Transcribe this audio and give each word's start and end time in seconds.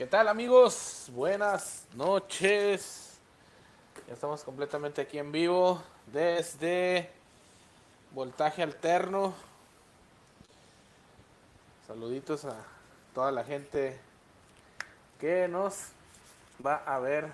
¿Qué 0.00 0.06
tal 0.06 0.28
amigos? 0.28 1.10
Buenas 1.12 1.86
noches. 1.92 3.18
Ya 4.08 4.14
estamos 4.14 4.42
completamente 4.42 5.02
aquí 5.02 5.18
en 5.18 5.30
vivo 5.30 5.82
desde 6.06 7.10
Voltaje 8.12 8.62
Alterno. 8.62 9.34
Saluditos 11.86 12.46
a 12.46 12.56
toda 13.12 13.30
la 13.30 13.44
gente 13.44 14.00
que 15.20 15.46
nos 15.48 15.88
va 16.64 16.76
a 16.76 16.98
ver 16.98 17.30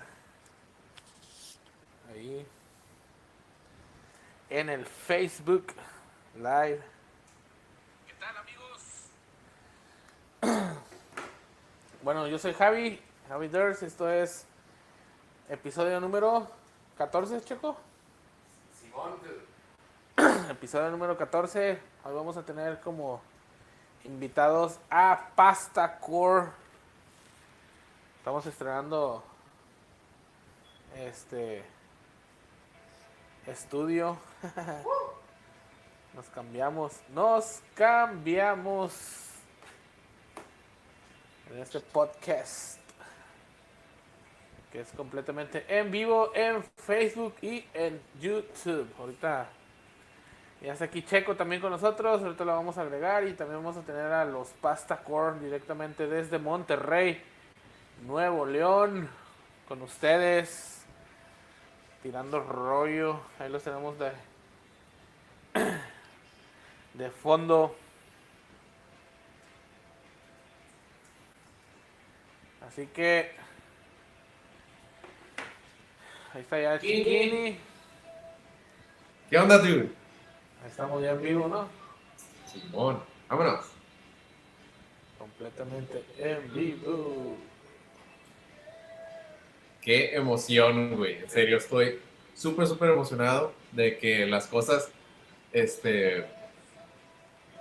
ahí 2.11 2.45
en 4.49 4.67
el 4.67 4.85
Facebook 4.85 5.67
Live. 6.35 6.81
¿Qué 8.07 8.13
tal 8.19 8.35
amigos? 8.35 8.67
Bueno, 12.03 12.27
yo 12.27 12.37
soy 12.37 12.53
Javi, 12.53 13.01
Javi 13.27 13.47
Durs, 13.47 13.81
esto 13.81 14.07
es 14.07 14.45
episodio 15.49 15.99
número 15.99 16.47
14, 16.95 17.41
Checo. 17.41 17.75
Simón, 18.79 19.17
episodio 20.51 20.91
número 20.91 21.17
14. 21.17 21.79
Hoy 22.05 22.13
vamos 22.13 22.37
a 22.37 22.45
tener 22.45 22.79
como 22.81 23.19
invitados 24.03 24.79
a 24.91 25.31
Pasta 25.35 25.97
Core. 25.99 26.51
Estamos 28.19 28.45
estrenando 28.45 29.23
este 30.95 31.65
estudio. 33.47 34.17
Nos 36.13 36.25
cambiamos, 36.29 36.93
nos 37.09 37.61
cambiamos 37.75 39.26
en 41.51 41.59
este 41.59 41.79
podcast 41.79 42.79
que 44.71 44.81
es 44.81 44.91
completamente 44.91 45.65
en 45.67 45.91
vivo 45.91 46.31
en 46.35 46.63
Facebook 46.63 47.35
y 47.41 47.63
en 47.73 48.01
YouTube. 48.19 48.87
Ahorita 48.99 49.47
ya 50.61 50.73
está 50.73 50.85
aquí 50.85 51.03
Checo 51.03 51.35
también 51.35 51.61
con 51.61 51.71
nosotros, 51.71 52.21
ahorita 52.21 52.43
lo 52.43 52.53
vamos 52.53 52.77
a 52.77 52.81
agregar 52.81 53.27
y 53.27 53.33
también 53.33 53.63
vamos 53.63 53.77
a 53.77 53.81
tener 53.81 54.11
a 54.11 54.25
los 54.25 54.49
Pasta 54.49 54.97
Corn 54.97 55.39
directamente 55.39 56.07
desde 56.07 56.39
Monterrey, 56.39 57.21
Nuevo 58.05 58.45
León, 58.45 59.07
con 59.67 59.81
ustedes, 59.83 60.83
tirando 62.01 62.39
rollo, 62.39 63.21
ahí 63.39 63.49
los 63.49 63.63
tenemos 63.63 63.97
de, 63.99 64.11
de 66.95 67.09
fondo. 67.11 67.75
Así 72.77 72.85
que 72.93 73.31
ahí 76.31 76.41
está 76.41 76.61
ya 76.61 76.77
Kini. 76.77 77.03
Chiquini. 77.03 77.57
¿Qué 79.31 79.37
onda, 79.39 79.57
dude? 79.57 79.89
Ahí 80.61 80.69
estamos 80.69 81.01
ya 81.01 81.09
en 81.13 81.21
vivo, 81.23 81.47
¿no? 81.47 81.67
Simón, 82.45 83.01
vámonos. 83.27 83.65
Completamente 85.17 86.03
en 86.19 86.53
vivo. 86.53 87.35
Qué 89.81 90.13
emoción, 90.15 90.97
güey. 90.97 91.15
En 91.15 91.29
serio, 91.31 91.57
estoy 91.57 91.99
súper, 92.35 92.67
súper 92.67 92.91
emocionado 92.91 93.53
de 93.71 93.97
que 93.97 94.27
las 94.27 94.45
cosas, 94.45 94.91
este, 95.51 96.27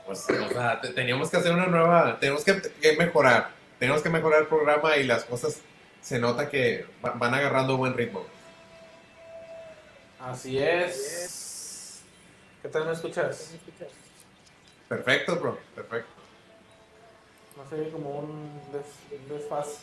pues, 0.04 0.28
o 0.28 0.48
sea, 0.50 0.78
te- 0.78 0.90
teníamos 0.92 1.30
que 1.30 1.38
hacer 1.38 1.52
una 1.52 1.68
nueva, 1.68 2.18
tenemos 2.20 2.44
que, 2.44 2.60
que 2.82 2.96
mejorar, 2.98 3.55
tenemos 3.78 4.02
que 4.02 4.10
mejorar 4.10 4.42
el 4.42 4.48
programa 4.48 4.96
y 4.96 5.04
las 5.04 5.24
cosas 5.24 5.60
se 6.02 6.18
nota 6.18 6.48
que 6.48 6.86
va- 7.04 7.12
van 7.12 7.34
agarrando 7.34 7.76
buen 7.76 7.94
ritmo. 7.94 8.24
Así 10.20 10.58
es. 10.58 12.02
¿Qué 12.62 12.68
tal 12.68 12.86
me 12.86 12.92
escuchas? 12.92 13.54
Perfecto, 14.88 15.36
bro, 15.36 15.58
perfecto. 15.74 16.10
No 17.56 17.64
ve 17.76 17.90
como 17.90 18.18
un, 18.18 18.60
des, 18.72 18.86
un 19.20 19.28
desfaz. 19.28 19.80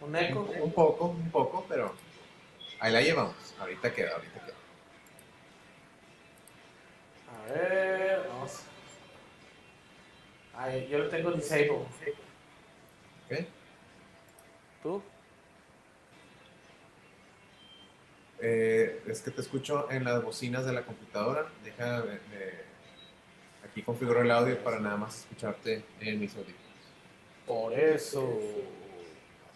Un 0.00 0.16
eco. 0.16 0.40
Un 0.60 0.72
poco, 0.72 1.06
un 1.06 1.30
poco, 1.30 1.66
pero 1.68 1.94
ahí 2.78 2.92
la 2.92 3.00
llevamos. 3.02 3.34
Ahorita 3.58 3.92
queda, 3.92 4.14
ahorita 4.14 4.40
queda. 4.44 4.54
A 7.28 7.52
ver, 7.52 8.26
vamos. 8.28 8.60
Ay, 10.56 10.88
yo 10.90 10.98
lo 10.98 11.08
tengo 11.08 11.30
disable. 11.32 11.72
¿Tú? 14.82 15.02
Eh, 18.42 19.02
es 19.06 19.20
que 19.20 19.30
te 19.30 19.42
escucho 19.42 19.90
en 19.90 20.04
las 20.04 20.22
bocinas 20.22 20.64
de 20.64 20.72
la 20.72 20.82
computadora. 20.82 21.46
Deja, 21.62 22.00
de- 22.02 22.12
de- 22.12 22.64
aquí 23.68 23.82
configuro 23.82 24.22
el 24.22 24.30
audio 24.30 24.58
para 24.64 24.80
nada 24.80 24.96
más 24.96 25.18
escucharte 25.20 25.84
en 26.00 26.20
mis 26.20 26.34
audífonos. 26.34 26.60
Por 27.46 27.72
eso. 27.74 28.38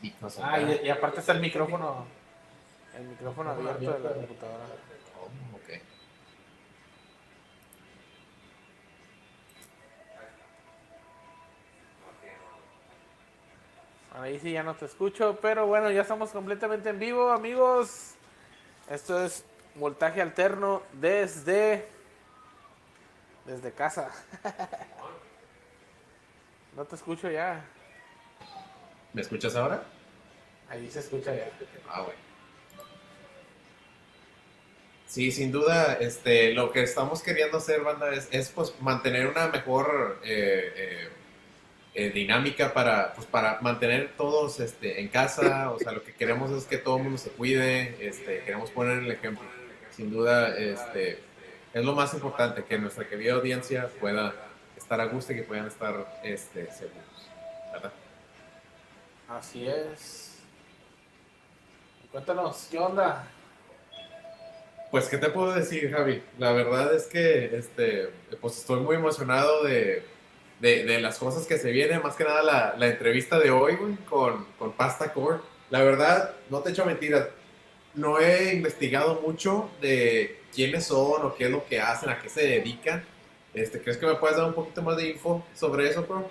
Y 0.03 0.13
Ah, 0.43 0.61
y 0.61 0.89
aparte 0.91 1.21
está 1.21 1.33
el 1.33 1.41
micrófono. 1.41 2.05
El 2.95 3.05
micrófono 3.09 3.51
abierto 3.51 3.93
de 3.93 3.99
la 4.01 4.13
computadora. 4.13 4.65
Ahí 14.15 14.39
sí 14.39 14.53
ya 14.53 14.63
no 14.63 14.75
te 14.75 14.85
escucho, 14.85 15.39
pero 15.43 15.67
bueno, 15.67 15.91
ya 15.91 16.03
estamos 16.03 16.31
completamente 16.31 16.89
en 16.89 16.99
vivo, 16.99 17.31
amigos. 17.33 18.15
Esto 18.89 19.25
es 19.25 19.45
voltaje 19.75 20.23
alterno 20.23 20.83
desde 20.93 21.89
desde 23.45 23.73
casa. 23.73 24.11
No 26.77 26.85
te 26.85 26.97
escucho 26.97 27.31
ya. 27.31 27.65
¿Me 29.13 29.23
escuchas 29.23 29.55
ahora? 29.55 29.85
Ahí 30.69 30.91
se 30.91 30.99
escucha 30.99 31.33
ya. 31.33 31.49
Ah, 31.89 32.03
bueno. 32.03 32.19
Sí, 35.07 35.31
sin 35.31 35.53
duda, 35.53 35.95
este, 36.01 36.53
lo 36.53 36.73
que 36.73 36.83
estamos 36.83 37.23
queriendo 37.23 37.59
hacer, 37.59 37.83
banda, 37.83 38.13
es, 38.13 38.27
es, 38.33 38.49
pues 38.49 38.75
mantener 38.81 39.29
una 39.29 39.47
mejor 39.47 40.19
eh, 40.25 40.73
eh, 40.75 41.09
eh, 41.95 42.11
dinámica 42.11 42.75
para, 42.75 43.15
pues, 43.15 43.27
para 43.27 43.61
mantener 43.61 44.13
todos 44.17 44.59
este, 44.59 45.01
en 45.01 45.09
casa. 45.09 45.71
O 45.71 45.79
sea, 45.79 45.93
lo 45.93 46.03
que 46.03 46.13
queremos 46.13 46.51
es 46.51 46.65
que 46.65 46.77
todo 46.77 46.97
el 46.97 47.05
mundo 47.05 47.19
se 47.19 47.31
cuide. 47.31 47.97
Este, 48.01 48.41
queremos 48.41 48.71
poner 48.71 48.99
el 48.99 49.11
ejemplo. 49.11 49.45
Sin 49.91 50.11
duda, 50.11 50.59
este, 50.59 51.21
es 51.73 51.85
lo 51.85 51.95
más 51.95 52.13
importante, 52.13 52.65
que 52.65 52.79
nuestra 52.79 53.07
querida 53.09 53.35
audiencia 53.35 53.89
pueda 54.01 54.35
estar 54.77 55.01
a 55.01 55.05
gusto 55.05 55.33
y 55.33 55.37
que 55.37 55.43
puedan 55.45 55.69
estar 55.69 56.19
este, 56.25 56.71
seguros. 56.73 57.31
¿verdad? 57.73 57.93
Así 59.29 59.69
es. 59.69 60.39
Cuéntanos, 62.11 62.67
¿qué 62.71 62.79
onda? 62.79 63.29
Pues, 64.91 65.09
¿qué 65.09 65.19
te 65.19 65.31
puedo 65.31 65.53
decir, 65.53 65.93
Javi? 65.93 66.23
La 66.39 66.53
verdad 66.53 66.93
es 66.95 67.07
que 67.07 67.57
este, 67.57 68.11
pues 68.41 68.59
estoy 68.59 68.81
muy 68.81 68.97
emocionado 68.97 69.63
de, 69.65 70.05
de, 70.61 70.85
de 70.85 71.01
las 71.01 71.19
cosas 71.19 71.47
que 71.47 71.59
se 71.59 71.71
vienen, 71.71 72.03
más 72.03 72.17
que 72.17 72.25
nada 72.25 72.43
la, 72.43 72.75
la 72.77 72.87
entrevista 72.89 73.39
de 73.39 73.51
hoy 73.51 73.77
güey, 73.77 73.97
con, 74.09 74.47
con 74.59 74.73
Pasta 74.73 75.13
Core. 75.13 75.41
La 75.71 75.83
verdad, 75.83 76.35
no 76.51 76.61
te 76.61 76.71
echo 76.71 76.85
mentiras, 76.85 77.29
no 77.95 78.21
he 78.21 78.55
investigado 78.55 79.21
mucho 79.21 79.71
de 79.81 80.41
quiénes 80.55 80.87
son 80.87 81.25
o 81.25 81.35
qué 81.35 81.45
es 81.45 81.51
lo 81.51 81.65
que 81.67 81.81
hacen, 81.81 82.11
a 82.11 82.21
qué 82.21 82.29
se 82.29 82.47
dedican. 82.47 83.05
Este, 83.53 83.81
¿Crees 83.81 83.99
que 83.99 84.07
me 84.07 84.15
puedes 84.17 84.37
dar 84.37 84.47
un 84.47 84.55
poquito 84.55 84.83
más 84.83 84.97
de 84.97 85.11
info 85.11 85.45
sobre 85.55 85.89
eso, 85.89 86.03
bro? 86.03 86.29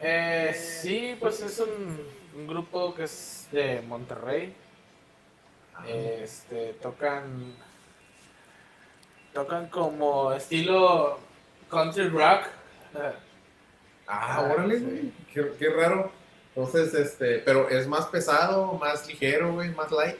Eh, 0.00 0.52
sí, 0.54 1.16
pues 1.20 1.40
es 1.40 1.58
un, 1.60 2.00
un 2.36 2.46
grupo 2.46 2.94
que 2.94 3.04
es 3.04 3.48
de 3.52 3.80
Monterrey. 3.82 4.54
Este, 5.86 6.74
tocan 6.74 7.54
tocan 9.32 9.68
como 9.68 10.32
estilo 10.32 11.18
country 11.72 12.08
rock. 12.08 12.42
Eh, 12.94 13.12
Ah, 14.06 14.42
órale, 14.52 14.78
sí. 14.78 15.12
Qué, 15.32 15.52
qué 15.58 15.70
raro. 15.70 16.12
Entonces, 16.54 16.92
este, 16.92 17.38
pero 17.38 17.68
es 17.70 17.86
más 17.86 18.06
pesado, 18.06 18.74
más 18.74 19.06
ligero, 19.08 19.54
güey, 19.54 19.70
más 19.70 19.90
light. 19.90 20.16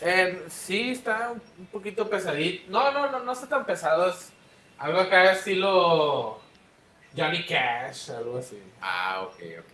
Eh, 0.00 0.42
sí, 0.48 0.90
está 0.90 1.30
un 1.32 1.40
un 1.58 1.66
poquito 1.66 2.08
pesadito. 2.10 2.70
No, 2.70 2.92
no, 2.92 3.10
no, 3.10 3.20
no 3.20 3.32
está 3.32 3.48
tan 3.48 3.64
pesado. 3.64 4.10
Es 4.10 4.30
algo 4.78 5.00
acá 5.00 5.32
estilo 5.32 6.40
Johnny 7.16 7.46
Cash, 7.46 8.10
algo 8.10 8.38
así. 8.38 8.60
Ah, 8.80 9.22
ok, 9.22 9.36
ok. 9.60 9.72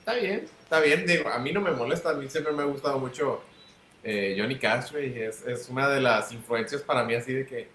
Está 0.00 0.14
bien, 0.14 0.48
está 0.64 0.80
bien. 0.80 1.06
Digo, 1.06 1.28
a 1.28 1.38
mí 1.38 1.52
no 1.52 1.60
me 1.60 1.70
molesta, 1.70 2.10
a 2.10 2.14
mí 2.14 2.28
siempre 2.28 2.52
me 2.52 2.62
ha 2.62 2.66
gustado 2.66 2.98
mucho 2.98 3.42
eh, 4.02 4.34
Johnny 4.36 4.58
Cash, 4.58 4.90
güey. 4.92 5.22
Es, 5.22 5.46
es 5.46 5.68
una 5.68 5.88
de 5.88 6.00
las 6.00 6.32
influencias 6.32 6.82
para 6.82 7.04
mí 7.04 7.14
así 7.14 7.32
de 7.32 7.46
que, 7.46 7.68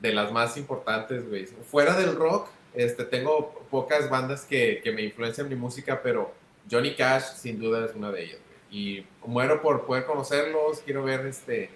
de 0.00 0.12
las 0.12 0.32
más 0.32 0.56
importantes, 0.56 1.28
güey. 1.28 1.46
Fuera 1.46 1.96
del 1.96 2.14
rock, 2.16 2.48
Este, 2.74 3.04
tengo 3.04 3.54
pocas 3.70 4.10
bandas 4.10 4.44
que, 4.44 4.80
que 4.82 4.90
me 4.92 5.02
influencian 5.02 5.48
mi 5.48 5.54
música, 5.54 6.02
pero 6.02 6.34
Johnny 6.70 6.94
Cash 6.96 7.34
sin 7.36 7.58
duda 7.60 7.86
es 7.86 7.94
una 7.94 8.10
de 8.10 8.24
ellas. 8.24 8.40
Y 8.70 9.06
muero 9.24 9.62
por 9.62 9.86
poder 9.86 10.04
conocerlos, 10.06 10.80
quiero 10.80 11.04
ver 11.04 11.24
este, 11.26 11.70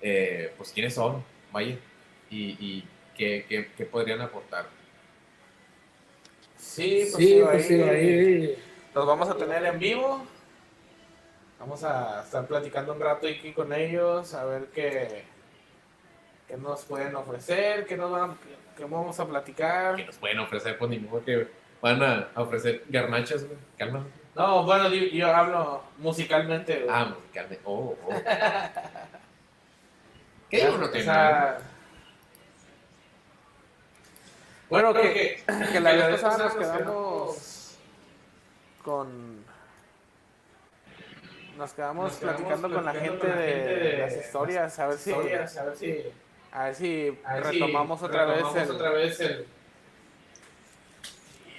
eh, 0.00 0.52
pues 0.56 0.72
quiénes 0.72 0.94
son, 0.94 1.22
vaya, 1.52 1.78
y, 2.30 2.56
y 2.58 2.88
qué, 3.16 3.44
qué, 3.48 3.70
qué 3.76 3.84
podrían 3.84 4.20
aportar. 4.22 4.66
Sí, 6.56 7.08
pues, 7.12 7.16
Sí, 7.16 7.26
sí, 7.36 7.40
pues 7.44 7.66
sí, 7.66 7.82
ahí. 7.82 8.56
Los 8.94 9.06
vamos 9.06 9.28
a 9.28 9.36
tener 9.36 9.64
en 9.64 9.78
vivo. 9.78 10.26
Vamos 11.58 11.84
a 11.84 12.22
estar 12.24 12.46
platicando 12.46 12.92
un 12.94 13.00
rato 13.00 13.26
aquí 13.28 13.52
con 13.52 13.72
ellos, 13.74 14.32
a 14.34 14.44
ver 14.46 14.68
qué, 14.74 15.24
qué 16.50 16.56
nos 16.56 16.84
pueden 16.84 17.14
ofrecer, 17.14 17.86
qué 17.86 17.96
nos 17.96 18.10
van, 18.10 18.36
qué 18.76 18.84
vamos 18.84 19.18
a 19.20 19.24
Que 19.24 19.30
platicar. 19.30 20.04
nos 20.06 20.16
pueden 20.16 20.40
ofrecer, 20.40 20.76
pues 20.78 20.90
ni 20.90 20.98
modo 20.98 21.24
que 21.24 21.46
van 21.80 22.02
a 22.02 22.28
ofrecer 22.34 22.82
garnachas, 22.88 23.44
güey. 23.44 23.56
Calma. 23.78 24.04
No, 24.34 24.64
bueno, 24.64 24.88
yo, 24.88 25.04
yo 25.06 25.34
hablo 25.34 25.82
musicalmente. 25.98 26.80
güey. 26.80 26.88
Ah, 26.92 27.04
musicalmente. 27.16 27.60
Oh, 27.64 27.96
oh. 28.04 28.08
¿Qué 30.50 30.58
Ya, 30.58 30.66
digo? 30.66 30.78
No. 30.78 31.70
Bueno, 34.68 34.92
Bueno, 34.92 34.92
que, 34.94 35.42
que 35.72 35.80
la 35.80 35.92
vez 35.92 36.20
pasada 36.20 36.44
nos 36.44 36.54
quedamos 36.56 37.78
con. 38.82 39.44
Nos 41.56 41.72
quedamos 41.74 42.04
Nos 42.04 42.18
quedamos 42.18 42.38
platicando 42.40 42.74
con 42.74 42.84
la 42.84 42.92
gente 42.92 43.18
platicando 43.18 43.18
con 43.20 43.28
la 43.36 43.42
de, 43.42 43.52
gente 43.52 43.74
de 43.76 43.98
las 43.98 44.16
historias, 44.16 44.78
a 44.78 44.86
ver 44.86 44.98
si, 44.98 45.10
Historias, 45.10 45.56
a 45.58 45.64
ver 45.64 45.76
si, 45.76 46.04
a 46.52 46.64
ver 46.64 46.74
si 46.74 47.12
a 47.24 47.34
ver 47.34 47.44
si 47.46 47.52
retomamos 47.52 48.02
otra 48.02 48.26
retomamos 48.26 48.54
vez 48.54 48.64
el, 48.64 48.70
otra 48.70 48.90
vez 48.90 49.20
el, 49.20 49.46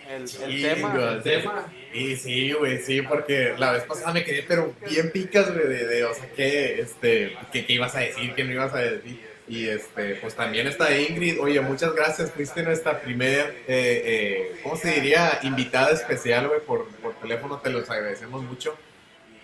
el, 0.09 0.21
el 0.21 0.27
Sí, 0.27 0.61
tema. 0.61 1.11
el 1.13 1.23
tema. 1.23 1.73
Y 1.93 2.15
sí, 2.17 2.51
güey, 2.53 2.79
sí, 2.79 3.01
porque 3.01 3.53
la 3.57 3.71
vez 3.71 3.83
pasada 3.83 4.13
me 4.13 4.23
quedé, 4.23 4.43
pero 4.43 4.73
bien 4.89 5.11
picas, 5.11 5.53
güey, 5.53 5.67
de, 5.67 5.85
de, 5.87 6.03
o 6.05 6.13
sea, 6.13 6.29
¿qué, 6.35 6.81
este, 6.81 7.37
qué, 7.51 7.65
qué 7.65 7.73
ibas 7.73 7.95
a 7.95 7.99
decir, 7.99 8.33
qué 8.35 8.43
no 8.43 8.51
ibas 8.53 8.73
a 8.73 8.79
decir. 8.79 9.29
Y, 9.47 9.67
este, 9.67 10.15
pues 10.15 10.35
también 10.35 10.67
está 10.67 10.97
Ingrid. 10.97 11.39
Oye, 11.41 11.59
muchas 11.61 11.93
gracias, 11.93 12.31
fuiste 12.31 12.63
nuestra 12.63 13.01
primer, 13.01 13.63
eh, 13.67 14.01
eh, 14.05 14.59
¿cómo 14.63 14.77
se 14.77 14.91
diría? 14.91 15.39
Invitada 15.43 15.91
especial, 15.91 16.47
güey, 16.47 16.61
por, 16.61 16.87
por 16.97 17.13
teléfono, 17.15 17.59
te 17.59 17.69
los 17.69 17.89
agradecemos 17.89 18.43
mucho. 18.43 18.77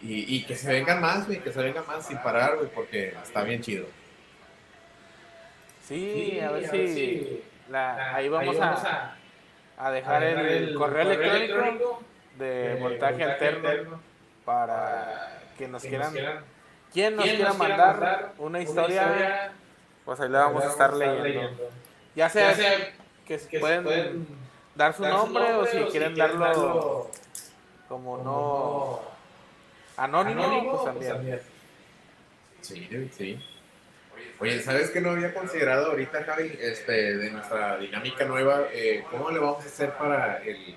Y, 0.02 0.36
y 0.36 0.44
que 0.46 0.56
se 0.56 0.72
vengan 0.72 1.02
más, 1.02 1.26
güey, 1.26 1.40
que 1.42 1.52
se 1.52 1.62
vengan 1.62 1.86
más 1.88 2.08
sin 2.08 2.18
parar, 2.20 2.56
güey, 2.58 2.70
porque 2.74 3.14
está 3.24 3.44
bien 3.44 3.62
chido. 3.62 3.86
Sí, 5.88 6.32
Sí, 6.32 6.40
a 6.42 6.52
ver 6.52 6.70
si, 6.70 7.44
la- 7.70 7.96
la- 7.96 8.16
ahí 8.16 8.28
vamos, 8.28 8.60
a, 8.60 9.16
a 9.78 9.92
dejar, 9.92 10.22
a 10.24 10.30
el, 10.30 10.76
correo 10.76 11.12
electrónico 11.14 12.02
de 12.38 12.78
voltaje 12.82 13.24
alterno 13.24 14.02
para 14.44 15.44
que 15.58 15.68
nos 15.70 15.82
quieran, 15.82 16.14
quien 16.92 17.16
nos 17.16 17.26
quiera 17.26 17.54
mandar 17.54 18.34
una 18.38 18.62
historia, 18.62 19.52
pues 20.04 20.20
ahí 20.20 20.30
le 20.30 20.38
vamos 20.38 20.64
a 20.64 20.68
estar 20.68 20.94
leyendo. 20.94 21.70
Ya 22.16 22.30
sea, 22.30 22.50
Ya 22.52 22.56
sea 22.56 22.94
que, 23.26 23.38
que 23.38 23.60
pueden, 23.60 23.84
pueden 23.84 24.28
dar 24.76 24.94
su 24.94 25.04
dar 25.04 25.14
su 25.14 25.18
nombre, 25.20 25.54
o 25.54 25.66
si 25.66 25.78
quieren 25.86 26.16
darlo, 26.16 26.40
darlo 26.46 27.12
como 27.88 28.18
no 28.18 29.02
anónimo, 29.96 30.44
anónimo, 30.44 30.72
pues 30.72 30.82
pues 30.82 30.86
también. 30.86 31.14
también. 31.14 31.42
Sí, 32.62 33.10
sí. 33.16 33.44
Oye, 34.40 34.62
¿sabes 34.62 34.90
qué 34.92 35.02
no 35.02 35.12
había 35.12 35.34
considerado 35.34 35.88
ahorita, 35.92 36.24
Javi? 36.24 36.58
Este, 36.60 37.18
de 37.18 37.32
nuestra 37.32 37.78
dinámica 37.78 38.26
nueva, 38.26 38.68
eh, 38.72 39.04
¿cómo 39.10 39.32
le 39.32 39.40
vamos 39.40 39.64
a 39.64 39.68
hacer 39.68 39.92
para 39.94 40.38
el, 40.44 40.76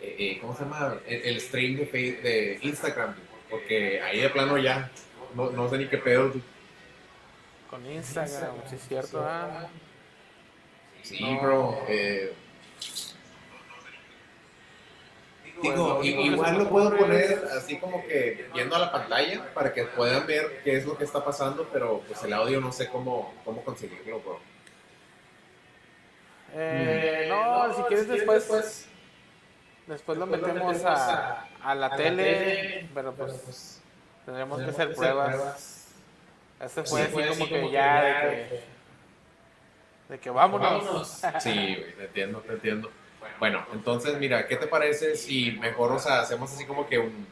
eh, 0.00 0.16
eh, 0.18 0.38
¿cómo 0.40 0.54
se 0.56 0.64
llama? 0.64 0.96
El, 1.06 1.22
el 1.22 1.40
stream 1.40 1.76
de, 1.76 2.58
Instagram, 2.62 3.14
porque 3.50 4.00
ahí 4.02 4.20
de 4.20 4.30
plano 4.30 4.56
ya, 4.58 4.90
no, 5.34 5.50
no 5.50 5.68
sé 5.68 5.78
ni 5.78 5.86
qué 5.86 5.98
pedo. 5.98 6.32
Con 7.70 7.84
Instagram, 7.84 8.54
si 8.68 8.76
es 8.76 8.88
cierto. 8.88 9.22
ah. 9.22 9.68
Sí, 11.02 11.20
No. 11.22 11.40
bro. 11.40 11.84
eh, 11.88 12.32
Pues 15.42 15.47
digo, 15.62 16.02
igual 16.02 16.58
lo 16.58 16.68
puedo 16.68 16.96
poner 16.96 17.48
así 17.56 17.78
como 17.78 18.02
que 18.06 18.48
viendo 18.54 18.76
a 18.76 18.78
la 18.78 18.92
pantalla 18.92 19.52
para 19.54 19.72
que 19.72 19.84
puedan 19.84 20.26
ver 20.26 20.60
qué 20.62 20.76
es 20.76 20.86
lo 20.86 20.96
que 20.96 21.04
está 21.04 21.24
pasando, 21.24 21.68
pero 21.72 22.00
pues 22.06 22.22
el 22.24 22.32
audio 22.32 22.60
no 22.60 22.72
sé 22.72 22.88
cómo, 22.88 23.34
cómo 23.44 23.62
conseguirlo, 23.62 24.20
bro. 24.20 24.40
Eh, 26.54 27.26
no, 27.28 27.74
si 27.74 27.82
quieres 27.82 28.08
después, 28.08 28.88
después 29.86 30.18
lo 30.18 30.26
metemos 30.26 30.84
a, 30.84 31.46
a 31.62 31.74
la 31.74 31.94
tele, 31.96 32.88
pero 32.94 33.12
pues 33.12 33.82
tendremos 34.24 34.60
que 34.60 34.70
hacer 34.70 34.94
pruebas. 34.94 35.78
Este 36.60 36.82
fue 36.82 37.02
así 37.02 37.14
como 37.14 37.48
que 37.48 37.70
ya 37.70 38.02
de 38.02 38.48
que, 38.48 38.62
de 40.08 40.18
que 40.18 40.30
vámonos. 40.30 40.84
Vámonos. 40.84 41.20
Sí, 41.40 41.84
te 41.96 42.04
entiendo, 42.04 42.40
te 42.40 42.52
entiendo. 42.54 42.90
Bueno, 43.38 43.64
entonces, 43.72 44.18
mira, 44.18 44.46
¿qué 44.46 44.56
te 44.56 44.66
parece 44.66 45.16
si 45.16 45.52
mejor, 45.52 45.92
o 45.92 45.98
sea, 45.98 46.20
hacemos 46.20 46.52
así 46.52 46.64
como 46.64 46.88
que 46.88 46.98
un... 46.98 47.26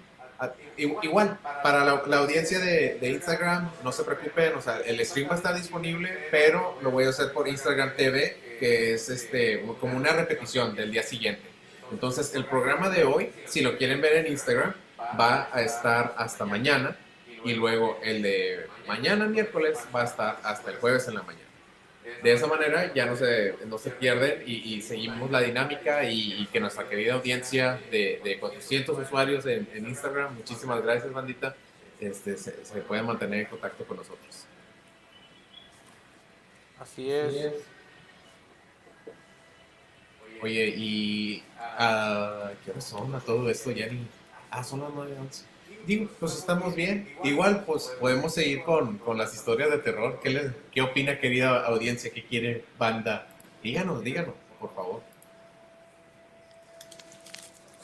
Igual, 0.77 1.39
para 1.63 1.83
la, 1.85 2.19
audiencia 2.19 2.59
de, 2.59 2.99
de 3.01 3.11
Instagram, 3.11 3.71
no 3.83 3.91
se 3.91 4.05
preocupen, 4.05 4.55
o 4.55 4.61
sea, 4.61 4.81
el 4.85 5.05
stream 5.05 5.31
va 5.31 5.33
a 5.33 5.37
estar 5.37 5.55
disponible, 5.55 6.29
pero 6.31 6.79
lo 6.83 6.91
voy 6.91 7.05
a 7.05 7.09
hacer 7.09 7.33
por 7.33 7.49
Instagram 7.49 7.97
TV, 7.97 8.57
que 8.61 8.93
es 8.93 9.09
este 9.09 9.65
como 9.81 9.97
una 9.97 10.13
repetición 10.13 10.77
del 10.77 10.93
día 10.93 11.03
siguiente. 11.03 11.43
Entonces, 11.91 12.35
el 12.35 12.45
programa 12.45 12.91
de 12.91 13.05
hoy, 13.05 13.33
si 13.47 13.63
lo 13.63 13.79
quieren 13.79 14.03
ver 14.03 14.17
en 14.17 14.27
Instagram, 14.27 14.75
va 15.19 15.49
a 15.53 15.63
estar 15.63 16.15
hasta 16.19 16.45
mañana, 16.45 16.97
y 17.45 17.55
luego 17.55 17.99
el 18.03 18.23
de 18.23 18.67
mañana, 18.87 19.27
miércoles, 19.27 19.79
va 19.95 20.03
a 20.03 20.05
estar 20.05 20.41
hasta 20.43 20.71
el 20.71 20.77
jueves 20.79 21.07
en 21.09 21.15
la 21.15 21.23
mañana. 21.23 21.46
De 22.23 22.33
esa 22.33 22.47
manera 22.47 22.93
ya 22.95 23.07
no 23.07 23.17
se, 23.17 23.55
no 23.67 23.79
se 23.79 23.91
pierden 23.91 24.43
y, 24.47 24.75
y 24.75 24.83
seguimos 24.83 25.31
la 25.31 25.41
dinámica 25.41 26.05
y, 26.05 26.43
y 26.43 26.47
que 26.47 26.61
nuestra 26.61 26.89
querida 26.89 27.15
audiencia 27.15 27.81
de, 27.91 28.21
de 28.23 28.39
400 28.39 28.99
usuarios 28.99 29.45
en, 29.47 29.69
en 29.75 29.87
Instagram, 29.87 30.35
muchísimas 30.35 30.83
gracias 30.83 31.13
bandita, 31.13 31.55
este, 32.01 32.37
se, 32.37 32.65
se 32.65 32.81
pueden 32.83 33.07
mantener 33.07 33.41
en 33.41 33.47
contacto 33.47 33.85
con 33.85 33.97
nosotros. 33.99 34.47
Así 36.79 37.11
es. 37.11 37.55
Oye, 40.43 40.75
y 40.77 41.43
ah, 41.59 42.53
¿qué 42.65 42.71
horas 42.71 42.85
son 42.85 43.15
a 43.15 43.21
todo 43.21 43.49
esto? 43.51 43.71
Ya 43.71 43.87
ni... 43.87 44.07
Ah, 44.51 44.63
son 44.63 44.81
las 44.81 44.91
9, 44.95 45.17
11. 45.19 45.45
Digo, 45.87 46.11
pues 46.19 46.37
estamos 46.37 46.75
bien. 46.75 47.09
Igual, 47.23 47.63
pues 47.65 47.85
podemos 48.01 48.35
seguir 48.35 48.65
con, 48.65 48.99
con 48.99 49.17
las 49.17 49.33
historias 49.35 49.71
de 49.71 49.79
terror. 49.79 50.19
¿Qué, 50.21 50.31
le- 50.31 50.53
¿Qué 50.73 50.83
opina, 50.83 51.19
querida 51.21 51.65
audiencia? 51.65 52.11
¿Qué 52.13 52.25
quiere 52.27 52.65
banda? 52.77 53.29
Díganos, 53.63 54.03
díganos, 54.03 54.35
por 54.59 54.75
favor. 54.75 55.03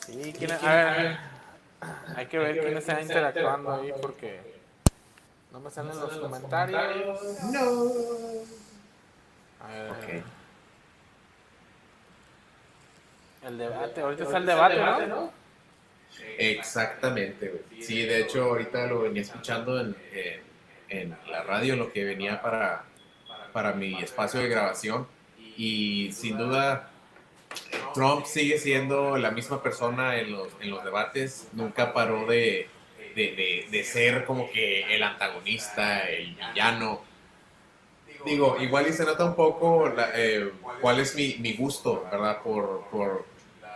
Sí, 0.05 0.35
¿quién- 0.37 0.51
a 0.53 0.75
ver, 0.75 1.17
hay 2.17 2.27
que 2.27 2.39
ver 2.39 2.61
quién 2.61 2.77
está 2.77 3.01
interactuando 3.01 3.73
ahí 3.73 3.93
porque 4.03 4.41
no 5.53 5.61
me 5.61 5.71
salen 5.71 5.99
los 5.99 6.11
comentarios. 6.19 7.21
No. 7.53 7.61
A 9.65 9.69
ver, 9.69 9.91
Ok. 9.91 10.25
El 13.47 13.59
debate, 13.59 14.01
ahorita 14.01 14.23
está 14.25 14.39
el 14.39 14.47
debate, 14.47 15.07
¿no? 15.09 15.42
Exactamente, 16.39 17.49
güey. 17.49 17.83
Sí, 17.83 18.03
de 18.03 18.21
hecho, 18.21 18.45
ahorita 18.45 18.87
lo 18.87 19.03
venía 19.03 19.23
escuchando 19.23 19.81
en, 19.81 19.97
en- 20.89 21.17
la 21.31 21.43
radio, 21.43 21.77
lo 21.77 21.93
que 21.93 22.05
venía 22.05 22.43
para, 22.43 22.85
para 23.53 23.73
mi 23.73 24.01
espacio 24.03 24.41
de 24.41 24.49
grabación. 24.49 25.07
Y 25.57 26.11
sin 26.13 26.37
duda, 26.39 26.91
Trump 27.95 28.25
sigue 28.27 28.59
siendo 28.59 29.17
la 29.19 29.31
misma 29.31 29.63
persona 29.63 30.19
en 30.19 30.33
los, 30.33 30.49
en 30.61 30.71
los 30.71 30.85
debates. 30.85 31.49
Nunca 31.53 31.93
paró 31.93 32.27
de, 32.27 32.69
de, 33.15 33.23
de- 33.35 33.67
de 33.71 33.85
ser 33.85 34.25
como 34.25 34.51
que 34.51 34.95
el 34.95 35.03
antagonista, 35.03 36.09
el 36.09 36.35
villano. 36.35 37.03
Digo, 38.25 38.57
igual 38.61 38.87
y 38.87 38.93
se 38.93 39.05
nota 39.05 39.25
un 39.25 39.35
poco 39.35 39.93
eh, 40.15 40.53
cuál 40.81 41.01
es 41.01 41.15
mi, 41.17 41.37
mi 41.41 41.55
gusto, 41.55 42.07
¿verdad? 42.11 42.41
Por, 42.43 42.85
por 42.91 43.27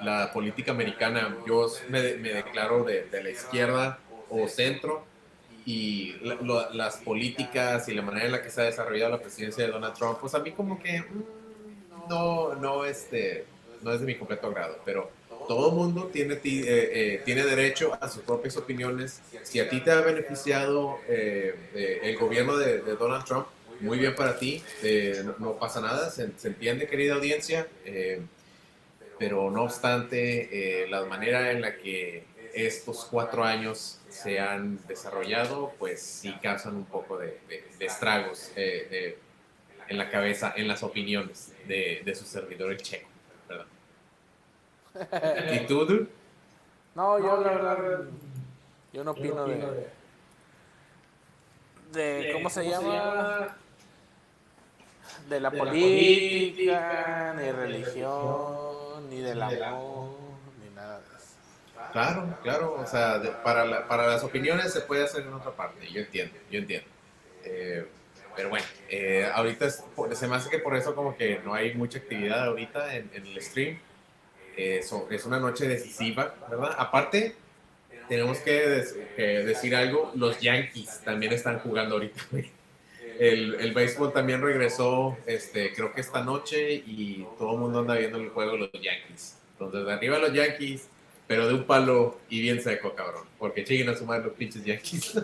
la 0.00 0.30
política 0.32 0.72
americana. 0.72 1.40
Yo 1.44 1.66
me, 1.88 2.16
me 2.16 2.32
declaro 2.34 2.84
de, 2.84 3.06
de 3.08 3.22
la 3.22 3.30
izquierda 3.30 4.00
o 4.28 4.48
centro 4.48 5.06
y 5.64 6.14
la- 6.24 6.36
lo- 6.36 6.70
las 6.72 6.98
políticas 6.98 7.88
y 7.88 7.94
la 7.94 8.02
manera 8.02 8.26
en 8.26 8.32
la 8.32 8.42
que 8.42 8.50
se 8.50 8.60
ha 8.62 8.64
desarrollado 8.64 9.12
la 9.12 9.20
presidencia 9.22 9.64
de 9.66 9.70
Donald 9.72 9.94
Trump, 9.94 10.18
pues 10.20 10.34
a 10.34 10.40
mí 10.40 10.52
como 10.52 10.78
que 10.78 11.00
mm, 11.02 11.22
no, 12.08 12.54
no, 12.54 12.84
este, 12.84 13.46
no 13.80 13.92
es 13.92 14.00
de 14.00 14.06
mi 14.06 14.16
completo 14.16 14.48
agrado, 14.48 14.80
pero 14.84 15.10
todo 15.46 15.72
mundo 15.72 16.08
tiene, 16.12 16.36
ti- 16.36 16.62
eh, 16.66 17.14
eh, 17.16 17.22
tiene 17.24 17.44
derecho 17.44 17.96
a 18.00 18.08
sus 18.08 18.22
propias 18.22 18.56
opiniones. 18.56 19.22
Si 19.42 19.60
a 19.60 19.68
ti 19.68 19.80
te 19.82 19.90
ha 19.92 20.00
beneficiado 20.00 21.04
eh, 21.08 21.54
eh, 21.74 22.00
el 22.02 22.18
gobierno 22.18 22.56
de, 22.56 22.82
de 22.82 22.96
Donald 22.96 23.24
Trump, 23.24 23.48
muy 23.78 23.98
bien 23.98 24.14
para 24.14 24.38
ti, 24.38 24.64
eh, 24.82 25.22
no, 25.24 25.36
no 25.38 25.58
pasa 25.58 25.80
nada, 25.80 26.10
se, 26.10 26.36
se 26.38 26.48
entiende, 26.48 26.86
querida 26.88 27.14
audiencia. 27.14 27.68
Pero 29.18 29.50
no 29.50 29.62
obstante, 29.64 30.82
eh, 30.84 30.88
la 30.88 31.04
manera 31.04 31.50
en 31.50 31.60
la 31.62 31.76
que 31.76 32.24
estos 32.54 33.04
cuatro 33.10 33.44
años 33.44 34.00
se 34.08 34.40
han 34.40 34.78
desarrollado, 34.86 35.72
pues 35.78 36.00
sí 36.02 36.32
causan 36.42 36.76
un 36.76 36.84
poco 36.86 37.18
de, 37.18 37.38
de- 37.48 37.64
de 37.78 37.84
estragos 37.86 38.50
eh, 38.56 38.86
de- 38.90 39.18
en 39.88 39.98
la 39.98 40.08
cabeza, 40.10 40.52
en 40.56 40.66
las 40.68 40.82
opiniones 40.82 41.52
de, 41.68 42.02
de 42.04 42.14
su 42.14 42.24
servidor 42.24 42.72
el 42.72 42.78
checo, 42.82 43.08
¿verdad? 43.48 43.66
¿Y 45.62 45.66
tú, 45.66 45.84
dude? 45.84 46.06
No, 46.94 47.18
yo 47.18 47.40
la 47.42 47.50
verdad, 47.50 48.04
yo 48.92 49.04
no 49.04 49.10
opino 49.10 49.46
de, 49.46 49.86
de, 51.92 52.30
¿cómo 52.32 52.48
se 52.50 52.64
llama? 52.68 53.56
De 55.28 55.40
la 55.40 55.50
de 55.50 55.56
la 55.58 55.64
política, 55.64 55.84
política, 55.84 57.34
ni 57.36 57.42
ni 57.44 57.52
religión, 57.52 58.56
ni 59.48 59.54
del 59.54 59.62
amor, 59.64 60.10
ni 60.62 60.74
nada 60.74 60.98
de 61.00 61.04
eso. 61.16 61.92
Claro, 61.92 62.38
claro, 62.42 62.74
o 62.74 62.86
sea, 62.86 63.18
de- 63.18 63.30
para, 63.30 63.64
la- 63.64 63.86
para 63.88 64.06
las 64.06 64.22
opiniones 64.24 64.72
se 64.72 64.80
puede 64.80 65.04
hacer 65.04 65.22
en 65.22 65.32
otra 65.32 65.52
parte, 65.52 65.86
yo 65.90 66.00
entiendo, 66.00 66.34
yo 66.50 66.58
entiendo. 66.58 66.88
Eh, 67.44 67.86
pero 68.34 68.48
bueno, 68.50 68.66
eh, 68.88 69.30
ahorita 69.32 69.66
es- 69.66 69.82
se 70.12 70.28
me 70.28 70.36
hace 70.36 70.50
que 70.50 70.58
por 70.58 70.76
eso 70.76 70.94
como 70.94 71.16
que 71.16 71.40
no 71.44 71.54
hay 71.54 71.74
mucha 71.74 71.98
actividad 71.98 72.44
ahorita 72.46 72.94
en, 72.94 73.10
en 73.14 73.26
el 73.26 73.40
stream. 73.42 73.78
Eh, 74.56 74.82
so- 74.82 75.06
es 75.10 75.24
una 75.26 75.38
noche 75.38 75.66
decisiva, 75.68 76.34
¿verdad? 76.50 76.74
Aparte, 76.78 77.34
tenemos 78.08 78.38
que, 78.38 78.52
des- 78.68 78.96
que 79.16 79.22
decir 79.44 79.74
algo, 79.76 80.12
los 80.14 80.40
Yankees 80.40 81.00
también 81.04 81.32
están 81.32 81.58
jugando 81.60 81.94
ahorita. 81.96 82.20
El, 83.18 83.54
el 83.56 83.72
béisbol 83.72 84.12
también 84.12 84.42
regresó, 84.42 85.16
este, 85.26 85.72
creo 85.72 85.92
que 85.92 86.00
esta 86.00 86.22
noche 86.22 86.72
y 86.74 87.26
todo 87.38 87.52
el 87.52 87.58
mundo 87.58 87.80
anda 87.80 87.94
viendo 87.94 88.18
el 88.18 88.30
juego 88.30 88.52
de 88.52 88.58
los 88.58 88.72
Yankees. 88.72 89.38
Entonces, 89.52 89.86
de 89.86 89.92
arriba 89.92 90.18
los 90.18 90.32
Yankees, 90.32 90.88
pero 91.26 91.48
de 91.48 91.54
un 91.54 91.64
palo 91.64 92.18
y 92.28 92.40
bien 92.40 92.62
seco, 92.62 92.94
cabrón. 92.94 93.24
Porque 93.38 93.64
chinguen 93.64 93.88
a 93.88 93.96
sumar 93.96 94.22
los 94.22 94.34
pinches 94.34 94.64
Yankees. 94.64 95.20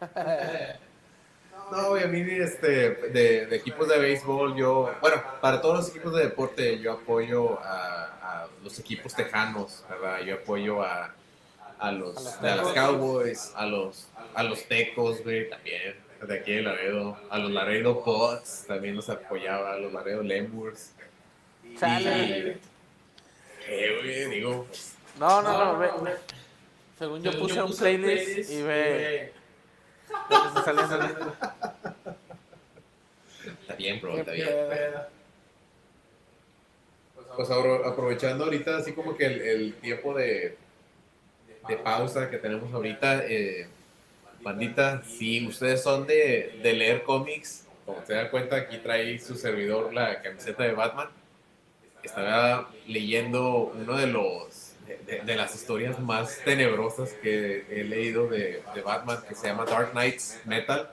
No, 1.70 1.90
güey, 1.90 2.04
a 2.04 2.06
mí 2.06 2.20
este, 2.20 2.90
de, 3.10 3.46
de 3.46 3.56
equipos 3.56 3.88
de 3.88 3.98
béisbol, 3.98 4.56
yo, 4.56 4.90
bueno, 5.02 5.22
para 5.42 5.60
todos 5.60 5.76
los 5.76 5.88
equipos 5.90 6.14
de 6.14 6.22
deporte, 6.22 6.78
yo 6.78 6.92
apoyo 6.92 7.60
a, 7.60 8.44
a 8.44 8.48
los 8.64 8.78
equipos 8.78 9.14
tejanos, 9.14 9.84
¿verdad? 9.90 10.20
Yo 10.20 10.36
apoyo 10.36 10.82
a, 10.82 11.12
a 11.78 11.92
los, 11.92 12.42
A 12.42 12.56
los. 12.56 12.72
Cowboys, 12.72 13.52
a 13.54 13.66
los, 13.66 14.08
a 14.34 14.42
los 14.42 14.64
Tecos, 14.64 15.22
güey, 15.22 15.48
también, 15.50 15.94
de 16.26 16.34
aquí 16.34 16.52
de 16.52 16.62
Laredo, 16.62 17.16
a 17.30 17.38
los 17.38 17.50
Laredo 17.50 17.94
Bots, 17.94 18.64
también 18.66 18.96
los 18.96 19.08
apoyaba, 19.08 19.74
a 19.74 19.78
los 19.78 19.92
Laredo 19.92 20.22
Lemurs. 20.22 20.92
Chale. 21.78 22.58
Eh, 23.68 23.98
güey, 24.00 24.30
digo, 24.30 24.64
pues, 24.64 24.94
No, 25.18 25.42
no, 25.42 25.64
no, 25.64 25.78
ve, 25.78 25.90
ve. 26.02 26.16
Según 26.98 27.22
yo 27.22 27.38
puse 27.38 27.62
un 27.62 27.76
playlist 27.76 28.50
y 28.50 28.62
ve 28.62 29.32
lo 30.30 30.42
que 30.42 30.58
está 30.58 30.88
saliendo. 30.88 31.34
está 33.60 33.74
bien, 33.74 34.00
bro, 34.00 34.18
está 34.18 34.32
bien. 34.32 34.48
Pues 37.36 37.50
ahora, 37.50 37.88
aprovechando 37.88 38.44
ahorita 38.44 38.78
así 38.78 38.94
como 38.94 39.16
que 39.16 39.26
el, 39.26 39.40
el 39.42 39.74
tiempo 39.74 40.12
de, 40.14 40.56
de 41.68 41.76
pausa 41.76 42.30
que 42.30 42.38
tenemos 42.38 42.72
ahorita, 42.72 43.24
eh, 43.26 43.68
bandita, 44.42 45.02
si 45.02 45.46
ustedes 45.46 45.82
son 45.82 46.06
de, 46.06 46.58
leer 46.62 47.02
cómics, 47.02 47.66
como 47.84 48.04
se 48.04 48.14
dan 48.14 48.28
cuenta, 48.28 48.56
aquí 48.56 48.78
trae 48.78 49.18
su 49.18 49.36
servidor 49.36 49.92
la 49.92 50.22
camiseta 50.22 50.62
de 50.64 50.72
Batman. 50.72 51.08
Estaba 52.02 52.70
leyendo 52.86 53.72
uno 53.74 53.96
de 53.96 54.06
los 54.06 54.74
de, 55.06 55.36
las 55.36 55.54
historias 55.54 55.98
más 55.98 56.38
tenebrosas 56.44 57.12
que 57.22 57.64
he 57.70 57.84
leído 57.84 58.26
de, 58.28 58.62
de 58.74 58.80
Batman, 58.82 59.18
que 59.28 59.34
se 59.34 59.48
llama 59.48 59.64
Dark 59.64 59.92
Knights 59.92 60.40
Metal. 60.44 60.90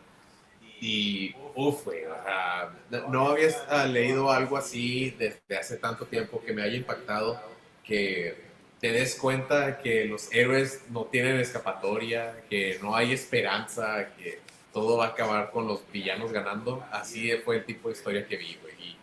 Y, 0.82 1.34
uff, 1.56 1.86
sea, 1.86 2.72
no, 3.10 3.36
ah, 3.70 3.86
leído 3.86 4.32
algo 4.32 4.58
así 4.58 5.12
desde 5.18 5.58
hace 5.58 5.78
tanto 5.78 6.06
tiempo 6.06 6.42
que 6.46 6.54
me 6.54 6.62
haya 6.62 6.76
impactado, 6.76 7.40
que 7.84 8.45
te 8.86 8.92
des 8.92 9.16
cuenta 9.16 9.80
que 9.80 10.06
los 10.06 10.32
héroes 10.32 10.84
no 10.92 11.06
tienen 11.06 11.40
escapatoria, 11.40 12.44
que 12.48 12.78
no 12.84 12.96
hay 12.96 13.14
esperanza, 13.14 14.10
que 14.16 14.42
todo 14.72 14.98
va 14.98 15.06
a 15.06 15.08
acabar 15.10 15.50
con 15.50 15.68
los 15.68 15.92
villanos 15.92 16.32
ganando. 16.32 16.86
Así 16.92 17.32
fue 17.38 17.58
el 17.58 17.66
tipo 17.66 17.88
de 17.88 17.96
historia 17.96 18.28
que 18.28 18.38
vi, 18.38 18.60
güey. 18.62 18.76
Y 18.80 18.98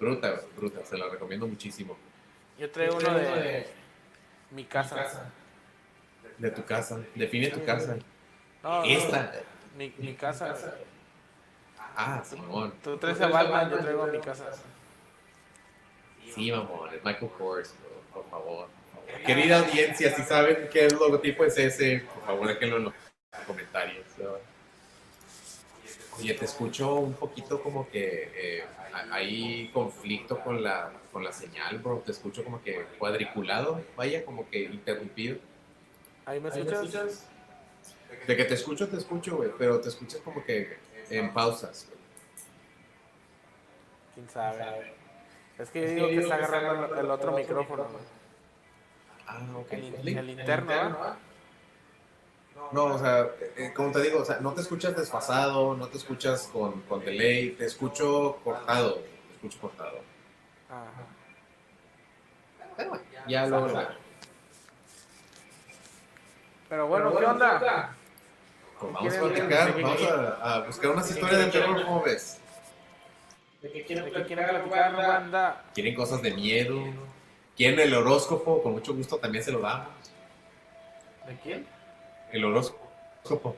bruta, 0.00 0.40
bruta, 0.56 0.84
se 0.84 0.98
la 0.98 1.08
recomiendo 1.08 1.46
muchísimo. 1.46 1.96
Yo 2.58 2.68
traigo 2.72 2.96
uno 2.96 3.14
de 3.14 3.68
mi 4.50 4.64
casa. 4.64 5.30
De 6.36 6.50
tu 6.50 6.64
casa, 6.64 6.98
define 7.14 7.50
tu 7.50 7.64
casa. 7.64 7.98
No, 8.64 8.80
no, 8.80 8.84
Esta. 8.84 9.32
Mi, 9.78 9.94
mi 9.98 10.14
casa. 10.14 10.56
Ah, 11.94 12.20
Simón. 12.24 12.74
Tú 12.82 12.96
traes 12.96 13.20
a 13.20 13.28
Batman, 13.28 13.70
yo 13.70 13.78
traigo 13.78 14.02
a 14.02 14.06
mi 14.08 14.18
casa. 14.18 14.50
Sí, 16.34 16.50
mamón, 16.50 16.92
es 16.92 17.04
Michael 17.04 17.30
Kors, 17.38 17.76
bro, 17.80 18.22
por 18.22 18.28
favor. 18.28 18.79
Querida 19.24 19.60
audiencia, 19.60 20.14
si 20.14 20.22
saben 20.22 20.68
qué 20.72 20.88
logotipo 20.88 21.44
es 21.44 21.56
ese, 21.58 22.04
por 22.14 22.24
favor 22.24 22.48
déjenlo 22.48 22.76
en 22.78 22.84
los 22.84 22.94
comentarios. 23.46 24.06
Oye, 26.18 26.34
te 26.34 26.44
escucho 26.44 26.94
un 26.96 27.14
poquito 27.14 27.62
como 27.62 27.88
que 27.88 28.30
eh, 28.34 28.64
hay 29.10 29.70
conflicto 29.72 30.40
con 30.40 30.62
la, 30.62 30.92
con 31.12 31.24
la 31.24 31.32
señal, 31.32 31.78
bro. 31.78 32.02
Te 32.04 32.12
escucho 32.12 32.44
como 32.44 32.62
que 32.62 32.84
cuadriculado, 32.98 33.82
vaya, 33.96 34.24
como 34.24 34.48
que 34.50 34.60
interrumpido. 34.64 35.38
¿Ahí 36.26 36.40
me 36.40 36.50
¿Ahí 36.50 36.64
me 36.64 36.72
escuchas? 36.72 37.26
De 38.26 38.36
que 38.36 38.44
te 38.44 38.54
escucho, 38.54 38.88
te 38.88 38.96
escucho, 38.96 39.36
güey, 39.36 39.50
pero 39.56 39.80
te 39.80 39.88
escuchas 39.88 40.20
como 40.20 40.44
que 40.44 40.78
en 41.08 41.32
pausas. 41.32 41.88
¿Quién 44.14 44.28
sabe? 44.28 44.94
Es 45.58 45.70
que 45.70 45.80
yo 45.82 45.88
digo 45.88 46.08
que 46.08 46.18
está 46.18 46.34
agarrando 46.34 46.94
el, 46.94 47.04
el 47.04 47.10
otro 47.10 47.32
micrófono. 47.32 47.84
güey. 47.84 48.19
Ah, 49.32 49.38
ok. 49.56 49.72
El, 49.72 50.08
el 50.18 50.30
interno, 50.30 50.72
¿ah? 50.72 51.16
No, 52.72 52.84
o 52.84 52.98
sea, 52.98 53.26
eh, 53.56 53.72
como 53.74 53.90
te 53.92 54.02
digo, 54.02 54.20
o 54.20 54.24
sea, 54.24 54.38
no 54.40 54.52
te 54.52 54.60
escuchas 54.60 54.96
desfasado, 54.96 55.76
no 55.76 55.88
te 55.88 55.96
escuchas 55.98 56.48
con, 56.52 56.82
con 56.82 57.04
delay, 57.04 57.50
te 57.52 57.64
escucho 57.64 58.38
cortado, 58.44 58.94
te 58.96 59.34
escucho 59.34 59.60
cortado. 59.60 59.98
Ajá. 60.68 61.06
Pero 62.76 62.90
bueno, 62.90 63.04
ya 63.26 63.46
luego 63.46 63.66
lo. 63.68 63.88
Pero 66.68 66.86
bueno, 66.86 67.16
¿qué 67.16 67.24
onda? 67.24 67.94
Pues 68.78 68.92
vamos 68.92 69.14
a 69.14 69.18
¿Quieren- 69.20 69.32
platicar, 69.48 69.82
vamos 69.82 70.02
a, 70.02 70.54
a 70.54 70.60
buscar 70.60 70.90
unas 70.90 71.10
historias 71.10 71.38
de 71.46 71.50
terror, 71.50 71.84
¿cómo 71.84 72.02
ves? 72.02 72.38
¿De 73.62 73.72
qué 73.72 73.84
quieren 73.84 74.04
¿De 74.06 74.12
qué 74.12 74.22
quieren 74.24 74.48
platicar, 74.48 74.96
banda? 74.96 75.64
¿Quieren 75.74 75.94
cosas 75.94 76.22
de 76.22 76.30
miedo? 76.32 76.80
¿Quieren 77.56 77.80
el 77.80 77.94
horóscopo? 77.94 78.62
Con 78.62 78.72
mucho 78.72 78.94
gusto 78.94 79.18
también 79.18 79.44
se 79.44 79.52
lo 79.52 79.60
damos. 79.60 79.88
¿De 81.26 81.36
quién? 81.42 81.66
El 82.32 82.44
horóscopo. 82.44 83.56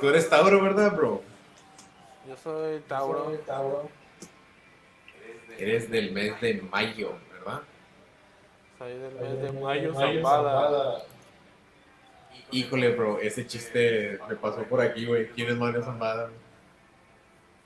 Tú 0.00 0.08
eres 0.08 0.28
Tauro, 0.28 0.62
¿verdad, 0.62 0.94
bro? 0.94 1.22
Yo 2.28 2.36
soy 2.36 2.80
Tauro. 2.80 3.24
Soy 3.24 3.38
Tauro. 3.38 3.88
Eres 5.58 5.90
del 5.90 6.12
mes 6.12 6.38
de 6.40 6.60
mayo, 6.62 7.18
¿verdad? 7.32 7.62
Soy 8.78 8.92
del 8.98 9.14
mes 9.14 9.42
de 9.42 9.52
mayo, 9.52 9.92
Mayo 9.94 10.22
Zambada. 10.22 11.02
Híjole, 12.50 12.94
bro, 12.94 13.18
ese 13.20 13.46
chiste 13.46 14.18
me 14.28 14.36
pasó 14.36 14.62
por 14.64 14.80
aquí, 14.80 15.06
güey. 15.06 15.28
¿Quién 15.30 15.48
es 15.48 15.56
Mario 15.56 15.82
Zambada? 15.82 16.30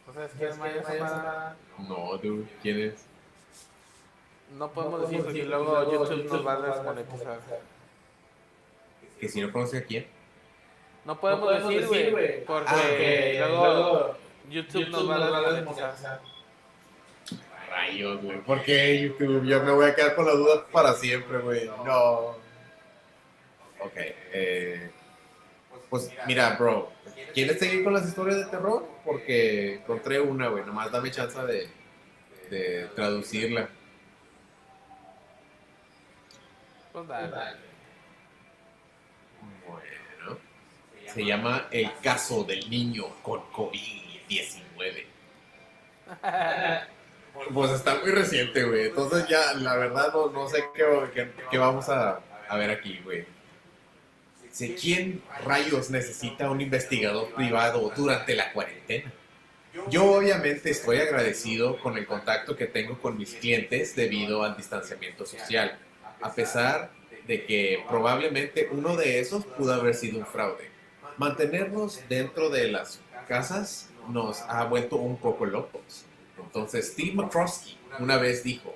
¿No 0.07 0.13
sabes 0.13 0.31
quién 0.39 0.51
es 0.51 0.59
Mayo 0.59 0.83
Zambada? 0.83 1.57
No, 1.79 2.17
dude, 2.19 2.47
¿quién 2.63 2.79
es? 2.81 3.10
No 4.57 4.71
podemos 4.73 5.03
decir 5.03 5.23
porque 5.23 5.45
luego 5.45 5.93
YouTube 5.93 6.25
nos 6.33 6.47
va 6.47 6.53
a 6.55 6.61
desmonetizar. 6.61 7.39
Que 9.21 9.29
si 9.29 9.41
no 9.41 9.53
conoce 9.53 9.79
a 9.79 9.85
quién. 9.85 10.07
No 11.05 11.19
podemos 11.21 11.51
decir, 11.69 12.11
güey, 12.11 12.45
porque 12.45 12.69
Ah, 12.71 12.83
Que 12.89 13.37
luego 13.39 13.65
luego 13.65 14.17
YouTube 14.51 14.85
YouTube 14.87 14.91
nos 14.91 15.11
va 15.11 15.15
a 15.17 15.19
desmonetizar. 15.53 15.93
desmonetizar. 15.93 16.21
Rayos, 17.71 18.23
güey. 18.23 18.41
¿Por 18.43 18.63
qué 18.63 19.01
YouTube? 19.03 19.45
Yo 19.45 19.63
me 19.63 19.73
voy 19.73 19.87
a 19.87 19.95
quedar 19.95 20.15
con 20.17 20.27
la 20.27 20.33
duda 20.33 20.67
para 20.73 20.93
siempre, 20.95 21.39
güey. 21.39 21.67
No. 21.85 22.35
Ok, 23.81 23.95
eh. 23.97 24.91
Pues 25.89 26.11
mira, 26.27 26.57
bro. 26.59 26.91
¿Quieres 27.33 27.59
seguir 27.59 27.85
con 27.85 27.93
las 27.95 28.07
historias 28.07 28.39
de 28.39 28.47
terror? 28.47 28.87
Porque 29.05 29.75
encontré 29.77 30.21
una, 30.21 30.49
güey. 30.49 30.65
Nomás 30.65 30.91
dame 30.91 31.11
chance 31.11 31.39
de, 31.47 31.69
de 32.51 32.87
traducirla. 32.97 33.69
Pues 36.93 37.09
dale. 37.09 37.57
Bueno. 39.67 40.39
Se 41.13 41.25
llama 41.25 41.67
El 41.71 41.91
caso 42.03 42.45
del 42.45 42.69
niño 42.71 43.05
con 43.23 43.41
COVID-19. 43.53 45.05
Pues 47.55 47.71
está 47.71 47.95
muy 48.01 48.11
reciente, 48.11 48.65
güey. 48.65 48.87
Entonces 48.89 49.27
ya, 49.29 49.55
la 49.55 49.77
verdad, 49.77 50.13
no, 50.13 50.31
no 50.31 50.49
sé 50.49 50.65
qué, 50.75 50.85
qué- 51.15 51.31
qué 51.51 51.59
vamos 51.59 51.89
a, 51.89 52.21
a 52.49 52.57
ver 52.59 52.71
aquí, 52.71 53.01
güey. 53.05 53.25
¿quién 54.79 55.23
rayos 55.45 55.91
necesita 55.91 56.51
un 56.51 56.61
investigador 56.61 57.33
privado 57.35 57.91
durante 57.97 58.35
la 58.35 58.53
cuarentena? 58.53 59.11
Yo 59.89 60.13
obviamente 60.13 60.71
estoy 60.71 60.99
agradecido 60.99 61.79
con 61.81 61.97
el 61.97 62.05
contacto 62.05 62.57
que 62.57 62.67
tengo 62.67 62.99
con 63.01 63.17
mis 63.17 63.33
clientes 63.37 63.95
debido 63.95 64.43
al 64.43 64.57
distanciamiento 64.57 65.25
social, 65.25 65.79
a 66.21 66.33
pesar 66.35 66.91
de 67.27 67.45
que 67.45 67.85
probablemente 67.89 68.69
uno 68.73 68.97
de 68.97 69.21
esos 69.21 69.45
pudo 69.45 69.73
haber 69.75 69.95
sido 69.95 70.19
un 70.19 70.27
fraude. 70.27 70.69
Mantenernos 71.17 72.01
dentro 72.09 72.51
de 72.51 72.71
las 72.71 73.01
casas 73.29 73.91
nos 74.09 74.41
ha 74.43 74.65
vuelto 74.65 74.97
un 74.97 75.17
poco 75.17 75.47
locos. 75.47 76.05
Entonces 76.39 76.93
Steve 76.93 77.13
McCroskey 77.15 77.79
una 77.99 78.17
vez 78.17 78.43
dijo 78.43 78.75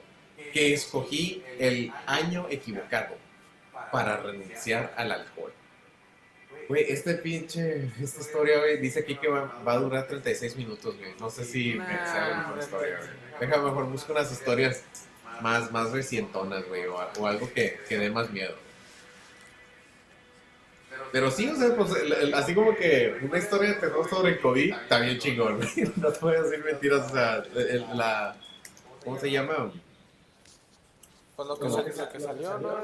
que 0.53 0.73
escogí 0.73 1.43
el 1.59 1.93
año 2.07 2.47
equivocado 2.51 3.17
para 3.91 4.19
renunciar 4.19 4.95
al 4.97 5.13
alcohol. 5.13 5.53
Güey, 6.69 6.87
este 6.89 7.15
pinche, 7.15 7.91
esta 8.01 8.21
historia, 8.21 8.59
güey, 8.59 8.79
dice 8.79 9.01
aquí 9.01 9.17
que 9.17 9.29
va, 9.29 9.63
va 9.67 9.73
a 9.75 9.79
durar 9.79 10.07
36 10.07 10.57
minutos, 10.57 10.97
güey. 10.97 11.13
No 11.21 11.29
sé 11.29 11.45
si 11.45 11.75
me 11.75 11.79
Nah, 11.79 12.13
sea 12.13 12.29
la 12.29 12.37
mejor 12.37 12.47
hombre, 12.53 12.65
historia, 12.65 12.99
güey. 12.99 13.11
Déjame 13.41 13.65
mejor 13.65 13.85
busco 13.87 14.13
unas 14.13 14.33
historias 14.33 14.85
más, 15.41 15.71
más 15.73 15.91
recientonas, 15.91 16.67
güey, 16.69 16.87
o, 16.87 17.27
algo 17.27 17.53
que, 17.53 17.81
que 17.89 17.99
dé 17.99 18.11
más 18.11 18.31
miedo. 18.31 18.55
Pero 21.13 21.31
sí, 21.31 21.49
o 21.49 21.57
sea, 21.57 21.75
pues, 21.77 21.95
el- 21.97 22.13
el- 22.13 22.35
así 22.35 22.55
como 22.55 22.75
que 22.77 23.17
una 23.23 23.39
historia 23.39 23.71
de 23.71 23.75
terror 23.77 24.09
sobre 24.09 24.33
el 24.33 24.41
COVID, 24.41 24.75
bien 25.01 25.19
chingón, 25.19 25.57
güey. 25.59 25.93
No 25.97 26.13
te 26.13 26.19
voy 26.21 26.35
a 26.37 26.43
decir 26.43 26.65
mentiras, 26.65 27.11
o 27.11 27.15
sea, 27.15 27.43
el- 27.55 27.87
la... 27.97 28.37
¿Cómo 29.05 29.19
se 29.19 29.31
llama? 29.31 29.71
Pues 31.37 31.49
lo 31.49 31.59
que, 31.85 31.93
salió, 32.21 32.59
¿no? 32.59 32.83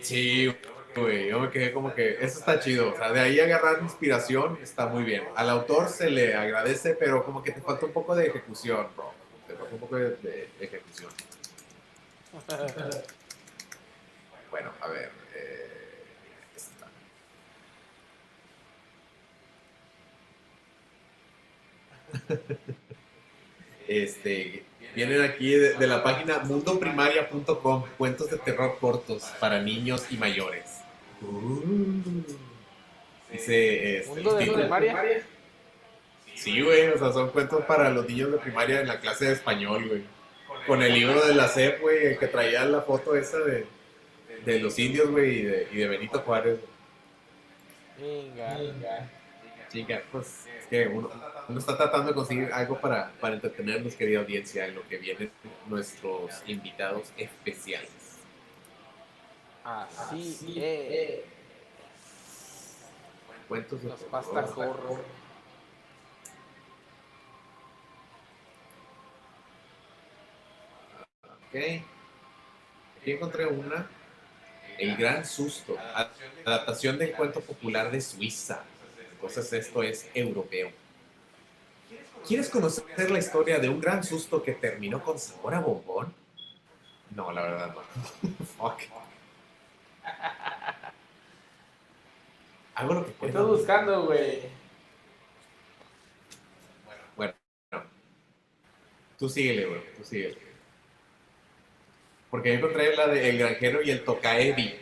Sí, 0.00 0.54
güey, 0.96 1.28
yo 1.28 1.38
me 1.38 1.50
quedé 1.50 1.72
como 1.72 1.94
que 1.94 2.14
eso 2.20 2.38
está 2.40 2.58
chido, 2.58 2.92
o 2.92 2.96
sea, 2.96 3.12
de 3.12 3.20
ahí 3.20 3.38
agarrar 3.38 3.80
inspiración 3.82 4.58
está 4.62 4.86
muy 4.86 5.04
bien. 5.04 5.22
Al 5.36 5.48
autor 5.50 5.88
se 5.88 6.10
le 6.10 6.34
agradece, 6.34 6.94
pero 6.94 7.24
como 7.24 7.42
que 7.42 7.52
te 7.52 7.60
falta 7.60 7.86
un 7.86 7.92
poco 7.92 8.14
de 8.16 8.26
ejecución, 8.26 8.88
bro. 8.96 9.12
Te 9.46 9.54
falta 9.54 9.74
un 9.74 9.80
poco 9.80 9.96
de, 9.96 10.16
de 10.16 10.48
ejecución. 10.60 11.10
Bueno, 14.50 14.72
a 14.80 14.88
ver. 14.88 15.10
eh, 15.34 16.04
esta. 16.56 16.86
Este, 23.88 24.64
vienen 24.94 25.22
aquí 25.22 25.50
de, 25.50 25.74
de 25.74 25.86
la 25.86 26.02
página 26.04 26.38
mundoprimaria.com, 26.40 27.84
cuentos 27.98 28.30
de 28.30 28.38
terror 28.38 28.78
cortos 28.80 29.24
para 29.40 29.60
niños 29.60 30.06
y 30.10 30.16
mayores. 30.16 30.82
Uh. 31.22 32.22
Dice, 33.32 33.98
este, 33.98 34.14
Mundo 34.14 34.34
de 34.34 34.46
primaria. 34.46 35.24
Sí, 36.34 36.62
güey, 36.62 36.88
o 36.88 36.98
sea, 36.98 37.12
son 37.12 37.30
cuentos 37.30 37.64
para 37.64 37.90
los 37.90 38.08
niños 38.08 38.32
de 38.32 38.38
primaria 38.38 38.80
en 38.80 38.88
la 38.88 39.00
clase 39.00 39.26
de 39.26 39.32
español, 39.32 39.88
güey. 39.88 40.02
Con 40.66 40.82
el 40.82 40.92
libro 40.94 41.26
de 41.26 41.34
la 41.34 41.48
SEP, 41.48 41.80
güey, 41.80 42.06
el 42.06 42.18
que 42.18 42.26
traía 42.28 42.64
la 42.64 42.82
foto 42.82 43.16
esa 43.16 43.38
de, 43.38 43.66
de 44.44 44.58
los 44.60 44.78
indios, 44.78 45.10
güey, 45.10 45.38
y 45.38 45.42
de, 45.42 45.68
y 45.72 45.76
de 45.76 45.88
Benito 45.88 46.20
Juárez. 46.20 46.60
Venga. 47.98 49.10
Chica, 49.70 50.02
pues 50.10 50.46
es 50.58 50.66
que 50.66 50.88
uno, 50.88 51.10
uno 51.48 51.58
está 51.58 51.76
tratando 51.76 52.08
de 52.08 52.14
conseguir 52.14 52.52
algo 52.52 52.80
para, 52.80 53.12
para 53.20 53.34
entretenernos, 53.34 53.94
querida 53.94 54.20
audiencia, 54.20 54.66
en 54.66 54.74
lo 54.74 54.86
que 54.88 54.98
vienen 54.98 55.30
nuestros 55.68 56.42
invitados 56.46 57.12
especiales. 57.16 57.90
Así 59.64 60.54
es. 60.56 61.20
Cuentos 63.48 63.82
de 63.82 63.88
Los 63.88 64.00
terror. 64.54 65.19
Ok. 71.50 71.56
Aquí 73.00 73.12
encontré 73.12 73.46
una. 73.46 73.88
El 74.78 74.96
gran 74.96 75.24
susto. 75.26 75.76
Adaptación 76.44 76.96
del 76.98 77.12
cuento 77.12 77.40
popular 77.40 77.90
de 77.90 78.00
Suiza. 78.00 78.62
Entonces 79.12 79.52
esto 79.52 79.82
es 79.82 80.08
europeo. 80.14 80.70
¿Quieres 82.26 82.48
conocer 82.48 83.10
la 83.10 83.18
historia 83.18 83.58
de 83.58 83.68
un 83.68 83.80
gran 83.80 84.04
susto 84.04 84.42
que 84.42 84.52
terminó 84.52 85.02
con 85.02 85.18
sabor 85.18 85.54
a 85.54 85.60
bombón? 85.60 86.14
No, 87.14 87.32
la 87.32 87.42
verdad 87.42 87.74
no. 87.74 88.30
Fuck. 88.56 88.82
Hago 92.74 92.94
lo 92.94 93.04
que 93.04 93.10
Estoy 93.10 93.30
puedo. 93.32 93.48
buscando, 93.48 94.06
güey. 94.06 94.40
Bueno, 97.16 97.34
tú 99.18 99.28
síguele, 99.28 99.66
güey, 99.66 99.80
tú 99.96 100.04
síguele. 100.04 100.38
Porque 102.30 102.50
yo 102.50 102.54
encontré 102.58 102.94
la 102.96 103.06
de 103.08 103.28
El 103.30 103.38
Granjero 103.38 103.82
y 103.82 103.90
el 103.90 104.04
Tokaevi. 104.04 104.74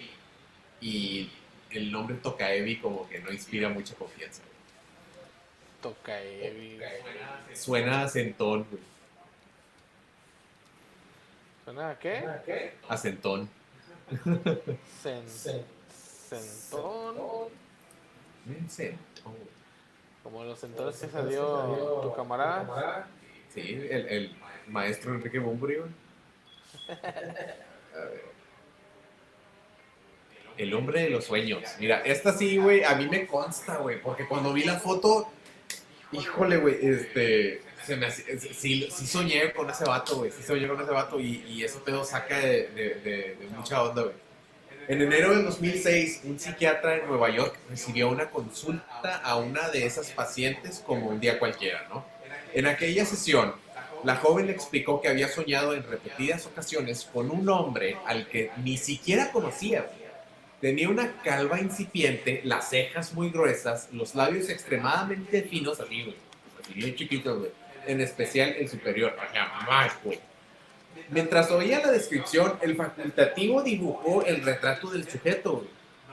Y 0.81 1.31
el 1.71 1.91
nombre 1.91 2.17
Tokaevi 2.17 2.77
como 2.79 3.09
que 3.09 3.19
no 3.21 3.33
inspira 3.33 3.69
mucha 3.69 3.95
confianza. 3.95 4.43
Toca 5.83 6.21
Evi. 6.21 6.79
Suena 7.55 8.03
a 8.03 8.09
centón, 8.09 8.67
güey. 8.71 8.83
¿Suena 11.65 11.91
a 11.91 11.99
qué? 11.99 12.25
A 12.89 12.97
centón. 12.97 13.49
Cen- 15.03 15.29
Centón. 16.29 17.17
Mm, 18.45 18.67
Centón. 18.69 19.35
Como 20.23 20.45
los 20.45 20.59
centones 20.59 20.97
que 20.97 21.09
salió 21.09 22.01
tu 22.03 22.15
camarada. 22.15 23.07
Sí, 23.55 23.61
el, 23.91 24.09
el 24.09 24.37
maestro 24.67 25.15
Enrique 25.15 25.39
Bumburi, 25.39 25.77
güey. 25.77 25.91
El 30.57 30.75
hombre 30.75 31.03
de 31.03 31.11
los 31.11 31.25
sueños. 31.25 31.63
Mira, 31.79 32.01
esta 32.05 32.37
sí, 32.37 32.57
güey, 32.57 32.83
a 32.83 32.95
mí 32.97 33.07
me 33.09 33.27
consta, 33.27 33.77
güey, 33.77 34.01
porque 34.01 34.27
cuando 34.27 34.53
vi 34.53 34.65
la 34.65 34.79
foto, 34.81 35.31
híjole, 36.11 36.57
güey, 36.57 36.79
este, 36.85 37.63
se 37.87 38.55
sí, 38.55 38.89
soñé 38.91 39.53
con 39.53 39.71
ese 39.71 39.85
vato, 39.85 40.17
güey, 40.17 40.33
sí 40.33 40.43
soñé 40.43 40.67
con 40.67 40.81
ese 40.81 40.91
vato 40.91 41.21
y, 41.21 41.45
y 41.49 41.63
ese 41.63 41.79
pedo 41.79 42.05
saca 42.05 42.39
de, 42.41 42.69
de- 42.69 42.95
de- 42.97 43.37
de 43.37 43.47
mucha 43.57 43.83
onda, 43.83 44.03
güey. 44.03 44.15
En 44.89 45.03
enero 45.03 45.31
del 45.35 45.45
2006, 45.45 46.23
un 46.25 46.41
psiquiatra 46.41 46.97
en 46.97 47.07
Nueva 47.07 47.29
York 47.31 47.55
recibió 47.69 48.09
una 48.09 48.31
consulta 48.31 49.17
a 49.23 49.37
una 49.37 49.69
de 49.69 49.85
esas 49.87 50.11
pacientes 50.11 50.83
como 50.85 51.09
un 51.09 51.21
día 51.21 51.39
cualquiera, 51.39 51.87
¿no? 51.91 52.05
En 52.55 52.67
aquella 52.67 53.05
sesión, 53.05 53.55
la 54.05 54.17
joven 54.17 54.47
le 54.47 54.53
explicó 54.53 55.01
que 55.01 55.09
había 55.09 55.29
soñado 55.29 55.75
en 55.75 55.83
repetidas 55.83 56.47
ocasiones 56.47 57.09
con 57.13 57.31
un 57.31 57.49
hombre 57.49 57.97
al 58.07 58.29
que 58.29 58.51
ni 58.63 58.77
siquiera 58.77 59.33
conocía. 59.33 59.87
Tenía 60.61 60.89
una 60.89 61.21
calva 61.23 61.61
incipiente, 61.61 62.41
las 62.45 62.71
cejas 62.71 63.13
muy 63.15 63.31
gruesas, 63.31 63.89
los 63.93 64.15
labios 64.15 64.49
extremadamente 64.49 65.43
finos, 65.43 65.81
así, 65.81 66.03
güey. 66.03 66.17
Así 66.63 66.75
bien 66.75 66.95
chiquitos, 66.97 67.39
güey. 67.39 67.51
En 67.87 68.01
especial 68.01 68.55
el 68.59 68.69
superior, 68.69 69.15
más, 69.67 69.93
güey. 70.03 70.19
Mientras 71.11 71.51
oía 71.51 71.81
la 71.81 71.93
descripción, 71.93 72.59
el 72.61 72.77
facultativo 72.77 73.63
dibujó 73.63 74.25
el 74.25 74.43
retrato 74.43 74.91
del 74.91 75.09
sujeto. 75.09 75.65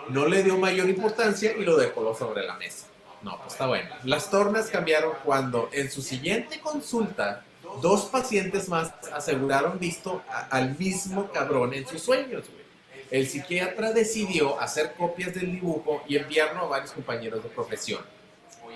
No 0.09 0.27
le 0.27 0.43
dio 0.43 0.57
mayor 0.57 0.89
importancia 0.89 1.53
y 1.57 1.63
lo 1.63 1.77
dejó 1.77 2.13
sobre 2.15 2.45
la 2.45 2.55
mesa. 2.55 2.87
No, 3.23 3.37
pues 3.39 3.53
está 3.53 3.65
bueno. 3.65 3.89
Las 4.03 4.29
tornas 4.29 4.67
cambiaron 4.67 5.13
cuando 5.23 5.69
en 5.73 5.89
su 5.89 6.03
siguiente 6.03 6.59
consulta, 6.59 7.43
dos 7.81 8.05
pacientes 8.05 8.69
más 8.69 8.93
aseguraron 9.13 9.79
visto 9.79 10.21
al 10.49 10.77
mismo 10.77 11.31
cabrón 11.31 11.73
en 11.73 11.87
sus 11.87 12.01
sueños, 12.01 12.49
güey. 12.49 12.65
El 13.11 13.27
psiquiatra 13.27 13.91
decidió 13.91 14.59
hacer 14.59 14.93
copias 14.97 15.33
del 15.33 15.51
dibujo 15.51 16.03
y 16.07 16.17
enviarlo 16.17 16.61
a 16.61 16.67
varios 16.67 16.91
compañeros 16.91 17.43
de 17.43 17.49
profesión. 17.49 18.01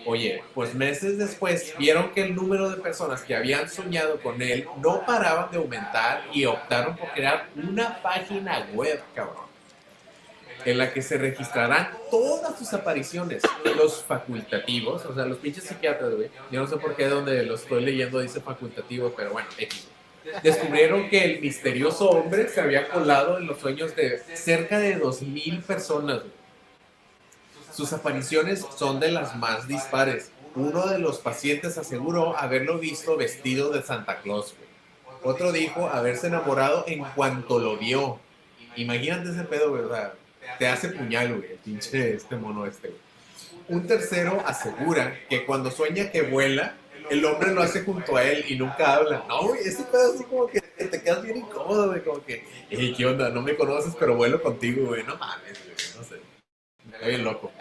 Oye, 0.06 0.44
pues 0.54 0.76
meses 0.76 1.18
después 1.18 1.74
vieron 1.78 2.12
que 2.12 2.22
el 2.22 2.36
número 2.36 2.70
de 2.70 2.78
personas 2.78 3.22
que 3.24 3.36
habían 3.36 3.70
soñado 3.70 4.22
con 4.22 4.42
él 4.42 4.68
no 4.82 5.06
paraban 5.06 5.52
de 5.52 5.58
aumentar 5.58 6.24
y 6.32 6.46
optaron 6.46 6.96
por 6.96 7.12
crear 7.12 7.50
una 7.56 8.02
página 8.02 8.70
web, 8.74 9.02
cabrón 9.14 9.49
en 10.65 10.78
la 10.78 10.93
que 10.93 11.02
se 11.02 11.17
registrarán 11.17 11.89
todas 12.12 12.58
sus 12.58 12.74
apariciones, 12.74 13.43
los 13.78 14.04
facultativos, 14.04 15.06
o 15.06 15.13
sea, 15.13 15.26
los 15.26 15.38
pinches 15.38 15.63
psiquiatras, 15.63 16.13
güey. 16.13 16.30
Yo 16.52 16.62
no 16.62 16.67
sé 16.67 16.78
por 16.78 16.95
qué 16.95 17.08
donde 17.08 17.43
lo 17.43 17.56
estoy 17.56 17.84
leyendo 17.84 18.19
dice 18.19 18.41
facultativo, 18.41 19.13
pero 19.15 19.32
bueno, 19.32 19.48
X. 19.58 19.88
Descubrieron 20.43 21.10
que 21.10 21.24
el 21.24 21.41
misterioso 21.41 22.10
hombre 22.10 22.50
se 22.50 22.62
había 22.62 22.89
colado 22.89 23.38
en 23.38 23.48
los 23.48 23.60
sueños 23.60 23.95
de 23.95 24.22
cerca 24.34 24.80
de 24.80 25.00
2.000 25.00 25.63
personas. 25.63 26.19
güey. 26.19 26.39
Sus 27.74 27.93
apariciones 27.93 28.65
son 28.78 29.00
de 29.00 29.12
las 29.12 29.36
más 29.38 29.67
dispares. 29.67 30.32
Uno 30.56 30.88
de 30.88 31.00
los 31.00 31.19
pacientes 31.19 31.78
aseguró 31.78 32.38
haberlo 32.38 32.78
visto 32.80 33.15
vestido 33.15 33.69
de 33.72 33.82
Santa 33.82 34.19
Claus, 34.19 34.54
güey. 34.58 34.69
Otro 35.24 35.52
dijo 35.52 35.88
haberse 35.88 36.28
enamorado 36.28 36.86
en 36.88 37.04
cuanto 37.15 37.60
lo 37.60 37.78
vio. 37.78 38.19
Imagínate 38.76 39.32
ese 39.32 39.43
pedo, 39.43 39.72
¿verdad? 39.72 40.13
Te 40.58 40.68
hace 40.68 40.90
puñal, 40.90 41.36
güey, 41.38 41.52
el 41.52 41.58
pinche 41.58 42.16
este 42.16 42.36
mono 42.36 42.66
este, 42.66 42.90
güey. 42.90 43.00
Un 43.68 43.88
tercero 43.88 44.42
asegura 44.46 45.16
que 45.30 45.46
cuando 45.46 45.70
sueña 45.70 46.12
que 46.12 46.24
vuela, 46.24 46.76
el 47.10 47.24
hombre 47.26 47.54
lo 47.54 47.62
hace 47.62 47.84
junto 47.84 48.18
a 48.18 48.24
él 48.24 48.46
y 48.48 48.56
nunca 48.56 48.96
habla. 48.96 49.24
No, 49.28 49.48
güey, 49.48 49.62
ese 49.62 49.84
pedo 49.84 50.14
así 50.14 50.24
como 50.24 50.48
que 50.48 50.62
te 50.62 51.02
quedas 51.02 51.22
bien 51.22 51.38
incómodo, 51.38 51.90
güey, 51.90 52.04
como 52.04 52.24
que, 52.26 52.46
hey, 52.70 52.94
¿qué 52.98 53.06
onda? 53.06 53.30
No 53.30 53.42
me 53.42 53.56
conoces, 53.56 53.94
pero 54.00 54.16
vuelo 54.16 54.42
contigo, 54.42 54.88
güey. 54.88 55.04
No 55.04 55.18
mames, 55.18 55.60
güey, 55.64 55.76
no 55.98 56.04
sé. 56.04 56.16
Estoy 56.92 57.10
bien 57.10 57.24
loco. 57.24 57.52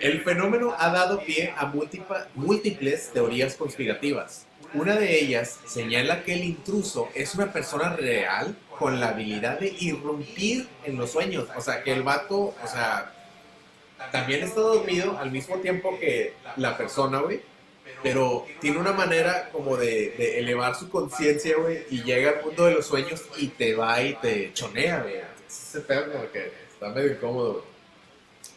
El 0.00 0.22
fenómeno 0.22 0.74
ha 0.78 0.90
dado 0.90 1.22
pie 1.22 1.52
a 1.56 1.66
múltiples 2.34 3.10
teorías 3.12 3.54
conspirativas. 3.54 4.46
Una 4.72 4.96
de 4.96 5.20
ellas 5.20 5.58
señala 5.66 6.22
que 6.22 6.32
el 6.32 6.44
intruso 6.44 7.10
es 7.14 7.34
una 7.34 7.52
persona 7.52 7.94
real 7.96 8.56
con 8.80 8.98
la 8.98 9.10
habilidad 9.10 9.60
de 9.60 9.76
irrumpir 9.78 10.66
en 10.84 10.96
los 10.96 11.10
sueños. 11.10 11.46
O 11.54 11.60
sea, 11.60 11.84
que 11.84 11.92
el 11.92 12.02
vato, 12.02 12.54
o 12.64 12.66
sea, 12.66 13.12
también 14.10 14.42
está 14.42 14.62
dormido 14.62 15.18
al 15.18 15.30
mismo 15.30 15.58
tiempo 15.58 15.98
que 16.00 16.32
la 16.56 16.78
persona, 16.78 17.20
güey. 17.20 17.42
Pero 18.02 18.46
tiene 18.58 18.78
una 18.78 18.92
manera 18.92 19.50
como 19.52 19.76
de, 19.76 20.38
elevar 20.38 20.74
su 20.74 20.88
conciencia, 20.88 21.58
güey, 21.58 21.84
y 21.90 22.02
llega 22.02 22.30
al 22.30 22.42
mundo 22.42 22.64
de 22.64 22.72
los 22.72 22.86
sueños 22.86 23.22
y 23.36 23.48
te 23.48 23.74
va 23.74 24.02
y 24.02 24.14
te 24.14 24.50
chonea, 24.54 25.02
güey. 25.02 25.16
Ese 25.46 25.80
pedo 25.82 26.32
que 26.32 26.50
está 26.72 26.88
medio 26.88 27.12
incómodo, 27.12 27.52
güey. 27.52 27.64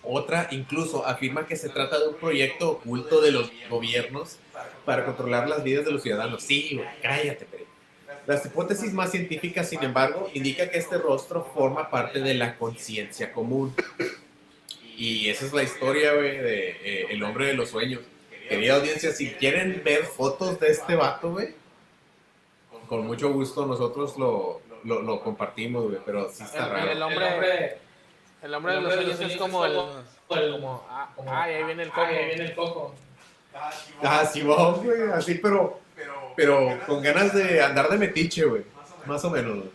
Otra 0.06 0.48
incluso 0.52 1.06
afirma 1.06 1.46
que 1.46 1.58
se 1.58 1.68
trata 1.68 2.00
de 2.00 2.08
un 2.08 2.16
proyecto 2.16 2.72
oculto 2.72 3.20
de 3.20 3.32
los 3.32 3.52
gobiernos 3.70 4.38
para 4.86 5.06
controlar 5.06 5.50
las 5.50 5.64
vidas 5.64 5.84
de 5.84 5.92
los 5.92 6.02
ciudadanos. 6.02 6.44
Sí, 6.44 6.76
güey, 6.76 6.88
cállate, 7.02 7.46
pero. 7.52 7.63
Las 8.26 8.46
hipótesis 8.46 8.94
más 8.94 9.12
científicas, 9.12 9.70
sin 9.70 9.84
embargo, 9.84 10.30
indican 10.34 10.70
que 10.70 10.78
este 10.78 10.98
rostro 10.98 11.44
forma 11.54 11.90
parte 11.90 12.20
de 12.22 12.34
la 12.36 12.56
conciencia 12.58 13.34
común. 13.34 13.76
Y 14.96 15.30
esa 15.30 15.46
es 15.46 15.54
la 15.54 15.64
historia, 15.64 16.14
güey, 16.14 16.38
de 16.38 16.70
eh, 16.70 17.08
El 17.10 17.24
hombre 17.24 17.48
de 17.48 17.54
los 17.54 17.70
sueños. 17.70 18.02
Querida 18.48 18.76
audiencia, 18.76 19.12
si 19.12 19.32
quieren 19.32 19.82
ver 19.84 20.04
fotos 20.06 20.60
de 20.60 20.68
este 20.68 20.96
vato, 20.96 21.32
güey, 21.32 21.56
con 22.88 23.08
mucho 23.08 23.32
gusto 23.32 23.66
nosotros 23.66 24.18
lo, 24.18 24.62
lo, 24.84 25.02
lo 25.02 25.22
compartimos, 25.22 25.86
güey, 25.86 26.00
pero 26.06 26.30
sí 26.32 26.44
está 26.44 26.66
El- 26.66 26.70
raro. 26.72 26.92
el 26.92 27.02
hombre- 27.02 27.78
El 28.44 28.54
hombre 28.54 28.74
de 28.76 28.82
los 28.82 28.94
sueños 28.94 29.20
es 29.22 29.38
como 29.38 29.66
el. 29.66 29.74
Como, 30.28 30.86
ah, 30.90 31.48
viene 31.66 31.84
el 31.84 31.90
coco. 31.90 32.02
Ahí 32.02 32.26
viene 32.26 32.46
el 32.46 32.56
coco. 32.56 32.96
Ah, 34.02 34.26
sí, 34.26 34.42
vamos, 34.42 34.84
güey, 34.84 35.02
así, 35.14 35.36
pero, 35.36 35.80
pero 36.36 36.80
con 36.86 37.02
ganas 37.02 37.34
de 37.34 37.62
andar 37.62 37.90
de 37.90 37.98
metiche, 37.98 38.46
güey. 38.46 38.64
Más 39.06 39.24
o 39.26 39.30
menos. 39.30 39.58
güey. 39.58 39.70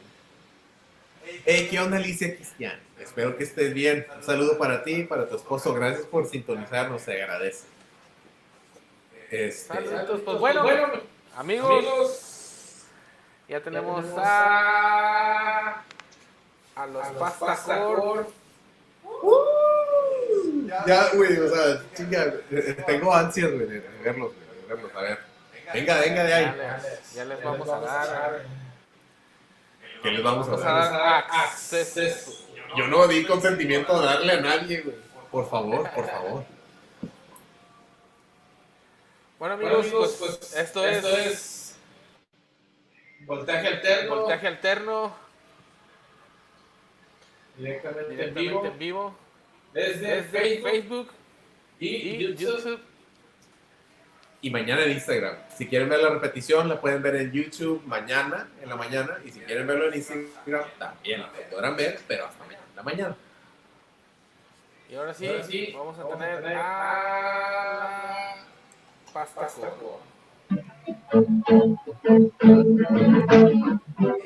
Hey, 1.44 1.68
¿qué 1.70 1.78
onda, 1.78 1.96
Alicia 1.96 2.34
Cristian? 2.34 2.78
Espero 2.98 3.36
que 3.36 3.44
estés 3.44 3.72
bien. 3.74 4.06
Un 4.16 4.22
saludo 4.22 4.58
para 4.58 4.82
ti 4.82 4.92
y 4.96 5.04
para 5.04 5.28
tu 5.28 5.36
esposo. 5.36 5.72
Gracias 5.74 6.06
por 6.06 6.26
sintonizarnos, 6.28 7.02
se 7.02 7.22
agradece. 7.22 7.66
Este, 9.30 9.74
Saludos, 9.74 10.22
pues 10.24 10.38
bueno, 10.38 10.62
amigos, 11.36 11.70
amigos, 11.70 12.84
ya 13.46 13.60
tenemos 13.60 14.02
tenemos 14.02 14.22
a. 14.26 15.84
A 16.76 16.86
los 16.86 17.04
a 17.04 17.12
los 17.12 18.26
ya, 20.86 21.10
güey, 21.14 21.38
o 21.38 21.48
sea, 21.48 21.82
chinga, 21.94 22.34
eh, 22.50 22.76
tengo 22.86 23.14
ansias, 23.14 23.50
güey, 23.52 23.66
de 23.66 23.80
de 23.80 23.88
verlos, 24.02 24.32
güey, 24.34 24.60
de 24.60 24.74
verlos. 24.74 24.92
A 24.94 25.00
ver, 25.02 25.18
venga, 25.74 26.00
venga 26.00 26.24
de 26.24 26.30
Ya 26.30 26.36
ahí. 26.36 26.52
les, 26.56 27.12
ya 27.14 27.24
les 27.24 27.42
vamos 27.42 27.68
a 27.68 27.80
dar. 27.80 28.42
¿Qué 30.02 30.10
les 30.10 30.22
vamos 30.22 30.48
a 30.48 30.56
dar? 30.56 31.24
acceso. 31.30 32.32
Yo 32.76 32.86
no 32.86 33.06
di 33.06 33.24
consentimiento 33.24 33.94
a 33.96 34.04
darle 34.04 34.32
a 34.34 34.40
nadie, 34.40 34.80
güey. 34.82 34.96
Por 35.30 35.48
favor, 35.48 35.90
por 35.90 36.06
favor. 36.08 36.44
Bueno, 39.38 39.54
amigos, 39.54 40.16
pues, 40.18 40.54
esto, 40.56 40.84
es, 40.84 41.76
voltaje 43.20 43.68
alterno. 43.68 44.16
voltaje 44.16 44.46
alterno, 44.48 45.14
directamente, 47.56 48.24
en 48.28 48.34
vivo. 48.34 48.64
en 48.66 48.78
vivo, 48.78 49.14
Desde, 49.72 50.22
desde 50.22 50.22
Facebook, 50.30 50.70
Facebook 50.70 51.08
y, 51.78 51.86
y 51.88 52.18
YouTube. 52.34 52.56
YouTube. 52.56 52.80
Y 54.40 54.50
mañana 54.50 54.84
en 54.84 54.92
Instagram. 54.92 55.34
Si 55.56 55.66
quieren 55.66 55.88
ver 55.88 56.00
la 56.00 56.10
repetición, 56.10 56.68
la 56.68 56.80
pueden 56.80 57.02
ver 57.02 57.16
en 57.16 57.32
YouTube 57.32 57.82
mañana, 57.86 58.48
en 58.62 58.68
la 58.68 58.76
mañana. 58.76 59.18
Y 59.24 59.32
si 59.32 59.40
quieren 59.40 59.66
verlo 59.66 59.88
en 59.88 59.94
Instagram, 59.94 60.64
también 60.78 61.22
la 61.22 61.30
podrán 61.50 61.76
ver, 61.76 61.98
pero 62.06 62.26
hasta 62.26 62.44
mañana 62.44 62.62
en 62.70 62.76
la 62.76 62.82
mañana. 62.82 63.16
Y 64.90 64.94
ahora 64.94 65.12
sí, 65.12 65.26
Ahora 65.26 65.42
sí, 65.42 65.74
vamos 65.76 65.98
a 65.98 66.04
vamos 66.04 66.22
a 66.22 66.36
tener 66.36 66.56
a. 66.56 68.34
Pastacor. 69.12 70.00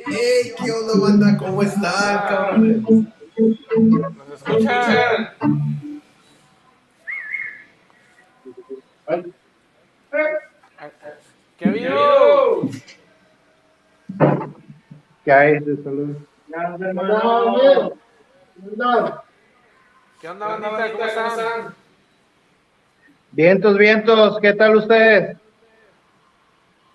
¡Hey! 0.06 0.52
¿Qué 0.62 0.70
onda, 0.70 0.92
banda? 1.00 1.36
¿Cómo 1.38 1.62
están, 1.62 2.28
cabrones? 2.28 2.82
¿Nos 2.86 4.30
escuchan? 4.36 5.32
¿Qué 10.12 11.64
ha 11.64 11.68
habido? 11.68 12.62
¿Qué 15.24 15.32
hay 15.32 15.58
de 15.60 15.82
salud? 15.82 16.16
¿Qué 20.20 20.28
onda, 20.28 20.46
bandita? 20.48 20.92
¿Cómo 20.92 21.04
están? 21.06 21.74
Vientos, 23.30 23.78
vientos, 23.78 24.38
¿qué 24.40 24.52
tal 24.52 24.76
ustedes? 24.76 25.38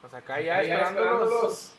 Pues 0.01 0.13
acá 0.13 0.39
ya 0.39 0.61
esperándolos. 0.61 1.73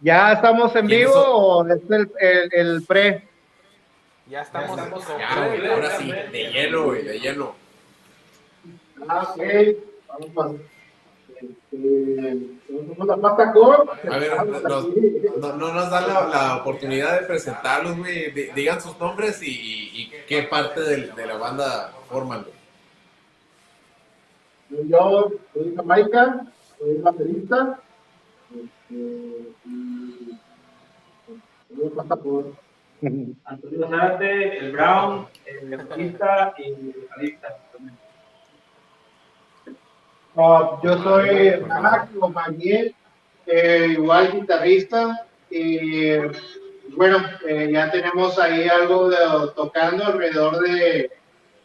¿Ya 0.00 0.32
estamos 0.32 0.74
en 0.76 0.86
¿Quiénes 0.86 1.08
vivo 1.08 1.20
o 1.20 1.66
es 1.66 1.90
el, 1.90 2.10
el, 2.20 2.48
el 2.52 2.82
pre? 2.86 3.28
Ya 4.26 4.42
estamos, 4.42 4.76
Ya 4.76 4.84
estamos 4.84 5.08
Ya, 5.18 5.72
ahora 5.74 5.90
sí, 5.98 6.10
de 6.10 6.50
lleno, 6.52 6.84
güey, 6.84 7.02
de 7.02 7.18
lleno. 7.18 7.67
Ah, 9.06 9.34
ok. 9.34 9.42
Vamos 10.08 10.30
a... 10.36 10.58
Somos 12.88 13.06
la 13.06 13.16
pasta 13.16 13.52
con. 13.52 13.88
A 14.12 14.18
ver, 14.18 14.32
nos- 14.64 14.88
no, 15.38 15.52
no 15.56 15.72
nos 15.72 15.90
da 15.90 16.00
la, 16.00 16.28
la 16.28 16.56
oportunidad 16.56 17.20
de 17.20 17.26
presentarlos, 17.26 17.96
güey. 17.96 18.30
Di- 18.32 18.48
Digan 18.54 18.80
sus 18.80 18.98
nombres 18.98 19.40
y, 19.42 19.46
y- 19.50 20.02
y 20.02 20.10
qué 20.26 20.42
parte 20.44 20.80
de, 20.80 21.26
la 21.26 21.36
banda 21.36 21.92
forman, 22.08 22.44
güey. 22.44 22.58
Yo 24.88 25.30
soy 25.54 25.74
Jamaica, 25.76 26.46
soy 26.78 26.96
baterista. 26.98 27.80
Este, 28.50 28.94
y-. 29.66 30.38
Antonio 33.44 33.88
Zárate, 33.88 34.58
el 34.58 34.72
Brown, 34.72 35.26
el 35.46 35.76
bajista 35.86 36.54
y 36.58 36.64
el 36.64 36.94
vocalista. 37.08 37.56
también. 37.72 37.96
Ah, 40.40 40.78
yo 40.84 41.02
soy 41.02 41.60
Mac 41.66 42.10
o 42.20 42.28
Magiel, 42.28 42.94
eh, 43.44 43.88
igual 43.90 44.32
guitarrista. 44.32 45.26
Y 45.50 46.16
bueno, 46.94 47.18
eh, 47.44 47.70
ya 47.72 47.90
tenemos 47.90 48.38
ahí 48.38 48.68
algo 48.68 49.08
de, 49.08 49.16
tocando 49.56 50.06
alrededor 50.06 50.60
de 50.60 51.10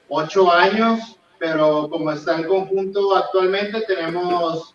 ocho 0.10 0.52
años, 0.52 1.20
pero 1.38 1.88
como 1.88 2.12
está 2.12 2.38
el 2.38 2.48
conjunto 2.48 3.16
actualmente, 3.16 3.82
tenemos 3.82 4.74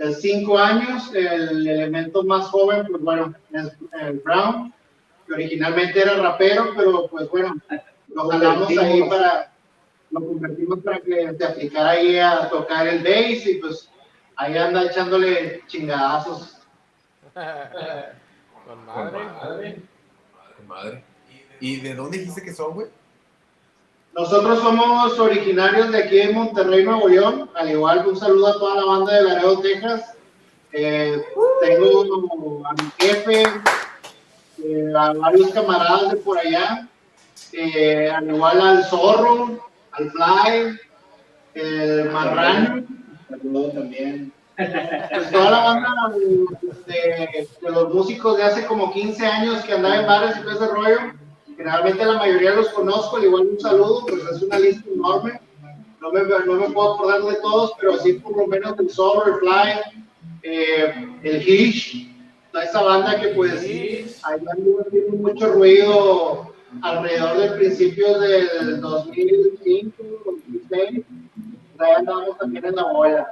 eh, 0.00 0.12
cinco 0.12 0.58
años. 0.58 1.10
El 1.14 1.66
elemento 1.66 2.22
más 2.24 2.48
joven, 2.48 2.88
pues 2.90 3.02
bueno, 3.02 3.34
es 3.54 3.72
el 4.02 4.18
Brown, 4.18 4.70
que 5.26 5.32
originalmente 5.32 5.98
era 5.98 6.16
rapero, 6.16 6.74
pero 6.76 7.08
pues 7.08 7.26
bueno, 7.30 7.54
lo 8.08 8.28
jalamos 8.28 8.68
ahí 8.68 9.02
para 9.08 9.49
lo 10.10 10.26
convertimos 10.26 10.80
para 10.80 11.00
que 11.00 11.34
se 11.36 11.44
aplicara 11.44 11.90
ahí 11.90 12.18
a 12.18 12.48
tocar 12.48 12.86
el 12.86 13.02
bass 13.02 13.46
y 13.46 13.54
pues 13.54 13.90
ahí 14.36 14.56
anda 14.56 14.84
echándole 14.84 15.62
chingadazos. 15.66 16.58
Con 18.66 18.86
madre. 18.86 19.18
Madre. 19.18 19.82
Madre, 20.32 20.64
madre. 20.66 21.04
¿Y 21.60 21.76
de 21.80 21.94
dónde 21.94 22.18
dijiste 22.18 22.42
que 22.42 22.52
son, 22.52 22.74
güey? 22.74 22.88
Nosotros 24.14 24.58
somos 24.60 25.18
originarios 25.18 25.92
de 25.92 26.04
aquí 26.04 26.16
de 26.16 26.32
Monterrey, 26.32 26.84
Nuevo 26.84 27.08
León. 27.08 27.50
Al 27.54 27.70
igual 27.70 28.02
que 28.02 28.10
un 28.10 28.16
saludo 28.16 28.48
a 28.48 28.52
toda 28.54 28.76
la 28.76 28.84
banda 28.84 29.14
de 29.14 29.22
Laredo, 29.22 29.60
Texas. 29.60 30.14
Eh, 30.72 31.22
tengo 31.60 32.62
a 32.66 32.72
mi 32.74 32.90
jefe, 32.98 33.42
eh, 34.62 34.92
a 34.96 35.12
varios 35.12 35.50
camaradas 35.50 36.12
de 36.12 36.16
por 36.18 36.38
allá, 36.38 36.88
eh, 37.52 38.08
al 38.08 38.28
igual 38.28 38.60
al 38.60 38.84
zorro, 38.84 39.69
al 39.92 40.10
fly, 40.10 40.80
el 41.54 42.10
marrano. 42.10 42.84
Saludo 43.28 43.70
también. 43.72 44.32
pues 44.56 45.30
toda 45.30 45.50
la 45.50 45.64
banda 45.64 45.90
de, 46.86 47.48
de 47.62 47.70
los 47.70 47.94
músicos 47.94 48.36
de 48.36 48.44
hace 48.44 48.66
como 48.66 48.92
15 48.92 49.26
años 49.26 49.64
que 49.64 49.72
andaba 49.72 49.96
en 49.96 50.06
bares 50.06 50.36
y 50.36 50.42
todo 50.42 50.50
ese 50.52 50.66
rollo, 50.66 50.98
generalmente 51.56 52.04
la 52.04 52.18
mayoría 52.18 52.54
los 52.54 52.68
conozco, 52.70 53.16
al 53.16 53.24
igual 53.24 53.48
un 53.48 53.60
saludo, 53.60 54.04
pues 54.06 54.22
es 54.24 54.42
una 54.42 54.58
lista 54.58 54.88
enorme. 54.90 55.40
No 56.00 56.10
me, 56.12 56.22
no 56.22 56.54
me 56.54 56.70
puedo 56.70 56.94
acordar 56.94 57.22
de 57.22 57.36
todos, 57.36 57.72
pero 57.78 57.98
sí 57.98 58.14
por 58.14 58.36
lo 58.36 58.46
menos 58.46 58.78
el 58.78 58.88
Soul, 58.90 59.38
Fly, 59.38 60.00
eh, 60.42 61.08
el 61.22 61.46
Hish, 61.46 62.10
toda 62.52 62.64
esa 62.64 62.82
banda 62.82 63.20
que 63.20 63.28
pues 63.28 63.62
ahí 63.62 64.42
anduvo 64.50 64.84
mucho 65.18 65.52
ruido 65.52 66.49
alrededor 66.82 67.38
del 67.38 67.54
principio 67.58 68.18
del 68.18 68.80
2005, 68.80 69.92
2006. 70.24 71.04
Ahí 71.78 71.92
andábamos 71.96 72.38
también 72.38 72.64
en 72.64 72.76
la 72.76 72.84
bola. 72.84 73.26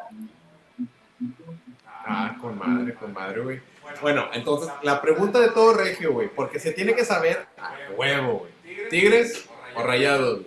Ah, 1.84 2.36
con 2.40 2.58
madre, 2.58 2.94
con 2.94 3.12
madre, 3.12 3.40
güey. 3.42 3.60
Bueno, 4.00 4.28
entonces, 4.32 4.70
la 4.82 5.00
pregunta 5.00 5.40
de 5.40 5.48
todo 5.48 5.74
regio, 5.74 6.12
güey, 6.12 6.28
porque 6.28 6.58
se 6.58 6.72
tiene 6.72 6.94
que 6.94 7.04
saber 7.04 7.46
a 7.58 7.74
huevo, 7.96 8.38
güey. 8.40 8.88
¿Tigres 8.88 9.48
o 9.74 9.82
rayados? 9.82 10.40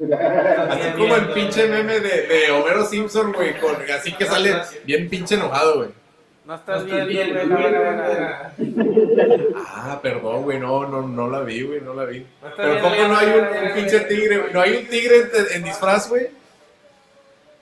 Así 0.00 0.90
como 0.96 1.16
el 1.16 1.32
pinche 1.32 1.66
meme 1.66 2.00
de, 2.00 2.26
de 2.26 2.50
Homero 2.52 2.86
Simpson, 2.86 3.32
güey, 3.32 3.58
con, 3.58 3.76
así 3.90 4.12
que 4.14 4.26
sale 4.26 4.54
bien 4.84 5.08
pinche 5.08 5.34
enojado, 5.34 5.78
güey. 5.78 5.90
No 6.48 6.54
estás 6.54 6.84
bien, 6.86 7.06
güey, 7.06 7.46
güey. 7.46 7.74
Ah, 9.66 9.98
perdón, 10.02 10.42
güey, 10.44 10.58
no, 10.58 10.86
no, 10.88 11.02
no 11.06 11.28
la 11.28 11.40
vi, 11.40 11.60
güey, 11.62 11.82
no 11.82 11.92
la 11.92 12.06
vi. 12.06 12.20
No 12.20 12.48
Pero 12.56 12.80
¿cómo 12.80 12.94
no 13.08 13.16
hay 13.18 13.26
güey, 13.30 13.40
un, 13.40 13.66
un 13.68 13.74
pinche 13.74 14.00
tigre, 14.00 14.38
güey? 14.38 14.52
¿No 14.54 14.60
hay 14.62 14.76
un 14.76 14.86
tigre 14.86 15.16
en, 15.18 15.28
en 15.56 15.64
disfraz, 15.64 16.08
güey? 16.08 16.28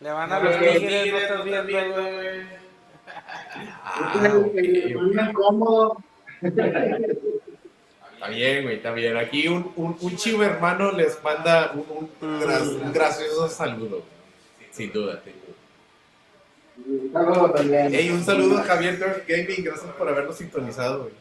Le 0.00 0.10
van 0.12 0.32
a 0.32 0.38
los 0.38 0.56
tigres, 0.58 1.12
no 1.12 1.18
estás 1.18 1.44
viendo, 1.44 1.74
güey. 2.02 2.42
Ah. 3.84 4.12
Está 8.14 8.28
bien, 8.28 8.62
güey, 8.62 8.76
está 8.76 8.92
bien. 8.92 9.16
Aquí 9.16 9.48
un, 9.48 9.72
un, 9.76 9.96
un 10.00 10.16
chivo 10.16 10.42
hermano 10.44 10.92
les 10.92 11.22
manda 11.24 11.72
un, 11.74 11.84
un, 12.22 12.40
gra- 12.40 12.62
un 12.62 12.92
gracioso 12.92 13.48
saludo. 13.48 14.02
Sin 14.70 14.92
duda, 14.92 15.20
sin 15.24 15.32
duda. 15.32 15.45
Saludos 17.12 17.54
también. 17.54 17.94
Ey, 17.94 18.10
un 18.10 18.24
saludo 18.24 18.58
a 18.58 18.62
Javier 18.64 19.24
Gaming, 19.26 19.64
gracias 19.64 19.92
por 19.94 20.08
habernos 20.08 20.36
sintonizado, 20.36 21.04
güey. 21.04 21.14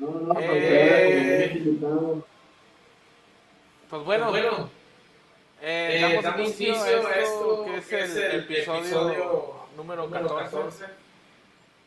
No, 0.00 0.20
no, 0.20 0.34
pues, 0.34 0.46
Eh. 0.50 1.52
eh, 1.54 1.76
no. 1.80 2.24
Pues 3.90 4.04
bueno, 4.04 4.30
bueno, 4.30 4.70
eh, 5.60 5.96
eh, 5.96 6.00
damos 6.00 6.24
damos 6.24 6.40
inicio 6.40 6.68
inicio 6.68 7.06
a 7.06 7.14
esto, 7.14 7.66
que 7.88 8.00
es 8.00 8.16
el, 8.16 8.40
episodio, 8.40 9.54
número 9.76 10.10
14. 10.10 10.86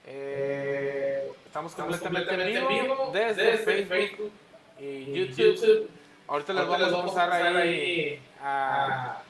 Eh, 0.08 1.31
estamos 1.45 1.71
Estamos 1.71 1.97
completamente 1.97 2.58
en 2.60 2.67
vivo 2.67 3.12
desde, 3.12 3.58
Facebook, 3.58 4.31
y 4.79 5.13
YouTube. 5.13 5.89
Ahorita 6.27 6.53
les 6.53 6.67
vamos 6.67 7.17
a 7.17 7.25
pasar 7.27 7.58
ahí 7.58 8.21
a, 8.39 9.12
a, 9.12 9.23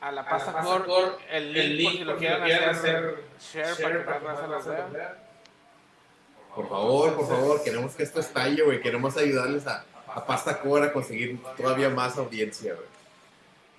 a 0.00 0.12
la 0.12 0.22
a 0.22 0.28
pasta 0.28 0.52
la 0.52 0.62
core 0.62 0.84
Core, 0.84 1.12
el 1.30 1.56
el 1.56 1.76
link, 1.76 1.92
link 1.92 2.06
por 2.06 2.18
si 2.18 2.28
lo 2.28 2.38
quieren 2.40 2.68
hacer 2.68 3.24
share, 3.40 3.74
share 3.74 4.04
para 4.04 4.18
que 4.18 4.24
para 4.24 4.46
más 4.46 4.66
lo 4.66 4.90
vea. 4.92 5.16
Por 6.54 6.68
favor, 6.68 7.14
por 7.16 7.28
favor, 7.28 7.62
queremos 7.62 7.94
que 7.94 8.02
esto 8.02 8.20
estalle, 8.20 8.62
güey. 8.62 8.80
Queremos 8.80 9.16
ayudarles 9.16 9.66
a, 9.66 9.84
a 10.08 10.26
Pasta 10.26 10.60
Core 10.60 10.86
a 10.86 10.92
conseguir 10.92 11.38
todavía 11.56 11.90
más 11.90 12.18
audiencia, 12.18 12.74
güey. 12.74 12.86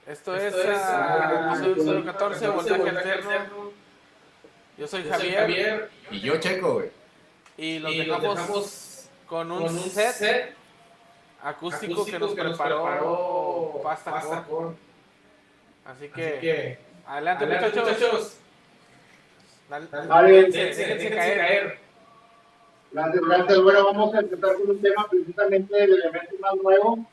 Esto 0.07 0.35
es 0.35 0.43
Esto 0.43 0.71
es 0.71 0.77
ah, 0.77 1.51
ah, 1.51 1.55
episodio 1.55 1.83
número 1.83 2.05
14, 2.05 2.47
voltaje 2.47 2.89
alterno. 2.89 3.71
Yo 4.77 4.87
soy 4.87 5.03
Javier, 5.03 5.39
Javier 5.41 5.89
Y 6.09 6.19
yo 6.21 6.39
checo, 6.39 6.73
güey. 6.75 6.89
y 7.57 7.79
los 7.79 7.91
y 7.91 8.03
los 8.03 8.21
dejamos, 8.21 8.37
dejamos 8.37 9.09
con 9.27 9.49
con 9.49 9.61
un, 9.63 9.63
un 9.63 9.89
set, 9.89 10.13
set 10.13 10.55
acústico, 11.43 11.93
acústico 11.93 12.35
que 12.35 12.43
nos 12.43 12.57
preparó, 12.57 13.79
Pasta, 13.83 14.21
Core. 14.21 14.41
Core. 14.49 14.75
Así 15.85 16.05
Así 16.05 16.13
que, 16.13 16.39
que, 16.39 16.77
adelante, 17.07 17.45
adelante, 17.45 17.79
muchachos. 17.79 17.99
muchachos. 18.01 18.37
Dale- 19.69 20.07
Vale, 20.07 20.31
déjense, 20.31 20.81
Déjense, 20.81 21.09
caer. 21.15 21.37
caer. 21.37 21.77
Gracias, 22.91 23.23
gracias. 23.25 23.61
Bueno, 23.61 23.85
vamos 23.85 24.13
a 24.15 24.19
empezar 24.19 24.55
con 24.55 24.69
un 24.71 24.81
tema 24.81 25.07
precisamente 25.09 25.75
del 25.75 25.93
elemento 25.93 26.35
más 26.41 26.55
nuevo. 26.61 27.05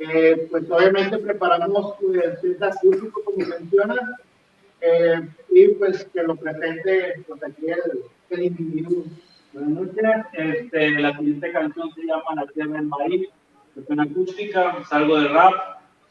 Eh, 0.00 0.46
pues 0.50 0.70
obviamente 0.70 1.18
preparamos 1.18 1.94
el 2.14 2.38
set 2.40 2.62
acústico, 2.62 3.20
como 3.24 3.44
mencionas, 3.44 3.98
eh, 4.80 5.20
y 5.50 5.68
pues 5.70 6.04
que 6.04 6.22
lo 6.22 6.36
presente 6.36 7.24
pues, 7.26 7.42
aquí 7.42 7.66
el, 7.68 8.04
el 8.30 8.42
individuo. 8.44 9.02
Buenas 9.52 9.70
noches. 9.70 10.04
Este, 10.34 10.90
la 11.00 11.16
siguiente 11.18 11.50
canción 11.50 11.92
se 11.94 12.02
llama 12.02 12.34
La 12.36 12.46
Tierra 12.46 12.72
del 12.74 12.82
Maíz. 12.86 13.28
Es 13.76 13.84
una 13.88 14.04
acústica, 14.04 14.76
es 14.80 14.92
algo 14.92 15.18
de 15.20 15.28
rap. 15.28 15.52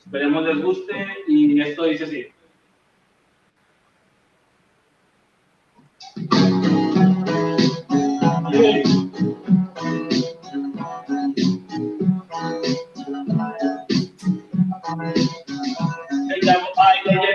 Esperemos 0.07 0.45
les 0.45 0.63
guste. 0.63 0.93
Y 1.27 1.61
esto 1.61 1.83
dice 1.83 2.05
así. 2.05 2.27
Que 16.29 16.45
ya 16.45 16.53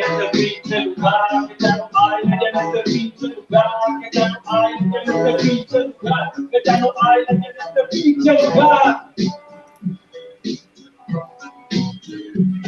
este 0.00 0.30
pinche 0.32 0.80
lugar, 0.80 1.48
que 1.48 1.54
ya 1.61 1.76
no 1.76 1.88
hay 1.92 2.24
ley 2.24 2.38
en 2.40 2.56
este 2.58 2.82
pinche 2.85 3.28
lugar, 3.28 3.66
que 4.00 4.18
ya 4.18 4.28
no 4.28 4.40
hay 4.46 4.72
ley 4.80 5.02
en 5.04 5.11
este 5.11 5.32
pinche 5.44 5.78
lugar, 5.78 6.32
ya 6.64 6.72
este 7.68 7.82
pinche 7.90 8.32
lugar. 8.32 9.12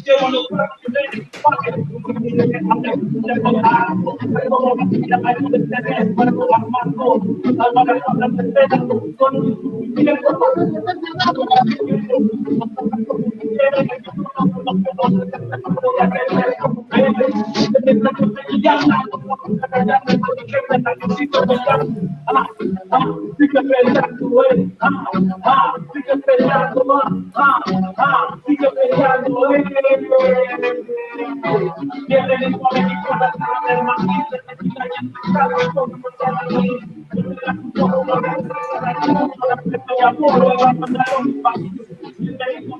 viajes, 0.00 0.32
lo 0.32 0.42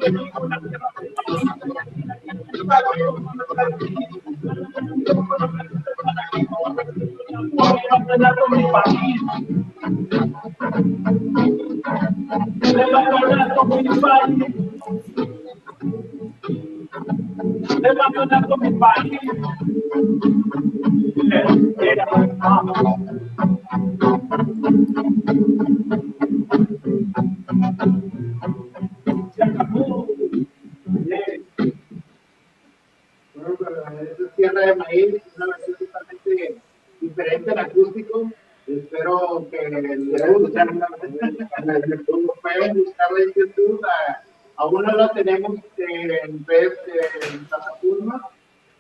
que 0.02 0.61
Se 29.34 29.42
acabou 29.42 29.91
Tierra 34.42 34.66
de 34.66 34.74
Maíz, 34.74 35.22
una 35.36 35.46
versión 35.46 35.76
totalmente 35.76 36.60
diferente 37.00 37.50
al 37.52 37.58
acústico. 37.58 38.28
Espero 38.66 39.46
que 39.48 39.68
les 39.68 39.98
guste. 40.00 40.64
Pueden 42.42 42.74
buscarla 42.74 43.20
en 43.20 43.32
YouTube. 43.36 43.80
Aún 44.56 44.82
no 44.82 44.96
la 44.96 45.12
tenemos 45.12 45.60
en 45.78 46.44
vez 46.44 46.72
en 47.30 47.44
plataforma, 47.44 48.30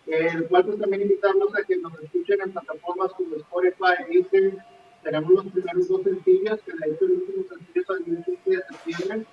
el 0.08 0.48
cual 0.48 0.64
pues 0.64 0.80
también 0.80 1.02
invitamos 1.02 1.54
a 1.54 1.62
que 1.62 1.76
nos 1.76 1.92
escuchen 2.02 2.40
en 2.40 2.50
plataformas 2.50 3.12
como 3.12 3.36
Spotify, 3.36 4.02
Deezer. 4.08 4.58
Tenemos 5.04 5.30
los 5.30 5.46
primeros 5.46 5.86
dos 5.86 6.02
sencillos, 6.02 6.58
que 6.62 6.72
de 6.72 6.92
hecho 6.92 7.04
el 7.04 7.12
último 7.12 7.44
sencillo 7.48 7.84
salió 7.86 8.18
el 8.18 8.24
15 8.24 8.50
de 8.50 8.62
septiembre, 8.68 9.26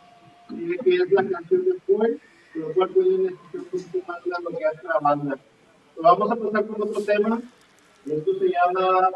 que 0.83 0.93
es 0.93 1.11
la 1.11 1.27
canción 1.27 1.65
de 1.65 1.71
con 1.87 2.61
lo 2.61 2.73
cual 2.75 2.89
pueden 2.89 3.25
escuchar 3.25 3.61
un 3.61 3.65
poquito 3.65 3.99
más 4.07 4.23
de 4.23 4.29
lo 4.43 4.57
que 4.59 4.65
hace 4.65 4.87
la 4.87 4.99
banda. 4.99 5.39
Vamos 6.01 6.31
a 6.31 6.35
pasar 6.35 6.65
con 6.67 6.81
otro 6.81 7.01
tema. 7.03 7.41
Esto 8.05 8.31
se 8.39 8.45
llama 8.49 9.09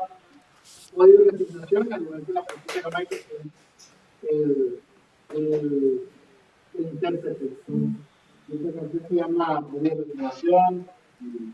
código 0.95 1.23
de 1.23 1.29
asignación, 1.31 1.93
al 1.93 2.01
momento 2.01 2.27
de 2.27 2.33
la 2.33 2.45
práctica 2.45 2.89
de 2.89 2.97
Michael, 2.97 3.21
el, 4.29 4.79
el, 5.33 6.01
el 6.77 6.81
intérprete. 6.83 7.45
Esta 8.51 8.79
canción 8.79 9.03
se 9.09 9.15
llama 9.15 9.63
código 9.71 9.95
de 9.95 10.01
asignación. 10.03 10.87
y 11.21 11.53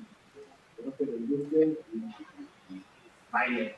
Espero 0.80 0.98
que 0.98 1.06
les 1.06 1.30
guste. 1.30 1.78
y- 1.94 2.74
y 2.76 2.84
Baile. 3.32 3.76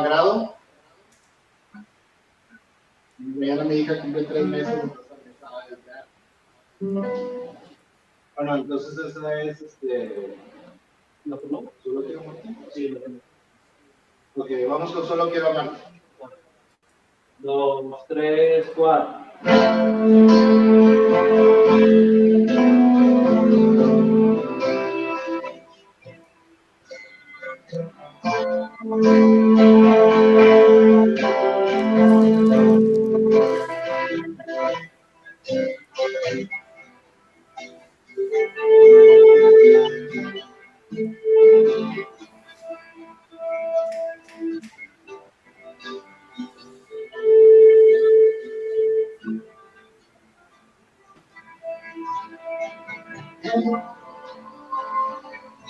Agrado. 0.00 0.49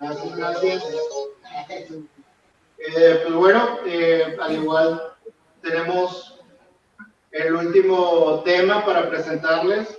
Gracias, 0.00 0.36
gracias. 0.36 0.84
Eh, 2.78 3.20
pues 3.24 3.34
bueno, 3.34 3.78
eh, 3.86 4.36
al 4.40 4.54
igual 4.54 5.12
tenemos 5.62 6.40
el 7.32 7.54
último 7.54 8.42
tema 8.44 8.84
para 8.84 9.08
presentarles, 9.10 9.98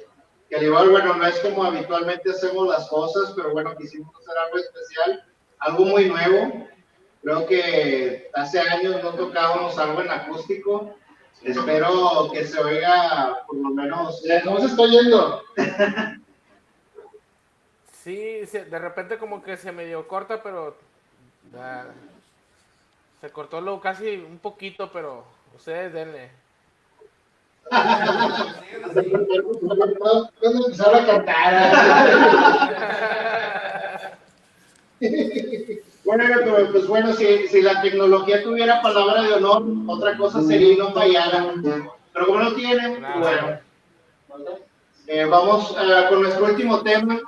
que 0.50 0.56
al 0.56 0.64
igual, 0.64 0.90
bueno, 0.90 1.16
no 1.16 1.26
es 1.26 1.38
como 1.40 1.64
habitualmente 1.64 2.32
hacemos 2.32 2.68
las 2.68 2.88
cosas, 2.88 3.34
pero 3.36 3.52
bueno, 3.52 3.76
quisimos 3.78 4.16
hacer 4.16 4.38
algo 4.38 4.58
especial, 4.58 5.24
algo 5.60 5.86
muy 5.86 6.06
nuevo. 6.06 6.68
Creo 7.22 7.46
que 7.46 8.30
hace 8.34 8.60
años 8.60 9.04
no 9.04 9.14
tocábamos 9.14 9.78
algo 9.78 10.02
en 10.02 10.10
acústico. 10.10 10.96
Espero 11.44 12.30
que 12.32 12.46
se 12.46 12.60
oiga 12.60 13.44
por 13.46 13.58
lo 13.58 13.70
menos. 13.70 14.24
¿Cómo 14.44 14.60
se 14.60 14.68
está 14.68 14.82
oyendo? 14.82 15.44
Sí, 18.10 18.42
de 18.52 18.80
repente 18.80 19.20
como 19.20 19.44
que 19.44 19.56
se 19.56 19.72
medio 19.72 20.08
corta, 20.08 20.42
pero 20.42 20.76
ah, 21.56 21.84
se 23.22 23.30
cortó 23.30 23.62
lo 23.62 23.80
casi 23.80 24.16
un 24.16 24.40
poquito, 24.40 24.90
pero 24.92 25.24
ustedes 25.56 25.94
denle. 25.94 26.32
Puedo 30.40 30.66
empezar 30.66 30.96
a 30.96 31.06
cantar. 31.06 31.72
Bueno, 36.04 36.24
pero 36.28 36.72
pues 36.72 36.88
bueno, 36.88 37.14
si, 37.14 37.48
si 37.50 37.62
la 37.62 37.80
tecnología 37.84 38.42
tuviera 38.42 38.82
palabra 38.82 39.22
de 39.22 39.34
honor, 39.34 39.64
otra 39.86 40.18
cosa 40.18 40.42
sería 40.42 40.74
y 40.74 40.78
no 40.78 40.94
fallara. 40.94 41.54
Pero 42.14 42.26
como 42.26 42.40
no 42.40 42.54
tiene, 42.56 42.98
Claro. 42.98 43.60
bueno. 44.30 44.58
Eh, 45.06 45.26
vamos 45.26 45.76
eh, 45.80 46.06
con 46.10 46.24
nuestro 46.24 46.46
último 46.46 46.82
tema 46.82 47.20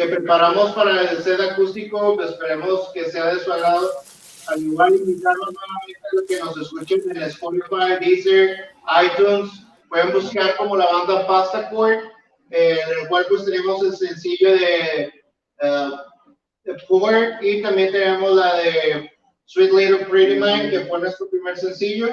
que 0.00 0.16
preparamos 0.16 0.72
para 0.72 1.10
el 1.10 1.22
set 1.22 1.40
acústico, 1.40 2.16
pues 2.16 2.30
esperemos 2.30 2.90
que 2.94 3.10
sea 3.10 3.34
de 3.34 3.40
su 3.40 3.52
agrado. 3.52 3.90
Al 4.46 4.62
igual 4.62 4.94
invitarlos 4.94 5.50
nuevamente 5.52 6.00
a 6.00 6.14
los 6.14 6.24
que 6.26 6.40
nos 6.40 6.56
escuchen 6.56 7.16
en 7.16 7.22
Spotify, 7.24 7.98
Deezer, 8.00 8.70
iTunes, 9.04 9.50
pueden 9.88 10.12
buscar 10.12 10.56
como 10.56 10.76
la 10.76 10.86
banda 10.86 11.26
Pasta 11.26 11.70
Chord, 11.70 11.98
eh, 12.50 12.78
en 12.82 13.00
el 13.00 13.08
cual 13.08 13.26
pues 13.28 13.44
tenemos 13.44 13.82
el 13.82 13.94
sencillo 13.94 14.52
de, 14.52 15.12
eh, 15.60 15.90
de 16.64 17.38
y 17.42 17.62
también 17.62 17.92
tenemos 17.92 18.36
la 18.36 18.56
de 18.56 19.10
Sweet 19.44 19.72
Little 19.72 20.06
Pretty 20.06 20.40
Mind, 20.40 20.70
que 20.70 20.80
fue 20.86 20.98
nuestro 20.98 21.28
primer 21.28 21.58
sencillo. 21.58 22.08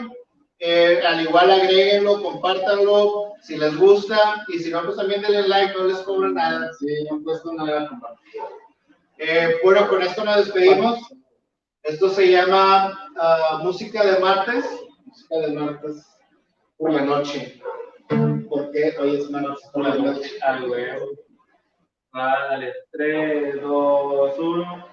Eh, 0.60 1.02
al 1.06 1.22
igual 1.22 1.52
agréguenlo, 1.52 2.22
compártanlo 2.24 3.34
si 3.44 3.58
les 3.58 3.78
gusta 3.78 4.44
y 4.48 4.58
si 4.58 4.72
no, 4.72 4.84
pues 4.84 4.98
también 4.98 5.22
denle 5.22 5.48
like, 5.48 5.74
no 5.74 5.84
les 5.84 6.00
cobran 6.00 6.34
nada. 6.34 6.72
Sí, 6.80 6.88
no 7.10 7.24
cuesta 7.24 7.50
nada 7.54 7.88
compartir. 7.88 8.42
Eh, 9.20 9.56
bueno, 9.64 9.88
con 9.88 10.02
esto 10.02 10.24
nos 10.24 10.38
despedimos. 10.38 11.00
Esto 11.84 12.10
se 12.10 12.32
llama 12.32 13.00
ah, 13.18 13.60
Música 13.64 14.04
de 14.04 14.20
Martes. 14.20 14.66
Música 15.06 15.38
de 15.38 15.52
Martes 15.54 16.06
por 16.78 16.92
la 16.94 17.02
noche. 17.02 17.62
Porque 18.50 18.96
hoy 19.00 19.18
es 19.18 19.30
martes 19.30 19.64
por 19.72 19.84
la 19.84 19.96
noche. 19.96 20.32
Ah, 20.42 20.60
güey. 20.66 20.86
Va, 22.16 22.48
dale. 22.50 22.74
3, 22.92 23.62
2, 23.62 24.40
1. 24.40 24.88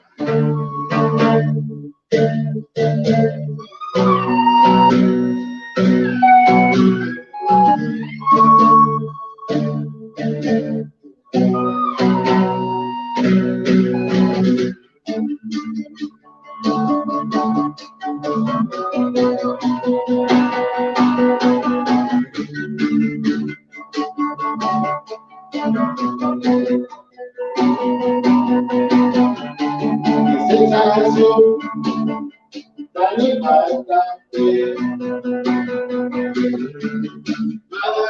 Nada 33.45 33.67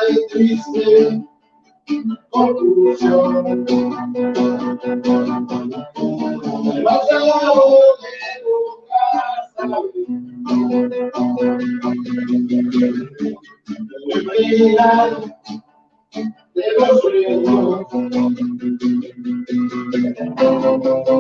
es 0.09 0.27
triste, 0.31 1.27
conclusión. 2.31 3.67
De 16.55 16.65
los 16.79 17.01
sueños. 17.01 17.87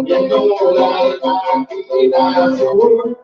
Viendo 0.04 0.36
la 0.76 0.88
imaginación, 1.16 2.14
adentro 2.14 3.23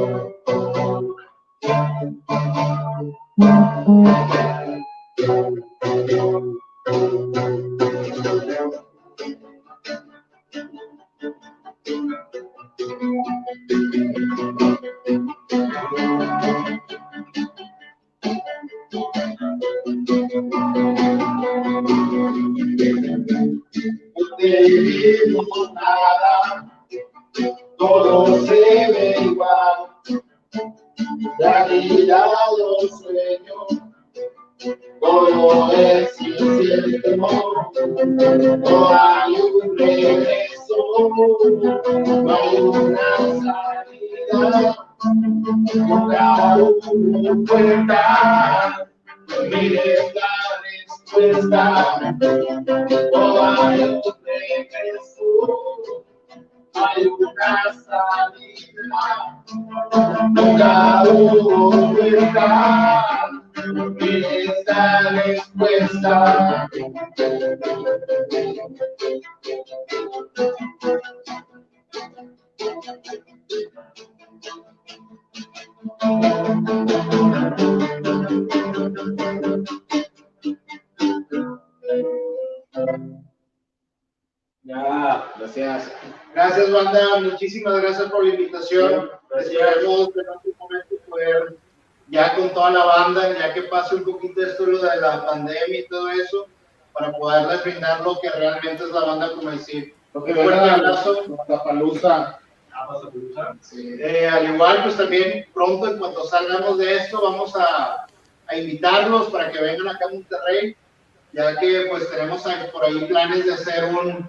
una 0.00 0.30
otra 5.84 6.59
Gracias, 86.50 86.72
banda. 86.72 87.20
Muchísimas 87.20 87.80
gracias 87.80 88.10
por 88.10 88.24
la 88.24 88.34
invitación. 88.34 89.10
Esperemos 89.38 90.08
en 90.16 90.28
algún 90.28 90.54
momento 90.58 90.96
poder, 91.08 91.56
ya 92.08 92.34
con 92.34 92.50
toda 92.52 92.70
la 92.70 92.84
banda, 92.84 93.38
ya 93.38 93.54
que 93.54 93.62
pase 93.64 93.94
un 93.96 94.04
poquito 94.04 94.42
esto 94.42 94.66
lo 94.66 94.78
de 94.78 94.96
la 95.00 95.24
pandemia 95.26 95.80
y 95.80 95.86
todo 95.88 96.08
eso, 96.10 96.46
para 96.92 97.12
poderles 97.12 97.62
brindar 97.62 98.00
lo 98.00 98.18
que 98.20 98.30
realmente 98.30 98.82
es 98.82 98.90
la 98.90 99.00
banda 99.04 99.30
como 99.32 99.50
decir. 99.50 99.94
Lo 100.12 100.22
Un 100.22 100.34
fuerte 100.34 100.70
abrazo. 100.70 101.22
La 101.48 101.62
palusa. 101.62 102.40
Eh, 104.00 104.26
al 104.26 104.54
igual, 104.54 104.82
pues 104.82 104.96
también 104.96 105.46
pronto, 105.54 105.86
en 105.86 105.98
cuanto 105.98 106.24
salgamos 106.24 106.78
de 106.78 106.96
esto, 106.96 107.20
vamos 107.22 107.54
a, 107.54 108.06
a 108.48 108.56
invitarlos 108.56 109.28
para 109.28 109.52
que 109.52 109.60
vengan 109.60 109.88
acá 109.88 110.06
a 110.06 110.12
Monterrey, 110.12 110.74
ya 111.32 111.56
que 111.58 111.86
pues 111.90 112.10
tenemos 112.10 112.42
por 112.72 112.84
ahí 112.84 113.04
planes 113.04 113.46
de 113.46 113.52
hacer 113.54 113.84
un, 113.94 114.28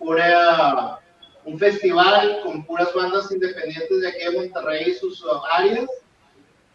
una- 0.00 0.98
un 1.44 1.58
festival 1.58 2.40
con 2.42 2.64
puras 2.64 2.92
bandas 2.94 3.30
independientes 3.30 4.00
de 4.00 4.08
aquí 4.08 4.18
de 4.24 4.30
Monterrey 4.30 4.90
y 4.90 4.94
sus 4.94 5.22
áreas, 5.52 5.86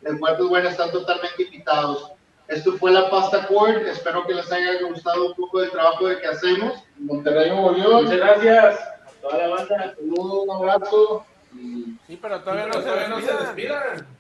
el 0.04 0.20
cual 0.20 0.38
pues 0.38 0.50
bueno, 0.50 0.70
están 0.70 0.92
totalmente 0.92 1.44
invitados. 1.44 2.12
Esto 2.48 2.74
fue 2.74 2.92
la 2.92 3.10
Pasta 3.10 3.46
Cord, 3.48 3.78
espero 3.88 4.26
que 4.26 4.34
les 4.34 4.52
haya 4.52 4.82
gustado 4.88 5.28
un 5.28 5.34
poco 5.36 5.60
del 5.62 5.70
trabajo 5.72 6.08
de 6.08 6.20
que 6.20 6.28
hacemos. 6.28 6.84
Monterrey 6.98 7.50
Nuevo 7.52 7.72
León. 7.72 8.04
Muchas 8.06 8.18
gracias 8.18 8.80
a 8.80 9.12
toda 9.22 9.38
la 9.38 9.48
banda. 9.50 9.96
Saludos, 9.96 10.44
un 10.48 10.52
abrazo. 10.52 11.26
Y- 11.56 11.96
Sí, 12.08 12.18
pero 12.22 12.42
todavía 12.42 12.66
no 12.68 12.74
se 12.74 12.82
Todavía 12.82 13.08
no 13.08 13.22
se 13.22 13.34
despidan. 13.34 14.19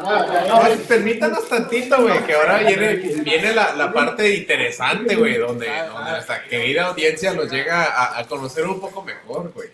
Ah, 0.00 0.44
No, 0.48 0.84
permítanos 0.86 1.48
tantito, 1.48 2.00
güey, 2.02 2.24
que 2.24 2.34
ahora 2.34 2.58
viene, 2.58 2.94
viene 2.96 3.52
la, 3.52 3.74
la 3.74 3.92
parte 3.92 4.32
interesante, 4.34 5.16
güey, 5.16 5.36
donde, 5.38 5.66
donde 5.92 6.10
nuestra 6.12 6.44
querida 6.44 6.86
audiencia 6.86 7.32
los 7.32 7.50
llega 7.50 7.84
a, 7.84 8.18
a 8.18 8.24
conocer 8.26 8.64
un 8.66 8.80
poco 8.80 9.02
mejor, 9.02 9.52
güey. 9.52 9.70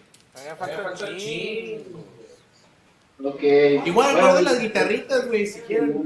Ok. 3.23 3.43
Igual, 3.43 4.13
Bueno, 4.13 4.21
guarden 4.21 4.45
las 4.45 4.61
guitarritas, 4.61 5.27
güey, 5.29 5.47
si 5.47 5.61
quieren. 5.61 6.05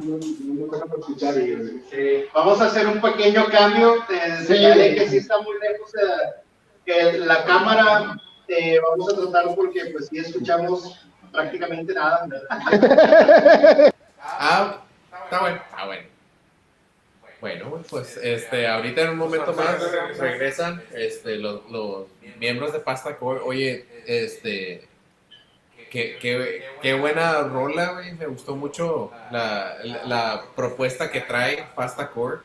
Eh, 1.93 2.29
vamos 2.35 2.61
a 2.61 2.67
hacer 2.67 2.87
un 2.87 3.01
pequeño 3.01 3.47
cambio. 3.47 4.05
Te 4.07 4.45
señalé 4.45 4.95
que 4.95 5.09
sí 5.09 5.17
está 5.19 5.41
muy 5.41 5.55
lejos 5.61 5.91
eh, 5.95 6.43
que 6.85 7.19
la 7.19 7.45
cámara. 7.45 8.21
eh, 8.49 8.79
vamos 8.91 9.13
a 9.13 9.17
tratar 9.17 9.55
porque 9.55 9.87
pues 9.87 10.09
sí 10.09 10.19
escuchamos 10.19 11.07
prácticamente 11.33 11.95
nada. 11.95 12.27
Ah, 14.31 14.83
está 15.25 15.41
bueno, 15.41 15.57
está 15.57 15.87
bueno. 15.87 16.03
Bueno, 17.41 17.83
pues 17.89 18.17
este, 18.17 18.67
ahorita 18.67 19.03
en 19.03 19.11
un 19.11 19.17
momento 19.17 19.53
más 19.53 19.81
regresan 20.19 20.83
este, 20.93 21.37
los, 21.37 21.71
los 21.71 22.07
miembros 22.39 22.73
de 22.73 22.81
Pasta 22.81 23.17
Core. 23.17 23.41
Oye, 23.45 23.87
este, 24.07 24.89
qué, 25.91 26.19
qué, 26.21 26.65
qué 26.83 26.95
buena 26.95 27.43
rola, 27.43 27.93
güey. 27.93 28.13
Me 28.15 28.27
gustó 28.27 28.57
mucho 28.57 29.13
la, 29.31 29.77
la, 29.85 30.05
la 30.05 30.45
propuesta 30.57 31.13
que 31.13 31.21
trae 31.21 31.65
Pasta 31.77 32.11
Core. 32.11 32.39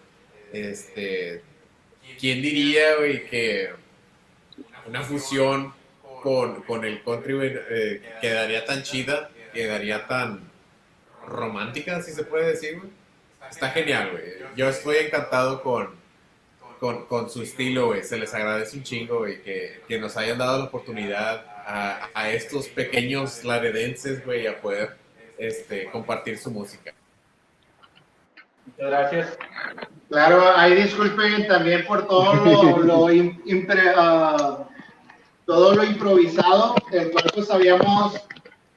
Este, 0.52 1.42
¿quién 2.20 2.44
diría, 2.44 2.98
güey, 2.98 3.26
que 3.26 3.72
una 4.86 5.02
fusión 5.02 5.74
con, 6.22 6.62
con 6.64 6.86
el 6.86 7.04
country 7.04 7.36
eh, 7.42 8.02
quedaría 8.22 8.64
tan 8.64 8.84
chida, 8.84 9.32
quedaría 9.54 10.06
tan 10.08 10.53
romántica, 11.28 12.02
si 12.02 12.12
se 12.12 12.24
puede 12.24 12.48
decir, 12.52 12.78
güey? 12.80 12.90
Está 13.50 13.70
genial, 13.70 14.12
güey. 14.12 14.24
Yo 14.56 14.70
estoy 14.70 14.98
encantado 14.98 15.62
con, 15.62 15.90
con, 16.80 17.06
con 17.06 17.30
su 17.30 17.42
estilo, 17.44 17.88
güey. 17.88 18.04
Se 18.04 18.18
les 18.18 18.34
agradece 18.34 18.78
un 18.78 18.84
chingo, 18.84 19.20
güey, 19.20 19.42
que, 19.42 19.82
que 19.88 20.00
nos 20.00 20.16
hayan 20.18 20.38
dado 20.38 20.60
la 20.60 20.64
oportunidad 20.66 21.46
a, 21.66 22.10
a 22.14 22.30
estos 22.32 22.68
pequeños 22.68 23.44
laredenses, 23.44 24.26
güey, 24.26 24.48
a 24.48 24.60
poder 24.62 24.98
este, 25.38 25.90
compartir 25.92 26.38
su 26.38 26.52
música. 26.52 26.94
Muchas 28.66 28.88
gracias. 28.90 29.38
Claro, 30.10 30.56
ahí 30.56 30.76
disculpen 30.76 31.48
también 31.48 31.86
por 31.86 32.08
todo 32.08 32.34
lo, 32.36 32.78
lo 32.84 33.10
im- 33.10 33.44
impre- 33.46 33.94
ah, 33.96 34.68
todo 35.46 35.76
lo 35.76 35.84
improvisado, 35.84 36.76
el 36.92 37.12
cual 37.12 37.26
pues 37.34 37.50
habíamos 37.52 38.16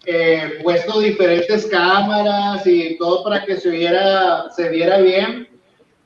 eh, 0.08 0.60
puesto 0.62 1.00
diferentes 1.00 1.66
cámaras 1.66 2.64
y 2.64 2.96
todo 2.96 3.24
para 3.24 3.44
que 3.44 3.56
se 3.56 3.70
viera, 3.70 4.48
se 4.54 4.68
viera 4.68 4.98
bien. 4.98 5.48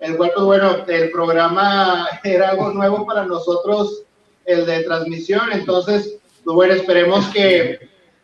El 0.01 0.17
cual 0.17 0.33
pues 0.35 0.47
bueno, 0.47 0.77
el 0.89 1.11
programa 1.11 2.09
era 2.25 2.51
algo 2.51 2.71
nuevo 2.71 3.05
para 3.07 3.27
nosotros, 3.27 4.05
el 4.47 4.65
de 4.65 4.85
transmisión, 4.85 5.53
entonces 5.53 6.17
pues 6.43 6.55
bueno, 6.55 6.73
esperemos 6.73 7.27
que 7.29 7.79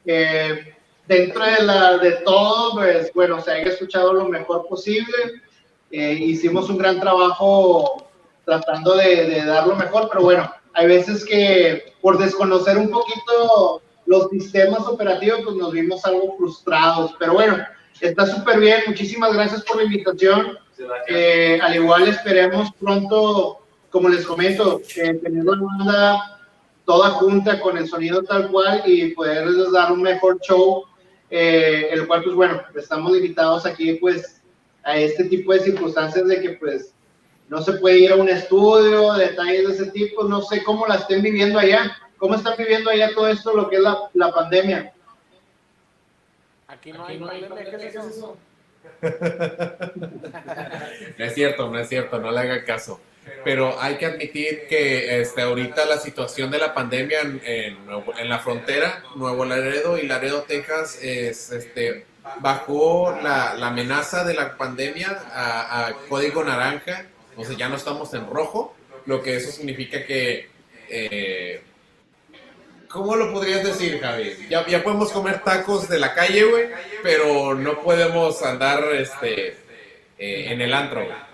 eh, 0.06 0.74
dentro 1.06 1.44
de, 1.44 1.62
la, 1.62 1.98
de 1.98 2.12
todo, 2.24 2.76
pues 2.76 3.12
bueno, 3.14 3.38
se 3.42 3.52
haya 3.52 3.70
escuchado 3.70 4.14
lo 4.14 4.24
mejor 4.30 4.66
posible. 4.68 5.42
Eh, 5.90 6.14
hicimos 6.14 6.70
un 6.70 6.78
gran 6.78 6.98
trabajo 6.98 8.08
tratando 8.46 8.94
de, 8.94 9.26
de 9.26 9.44
dar 9.44 9.66
lo 9.66 9.76
mejor, 9.76 10.08
pero 10.10 10.22
bueno, 10.24 10.50
hay 10.72 10.86
veces 10.86 11.22
que 11.24 11.92
por 12.00 12.16
desconocer 12.16 12.78
un 12.78 12.88
poquito 12.88 13.82
los 14.06 14.30
sistemas 14.30 14.86
operativos, 14.86 15.40
pues 15.44 15.56
nos 15.56 15.72
vimos 15.72 16.04
algo 16.04 16.36
frustrados, 16.36 17.14
pero 17.18 17.34
bueno, 17.34 17.58
está 18.00 18.26
súper 18.26 18.60
bien, 18.60 18.80
muchísimas 18.86 19.32
gracias 19.34 19.62
por 19.62 19.76
la 19.76 19.84
invitación, 19.84 20.58
Eh, 21.08 21.58
al 21.62 21.74
igual 21.74 22.06
esperemos 22.06 22.70
pronto, 22.78 23.60
como 23.88 24.10
les 24.10 24.26
comento, 24.26 24.82
eh, 24.96 25.14
tener 25.14 25.44
la 25.44 25.56
banda 25.58 26.38
toda 26.84 27.10
junta 27.10 27.58
con 27.60 27.78
el 27.78 27.88
sonido 27.88 28.22
tal 28.22 28.50
cual 28.50 28.82
y 28.84 29.14
poderles 29.14 29.72
dar 29.72 29.90
un 29.90 30.02
mejor 30.02 30.38
show, 30.40 30.84
eh, 31.30 31.88
el 31.92 32.06
cual 32.06 32.22
pues 32.22 32.36
bueno, 32.36 32.62
estamos 32.76 33.16
invitados 33.16 33.64
aquí 33.64 33.94
pues 33.94 34.42
a 34.84 34.98
este 34.98 35.24
tipo 35.24 35.52
de 35.52 35.60
circunstancias 35.60 36.28
de 36.28 36.40
que 36.42 36.50
pues 36.50 36.92
no 37.48 37.62
se 37.62 37.72
puede 37.74 37.98
ir 38.00 38.12
a 38.12 38.16
un 38.16 38.28
estudio, 38.28 39.14
detalles 39.14 39.66
de 39.66 39.74
ese 39.74 39.90
tipo, 39.92 40.24
no 40.24 40.42
sé 40.42 40.62
cómo 40.62 40.86
la 40.86 40.96
estén 40.96 41.22
viviendo 41.22 41.58
allá, 41.58 41.96
cómo 42.18 42.34
están 42.34 42.56
viviendo 42.56 42.90
allá 42.90 43.10
todo 43.14 43.28
esto, 43.28 43.54
lo 43.54 43.68
que 43.68 43.76
es 43.76 43.82
la, 43.82 43.96
la 44.14 44.32
pandemia. 44.32 44.92
Aquí 46.68 46.92
no 46.92 47.06
hay 47.06 47.18
pandemia, 47.18 47.78
¿qué 47.78 47.86
es 47.88 47.94
eso? 47.94 48.36
No 51.18 51.24
es 51.24 51.34
cierto, 51.34 51.70
no 51.70 51.78
es 51.78 51.88
cierto, 51.88 52.18
no 52.18 52.30
le 52.30 52.40
haga 52.40 52.64
caso. 52.64 53.00
Pero 53.44 53.80
hay 53.80 53.96
que 53.96 54.06
admitir 54.06 54.66
que 54.68 55.20
este, 55.20 55.42
ahorita 55.42 55.84
la 55.84 55.98
situación 55.98 56.50
de 56.50 56.58
la 56.58 56.72
pandemia 56.74 57.20
en, 57.22 57.40
en 57.44 58.28
la 58.28 58.38
frontera, 58.38 59.02
Nuevo 59.16 59.44
Laredo 59.44 59.98
y 59.98 60.06
Laredo, 60.06 60.42
Texas, 60.42 60.98
es, 61.02 61.50
este, 61.50 62.06
bajó 62.40 63.18
la, 63.22 63.54
la 63.54 63.68
amenaza 63.68 64.24
de 64.24 64.34
la 64.34 64.56
pandemia 64.56 65.22
a, 65.32 65.86
a 65.86 65.94
código 66.08 66.44
naranja, 66.44 67.06
o 67.36 67.44
sea, 67.44 67.56
ya 67.56 67.68
no 67.68 67.76
estamos 67.76 68.14
en 68.14 68.28
rojo, 68.28 68.76
lo 69.06 69.22
que 69.22 69.36
eso 69.36 69.50
significa 69.50 70.04
que... 70.04 70.48
eh, 70.88 71.62
¿Cómo 72.96 73.14
lo 73.14 73.30
podrías 73.30 73.62
decir, 73.62 74.00
Javi? 74.00 74.34
Ya, 74.48 74.66
ya 74.66 74.82
podemos 74.82 75.12
comer 75.12 75.42
tacos 75.44 75.86
de 75.86 75.98
la 75.98 76.14
calle, 76.14 76.44
güey, 76.44 76.68
pero 77.02 77.54
no 77.54 77.82
podemos 77.82 78.42
andar 78.42 78.82
este, 78.94 79.48
eh, 80.18 80.46
en 80.48 80.62
el 80.62 80.72
antro, 80.72 81.04
güey. 81.04 81.26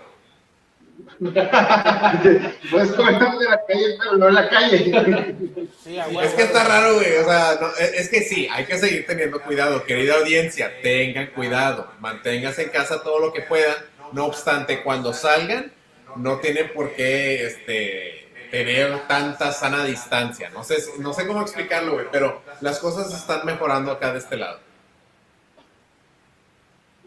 Puedes 2.69 2.91
comer 2.91 3.17
de 3.17 3.45
la 3.45 3.61
calle, 3.65 3.97
pero 3.97 4.17
no 4.17 4.27
en 4.27 4.35
la 4.35 4.49
calle. 4.49 5.35
Sí. 5.81 5.97
Es 6.21 6.33
que 6.33 6.43
está 6.43 6.65
raro, 6.65 6.95
güey. 6.95 7.15
O 7.15 7.23
sea, 7.23 7.57
no, 7.61 7.67
es, 7.79 7.93
es 7.93 8.09
que 8.09 8.21
sí, 8.23 8.45
hay 8.51 8.65
que 8.65 8.77
seguir 8.77 9.05
teniendo 9.05 9.41
cuidado. 9.41 9.85
Querida 9.85 10.15
audiencia, 10.15 10.81
tengan 10.81 11.27
cuidado. 11.27 11.93
Manténganse 12.01 12.63
en 12.63 12.69
casa 12.71 13.01
todo 13.03 13.19
lo 13.19 13.31
que 13.31 13.41
puedan. 13.41 13.75
No 14.11 14.25
obstante, 14.25 14.83
cuando 14.83 15.13
salgan, 15.13 15.71
no 16.17 16.39
tienen 16.39 16.73
por 16.73 16.93
qué 16.93 17.45
este, 17.45 18.22
tener 18.53 19.07
tanta 19.07 19.51
sana 19.51 19.83
distancia. 19.83 20.51
No 20.51 20.63
sé, 20.63 20.75
no 20.99 21.11
sé 21.11 21.25
cómo 21.25 21.41
explicarlo, 21.41 21.93
güey, 21.93 22.05
pero 22.11 22.43
las 22.61 22.77
cosas 22.77 23.11
están 23.11 23.43
mejorando 23.47 23.91
acá 23.91 24.13
de 24.13 24.19
este 24.19 24.37
lado. 24.37 24.59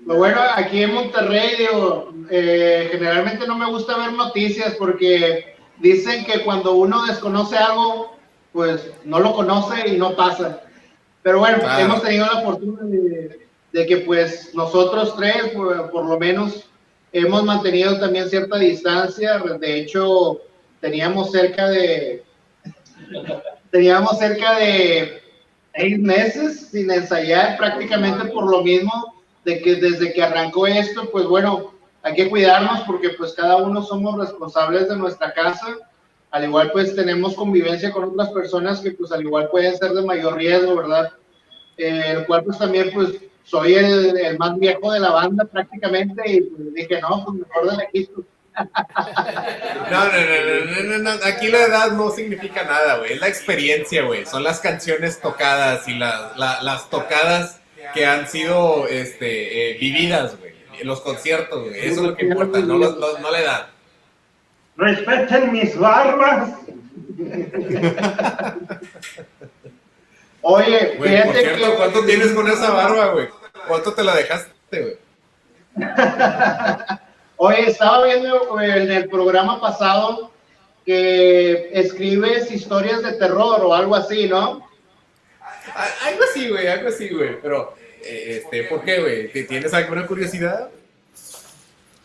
Lo 0.04 0.16
bueno, 0.16 0.40
aquí 0.56 0.82
en 0.82 0.92
Monterrey, 0.92 1.54
digo, 1.56 2.12
eh, 2.30 2.88
generalmente 2.90 3.46
no 3.46 3.56
me 3.56 3.66
gusta 3.66 3.96
ver 3.96 4.12
noticias 4.12 4.74
porque 4.76 5.54
dicen 5.78 6.24
que 6.24 6.42
cuando 6.42 6.72
uno 6.72 7.06
desconoce 7.06 7.56
algo, 7.56 8.16
pues 8.52 8.90
no 9.04 9.20
lo 9.20 9.32
conoce 9.32 9.88
y 9.88 9.98
no 9.98 10.16
pasa. 10.16 10.62
Pero 11.22 11.38
bueno, 11.38 11.60
Claro. 11.60 11.84
hemos 11.84 12.02
tenido 12.02 12.26
la 12.26 12.40
fortuna 12.40 12.80
de, 12.82 13.46
de 13.72 13.86
que 13.86 13.98
pues 13.98 14.52
nosotros 14.52 15.14
tres, 15.16 15.50
por, 15.54 15.92
por 15.92 16.06
lo 16.06 16.18
menos, 16.18 16.68
hemos 17.12 17.44
mantenido 17.44 18.00
también 18.00 18.28
cierta 18.28 18.58
distancia. 18.58 19.38
De 19.38 19.78
hecho, 19.78 20.40
teníamos 20.80 21.32
cerca 21.32 21.68
de, 21.68 22.24
teníamos 23.70 24.18
cerca 24.18 24.58
de 24.58 25.22
seis 25.74 25.98
meses 25.98 26.68
sin 26.70 26.90
ensayar 26.90 27.56
prácticamente 27.56 28.26
por 28.26 28.50
lo 28.50 28.62
mismo 28.62 29.22
de 29.44 29.60
que 29.60 29.76
desde 29.76 30.12
que 30.12 30.22
arrancó 30.22 30.66
esto, 30.66 31.08
pues 31.10 31.26
bueno, 31.26 31.72
hay 32.02 32.14
que 32.14 32.28
cuidarnos 32.28 32.80
porque 32.82 33.10
pues 33.10 33.32
cada 33.32 33.56
uno 33.56 33.82
somos 33.82 34.18
responsables 34.18 34.88
de 34.88 34.96
nuestra 34.96 35.32
casa. 35.32 35.76
Al 36.30 36.44
igual 36.44 36.70
pues 36.72 36.94
tenemos 36.94 37.34
convivencia 37.34 37.92
con 37.92 38.04
otras 38.04 38.30
personas 38.30 38.80
que 38.80 38.92
pues 38.92 39.12
al 39.12 39.22
igual 39.22 39.48
pueden 39.50 39.76
ser 39.76 39.92
de 39.92 40.02
mayor 40.02 40.36
riesgo, 40.36 40.76
¿verdad? 40.76 41.12
Eh, 41.76 42.02
el 42.08 42.26
cual 42.26 42.44
pues 42.44 42.58
también 42.58 42.90
pues 42.92 43.20
soy 43.44 43.74
el, 43.74 44.36
más 44.38 44.58
viejo 44.58 44.92
de 44.92 45.00
la 45.00 45.10
banda 45.10 45.44
prácticamente 45.44 46.22
y 46.30 46.40
pues 46.40 46.74
dije, 46.74 47.00
no, 47.00 47.24
pues 47.24 47.38
mejor 47.38 47.70
de 47.70 47.76
lejitos. 47.76 48.24
No, 49.90 50.04
no, 50.04 50.12
no, 50.12 50.64
no, 50.64 50.98
no, 50.98 50.98
no, 50.98 51.10
Aquí 51.26 51.48
la 51.48 51.62
edad 51.62 51.90
no 51.92 52.10
significa 52.10 52.64
nada, 52.64 52.98
güey. 52.98 53.12
Es 53.14 53.20
la 53.20 53.28
experiencia, 53.28 54.02
güey. 54.02 54.24
Son 54.26 54.42
las 54.42 54.60
canciones 54.60 55.20
tocadas 55.20 55.86
y 55.88 55.94
las, 55.94 56.36
la- 56.36 56.62
las 56.62 56.88
tocadas 56.90 57.60
que 57.94 58.06
han 58.06 58.26
sido 58.28 58.88
este, 58.88 59.72
eh, 59.72 59.78
vividas, 59.78 60.36
güey. 60.38 60.54
Los 60.84 61.00
conciertos, 61.00 61.64
güey. 61.68 61.78
Eso 61.80 62.00
es 62.00 62.06
lo 62.08 62.16
que 62.16 62.26
importa, 62.26 62.58
no, 62.60 62.78
no- 62.78 63.18
no 63.18 63.30
la 63.30 63.40
edad. 63.40 63.66
Respeten 64.76 65.52
mis 65.52 65.76
barbas. 65.78 66.50
Oye, 70.42 70.94
Güey, 70.96 70.98
por 70.98 71.08
fíjate 71.08 71.40
cierto, 71.40 71.70
que... 71.70 71.76
¿cuánto 71.76 72.04
tienes 72.04 72.32
con 72.32 72.48
esa 72.48 72.70
barba, 72.70 73.06
güey? 73.12 73.28
¿Cuánto 73.66 73.94
te 73.94 74.04
la 74.04 74.14
dejaste, 74.14 74.80
güey? 74.80 74.96
Oye, 77.38 77.68
estaba 77.70 78.04
viendo 78.04 78.60
en 78.60 78.90
el 78.90 79.08
programa 79.08 79.60
pasado 79.60 80.30
que 80.84 81.70
escribes 81.72 82.50
historias 82.50 83.02
de 83.02 83.12
terror 83.14 83.60
o 83.64 83.74
algo 83.74 83.94
así, 83.96 84.28
¿no? 84.28 84.66
Algo 86.04 86.22
así, 86.30 86.48
güey, 86.48 86.66
algo 86.68 86.88
así, 86.88 87.08
güey. 87.08 87.40
Pero, 87.42 87.74
eh, 88.02 88.40
este, 88.42 88.64
¿por 88.64 88.82
qué, 88.84 89.00
güey? 89.00 89.32
¿Te- 89.32 89.44
¿Tienes 89.44 89.74
alguna 89.74 90.06
curiosidad? 90.06 90.70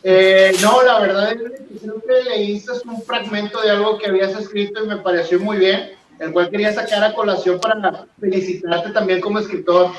Eh, 0.04 0.52
no, 0.62 0.82
la 0.82 1.00
verdad 1.00 1.32
es 1.32 1.38
que 1.38 1.62
que 1.82 2.30
leíste 2.30 2.72
un 2.86 3.04
fragmento 3.04 3.62
de 3.62 3.70
algo 3.70 3.98
que 4.00 4.08
habías 4.08 4.32
escrito 4.38 4.84
y 4.84 4.88
me 4.88 4.98
pareció 4.98 5.40
muy 5.40 5.58
bien, 5.58 5.92
el 6.20 6.32
cual 6.34 6.50
quería 6.50 6.74
sacar 6.74 7.04
a 7.04 7.14
colación 7.14 7.60
para 7.60 8.08
felicitarte 8.20 8.90
también 8.90 9.22
como 9.22 9.38
escritor. 9.40 9.92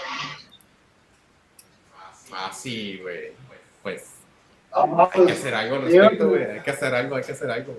Ah, 2.32 2.50
sí, 2.52 2.98
güey. 3.00 3.32
Hay 4.74 5.26
que 5.26 5.32
hacer 5.32 5.54
algo 5.54 5.76
al 5.76 5.82
respecto, 5.82 6.28
güey. 6.28 6.44
Hay 6.44 6.60
que 6.60 6.70
hacer 6.70 6.94
algo, 6.94 7.16
hay 7.16 7.22
que 7.22 7.32
hacer 7.32 7.50
algo. 7.50 7.78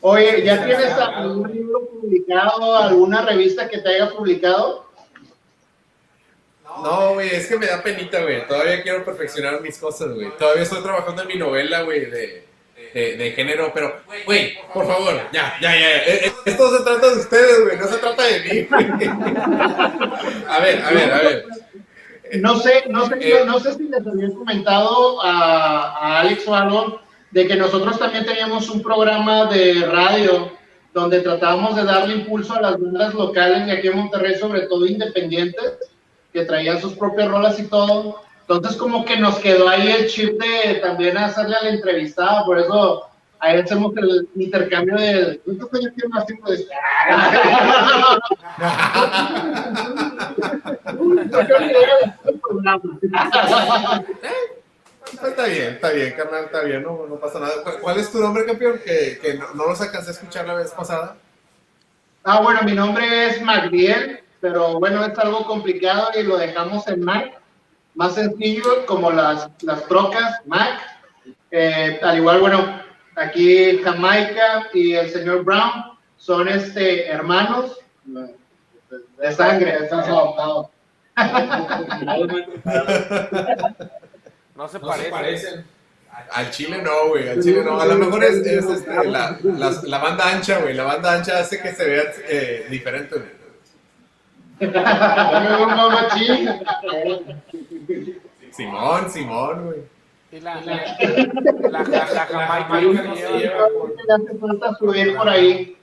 Oye, 0.00 0.42
¿ya 0.44 0.64
tienes 0.64 0.92
algún 0.92 1.52
libro 1.52 1.88
publicado, 1.88 2.76
alguna 2.76 3.22
revista 3.22 3.68
que 3.68 3.78
te 3.78 3.88
haya 3.88 4.10
publicado? 4.10 4.86
No, 6.82 7.14
güey, 7.14 7.28
es 7.34 7.48
que 7.48 7.58
me 7.58 7.66
da 7.66 7.82
penita, 7.82 8.22
güey. 8.22 8.46
Todavía 8.46 8.82
quiero 8.82 9.04
perfeccionar 9.04 9.60
mis 9.60 9.78
cosas, 9.78 10.14
güey. 10.14 10.30
Todavía 10.38 10.62
estoy 10.62 10.82
trabajando 10.82 11.22
en 11.22 11.28
mi 11.28 11.36
novela, 11.36 11.82
güey, 11.82 12.06
de, 12.06 12.44
de, 12.94 13.16
de 13.16 13.32
género, 13.32 13.72
pero, 13.74 14.00
güey, 14.24 14.56
por 14.72 14.86
favor, 14.86 15.14
ya, 15.32 15.56
ya, 15.60 15.76
ya. 15.76 15.96
Eh, 15.96 16.26
eh, 16.26 16.32
Esto 16.44 16.78
se 16.78 16.84
trata 16.84 17.10
de 17.10 17.16
ustedes, 17.18 17.64
güey, 17.64 17.76
no 17.76 17.86
se 17.88 17.98
trata 17.98 18.22
de 18.24 18.40
mí, 18.40 18.68
güey. 18.70 19.08
A 20.48 20.60
ver, 20.60 20.82
a 20.82 20.90
ver, 20.90 21.12
a 21.12 21.18
ver. 21.18 21.46
No 22.36 22.58
sé, 22.58 22.84
no 22.88 23.06
sé, 23.06 23.14
Eh. 23.20 23.44
no 23.46 23.58
sé 23.58 23.74
si 23.74 23.84
les 23.84 24.06
había 24.06 24.28
comentado 24.34 25.22
a, 25.22 25.96
a 25.98 26.20
Alex 26.20 26.44
o 26.46 27.00
de 27.30 27.46
que 27.46 27.56
nosotros 27.56 27.98
también 27.98 28.24
teníamos 28.24 28.70
un 28.70 28.82
programa 28.82 29.46
de 29.46 29.86
radio 29.86 30.50
donde 30.94 31.20
tratábamos 31.20 31.76
de 31.76 31.84
darle 31.84 32.14
impulso 32.14 32.54
a 32.54 32.60
las 32.60 32.80
bandas 32.80 33.14
locales 33.14 33.66
de 33.66 33.72
aquí 33.72 33.88
en 33.88 33.96
Monterrey, 33.96 34.34
sobre 34.36 34.62
todo 34.62 34.86
independientes, 34.86 35.78
que 36.32 36.44
traían 36.44 36.80
sus 36.80 36.94
propias 36.94 37.28
rolas 37.28 37.58
y 37.60 37.64
todo. 37.68 38.22
Entonces 38.40 38.76
como 38.76 39.04
que 39.04 39.18
nos 39.18 39.38
quedó 39.38 39.68
ahí 39.68 39.88
el 39.88 40.08
chip 40.08 40.40
de 40.40 40.76
también 40.76 41.18
hacerle 41.18 41.56
al 41.56 41.66
entrevistado, 41.68 42.46
por 42.46 42.58
eso 42.58 43.07
ahí 43.40 43.60
hacemos 43.60 43.96
el 43.96 44.28
intercambio 44.36 44.96
de... 44.96 45.40
¿Cuántos 45.44 45.74
años 45.74 45.92
tiene 45.94 46.08
más 46.14 46.26
tiempo 46.26 46.50
de 46.50 46.66
Está 55.12 55.46
bien, 55.46 55.72
está 55.74 55.90
bien, 55.90 56.12
carnal, 56.16 56.44
está 56.44 56.60
bien, 56.62 56.82
no, 56.82 57.06
no 57.08 57.16
pasa 57.16 57.40
nada. 57.40 57.54
¿Cuál- 57.62 57.78
¿Cuál 57.80 57.98
es 57.98 58.12
tu 58.12 58.20
nombre, 58.20 58.44
campeón? 58.44 58.78
Que, 58.84 59.18
que 59.20 59.34
no, 59.34 59.54
no 59.54 59.66
los 59.68 59.80
alcancé 59.80 60.10
a 60.10 60.12
escuchar 60.12 60.46
la 60.46 60.54
vez 60.54 60.70
pasada. 60.72 61.16
Ah, 62.24 62.40
bueno, 62.42 62.60
mi 62.62 62.72
nombre 62.74 63.26
es 63.28 63.40
Magdiel, 63.42 64.20
pero 64.40 64.78
bueno, 64.78 65.02
es 65.04 65.18
algo 65.18 65.46
complicado 65.46 66.10
y 66.18 66.24
lo 66.24 66.36
dejamos 66.36 66.86
en 66.88 67.02
Mac. 67.04 67.40
Más 67.94 68.14
sencillo, 68.14 68.84
como 68.86 69.10
las, 69.10 69.48
las 69.62 69.84
trocas, 69.86 70.40
Mac. 70.44 70.78
Eh, 71.50 71.98
al 72.02 72.18
igual, 72.18 72.40
bueno, 72.40 72.82
aquí 73.18 73.78
Jamaica 73.82 74.68
y 74.72 74.94
el 74.94 75.10
señor 75.10 75.44
Brown 75.44 75.98
son 76.16 76.48
este, 76.48 77.06
hermanos 77.08 77.78
de 79.18 79.32
sangre, 79.32 79.76
están 79.84 80.00
adoptados. 80.00 80.66
No 84.54 84.68
se 84.68 84.68
No 84.68 84.68
se 84.68 84.80
parece. 84.80 85.10
parecen. 85.10 85.64
Al 86.32 86.50
chile 86.50 86.82
no, 86.82 87.08
güey, 87.10 87.28
al 87.28 87.40
chile 87.42 87.62
no. 87.62 87.80
A 87.80 87.86
lo 87.86 87.94
mejor 87.96 88.24
es, 88.24 88.36
es, 88.44 88.64
este, 88.64 89.06
la, 89.08 89.38
la, 89.42 89.70
la 89.84 89.98
banda 89.98 90.28
ancha, 90.32 90.58
güey. 90.58 90.74
La 90.74 90.82
banda 90.84 91.12
ancha 91.14 91.38
hace 91.38 91.60
que 91.60 91.72
se 91.72 91.88
vea 91.88 92.02
eh, 92.28 92.66
diferente, 92.68 93.14
güey. 93.16 93.38
Simón, 98.52 99.10
Simón, 99.10 99.66
güey. 99.66 99.78
Y 100.30 100.40
la, 100.40 100.60
la, 100.60 100.76
la, 101.70 101.72
la, 101.82 101.82
la 101.88 102.06
Jamaica 102.26 102.64
Jamaica 102.68 103.02
no 103.02 103.16
se 103.16 103.38
lleva. 103.38 103.64
hace 104.14 104.34
falta 104.38 104.74
subir 104.74 105.16
por 105.16 105.26
ahí. 105.28 105.76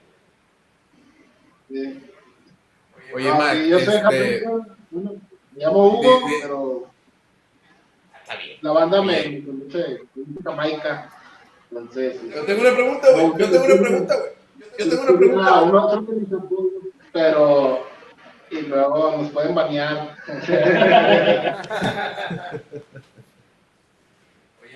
Sí. 1.70 2.00
Oye, 3.14 3.30
Ah, 3.30 3.38
Mac, 3.38 3.54
sí, 3.56 3.70
yo 3.70 3.80
soy 3.80 3.96
este, 3.96 4.02
Jamaica, 4.04 4.50
bueno, 4.92 5.12
me 5.52 5.60
llamo 5.64 5.88
Hugo, 5.88 6.02
de- 6.02 6.10
de- 6.10 6.20
pero 6.42 6.88
Está 8.22 8.36
bien. 8.36 8.58
la 8.62 8.72
banda 8.72 9.02
me 9.02 9.30
me 9.30 9.44
conoce 9.46 10.02
Jamaica. 10.44 11.10
Entonces, 11.72 12.22
Yo 12.36 12.44
tengo 12.46 12.62
una 12.62 12.72
pregunta, 12.74 13.08
güey. 13.14 13.26
Yo 13.38 13.50
tengo 13.50 13.66
una 13.66 13.82
pregunta, 13.82 14.16
güey. 14.16 14.30
Yo 14.78 14.90
tengo 14.90 15.04
una 15.04 15.18
pregunta. 15.18 16.02
Pero 17.14 17.88
y 18.52 18.62
luego 18.62 19.18
nos 19.18 19.32
pueden 19.32 19.56
banear. 19.56 20.16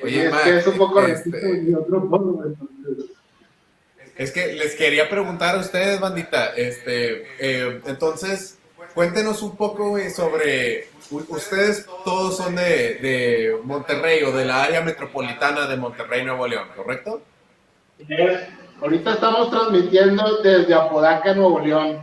Oye, 0.04 0.26
es 0.26 0.32
Mac, 0.32 0.44
que 0.44 0.58
es 0.58 0.68
un 0.68 0.78
poco 0.78 1.02
este, 1.02 1.64
y 1.68 1.74
otro 1.74 2.00
modo, 2.02 2.46
entonces. 2.46 3.16
Es 4.16 4.32
que 4.32 4.54
les 4.54 4.76
quería 4.76 5.10
preguntar 5.10 5.56
a 5.56 5.60
ustedes, 5.60 6.00
bandita, 6.00 6.48
este, 6.56 7.26
eh, 7.40 7.82
entonces, 7.86 8.58
cuéntenos 8.94 9.42
un 9.42 9.56
poco, 9.56 9.90
güey, 9.90 10.10
sobre, 10.10 10.90
ustedes 11.10 11.86
todos 12.04 12.36
son 12.36 12.56
de, 12.56 12.96
de 12.96 13.58
Monterrey 13.64 14.24
o 14.24 14.32
de 14.32 14.46
la 14.46 14.64
área 14.64 14.82
metropolitana 14.82 15.68
de 15.68 15.78
Monterrey, 15.78 16.26
Nuevo 16.26 16.48
León, 16.48 16.68
¿correcto? 16.76 17.22
Ahorita 18.82 19.14
estamos 19.14 19.50
transmitiendo 19.50 20.42
desde 20.42 20.74
Apodaca, 20.74 21.34
Nuevo 21.34 21.60
León. 21.60 22.00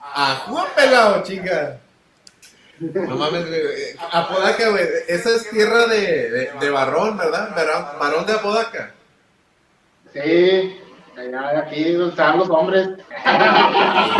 ¡Ah, 0.00 0.44
Juan 0.46 0.66
pelado, 0.74 1.22
chinga! 1.22 1.78
No 2.82 3.16
mames, 3.16 3.46
güey. 3.48 3.60
eh, 3.60 3.96
Apodaca, 4.10 4.70
güey, 4.70 4.84
esa 5.08 5.30
es 5.30 5.48
tierra 5.50 5.86
de, 5.86 6.30
de, 6.30 6.50
de 6.60 6.70
Barrón, 6.70 7.16
¿verdad? 7.16 7.54
Barón, 7.54 7.84
Barón 8.00 8.26
de 8.26 8.32
Apodaca. 8.32 8.92
Sí, 10.12 10.80
allá 11.16 11.58
aquí 11.60 11.94
están 11.94 12.38
los 12.38 12.50
hombres. 12.50 12.88
A 13.24 14.16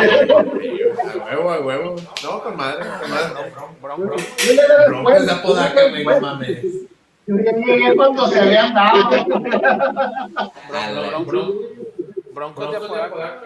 huevo, 1.31 1.51
a 1.53 1.61
huevo. 1.61 1.97
No, 2.23 2.43
con 2.43 2.57
madre, 2.57 2.85
con 3.01 3.11
madre. 3.11 3.53
Bron, 3.81 4.07
bron. 5.05 5.27
De 5.27 5.33
Apodaca, 5.33 5.89
güey, 5.89 6.05
no 6.05 6.21
mames. 6.21 6.63
Yo 7.27 7.37
ya 7.37 7.53
llegué 7.53 7.95
cuando 7.97 8.27
se 8.29 8.41
habían 8.41 8.75
dado. 8.75 9.09
Bron, 10.69 11.27
bron. 11.27 11.53
Broncos 12.33 12.71
de 12.71 12.77
Apodaca. 12.77 13.41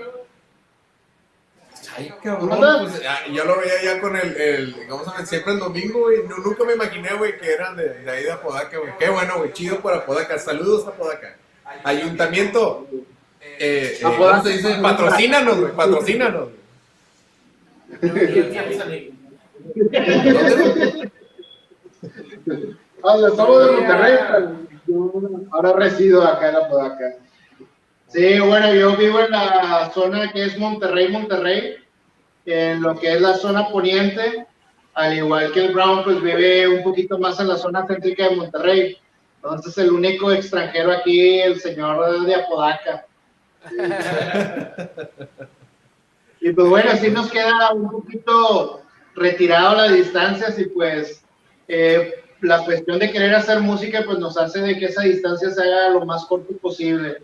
Ay, 1.96 2.12
cabrón, 2.22 2.58
pues, 2.90 3.02
ah, 3.08 3.20
yo 3.32 3.44
lo 3.44 3.58
veía 3.58 3.82
ya 3.82 4.00
con 4.00 4.14
el, 4.16 4.36
el 4.36 4.86
¿cómo 4.88 5.04
se 5.04 5.10
llama? 5.10 5.26
Siempre 5.26 5.52
el 5.54 5.58
domingo, 5.58 6.00
güey. 6.00 6.22
No, 6.28 6.38
nunca 6.38 6.64
me 6.64 6.74
imaginé, 6.74 7.14
güey, 7.14 7.38
que 7.38 7.52
eran 7.52 7.76
de, 7.76 7.88
de 7.88 8.10
ahí 8.10 8.24
de 8.24 8.32
Apodaca, 8.32 8.78
güey. 8.78 8.92
Qué 8.98 9.08
bueno, 9.08 9.38
güey, 9.38 9.52
chido 9.52 9.80
por 9.80 9.94
Apodaca. 9.94 10.38
Saludos 10.38 10.86
a 10.86 10.90
Apodaca. 10.90 11.36
Ayuntamiento, 11.84 12.86
eh, 13.40 13.98
eh, 13.98 14.00
¿cómo 14.02 14.42
se 14.42 14.50
dice? 14.50 14.74
Patrocínanos, 14.82 15.58
güey, 15.58 15.72
patrocínanos. 15.72 16.48
¿Dónde? 18.00 19.12
Ah, 23.02 23.16
somos 23.36 23.66
de 23.66 23.72
Monterrey, 23.72 24.18
yo 24.86 25.12
ahora 25.52 25.72
resido 25.72 26.22
acá 26.26 26.50
en 26.50 26.56
Apodaca. 26.56 27.14
Sí, 28.08 28.38
bueno, 28.38 28.72
yo 28.72 28.96
vivo 28.96 29.20
en 29.20 29.30
la 29.30 29.90
zona 29.92 30.32
que 30.32 30.44
es 30.44 30.58
Monterrey, 30.58 31.08
Monterrey, 31.08 31.76
en 32.46 32.80
lo 32.80 32.98
que 32.98 33.12
es 33.12 33.20
la 33.20 33.34
zona 33.34 33.68
poniente, 33.68 34.46
al 34.94 35.16
igual 35.16 35.52
que 35.52 35.66
el 35.66 35.74
Brown, 35.74 36.04
pues 36.04 36.22
vive 36.22 36.68
un 36.68 36.82
poquito 36.82 37.18
más 37.18 37.38
en 37.40 37.48
la 37.48 37.56
zona 37.56 37.86
céntrica 37.86 38.28
de 38.28 38.36
Monterrey. 38.36 38.96
Entonces, 39.36 39.76
el 39.78 39.90
único 39.90 40.32
extranjero 40.32 40.92
aquí, 40.92 41.40
el 41.40 41.60
señor 41.60 42.24
de 42.24 42.34
Apodaca. 42.34 43.06
Y 46.46 46.52
pues 46.52 46.68
bueno, 46.68 46.90
sí 47.00 47.10
nos 47.10 47.28
queda 47.28 47.72
un 47.72 47.90
poquito 47.90 48.82
retirado 49.16 49.74
las 49.74 49.92
distancias 49.92 50.56
y 50.60 50.66
pues 50.66 51.24
eh, 51.66 52.22
la 52.40 52.64
cuestión 52.64 53.00
de 53.00 53.10
querer 53.10 53.34
hacer 53.34 53.58
música 53.60 54.02
pues 54.04 54.20
nos 54.20 54.38
hace 54.38 54.60
de 54.60 54.78
que 54.78 54.84
esa 54.84 55.02
distancia 55.02 55.50
se 55.50 55.60
haga 55.60 55.90
lo 55.90 56.06
más 56.06 56.24
corto 56.26 56.56
posible. 56.58 57.16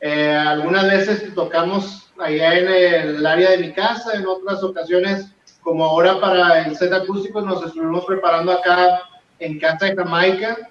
Eh, 0.00 0.32
algunas 0.32 0.90
veces 0.90 1.32
tocamos 1.36 2.07
allá 2.18 2.58
en 2.58 2.68
el 2.68 3.26
área 3.26 3.50
de 3.50 3.58
mi 3.58 3.72
casa, 3.72 4.14
en 4.14 4.26
otras 4.26 4.62
ocasiones, 4.62 5.28
como 5.62 5.84
ahora 5.84 6.20
para 6.20 6.66
el 6.66 6.76
set 6.76 6.92
acústico, 6.92 7.40
nos 7.40 7.64
estuvimos 7.64 8.04
preparando 8.04 8.52
acá 8.52 9.02
en 9.38 9.58
casa 9.58 9.86
de 9.86 9.96
Jamaica, 9.96 10.70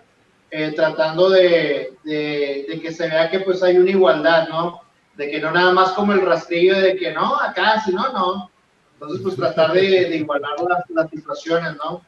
eh, 0.51 0.73
tratando 0.75 1.29
de, 1.29 1.93
de, 2.03 2.65
de 2.69 2.81
que 2.81 2.91
se 2.91 3.07
vea 3.07 3.29
que 3.29 3.41
pues 3.41 3.61
hay 3.63 3.77
una 3.77 3.91
igualdad, 3.91 4.47
¿no? 4.49 4.81
De 5.15 5.29
que 5.29 5.39
no 5.39 5.51
nada 5.51 5.71
más 5.71 5.91
como 5.91 6.13
el 6.13 6.21
rastrillo 6.21 6.79
de 6.79 6.95
que 6.95 7.11
no, 7.11 7.35
acá, 7.35 7.81
si 7.81 7.91
no, 7.93 8.11
no. 8.13 8.51
Entonces, 8.93 9.21
pues 9.21 9.35
tratar 9.35 9.73
de, 9.73 9.81
de 9.81 10.17
igualar 10.17 10.59
las, 10.67 10.89
las 10.89 11.09
situaciones, 11.09 11.75
¿no? 11.75 12.01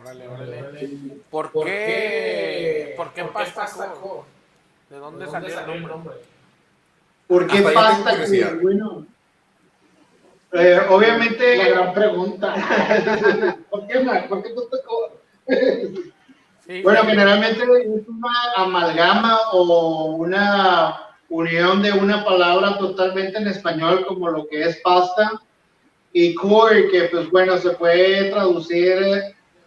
Órale, 0.00 0.28
órale. 0.28 0.88
¿Por 1.30 1.50
qué? 1.64 2.94
¿Por 2.96 3.12
qué 3.12 3.24
Pastaco? 3.24 4.26
¿De 4.90 4.96
dónde 4.96 5.26
salió 5.26 5.72
el 5.72 5.82
nombre? 5.82 6.14
¿Por 7.28 7.46
qué 7.46 7.58
Hasta 7.58 7.72
pasta? 7.72 8.16
bueno, 8.62 9.06
eh, 10.52 10.80
obviamente. 10.88 11.56
La 11.58 11.68
gran 11.68 11.94
pregunta. 11.94 12.54
¿Por 13.70 13.86
qué, 13.86 14.00
Mac? 14.00 14.28
¿Por 14.28 14.42
qué 14.42 14.50
tú 14.50 14.62
te 14.70 14.78
Sí, 16.66 16.82
Bueno, 16.82 17.00
sí. 17.02 17.06
generalmente 17.08 17.62
es 17.62 18.08
una 18.08 18.30
amalgama 18.56 19.38
o 19.52 20.16
una 20.16 21.00
unión 21.30 21.82
de 21.82 21.92
una 21.92 22.24
palabra 22.24 22.76
totalmente 22.78 23.38
en 23.38 23.48
español, 23.48 24.04
como 24.06 24.28
lo 24.30 24.46
que 24.48 24.64
es 24.64 24.76
pasta, 24.78 25.32
y 26.12 26.34
core, 26.34 26.88
que 26.90 27.04
pues 27.04 27.30
bueno, 27.30 27.56
se 27.58 27.70
puede 27.70 28.30
traducir 28.30 28.98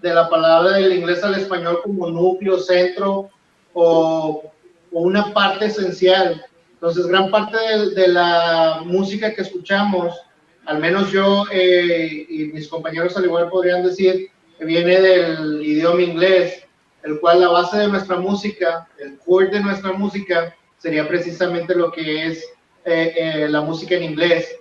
de 0.02 0.14
la 0.14 0.28
palabra 0.30 0.72
del 0.74 0.94
inglés 0.94 1.24
al 1.24 1.36
español 1.36 1.80
como 1.84 2.10
núcleo, 2.10 2.58
centro 2.60 3.30
o, 3.74 4.44
o 4.92 5.00
una 5.00 5.32
parte 5.34 5.66
esencial. 5.66 6.44
Entonces, 6.82 7.06
gran 7.06 7.30
parte 7.30 7.56
de, 7.58 7.92
de 7.92 8.08
la 8.08 8.82
música 8.84 9.36
que 9.36 9.44
escuchamos, 9.44 10.20
al 10.66 10.80
menos 10.80 11.12
yo 11.12 11.46
eh, 11.52 12.26
y 12.28 12.46
mis 12.46 12.68
compañeros 12.68 13.16
al 13.16 13.26
igual 13.26 13.50
podrían 13.50 13.84
decir, 13.84 14.32
que 14.58 14.66
viene 14.66 15.00
del 15.00 15.64
idioma 15.64 16.02
inglés 16.02 16.66
el 17.04 17.20
cual 17.20 17.42
la 17.42 17.50
base 17.50 17.78
de 17.78 17.88
nuestra 17.88 18.18
música, 18.18 18.88
el 19.00 19.18
core 19.20 19.48
de 19.48 19.60
nuestra 19.60 19.92
música, 19.94 20.56
sería 20.78 21.08
precisamente 21.08 21.76
lo 21.76 21.92
que 21.92 22.28
es 22.28 22.44
eh, 22.86 23.14
eh, 23.16 23.48
la 23.48 23.62
música 23.62 23.96
en 23.96 24.04
inglés. 24.04 24.56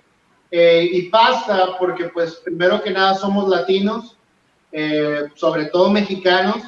Eh, 0.50 0.88
y 0.92 1.02
pasa 1.02 1.76
porque, 1.78 2.06
pues, 2.08 2.36
primero 2.36 2.82
que 2.82 2.90
nada 2.90 3.14
somos 3.14 3.48
latinos, 3.48 4.16
eh, 4.72 5.24
sobre 5.34 5.66
todo 5.66 5.90
mexicanos, 5.90 6.62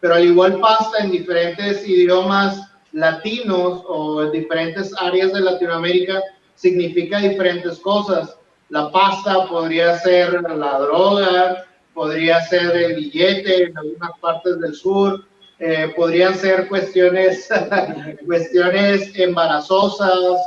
pero 0.00 0.14
al 0.14 0.24
igual 0.24 0.58
pasa 0.60 0.98
en 0.98 1.10
diferentes 1.10 1.86
idiomas 1.86 2.72
latinos 2.96 3.82
o 3.86 4.22
en 4.22 4.32
diferentes 4.32 4.90
áreas 4.98 5.32
de 5.32 5.40
Latinoamérica, 5.42 6.22
significa 6.54 7.18
diferentes 7.18 7.78
cosas. 7.78 8.36
La 8.70 8.90
pasta 8.90 9.46
podría 9.46 9.98
ser 9.98 10.40
la 10.42 10.78
droga, 10.78 11.66
podría 11.92 12.40
ser 12.46 12.74
el 12.74 12.94
billete 12.96 13.64
en 13.64 13.76
algunas 13.76 14.18
partes 14.20 14.58
del 14.60 14.74
sur, 14.74 15.24
eh, 15.58 15.92
podrían 15.94 16.34
ser 16.34 16.68
cuestiones, 16.68 17.48
cuestiones 18.26 19.12
embarazosas 19.18 20.38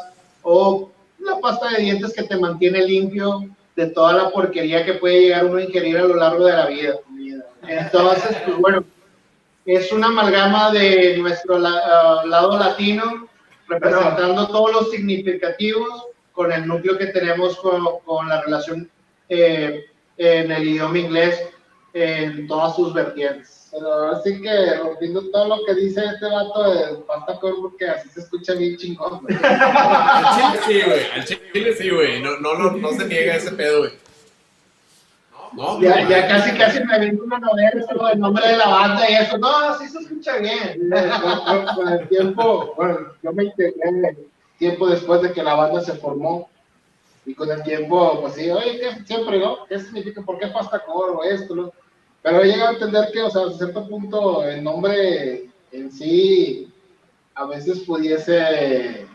o 0.42 0.90
la 1.20 1.40
pasta 1.40 1.70
de 1.70 1.84
dientes 1.84 2.14
que 2.14 2.24
te 2.24 2.38
mantiene 2.38 2.84
limpio 2.84 3.48
de 3.76 3.88
toda 3.88 4.14
la 4.14 4.30
porquería 4.32 4.84
que 4.84 4.96
puede 4.96 5.22
llegar 5.22 5.46
uno 5.46 5.58
a 5.58 5.64
ingerir 5.64 5.98
a 5.98 6.04
lo 6.04 6.16
largo 6.16 6.46
de 6.46 6.54
la 6.54 6.66
vida. 6.66 6.96
Entonces, 7.68 8.36
pues 8.46 8.58
bueno, 8.58 8.84
es 9.76 9.92
una 9.92 10.08
amalgama 10.08 10.72
de 10.72 11.18
nuestro 11.18 11.60
la- 11.60 12.22
uh, 12.24 12.28
lado 12.28 12.58
latino, 12.58 13.28
representando 13.68 14.48
todos 14.48 14.72
los 14.74 14.92
significativos 14.92 16.06
con 16.32 16.52
el 16.52 16.66
núcleo 16.68 16.98
que 16.98 17.08
tenemos 17.08 17.58
con, 17.58 17.84
con 18.06 18.28
la 18.30 18.42
relación 18.42 18.90
eh, 19.28 19.86
en 20.18 20.52
el 20.52 20.68
idioma 20.68 20.98
inglés 20.98 21.40
en 21.94 22.48
todas 22.48 22.76
sus 22.76 22.94
vertientes. 22.94 23.70
Pero 23.72 24.12
así 24.12 24.42
que 24.42 24.76
rompiendo 24.78 25.22
todo 25.30 25.48
lo 25.58 25.66
que 25.66 25.76
dice 25.76 26.04
este 26.04 26.26
vato 26.26 26.72
de 26.74 26.96
pasta 27.08 27.40
core 27.40 27.56
porque 27.62 27.86
así 27.88 28.10
se 28.10 28.22
escucha 28.22 28.54
bien 28.54 28.76
chingón. 28.78 29.20
güey. 29.22 29.38
Al 29.44 30.36
chile 30.36 30.60
sí, 30.66 30.82
güey. 30.86 31.12
Al 31.14 31.26
chile 31.26 31.74
sí, 31.76 31.90
güey. 31.90 32.22
No, 32.24 32.40
no, 32.40 32.56
no, 32.56 32.72
no 32.72 32.92
se 32.94 33.06
niega 33.06 33.36
ese 33.36 33.52
pedo, 33.52 33.80
güey. 33.80 33.92
No, 35.54 35.80
Ya, 35.82 36.04
no, 36.04 36.10
ya 36.10 36.28
casi, 36.28 36.58
casi 36.58 36.84
me 36.84 36.94
aviento 36.96 37.24
una 37.24 37.40
novela 37.40 37.72
sobre 37.90 38.14
el 38.14 38.20
nombre 38.20 38.48
de 38.48 38.58
la 38.58 38.68
banda 38.68 39.10
y 39.10 39.14
eso. 39.16 39.38
No, 39.38 39.78
sí 39.80 39.88
se 39.88 40.00
escucha 40.00 40.38
bien. 40.38 40.90
Con- 41.76 41.88
el 41.88 42.08
tiempo, 42.08 42.74
bueno, 42.76 42.98
yo 43.24 43.34
me 43.34 43.46
integré 43.46 44.18
tiempo 44.58 44.88
después 44.88 45.22
de 45.22 45.32
que 45.34 45.42
la 45.44 45.56
banda 45.56 45.82
se 45.82 45.94
formó. 45.94 46.50
Y 47.26 47.36
con 47.36 47.52
el 47.52 47.62
tiempo, 47.64 48.22
pues 48.22 48.34
sí, 48.36 48.50
oye, 48.50 48.80
¿qué? 48.80 49.06
siempre, 49.06 49.40
¿no? 49.40 49.66
¿Qué 49.68 49.80
significa? 49.80 50.22
¿Por 50.22 50.40
qué 50.40 50.48
pasta 50.48 50.80
core 50.80 51.14
o 51.16 51.24
esto? 51.24 51.56
no? 51.56 51.72
Pero 52.22 52.42
he 52.42 52.48
llegado 52.48 52.70
a 52.70 52.74
entender 52.74 53.12
que, 53.12 53.22
o 53.22 53.30
sea, 53.30 53.44
a 53.46 53.52
cierto 53.52 53.88
punto, 53.88 54.44
el 54.44 54.64
nombre 54.64 55.50
en 55.72 55.92
sí 55.92 56.72
a 57.36 57.46
veces 57.46 57.80
pudiese 57.82 59.06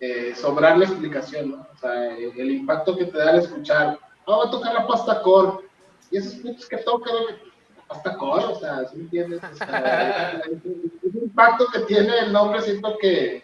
eh, 0.00 0.34
sobrar 0.34 0.76
la 0.78 0.84
explicación, 0.86 1.50
¿no? 1.52 1.66
O 1.74 1.78
sea, 1.78 2.16
el, 2.16 2.32
el 2.38 2.50
impacto 2.50 2.96
que 2.96 3.04
te 3.06 3.16
da 3.16 3.30
al 3.30 3.38
escuchar, 3.38 3.98
ah, 4.26 4.36
va 4.36 4.44
a 4.46 4.50
tocar 4.50 4.74
la 4.74 4.86
pasta 4.86 5.22
core, 5.22 5.64
y 6.10 6.18
esos 6.18 6.34
putos 6.34 6.66
que 6.66 6.76
tocan 6.78 7.14
la 7.14 7.84
pasta 7.88 8.16
core, 8.16 8.44
o 8.44 8.54
sea, 8.58 8.84
¿sí 8.88 8.96
me 8.96 9.02
entiendes? 9.04 9.40
O 9.52 9.56
sea, 9.56 10.42
el, 10.44 10.52
el- 10.52 10.92
el 11.02 11.22
impacto 11.22 11.66
que 11.72 11.80
tiene 11.80 12.18
el 12.20 12.32
nombre 12.32 12.60
siento 12.62 12.96
que 12.98 13.42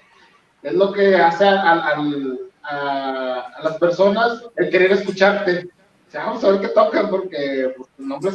es 0.63 0.73
lo 0.75 0.93
que 0.93 1.17
hace 1.17 1.45
al- 1.47 1.59
al- 1.81 2.39
a, 2.65 3.53
a 3.57 3.63
las 3.65 3.77
personas 3.79 4.45
el 4.57 4.71
querer 4.71 4.93
escucharte. 4.93 5.69
O 6.09 6.11
sea, 6.13 6.27
vamos 6.27 6.45
a 6.45 6.51
ver 6.51 6.61
qué 6.61 6.69
tocan, 6.69 7.11
porque 7.11 7.73
pues, 7.77 7.89
tu 7.97 8.05
nombre 8.07 8.31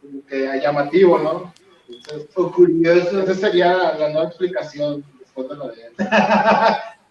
como 0.00 0.24
que 0.26 0.60
llamativo, 0.62 1.18
¿no? 1.18 1.52
Entonces, 1.88 2.28
O 2.36 2.52
curioso. 2.52 3.20
esa 3.22 3.34
sería 3.34 3.94
la 3.98 4.08
nueva 4.10 4.28
explicación 4.28 5.04
después 5.18 5.48
de 5.48 5.56
la 5.56 5.66
de 5.66 5.92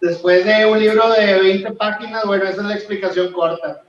Después 0.00 0.44
de 0.46 0.64
un 0.64 0.78
libro 0.78 1.10
de 1.10 1.38
20 1.40 1.72
páginas, 1.72 2.24
bueno, 2.24 2.44
esa 2.44 2.62
es 2.62 2.66
la 2.66 2.74
explicación 2.74 3.32
corta. 3.32 3.82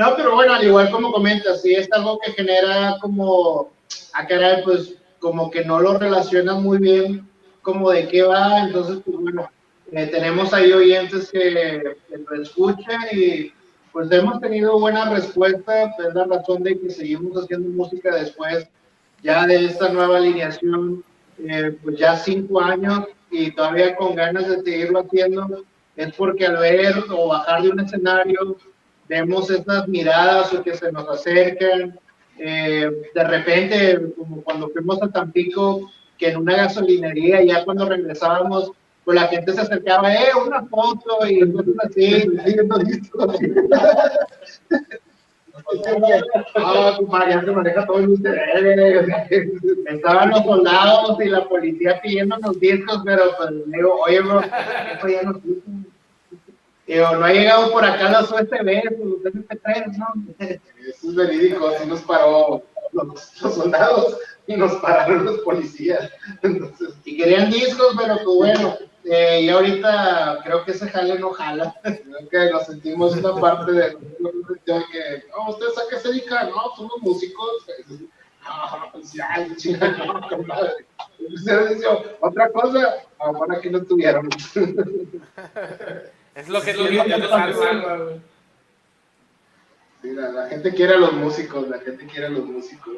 No, 0.00 0.16
pero 0.16 0.34
bueno, 0.34 0.54
al 0.54 0.64
igual 0.64 0.90
como 0.90 1.12
comentas, 1.12 1.60
sí 1.60 1.74
es 1.74 1.86
algo 1.92 2.18
que 2.20 2.32
genera 2.32 2.96
como, 3.02 3.70
a 4.14 4.26
caray, 4.26 4.62
pues 4.64 4.94
como 5.18 5.50
que 5.50 5.62
no 5.62 5.78
lo 5.78 5.98
relacionan 5.98 6.62
muy 6.62 6.78
bien 6.78 7.28
como 7.60 7.90
de 7.90 8.08
qué 8.08 8.22
va, 8.22 8.60
entonces 8.60 9.00
pues 9.04 9.18
bueno, 9.18 9.50
eh, 9.92 10.06
tenemos 10.06 10.54
ahí 10.54 10.72
oyentes 10.72 11.30
que, 11.30 11.98
que 12.08 12.16
lo 12.16 12.42
escuchan 12.42 12.98
y 13.12 13.52
pues 13.92 14.10
hemos 14.10 14.40
tenido 14.40 14.80
buena 14.80 15.10
respuesta, 15.10 15.82
es 15.82 16.14
la 16.14 16.24
razón 16.24 16.62
de 16.62 16.80
que 16.80 16.88
seguimos 16.88 17.36
haciendo 17.36 17.68
música 17.68 18.14
después 18.14 18.66
ya 19.22 19.46
de 19.46 19.66
esta 19.66 19.90
nueva 19.90 20.16
alineación, 20.16 21.04
eh, 21.46 21.76
pues 21.82 21.98
ya 21.98 22.16
cinco 22.16 22.58
años 22.62 23.04
y 23.30 23.50
todavía 23.50 23.94
con 23.96 24.14
ganas 24.14 24.48
de 24.48 24.62
seguirlo 24.62 25.00
haciendo, 25.00 25.62
es 25.94 26.14
porque 26.14 26.46
al 26.46 26.56
ver 26.56 27.04
o 27.10 27.28
bajar 27.28 27.64
de 27.64 27.68
un 27.68 27.80
escenario, 27.80 28.56
vemos 29.10 29.50
estas 29.50 29.88
miradas 29.88 30.54
o 30.54 30.62
que 30.62 30.72
se 30.72 30.92
nos 30.92 31.08
acercan, 31.08 31.98
eh, 32.38 32.88
de 33.12 33.24
repente, 33.24 34.12
como 34.16 34.40
cuando 34.42 34.68
fuimos 34.68 35.02
a 35.02 35.08
Tampico, 35.08 35.90
que 36.16 36.28
en 36.28 36.36
una 36.36 36.56
gasolinería, 36.56 37.42
ya 37.42 37.64
cuando 37.64 37.88
regresábamos, 37.88 38.70
pues 39.04 39.20
la 39.20 39.26
gente 39.26 39.52
se 39.52 39.62
acercaba, 39.62 40.14
eh, 40.14 40.28
una 40.46 40.64
foto 40.66 41.26
y 41.28 41.40
cosas 41.52 41.74
así. 41.82 42.24
Ah, 45.52 46.84
ustedes. 48.12 48.44
Estaban 49.86 50.30
los 50.30 50.44
soldados 50.44 51.18
y 51.20 51.28
la 51.28 51.48
policía 51.48 52.00
pidiéndonos 52.00 52.60
discos, 52.60 53.02
pero 53.04 53.22
pues 53.36 53.50
digo, 53.66 53.96
oye, 54.06 54.20
bro, 54.20 54.40
eso 54.40 55.08
ya 55.08 55.22
no. 55.22 55.40
Digo, 56.90 57.14
no 57.14 57.24
ha 57.24 57.32
llegado 57.32 57.70
por 57.70 57.84
acá 57.84 58.10
los 58.10 58.32
USB, 58.32 58.82
los 59.22 59.32
MP3, 59.32 59.96
¿no? 59.96 60.08
Eso 60.40 61.08
es 61.08 61.14
verídico, 61.14 61.68
así 61.68 61.86
nos 61.86 62.00
paró 62.00 62.64
los, 62.90 63.40
los 63.40 63.54
soldados 63.54 64.18
y 64.48 64.56
nos 64.56 64.72
pararon 64.80 65.24
los 65.24 65.38
policías. 65.42 66.10
Entonces, 66.42 66.88
Y 67.04 67.16
querían 67.16 67.48
discos, 67.48 67.94
pero 67.96 68.16
pues 68.24 68.36
bueno, 68.36 68.76
eh, 69.04 69.42
y 69.42 69.48
ahorita 69.50 70.40
creo 70.42 70.64
que 70.64 70.72
ese 70.72 70.88
jale 70.88 71.16
no 71.16 71.30
jala. 71.30 71.72
creo 71.82 72.28
que 72.28 72.50
nos 72.50 72.66
sentimos 72.66 73.16
una 73.16 73.40
parte 73.40 73.70
de 73.70 73.96
que, 74.66 75.22
oh, 75.36 75.50
¿ustedes 75.50 75.78
a 75.78 75.82
qué 75.88 75.96
se 75.96 76.08
dedican? 76.08 76.50
No, 76.50 76.74
somos 76.76 77.00
músicos. 77.02 77.66
Pues 78.90 79.12
ya, 79.12 79.46
no, 81.78 82.02
otra 82.20 82.50
cosa, 82.50 82.96
ahora 83.20 83.60
que 83.60 83.70
no 83.70 83.80
tuvieron. 83.84 84.28
Es 86.40 86.48
lo 86.48 86.62
que 86.62 86.70
Es 86.70 86.78
lo 86.78 87.04
que 87.04 87.10
salvar. 87.10 87.52
salva, 87.52 87.96
güey. 87.98 88.20
La, 90.02 90.48
gente 90.48 90.72
quiere 90.72 90.94
a 90.94 90.98
los 90.98 91.12
músicos, 91.12 91.68
la 91.68 91.78
gente 91.78 92.06
quiere 92.06 92.26
a 92.26 92.30
los 92.30 92.46
músicos. 92.46 92.96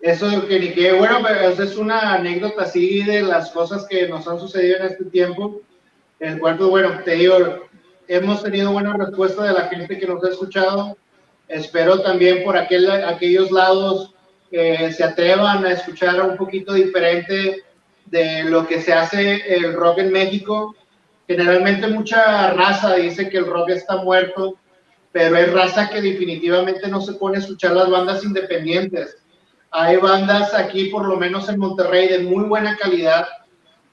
Eso 0.00 0.46
que 0.46 0.60
ni 0.60 0.72
que, 0.72 0.92
bueno, 0.92 1.18
pero 1.26 1.40
esa 1.48 1.64
es 1.64 1.76
una 1.76 2.14
anécdota 2.14 2.62
así 2.62 3.02
de 3.02 3.22
las 3.22 3.50
cosas 3.50 3.84
que 3.88 4.06
nos 4.06 4.28
han 4.28 4.38
sucedido 4.38 4.76
en 4.76 4.86
este 4.86 5.04
tiempo. 5.06 5.62
El 6.20 6.38
cual, 6.38 6.56
pues, 6.56 6.70
bueno, 6.70 7.00
te 7.04 7.14
digo, 7.16 7.66
hemos 8.06 8.42
tenido 8.44 8.70
buena 8.70 8.96
respuesta 8.96 9.42
de 9.42 9.52
la 9.52 9.68
gente 9.68 9.98
que 9.98 10.06
nos 10.06 10.22
ha 10.22 10.28
escuchado. 10.28 10.96
Espero 11.48 12.00
también 12.00 12.44
por 12.44 12.56
aquel, 12.56 12.88
aquellos 12.90 13.50
lados 13.50 14.14
que 14.52 14.92
se 14.92 15.02
atrevan 15.02 15.66
a 15.66 15.72
escuchar 15.72 16.22
un 16.22 16.36
poquito 16.36 16.74
diferente 16.74 17.64
de 18.06 18.44
lo 18.44 18.66
que 18.68 18.80
se 18.80 18.92
hace 18.92 19.42
el 19.52 19.72
rock 19.72 19.98
en 19.98 20.12
México. 20.12 20.76
Generalmente 21.26 21.86
mucha 21.86 22.50
raza 22.50 22.94
dice 22.94 23.28
que 23.28 23.38
el 23.38 23.46
rock 23.46 23.70
está 23.70 23.96
muerto, 23.96 24.58
pero 25.12 25.36
hay 25.36 25.46
raza 25.46 25.88
que 25.88 26.02
definitivamente 26.02 26.88
no 26.88 27.00
se 27.00 27.14
pone 27.14 27.36
a 27.36 27.40
escuchar 27.40 27.72
las 27.72 27.88
bandas 27.88 28.24
independientes. 28.24 29.16
Hay 29.70 29.96
bandas 29.96 30.54
aquí, 30.54 30.86
por 30.86 31.06
lo 31.06 31.16
menos 31.16 31.48
en 31.48 31.58
Monterrey, 31.58 32.08
de 32.08 32.18
muy 32.20 32.44
buena 32.44 32.76
calidad, 32.76 33.26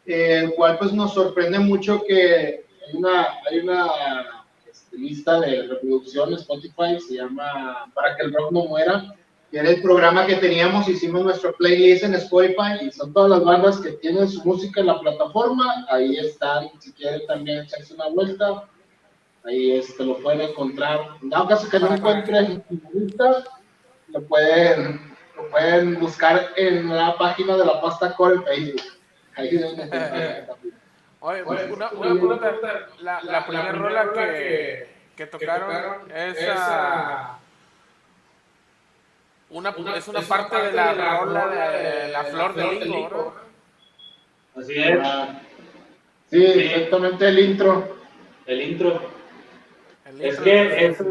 eh, 0.06 0.42
el 0.44 0.54
cual 0.56 0.78
pues 0.78 0.94
nos 0.94 1.14
sorprende 1.14 1.60
mucho 1.60 2.04
que 2.08 2.66
Hay 2.88 3.60
una, 3.60 3.86
este, 4.70 4.98
lista 4.98 5.40
de 5.40 5.68
reproducción 5.68 6.34
Spotify, 6.34 7.00
se 7.00 7.16
llama 7.16 7.90
Para 7.94 8.16
que 8.16 8.24
el 8.24 8.34
rock 8.34 8.52
no 8.52 8.66
muera, 8.66 9.16
era 9.52 9.70
el 9.70 9.82
programa 9.82 10.26
que 10.26 10.36
teníamos, 10.36 10.88
hicimos 10.88 11.24
nuestro 11.24 11.54
playlist 11.56 12.04
en 12.04 12.14
Spotify. 12.16 12.78
y 12.82 12.92
son 12.92 13.12
todas 13.14 13.30
las 13.32 13.44
bandas 13.44 13.80
que 13.82 13.92
tienen 13.94 14.30
su 14.30 14.44
música 14.46 14.80
en 14.82 14.88
la 14.88 15.00
plataforma, 15.00 15.86
ahí 15.90 16.18
están, 16.18 16.70
si 16.80 16.94
quieren 16.94 17.26
también 17.28 17.64
echarse 17.64 17.94
una 17.94 18.08
vuelta, 18.08 18.64
ahí 19.44 19.74
este, 19.74 20.06
lo 20.06 20.18
pueden 20.20 20.42
encontrar, 20.42 21.00
en 21.22 21.30
dado 21.30 21.48
caso 21.48 21.70
que 21.70 21.80
no 21.80 21.94
encuentren 21.94 22.64
lo 24.08 24.22
pueden, 24.24 25.16
lo 25.36 25.50
pueden 25.50 26.00
buscar 26.00 26.50
en 26.58 26.90
la 26.96 27.18
página 27.18 27.58
de 27.58 27.66
la 27.66 27.82
pasta 27.82 28.14
core 28.16 28.36
en 28.36 28.44
Facebook. 28.44 28.82
Ahí 29.36 29.50
también. 29.90 30.50
Oye, 31.24 31.44
una, 31.44 31.62
una 31.66 31.92
una 31.92 32.10
pregunta. 32.12 32.56
La, 33.02 33.22
la 33.22 33.32
La- 33.32 33.46
primera 33.46 33.66
la 33.68 33.72
rola 33.74 34.04
que, 34.14 34.20
que- 34.20 34.32
que 34.32 34.92
que 35.16 35.28
tocaron, 35.28 36.12
es, 36.12 36.38
es, 36.38 36.50
ah, 36.58 37.38
una, 39.52 39.74
una- 39.78 39.96
es 39.96 40.08
una 40.08 40.20
es 40.20 40.26
parte 40.28 40.56
de 40.62 40.72
la, 40.72 40.94
rola 41.20 41.48
de, 41.48 42.08
la 42.12 42.24
flor 42.26 42.54
de 42.56 42.64
¿verdad? 42.64 43.10
Así 44.58 44.74
es, 44.78 45.00
Ah, 45.04 45.40
Sí, 46.30 46.44
exactamente 46.46 47.28
el 47.28 47.40
intro. 47.40 47.96
el 48.46 48.62
intro. 48.62 49.02
El 50.06 50.22
Es 50.22 50.30
intro. 50.38 50.44
que 50.44 50.86
eso 50.86 51.06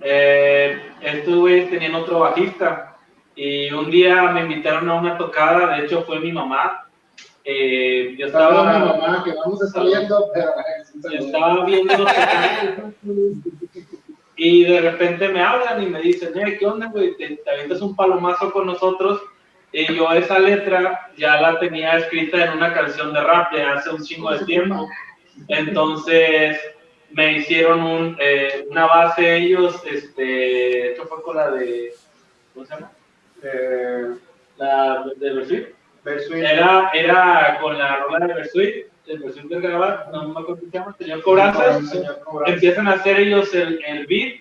eh, 0.00 0.78
estos 1.02 1.34
güeyes 1.36 1.70
tenían 1.70 1.94
otro 1.94 2.20
bajista 2.20 2.96
y 3.36 3.70
un 3.72 3.90
día 3.90 4.22
me 4.32 4.42
invitaron 4.42 4.88
a 4.88 4.94
una 4.94 5.18
tocada, 5.18 5.76
de 5.76 5.84
hecho 5.84 6.02
fue 6.04 6.20
mi 6.20 6.32
mamá. 6.32 6.86
Eh, 7.44 8.14
yo 8.18 8.30
Saludos 8.30 8.66
a 8.66 8.78
mi 8.78 8.84
estaba, 8.86 8.96
mamá, 9.08 9.24
que 9.24 9.32
vamos 9.34 9.62
a 9.62 9.66
estar 9.66 9.84
viendo, 9.84 10.30
pero 10.32 10.48
eh, 10.50 10.84
sí, 10.84 11.00
yo 11.02 11.18
estaba 11.26 11.64
viendo 11.66 12.06
y 14.44 14.64
de 14.64 14.80
repente 14.80 15.28
me 15.28 15.40
hablan 15.40 15.82
y 15.82 15.86
me 15.86 16.00
dicen, 16.02 16.38
"Eh, 16.38 16.56
¿qué 16.58 16.66
onda, 16.66 16.88
güey? 16.88 17.16
¿Te, 17.16 17.36
te 17.36 17.50
avientas 17.50 17.80
un 17.80 17.96
palomazo 17.96 18.52
con 18.52 18.66
nosotros? 18.66 19.22
Y 19.72 19.94
yo 19.94 20.12
esa 20.12 20.38
letra 20.38 21.10
ya 21.16 21.40
la 21.40 21.58
tenía 21.58 21.96
escrita 21.96 22.44
en 22.44 22.52
una 22.58 22.74
canción 22.74 23.14
de 23.14 23.20
rap 23.22 23.52
de 23.54 23.62
hace 23.62 23.88
un 23.90 24.02
chingo 24.04 24.30
de 24.32 24.44
tiempo. 24.44 24.86
Entonces 25.48 26.60
me 27.10 27.38
hicieron 27.38 27.82
un, 27.82 28.16
eh, 28.20 28.66
una 28.70 28.86
base 28.86 29.36
ellos, 29.36 29.82
este, 29.90 30.92
esto 30.92 31.06
fue 31.06 31.22
con 31.22 31.36
la 31.36 31.50
de, 31.50 31.92
¿cómo 32.52 32.66
se 32.66 32.74
llama? 32.74 32.90
Eh, 33.42 34.08
La 34.58 35.04
de 35.16 35.32
Versuit. 35.32 35.66
Era, 36.34 36.90
era 36.92 37.58
con 37.62 37.78
la 37.78 37.96
rola 37.96 38.26
de 38.26 38.34
Versuit, 38.34 38.86
el 39.06 39.18
Versuit 39.18 39.44
de 39.46 39.60
grabar, 39.60 40.08
no 40.12 40.28
me 40.28 40.40
acuerdo 40.40 40.62
se 40.62 40.70
llama, 40.70 40.96
señor 40.98 41.22
Cobranzas. 41.22 41.90
señor 41.90 42.20
Cobranza. 42.20 42.54
Empiezan 42.54 42.88
a 42.88 42.92
hacer 42.92 43.20
ellos 43.20 43.54
el, 43.54 43.82
el 43.84 44.06
beat 44.06 44.40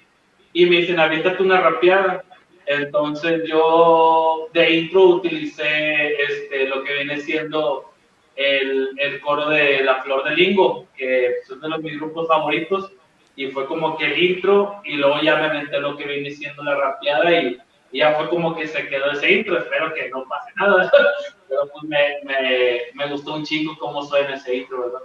y 0.53 0.65
me 0.65 0.77
dicen, 0.77 0.99
aviéntate 0.99 1.43
una 1.43 1.61
rapeada. 1.61 2.23
Entonces 2.65 3.43
yo 3.47 4.47
de 4.53 4.71
intro 4.71 5.03
utilicé 5.05 6.13
este, 6.21 6.67
lo 6.67 6.83
que 6.83 6.93
viene 6.93 7.17
siendo 7.17 7.93
el, 8.35 8.89
el 8.97 9.19
coro 9.19 9.49
de 9.49 9.83
La 9.83 10.01
Flor 10.01 10.23
de 10.23 10.35
Lingo, 10.35 10.87
que 10.95 11.27
es 11.27 11.49
uno 11.49 11.61
de 11.61 11.69
los, 11.69 11.81
mis 11.81 11.99
grupos 11.99 12.27
favoritos, 12.27 12.91
y 13.35 13.47
fue 13.47 13.65
como 13.65 13.97
que 13.97 14.05
el 14.05 14.17
intro, 14.17 14.81
y 14.85 14.95
luego 14.95 15.21
ya 15.21 15.35
me 15.35 15.45
aventé 15.45 15.79
lo 15.79 15.97
que 15.97 16.05
viene 16.05 16.31
siendo 16.31 16.63
la 16.63 16.75
rapeada, 16.75 17.31
y, 17.31 17.57
y 17.93 17.99
ya 17.99 18.15
fue 18.15 18.27
como 18.29 18.55
que 18.55 18.67
se 18.67 18.87
quedó 18.89 19.11
ese 19.11 19.31
intro, 19.31 19.57
espero 19.57 19.93
que 19.93 20.09
no 20.09 20.25
pase 20.27 20.51
nada, 20.57 20.91
pero 21.47 21.61
pues 21.71 21.83
me, 21.83 21.99
me, 22.25 22.79
me 22.95 23.11
gustó 23.11 23.35
un 23.35 23.45
chingo 23.45 23.77
cómo 23.79 24.01
suena 24.03 24.33
ese 24.33 24.55
intro, 24.57 24.81
¿verdad? 24.81 24.99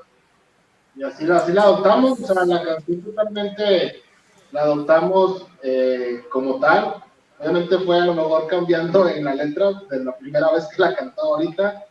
Y 0.96 1.02
así, 1.04 1.24
la- 1.26 1.36
así 1.36 1.52
la 1.52 1.62
adoptamos, 1.62 2.18
o 2.18 2.26
sea, 2.34 2.44
la 2.46 2.64
canción 2.64 3.02
totalmente 3.02 4.02
la 4.50 4.62
adoptamos 4.62 5.46
eh, 5.62 6.24
como 6.30 6.58
tal. 6.58 6.94
Obviamente 7.38 7.78
fue 7.78 7.98
a 8.00 8.06
lo 8.06 8.14
mejor 8.14 8.46
cambiando 8.48 9.06
en 9.08 9.22
la 9.24 9.34
letra 9.34 9.70
de 9.90 10.02
la 10.04 10.16
primera 10.16 10.50
vez 10.50 10.66
que 10.74 10.80
la 10.82 10.96
cantó 10.96 11.22
ahorita, 11.36 11.84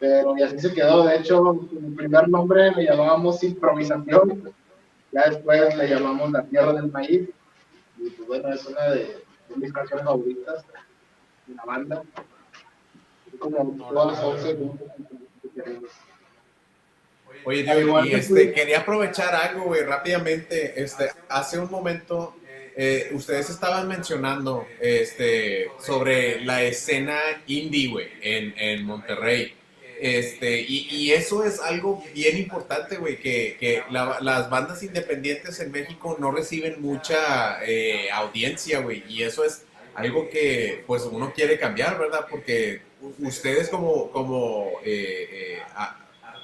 pero 0.00 0.36
y 0.36 0.42
así 0.42 0.58
se 0.58 0.72
quedó. 0.72 1.04
De 1.04 1.16
hecho, 1.16 1.60
el 1.70 1.94
primer 1.94 2.28
nombre 2.28 2.72
le 2.72 2.86
llamábamos 2.86 3.44
improvisación, 3.44 4.52
ya 5.12 5.28
después 5.28 5.76
le 5.76 5.86
llamamos 5.88 6.32
La 6.32 6.42
Tierra 6.44 6.72
del 6.72 6.90
Maíz, 6.90 7.28
y 7.98 8.08
pues 8.10 8.26
bueno, 8.26 8.48
es 8.52 8.64
una 8.66 8.84
de 8.90 9.22
mis 9.56 9.72
canciones 9.72 10.04
favoritas 10.04 10.64
de 11.46 11.54
la 11.54 11.64
banda. 11.64 12.02
Como 13.38 13.88
todas 13.88 14.12
las 14.12 14.24
11 14.24 14.54
grupos 14.54 14.88
que 15.42 15.62
tenemos. 15.62 15.90
Oye, 17.44 17.60
Al 17.60 17.64
Diego, 17.64 17.80
igual 17.80 18.08
y 18.08 18.14
este, 18.14 18.52
quería 18.52 18.80
aprovechar 18.80 19.34
algo, 19.34 19.64
güey, 19.64 19.82
rápidamente. 19.82 20.82
Este, 20.82 21.10
hace 21.28 21.58
un 21.58 21.70
momento, 21.70 22.36
eh, 22.76 23.10
ustedes 23.12 23.48
estaban 23.50 23.88
mencionando 23.88 24.66
este, 24.80 25.70
sobre 25.78 26.44
la 26.44 26.62
escena 26.62 27.18
indie, 27.46 27.88
güey, 27.88 28.08
en, 28.20 28.54
en 28.58 28.84
Monterrey. 28.84 29.54
Este, 30.00 30.62
y, 30.66 31.10
eso 31.12 31.44
es 31.44 31.60
algo 31.60 32.02
bien 32.14 32.38
importante, 32.38 32.96
güey, 32.96 33.18
que, 33.18 33.58
que 33.60 33.82
la- 33.90 34.18
las 34.22 34.48
bandas 34.48 34.82
independientes 34.82 35.60
en 35.60 35.70
México 35.70 36.16
no 36.18 36.30
reciben 36.30 36.80
mucha 36.80 37.62
eh, 37.64 38.10
audiencia, 38.10 38.80
güey, 38.80 39.04
y 39.08 39.24
eso 39.24 39.44
es 39.44 39.64
algo 39.94 40.30
que, 40.30 40.84
pues, 40.86 41.02
uno 41.02 41.34
quiere 41.34 41.58
cambiar, 41.58 41.98
¿verdad? 41.98 42.26
Porque 42.30 42.80
ustedes 43.18 43.68
como, 43.68 44.10
como 44.10 44.70
eh, 44.84 45.58
eh, 45.58 45.58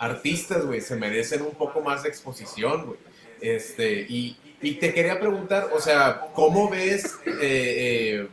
artistas, 0.00 0.66
güey, 0.66 0.82
se 0.82 0.96
merecen 0.96 1.40
un 1.40 1.54
poco 1.54 1.80
más 1.80 2.02
de 2.02 2.10
exposición, 2.10 2.86
güey. 2.86 2.98
Este, 3.40 4.04
y, 4.08 4.36
te 4.80 4.92
quería 4.92 5.18
preguntar, 5.18 5.70
o 5.72 5.80
sea, 5.80 6.26
¿cómo 6.34 6.68
ves 6.68 7.14
eh, 7.40 8.26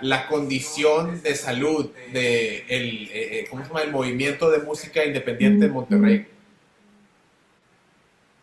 la 0.00 0.26
condición 0.28 1.22
de 1.22 1.34
salud 1.34 1.90
de 2.12 2.64
el, 2.68 3.08
eh, 3.08 3.10
eh, 3.12 3.46
¿cómo 3.50 3.62
se 3.62 3.68
llama? 3.68 3.82
el 3.82 3.92
movimiento 3.92 4.50
de 4.50 4.58
música 4.58 5.04
independiente 5.04 5.66
en 5.66 5.72
Monterrey? 5.72 6.26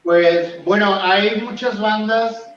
Pues 0.03 0.63
bueno, 0.65 0.93
hay 1.01 1.41
muchas 1.41 1.79
bandas 1.79 2.49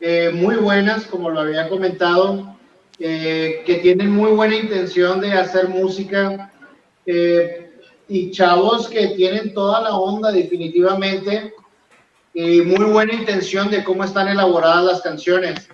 eh, 0.00 0.30
muy 0.32 0.56
buenas, 0.56 1.04
como 1.06 1.30
lo 1.30 1.40
había 1.40 1.68
comentado, 1.68 2.56
que 2.98 3.80
tienen 3.82 4.10
muy 4.10 4.30
buena 4.32 4.56
intención 4.56 5.22
de 5.22 5.32
hacer 5.32 5.68
música 5.68 6.52
y 7.06 8.30
chavos 8.30 8.90
que 8.90 9.08
tienen 9.16 9.54
toda 9.54 9.80
la 9.80 9.94
onda 9.96 10.30
definitivamente 10.30 11.54
y 12.34 12.60
muy 12.60 12.84
buena 12.84 13.14
intención 13.14 13.70
de 13.70 13.82
cómo 13.82 14.04
están 14.04 14.28
elaboradas 14.28 14.84
las 14.84 15.00
canciones. 15.00 15.68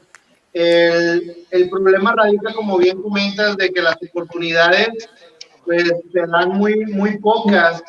El, 0.59 1.37
el 1.51 1.69
problema 1.69 2.15
radica, 2.17 2.55
como 2.55 2.79
bien 2.79 3.03
comentas, 3.03 3.59
de 3.59 3.71
que 3.71 3.83
las 3.83 3.97
oportunidades 4.09 4.89
pues 5.67 5.85
se 5.85 6.21
dan 6.27 6.49
muy, 6.57 6.87
muy 6.87 7.19
pocas 7.19 7.83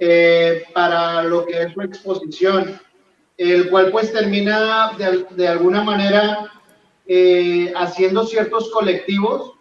eh, 0.00 0.64
para 0.74 1.22
lo 1.22 1.46
que 1.46 1.62
es 1.62 1.72
su 1.72 1.82
exposición, 1.82 2.80
el 3.36 3.70
cual 3.70 3.92
pues 3.92 4.12
termina 4.12 4.90
de, 4.98 5.24
de 5.36 5.46
alguna 5.46 5.84
manera 5.84 6.50
eh, 7.06 7.72
haciendo 7.76 8.26
ciertos 8.26 8.68
colectivos 8.72 9.52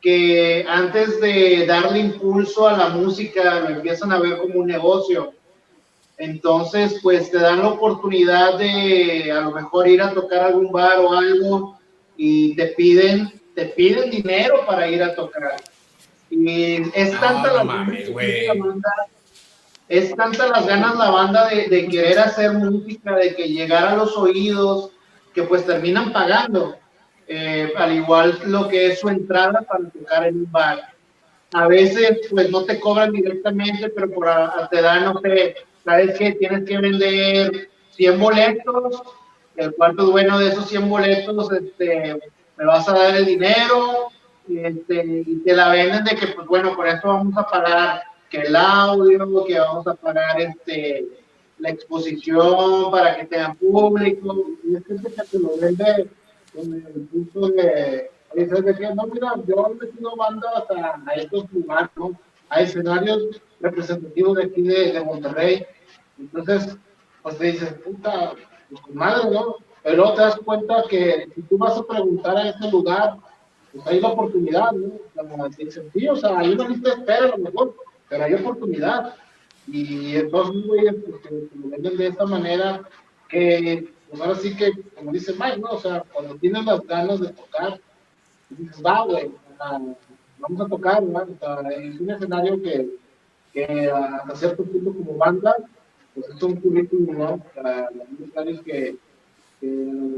que 0.00 0.64
antes 0.66 1.20
de 1.20 1.66
darle 1.66 1.98
impulso 1.98 2.66
a 2.66 2.78
la 2.78 2.88
música 2.88 3.60
lo 3.60 3.68
empiezan 3.68 4.12
a 4.12 4.18
ver 4.18 4.38
como 4.38 4.60
un 4.60 4.66
negocio. 4.66 5.34
Entonces, 6.18 6.98
pues 7.02 7.30
te 7.30 7.38
dan 7.38 7.60
la 7.60 7.68
oportunidad 7.68 8.58
de 8.58 9.30
a 9.30 9.40
lo 9.42 9.52
mejor 9.52 9.86
ir 9.88 10.02
a 10.02 10.12
tocar 10.12 10.40
algún 10.40 10.72
bar 10.72 10.98
o 10.98 11.12
algo 11.12 11.78
y 12.16 12.56
te 12.56 12.66
piden, 12.68 13.32
te 13.54 13.66
piden 13.66 14.10
dinero 14.10 14.66
para 14.66 14.88
ir 14.88 15.02
a 15.02 15.14
tocar. 15.14 15.56
Y 16.30 16.82
es 16.92 17.12
No, 17.14 17.20
tanta 17.20 17.52
la 17.52 17.64
mames, 17.64 18.08
la 18.10 18.54
banda, 18.54 18.90
es 19.88 20.14
tanta 20.14 20.48
las 20.48 20.66
ganas 20.66 20.96
la 20.96 21.10
banda 21.10 21.48
de, 21.48 21.68
de 21.68 21.86
querer 21.88 22.18
hacer 22.18 22.52
música, 22.52 23.14
de 23.14 23.34
que 23.34 23.48
llegar 23.48 23.86
a 23.86 23.96
los 23.96 24.16
oídos, 24.16 24.90
que 25.32 25.44
pues 25.44 25.64
terminan 25.64 26.12
pagando. 26.12 26.76
Eh, 27.28 27.72
al 27.76 27.94
igual 27.94 28.38
lo 28.46 28.68
que 28.68 28.86
es 28.88 29.00
su 29.00 29.08
entrada 29.08 29.60
para 29.62 29.88
tocar 29.90 30.26
en 30.26 30.38
un 30.38 30.50
bar. 30.50 30.80
A 31.52 31.68
veces 31.68 32.20
pues 32.30 32.50
no 32.50 32.64
te 32.64 32.80
cobran 32.80 33.12
directamente, 33.12 33.88
pero 33.90 34.10
por 34.10 34.28
a- 34.28 34.46
a- 34.64 34.68
te 34.68 34.80
dan, 34.82 35.04
no 35.04 35.20
sé, 35.20 35.54
sabes 35.88 36.18
que 36.18 36.32
tienes 36.32 36.64
que 36.64 36.78
vender 36.78 37.70
100 37.92 38.20
boletos, 38.20 39.02
el 39.56 39.72
pues 39.72 39.94
bueno, 39.96 40.38
de 40.38 40.48
esos 40.48 40.68
100 40.68 40.88
boletos 40.88 41.50
este, 41.50 42.18
me 42.58 42.64
vas 42.66 42.86
a 42.88 42.92
dar 42.92 43.16
el 43.16 43.24
dinero 43.24 44.08
este, 44.48 45.24
y 45.26 45.36
te 45.44 45.54
la 45.54 45.70
venden 45.70 46.04
de 46.04 46.14
que 46.14 46.26
pues 46.28 46.46
bueno, 46.46 46.76
por 46.76 46.86
eso 46.86 47.08
vamos 47.08 47.36
a 47.38 47.48
pagar 47.48 48.02
que 48.28 48.42
el 48.42 48.54
audio, 48.54 49.44
que 49.46 49.58
vamos 49.58 49.86
a 49.86 49.94
pagar 49.94 50.38
este, 50.40 51.06
la 51.58 51.70
exposición 51.70 52.90
para 52.90 53.16
que 53.16 53.24
tengan 53.24 53.56
público, 53.56 54.44
y 54.64 54.76
es 54.76 54.86
gente 54.86 55.10
que 55.10 55.22
te 55.22 55.38
lo 55.38 55.56
vende 55.58 56.06
con 56.54 56.74
el 56.74 57.08
punto 57.10 57.48
de, 57.48 58.10
¿sabes 58.46 58.64
de 58.66 58.74
qué? 58.76 58.94
No, 58.94 59.06
mira, 59.06 59.32
yo 59.46 59.70
he 59.70 59.86
metido 59.86 60.14
bandas 60.16 60.52
a, 60.68 61.00
a 61.06 61.14
estos 61.14 61.50
lugares, 61.50 61.88
¿no? 61.96 62.12
A 62.50 62.60
escenarios 62.60 63.40
representativos 63.60 64.36
de 64.36 64.44
aquí 64.44 64.62
de, 64.62 64.92
de 64.92 65.04
Monterrey. 65.04 65.66
Entonces, 66.18 66.76
pues 67.22 67.38
te 67.38 67.44
dices, 67.44 67.72
puta, 67.84 68.32
pues 68.68 68.80
con 68.80 68.94
madre, 68.94 69.30
¿no? 69.30 69.56
Pero 69.82 70.12
te 70.14 70.20
das 70.20 70.36
cuenta 70.36 70.84
que 70.88 71.28
si 71.34 71.42
tú 71.42 71.58
vas 71.58 71.78
a 71.78 71.86
preguntar 71.86 72.36
a 72.36 72.48
este 72.50 72.70
lugar, 72.70 73.16
pues 73.72 73.86
hay 73.86 74.00
la 74.00 74.08
oportunidad, 74.08 74.72
¿no? 74.72 74.92
Como 75.14 75.48
te 75.50 75.64
dicen, 75.64 75.90
sí, 75.92 76.08
o 76.08 76.16
sea, 76.16 76.38
hay 76.38 76.52
una 76.52 76.68
lista 76.68 76.90
de 76.90 76.94
espera 76.96 77.26
a 77.26 77.28
lo 77.28 77.38
mejor, 77.38 77.74
pero 78.08 78.24
hay 78.24 78.34
oportunidad. 78.34 79.14
Y 79.66 80.16
entonces, 80.16 80.66
güey, 80.66 80.92
pues, 80.92 81.32
lo 81.54 81.68
venden 81.68 81.96
de 81.96 82.06
esta 82.06 82.26
manera, 82.26 82.82
que 83.28 83.92
pues 84.08 84.20
ahora 84.22 84.34
sí 84.36 84.56
que, 84.56 84.72
como 84.96 85.12
dice 85.12 85.34
Mike, 85.34 85.58
¿no? 85.58 85.70
O 85.70 85.78
sea, 85.78 86.02
cuando 86.12 86.34
tienes 86.36 86.64
las 86.64 86.80
ganas 86.86 87.20
de 87.20 87.28
tocar, 87.28 87.78
dices, 88.48 88.82
va, 88.84 89.04
güey, 89.04 89.30
vamos 90.38 90.60
a 90.60 90.68
tocar, 90.68 91.02
¿no? 91.02 91.18
O 91.18 91.36
sea, 91.38 91.60
es 91.70 92.00
un 92.00 92.10
escenario 92.10 92.62
que, 92.62 92.88
que 93.52 93.90
hasta 93.90 94.36
cierto 94.36 94.64
punto 94.64 94.94
como 94.94 95.18
banda, 95.18 95.54
pues 96.20 96.36
es 96.36 96.42
un 96.42 96.56
currículum, 96.56 97.18
¿no? 97.18 97.38
Para 97.54 97.90
los 97.90 98.06
escenarios 98.20 98.60
que, 98.62 98.96
que, 99.60 99.66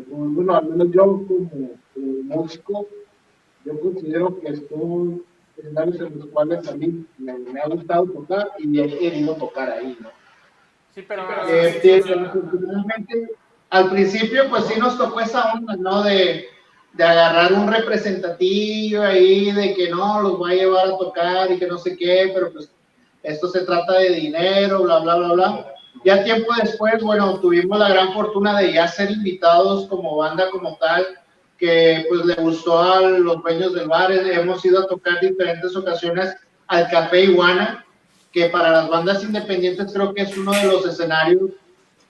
bueno, 0.09 0.57
al 0.57 0.67
menos 0.67 0.89
yo 0.93 1.05
como, 1.05 1.49
como 1.95 2.23
músico, 2.25 2.87
yo 3.65 3.81
considero 3.81 4.41
que 4.41 4.57
son 4.57 5.23
escenarios 5.57 6.01
en 6.01 6.19
los 6.19 6.29
cuales 6.29 6.67
a 6.69 6.75
mí 6.75 7.05
me, 7.19 7.39
me 7.39 7.61
ha 7.61 7.69
gustado 7.69 8.07
tocar 8.07 8.53
y 8.59 8.81
he 8.81 8.99
querido 8.99 9.35
tocar 9.35 9.71
ahí, 9.71 9.97
¿no? 10.01 10.09
Sí, 10.95 11.05
pero. 11.07 11.23
Eh, 11.49 11.79
sí, 11.83 11.89
desafortunadamente, 11.89 13.29
al 13.71 13.91
principio, 13.91 14.49
pues 14.49 14.65
sí 14.65 14.79
nos 14.79 14.99
tocó 14.99 15.21
esa 15.21 15.53
onda, 15.53 15.77
¿no? 15.77 16.03
De, 16.03 16.47
de 16.95 17.05
agarrar 17.05 17.53
un 17.53 17.71
representativo 17.71 19.03
ahí, 19.03 19.53
de 19.53 19.75
que 19.75 19.91
no, 19.91 20.21
los 20.23 20.43
va 20.43 20.51
a 20.51 20.55
llevar 20.55 20.89
a 20.89 20.99
tocar 20.99 21.51
y 21.53 21.59
que 21.59 21.67
no 21.67 21.79
sé 21.79 21.97
qué, 21.97 22.31
pero 22.35 22.53
pues 22.53 22.73
esto 23.23 23.49
se 23.49 23.65
trata 23.65 23.99
de 23.99 24.11
dinero, 24.11 24.83
bla, 24.83 24.99
bla, 25.01 25.17
bla, 25.17 25.33
bla. 25.33 25.75
Ya 26.05 26.25
tiempo 26.25 26.53
después, 26.63 27.03
bueno, 27.03 27.39
tuvimos 27.41 27.79
la 27.79 27.91
gran 27.91 28.13
fortuna 28.15 28.59
de 28.59 28.73
ya 28.73 28.89
ser 28.89 29.11
invitados 29.11 29.87
como 29.89 30.17
banda 30.17 30.49
como 30.51 30.77
tal, 30.77 31.07
que 31.59 32.07
pues 32.09 32.25
le 32.25 32.35
gustó 32.37 32.79
a 32.81 33.01
los 33.01 33.43
dueños 33.43 33.75
del 33.75 33.89
bar, 33.89 34.11
hemos 34.11 34.65
ido 34.65 34.81
a 34.81 34.87
tocar 34.87 35.21
diferentes 35.21 35.77
ocasiones 35.77 36.35
al 36.69 36.89
Café 36.89 37.25
Iguana, 37.25 37.85
que 38.33 38.47
para 38.47 38.71
las 38.71 38.89
bandas 38.89 39.23
independientes 39.25 39.93
creo 39.93 40.15
que 40.15 40.23
es 40.23 40.37
uno 40.39 40.53
de 40.53 40.65
los 40.65 40.87
escenarios 40.87 41.51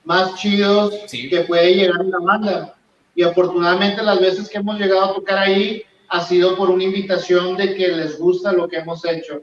más 0.04 0.34
chidos 0.36 0.94
Sí. 1.06 1.28
que 1.28 1.40
puede 1.40 1.74
llegar 1.74 2.00
una 2.00 2.18
banda. 2.20 2.74
Y 3.14 3.22
afortunadamente 3.22 4.02
las 4.02 4.20
veces 4.20 4.48
que 4.48 4.58
hemos 4.58 4.78
llegado 4.78 5.04
a 5.04 5.14
tocar 5.14 5.38
ahí 5.38 5.82
ha 6.08 6.22
sido 6.22 6.56
por 6.56 6.70
una 6.70 6.84
invitación 6.84 7.56
de 7.56 7.74
que 7.74 7.88
les 7.88 8.18
gusta 8.18 8.52
lo 8.52 8.68
que 8.68 8.76
hemos 8.76 9.04
hecho. 9.04 9.42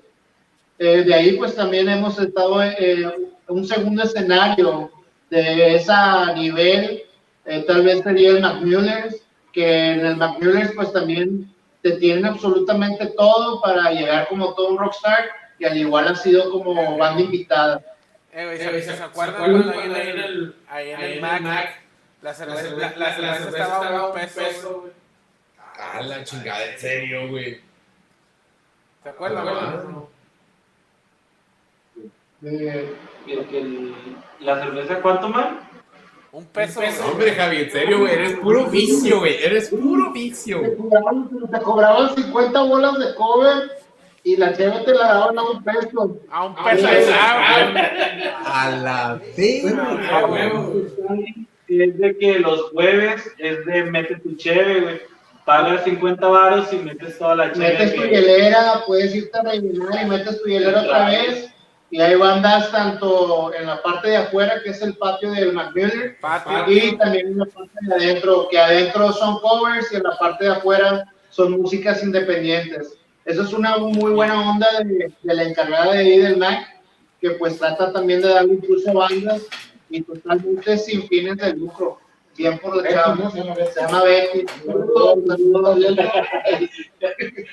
Eh, 0.79 1.03
de 1.03 1.13
ahí 1.13 1.33
pues 1.37 1.55
también 1.55 1.89
hemos 1.89 2.17
estado 2.19 2.61
en 2.61 3.27
un 3.47 3.65
segundo 3.67 4.03
escenario 4.03 4.91
de 5.29 5.75
ese 5.75 5.93
nivel, 6.35 7.03
eh, 7.45 7.63
tal 7.67 7.83
vez 7.83 8.01
sería 8.03 8.29
el 8.31 8.41
McMullers, 8.41 9.15
que 9.53 9.91
en 9.93 10.05
el 10.05 10.17
McMullers 10.17 10.71
pues 10.75 10.91
también 10.93 11.53
te 11.81 11.91
tienen 11.93 12.25
absolutamente 12.25 13.07
todo 13.17 13.61
para 13.61 13.91
llegar 13.91 14.27
como 14.27 14.53
todo 14.53 14.69
un 14.69 14.77
rockstar 14.77 15.25
y 15.59 15.65
al 15.65 15.77
igual 15.77 16.07
ha 16.07 16.15
sido 16.15 16.49
como 16.51 16.97
banda 16.97 17.21
invitada. 17.21 17.81
Eh, 18.33 18.45
güey, 18.45 18.57
Eh, 18.61 18.81
¿se, 18.81 18.91
¿se 18.91 18.97
se 18.97 19.03
acuerdan 19.03 19.35
cuando 19.51 19.71
ahí 19.71 19.79
en 19.89 19.95
el, 19.95 20.19
el- 20.19 20.55
ahí 20.69 20.89
en 20.91 20.97
ahí 20.99 21.05
el 21.11 21.15
en 21.17 21.21
Mac, 21.21 21.37
el 21.37 21.43
Mac, 21.43 21.81
la 22.21 22.29
La 22.29 22.33
cerveza, 22.35 22.61
cerveza, 22.61 22.93
la, 22.97 23.07
la 23.07 23.13
cerveza 23.37 23.63
estaba 23.63 23.99
a 23.99 24.07
un 24.07 24.13
peso, 24.13 24.79
güey. 24.81 24.91
Ah, 25.79 26.01
la 26.01 26.23
chingada, 26.23 26.65
en 26.65 26.79
serio, 26.79 27.27
güey. 27.29 27.61
¿Se 29.03 29.09
acuerdan? 29.09 29.47
Ah. 29.47 29.51
güey? 29.83 29.93
De, 29.93 30.16
El- 32.43 33.93
la 34.41 34.59
cerveza, 34.61 35.01
¿cuánto, 35.01 35.29
man? 35.29 35.59
Un 36.31 36.45
peso. 36.45 36.79
peso, 36.81 37.01
güey. 37.01 37.11
Hombre, 37.11 37.31
Javi, 37.31 37.57
en 37.61 37.71
serio, 37.71 37.99
güey, 37.99 38.13
eres 38.13 38.33
puro 38.33 38.65
vicio, 38.65 39.19
güey. 39.19 39.43
Eres 39.43 39.69
puro 39.69 40.11
vicio. 40.11 40.61
Te 40.61 40.75
cobraban, 40.75 41.29
te 41.51 41.59
cobraban 41.61 42.15
50 42.15 42.61
bolas 42.63 42.99
de 42.99 43.15
cover 43.15 43.71
y 44.23 44.35
la 44.37 44.53
cheve 44.55 44.81
te 44.85 44.93
la 44.93 45.07
daban 45.07 45.39
a 45.39 45.43
un 45.49 45.63
peso. 45.63 46.17
A 46.29 46.45
un 46.45 46.55
Ah, 46.57 46.69
peso. 46.71 46.87
ah, 47.19 47.69
güey. 47.71 47.83
A 48.45 48.69
la 48.83 49.19
vez. 49.35 49.73
A 50.11 50.25
huevo. 50.27 50.73
Es 51.67 51.97
de 51.97 52.17
que 52.17 52.39
los 52.39 52.69
jueves 52.71 53.29
es 53.39 53.65
de 53.65 53.83
mete 53.85 54.15
tu 54.17 54.35
cheve, 54.35 54.81
güey. 54.81 55.01
Pagas 55.43 55.85
50 55.85 56.27
varos 56.27 56.71
y 56.73 56.75
metes 56.77 57.17
toda 57.17 57.35
la 57.35 57.51
cheve. 57.51 57.69
Metes 57.69 57.95
tu 57.95 58.01
hielera, 58.03 58.83
puedes 58.85 59.15
irte 59.15 59.37
a 59.39 59.43
rellenar 59.43 60.03
y 60.03 60.09
metes 60.09 60.41
tu 60.43 60.49
hielera 60.49 60.81
otra 60.81 61.09
vez. 61.09 61.49
Y 61.89 62.01
hay 62.01 62.15
bandas 62.15 62.69
tanto 62.71 63.53
en 63.53 63.65
la 63.65 63.81
parte 63.81 64.09
de 64.09 64.17
afuera, 64.17 64.61
que 64.61 64.71
es 64.71 64.81
el 64.81 64.97
patio 64.97 65.31
del 65.31 65.53
McMillan, 65.53 66.17
Patio. 66.19 66.65
y 66.67 66.97
también 66.97 67.27
en 67.27 67.37
la 67.37 67.45
parte 67.45 67.71
de 67.81 67.95
adentro, 67.95 68.47
que 68.49 68.59
adentro 68.59 69.13
son 69.13 69.39
covers 69.39 69.91
y 69.91 69.95
en 69.95 70.03
la 70.03 70.17
parte 70.17 70.45
de 70.45 70.51
afuera 70.51 71.05
son 71.29 71.51
músicas 71.51 72.03
independientes. 72.03 72.97
Eso 73.23 73.43
es 73.43 73.53
una 73.53 73.77
muy 73.77 74.11
buena 74.11 74.51
onda 74.51 74.67
de, 74.79 75.13
de 75.21 75.33
la 75.33 75.43
encargada 75.43 75.93
de 75.93 75.99
ahí 75.99 76.17
del 76.17 76.37
Mac, 76.37 76.67
que 77.21 77.31
pues 77.31 77.57
trata 77.57 77.93
también 77.93 78.21
de 78.21 78.29
darle 78.29 78.53
impulso 78.53 78.89
a 78.89 78.93
bandas 78.93 79.43
y 79.89 80.01
totalmente 80.01 80.77
sin 80.77 81.07
fines 81.07 81.37
de 81.37 81.53
lucro. 81.53 81.99
Bien 82.37 82.59
por 82.59 82.75
la 82.77 82.89
chava. 82.89 83.31
Se 83.31 83.81
llama 83.81 84.03
Betty. 84.03 84.45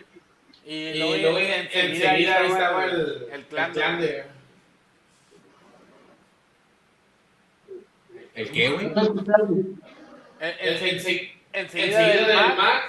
Y 0.66 0.74
Y 0.74 0.98
luego, 0.98 1.16
luego 1.16 1.38
en- 1.38 1.44
en- 1.52 1.68
enseguida 1.72 2.36
ahí 2.38 2.46
estaba 2.50 2.84
el, 2.86 2.90
el, 2.92 3.28
el 3.32 3.42
clan. 3.44 3.66
el 3.66 3.72
clan 3.72 4.00
de. 4.00 4.24
¿El 8.34 8.50
qué, 8.50 8.68
güey? 8.70 8.86
En- 8.86 8.98
En- 10.40 10.54
en- 10.60 10.78
ense- 10.98 11.30
enseguida 11.52 11.98
del 12.00 12.26
del 12.26 12.36
Mac 12.36 12.56
Mac 12.56 12.82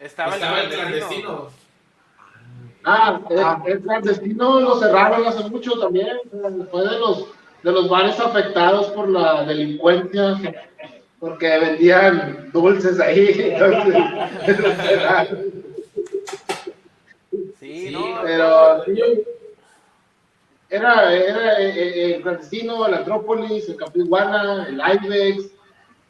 estaba, 0.00 0.34
estaba 0.34 0.60
el 0.62 0.68
clandestino. 0.70 1.50
Ah, 2.84 3.20
el, 3.66 3.72
el 3.72 3.80
clandestino 3.80 4.60
lo 4.60 4.78
cerraron 4.80 5.26
hace 5.26 5.44
mucho 5.50 5.78
también. 5.78 6.16
Fue 6.70 6.82
de 6.88 6.98
los, 6.98 7.26
de 7.62 7.72
los 7.72 7.88
bares 7.88 8.18
afectados 8.18 8.86
por 8.88 9.08
la 9.08 9.44
delincuencia, 9.44 10.36
porque 11.20 11.58
vendían 11.58 12.50
dulces 12.52 12.98
ahí. 13.00 13.28
Entonces. 13.38 13.94
Sí, 17.88 17.94
Sí, 17.94 18.00
no, 18.12 18.20
Pero 18.22 18.84
sí, 18.84 19.00
era, 20.70 21.14
era 21.14 21.60
eh, 21.62 21.72
eh, 21.76 22.14
el 22.16 22.22
clandestino, 22.22 22.86
el 22.86 22.94
Antrópolis, 22.94 23.68
el 23.68 23.76
Campo 23.76 23.98
Iguana, 24.00 24.66
el 24.68 24.80
Ibex. 25.04 25.44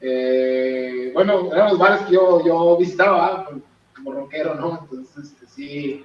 eh, 0.00 1.10
bueno, 1.14 1.50
eran 1.52 1.70
los 1.70 1.78
bares 1.78 2.02
que 2.06 2.14
yo, 2.14 2.44
yo 2.44 2.76
visitaba 2.76 3.44
pues, 3.48 3.60
como 3.96 4.12
rockero, 4.12 4.54
¿no? 4.54 4.80
Entonces, 4.82 5.24
este, 5.32 5.46
sí. 5.46 6.04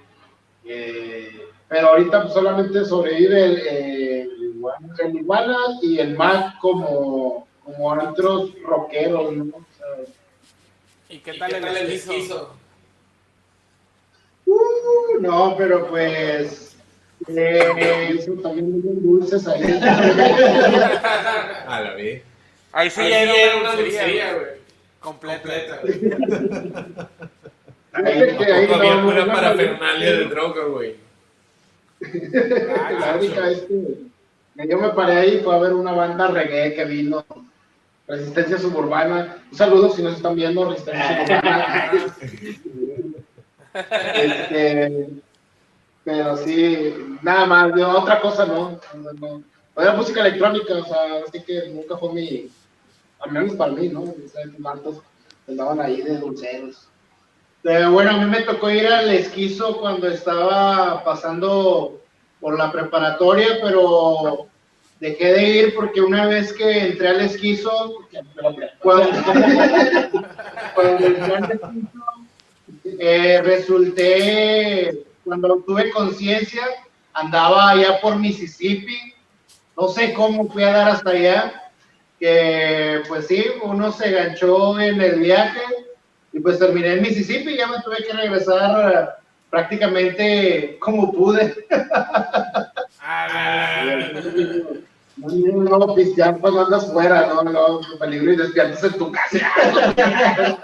eh, 0.65 1.47
pero 1.67 1.89
ahorita 1.89 2.21
pues, 2.23 2.33
solamente 2.33 2.85
sobrevive 2.85 3.43
el, 3.45 3.59
el, 3.67 4.43
Iguana- 4.55 4.95
el 4.99 5.15
Iguana 5.15 5.57
y 5.81 5.99
el 5.99 6.15
Mac 6.15 6.57
como, 6.59 7.47
como 7.63 7.87
otros 7.91 8.51
rockeros, 8.63 9.33
¿no? 9.33 9.43
O 9.57 9.65
sea, 9.77 10.05
¿Y 11.09 11.19
qué 11.19 11.35
¿Y 11.35 11.39
tal 11.39 11.53
el 11.55 11.91
esquizo? 11.91 12.55
Uh, 14.45 15.19
no, 15.21 15.55
pero 15.57 15.87
pues. 15.87 16.75
Eh, 17.27 18.15
hizo 18.19 18.33
también 18.33 18.73
unos 18.73 19.01
dulces 19.01 19.47
ahí. 19.47 19.63
A 21.67 21.81
la 21.81 21.93
vez. 21.93 22.21
Ahí 22.73 22.89
sí, 22.89 23.01
Ahí 23.01 23.13
era 23.13 23.57
una 23.57 23.75
dulcería, 23.75 24.33
güey. 24.33 24.47
Completa. 24.99 25.79
Completa. 25.81 27.09
Que 27.93 28.51
ahí 28.51 28.71
había 28.73 28.95
no, 28.95 29.05
pura 29.05 29.25
no, 29.25 29.33
parafernalia 29.33 30.11
de 30.17 30.25
droga, 30.25 30.63
güey. 30.65 30.95
La 31.99 33.15
única 33.17 33.49
que 33.67 34.13
que 34.57 34.67
yo 34.67 34.77
me 34.77 34.89
paré 34.89 35.13
ahí 35.13 35.41
fue 35.43 35.55
a 35.55 35.59
ver 35.59 35.73
una 35.73 35.93
banda 35.93 36.27
reggae 36.27 36.73
que 36.73 36.85
vino. 36.85 37.25
Resistencia 38.07 38.57
Suburbana. 38.57 39.37
Un 39.51 39.57
saludo 39.57 39.89
si 39.89 40.01
nos 40.01 40.15
están 40.15 40.35
viendo, 40.35 40.69
Resistencia 40.69 41.25
Suburbana. 41.25 41.91
Este, 43.73 45.09
pero 46.03 46.37
sí, 46.37 46.93
nada 47.21 47.45
más, 47.45 47.73
de 47.73 47.83
otra 47.83 48.19
cosa 48.19 48.45
no. 48.45 48.79
no, 48.95 49.13
no. 49.13 49.43
Era 49.75 49.93
música 49.93 50.21
electrónica, 50.21 50.75
o 50.75 50.85
sea, 50.85 51.23
así 51.27 51.41
que 51.41 51.69
nunca 51.69 51.97
fue 51.97 52.13
mi, 52.13 52.49
al 53.19 53.31
menos 53.31 53.55
para 53.55 53.71
mí, 53.71 53.89
¿no? 53.89 54.01
O 54.01 54.59
martos 54.59 55.01
andaban 55.47 55.81
ahí 55.81 56.01
de 56.01 56.17
dulceros. 56.17 56.87
Bueno, 57.63 58.11
a 58.11 58.17
mí 58.17 58.25
me 58.25 58.41
tocó 58.41 58.69
ir 58.69 58.85
al 58.87 59.09
esquizo 59.09 59.79
cuando 59.79 60.07
estaba 60.09 61.01
pasando 61.03 62.01
por 62.41 62.57
la 62.57 62.71
preparatoria, 62.71 63.59
pero 63.63 64.47
dejé 64.99 65.33
de 65.33 65.43
ir 65.43 65.75
porque 65.75 66.01
una 66.01 66.27
vez 66.27 66.51
que 66.51 66.87
entré 66.87 67.07
al 67.07 67.21
esquizo, 67.21 68.05
cuando, 68.79 69.09
cuando 70.75 71.05
entré 71.05 71.35
al 71.35 71.51
esquizo, 71.51 71.99
eh, 72.83 73.41
resulté, 73.43 75.03
cuando 75.23 75.63
tuve 75.65 75.91
conciencia, 75.91 76.63
andaba 77.13 77.69
allá 77.69 77.99
por 78.01 78.17
Mississippi, 78.17 79.13
no 79.77 79.87
sé 79.87 80.13
cómo 80.13 80.49
fui 80.49 80.63
a 80.63 80.71
dar 80.71 80.89
hasta 80.89 81.11
allá, 81.11 81.71
que 82.19 83.01
pues 83.07 83.27
sí, 83.27 83.45
uno 83.63 83.91
se 83.91 84.11
ganchó 84.11 84.79
en 84.79 85.01
el 85.01 85.19
viaje 85.19 85.61
y 86.31 86.39
pues 86.39 86.59
terminé 86.59 86.93
en 86.93 87.01
Mississippi 87.01 87.51
y 87.51 87.57
ya 87.57 87.67
me 87.67 87.81
tuve 87.81 87.97
que 87.97 88.13
regresar 88.13 88.93
eh, 88.93 89.23
prácticamente 89.49 90.77
como 90.79 91.11
pude. 91.11 91.55
Ah, 92.99 94.09
No, 95.15 95.29
no, 95.29 95.77
no, 95.77 95.93
pistear 95.93 96.39
cuando 96.39 96.65
andas 96.65 96.91
fuera, 96.91 97.27
no, 97.27 97.43
no, 97.43 97.81
peligro 97.99 98.33
y 98.33 98.35
despiertas 98.35 98.83
en 98.83 98.93
tu 98.93 99.11
casa. 99.11 99.37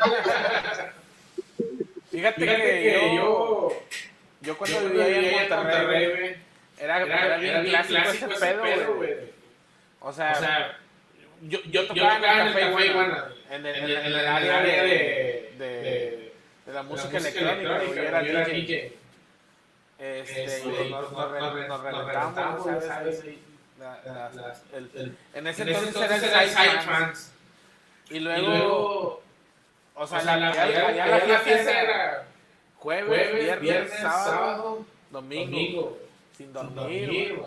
Fíjate, 2.20 2.42
Fíjate 2.42 2.62
que, 2.62 2.94
yo, 2.94 3.16
yo, 3.16 3.84
yo 4.42 4.58
cuando 4.58 4.82
yo 4.82 4.90
vivía 4.90 5.44
en 5.44 5.50
Monterrey, 5.50 6.06
güey, 6.10 6.36
era, 6.80 7.02
era, 7.02 7.26
era 7.26 7.38
bien 7.38 7.64
clásico, 7.66 8.02
clásico 8.02 8.32
ese 8.32 8.46
pedo, 8.54 8.94
güey. 8.96 9.14
O 10.02 10.14
sea, 10.14 10.32
O 10.32 10.36
sea, 10.40 10.78
yo, 11.42 11.60
yo 11.64 11.72
yo 11.72 11.88
tocaba 11.88 12.42
en 12.42 12.48
el 12.48 12.54
Café 12.54 12.86
Iguana, 12.86 13.30
en 13.50 13.66
el, 13.66 13.76
en 13.76 13.90
en 13.92 14.06
en 14.20 14.28
área 14.28 14.62
de, 14.62 14.72
de- 14.72 15.54
de, 15.58 15.68
de- 15.82 16.34
de 16.66 16.74
la 16.74 16.84
música 16.84 17.18
electrónica, 17.18 17.80
güey, 17.86 18.00
era 18.00 18.22
DJ. 18.22 18.94
Este, 20.00 20.62
y 20.84 20.94
en 25.34 25.48
ese 25.48 25.62
En 25.64 25.70
ese 25.70 25.86
entonces 25.88 26.24
era 26.24 26.44
el. 26.44 26.80
Trans. 26.86 27.32
Y 28.10 28.20
luego, 28.20 29.22
o 30.02 30.08
sea, 30.08 30.20
o 30.20 30.22
sea, 30.22 30.38
la, 30.38 30.50
la, 30.54 31.40
fiesta 31.40 31.72
era 31.72 31.82
era 31.82 32.28
jueves, 32.78 33.08
jueves, 33.08 33.34
viernes, 33.34 33.62
viernes, 33.62 33.92
sábado, 34.00 34.24
sábado, 34.24 34.86
domingo, 35.12 35.44
domingo, 35.46 35.98
sin 36.38 36.46
sin 36.48 36.54
dormir. 36.54 37.42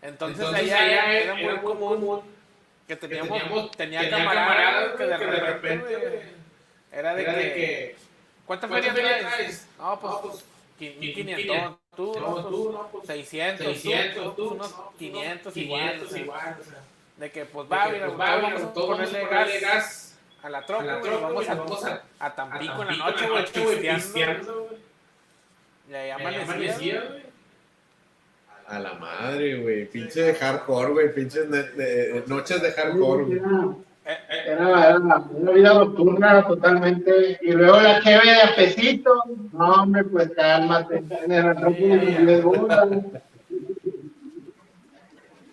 Entonces, 0.00 0.38
Entonces 0.46 0.72
allá, 0.72 0.78
allá 0.84 1.12
era 1.12 1.34
muy 1.34 1.56
común 1.58 2.22
que 2.86 2.94
que 2.94 3.08
teníamos, 3.08 3.36
teníamos, 3.36 3.70
tenía 3.72 4.00
tenía 4.00 4.16
camaradas 4.16 4.46
camaradas 4.46 4.96
que 4.96 5.06
de 5.06 5.18
que 5.18 5.24
de 5.26 5.40
repente, 5.40 6.32
era 6.92 7.14
de 7.16 7.22
era 7.22 7.34
que, 7.34 7.40
de 7.40 7.54
que, 7.54 7.96
¿cuánta 8.46 8.68
¿cuánta 8.68 8.92
feria 8.94 9.12
feria 9.18 9.28
traes? 9.28 9.66
No, 9.76 9.98
pues, 9.98 10.12
No, 10.12 10.20
pues, 10.20 10.44
quin- 10.78 10.98
quin- 11.00 11.14
500, 11.14 11.76
tú, 11.96 12.14
no, 12.20 12.32
pues, 12.32 12.46
tú, 12.46 12.72
no, 12.72 12.88
pues, 12.92 13.06
600, 13.08 13.66
600, 13.66 14.24
tú, 14.24 14.30
tú, 14.48 14.54
unos 14.54 14.70
no, 14.70 14.92
500 14.98 15.52
500 15.52 16.16
igual, 16.16 16.22
igual, 16.22 16.56
o 16.60 16.64
sea, 16.64 16.80
de 17.16 17.32
que 17.32 17.44
pues 17.44 17.66
va, 17.70 17.90
que, 17.90 17.98
pues, 17.98 18.12
a 18.12 18.16
vamos 18.16 18.62
a 18.62 18.72
ponerle 18.72 19.24
gas 19.58 20.11
a 20.42 20.48
la 20.50 20.58
a 20.58 20.66
troca, 20.66 20.84
la 20.84 20.98
güey, 20.98 21.12
vamos 21.20 21.48
a, 21.48 21.54
vamos 21.54 21.84
a, 21.84 22.02
a 22.18 22.26
a 22.26 22.34
Tampico 22.34 22.82
en 22.82 22.88
la 22.98 23.10
noche, 23.10 23.28
güey, 23.60 23.80
pisteando, 23.80 24.66
güey. 24.68 24.80
y 25.90 25.94
ahí 25.94 26.10
amanecía, 26.10 27.04
güey. 27.08 27.22
A 28.66 28.78
la 28.78 28.94
madre, 28.94 29.60
güey. 29.60 29.86
Pinche 29.86 30.20
de 30.22 30.34
hardcore, 30.34 30.92
güey. 30.92 31.14
Pinches 31.14 31.50
de- 31.50 32.24
noches 32.26 32.62
de 32.62 32.72
hardcore, 32.72 33.24
güey. 33.24 33.38
Eh, 34.04 34.18
eh, 34.30 34.42
Era, 34.46 34.88
era 34.88 34.98
una 34.98 35.52
vida 35.52 35.74
nocturna 35.74 36.44
totalmente. 36.46 37.38
Y 37.42 37.52
luego 37.52 37.80
la 37.80 38.00
cheve 38.02 38.24
de 38.24 38.42
apesito. 38.42 39.22
No, 39.52 39.82
hombre, 39.82 40.04
pues 40.04 40.30
cálmate. 40.34 41.02
En 41.24 41.32
el 41.32 41.44
no 41.54 41.70
les. 42.24 42.42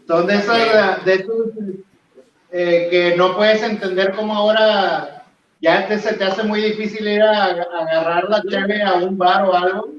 Son 0.08 0.26
de 0.26 0.36
esos, 0.36 1.06
de 1.06 1.14
esos 1.14 1.48
eh, 2.52 2.88
que 2.90 3.16
no 3.16 3.36
puedes 3.36 3.62
entender 3.62 4.14
cómo 4.16 4.36
ahora 4.36 5.26
ya 5.62 5.88
te, 5.88 6.00
se 6.00 6.14
te 6.14 6.24
hace 6.24 6.44
muy 6.44 6.62
difícil 6.62 7.08
ir 7.08 7.22
a, 7.22 7.46
a 7.46 7.52
agarrar 7.52 8.30
la 8.30 8.42
cheve 8.44 8.82
a 8.82 8.94
un 8.96 9.18
bar 9.18 9.46
o 9.46 9.56
algo. 9.56 9.90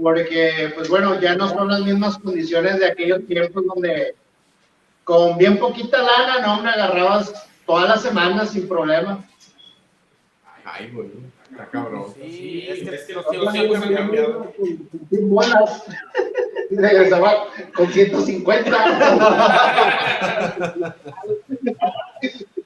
Porque, 0.00 0.72
pues 0.74 0.88
bueno, 0.88 1.20
ya 1.20 1.34
no 1.34 1.48
son 1.48 1.68
las 1.68 1.80
mismas 1.80 2.16
condiciones 2.18 2.78
de 2.78 2.86
aquellos 2.86 3.26
tiempos 3.26 3.64
donde 3.66 4.14
con 5.04 5.36
bien 5.36 5.58
poquita 5.58 5.98
lana, 5.98 6.46
no, 6.46 6.62
me 6.62 6.70
agarrabas 6.70 7.32
todas 7.66 7.88
las 7.88 8.02
semanas 8.02 8.50
sin 8.50 8.68
problema. 8.68 9.24
Ay, 10.64 10.90
güey. 10.92 11.10
Está 11.60 11.72
cabrón. 11.72 12.14
Sí, 12.14 12.66
es 12.68 12.88
que, 12.88 12.94
es 12.94 13.04
que 13.04 13.12
los 13.12 13.52
tiempos 13.52 13.82
han 13.82 13.94
cambiado. 13.94 14.52
Sin 15.10 15.28
bolas. 15.28 15.84
Y 16.70 16.76
regresaba 16.76 17.48
con 17.74 17.92
150. 17.92 18.76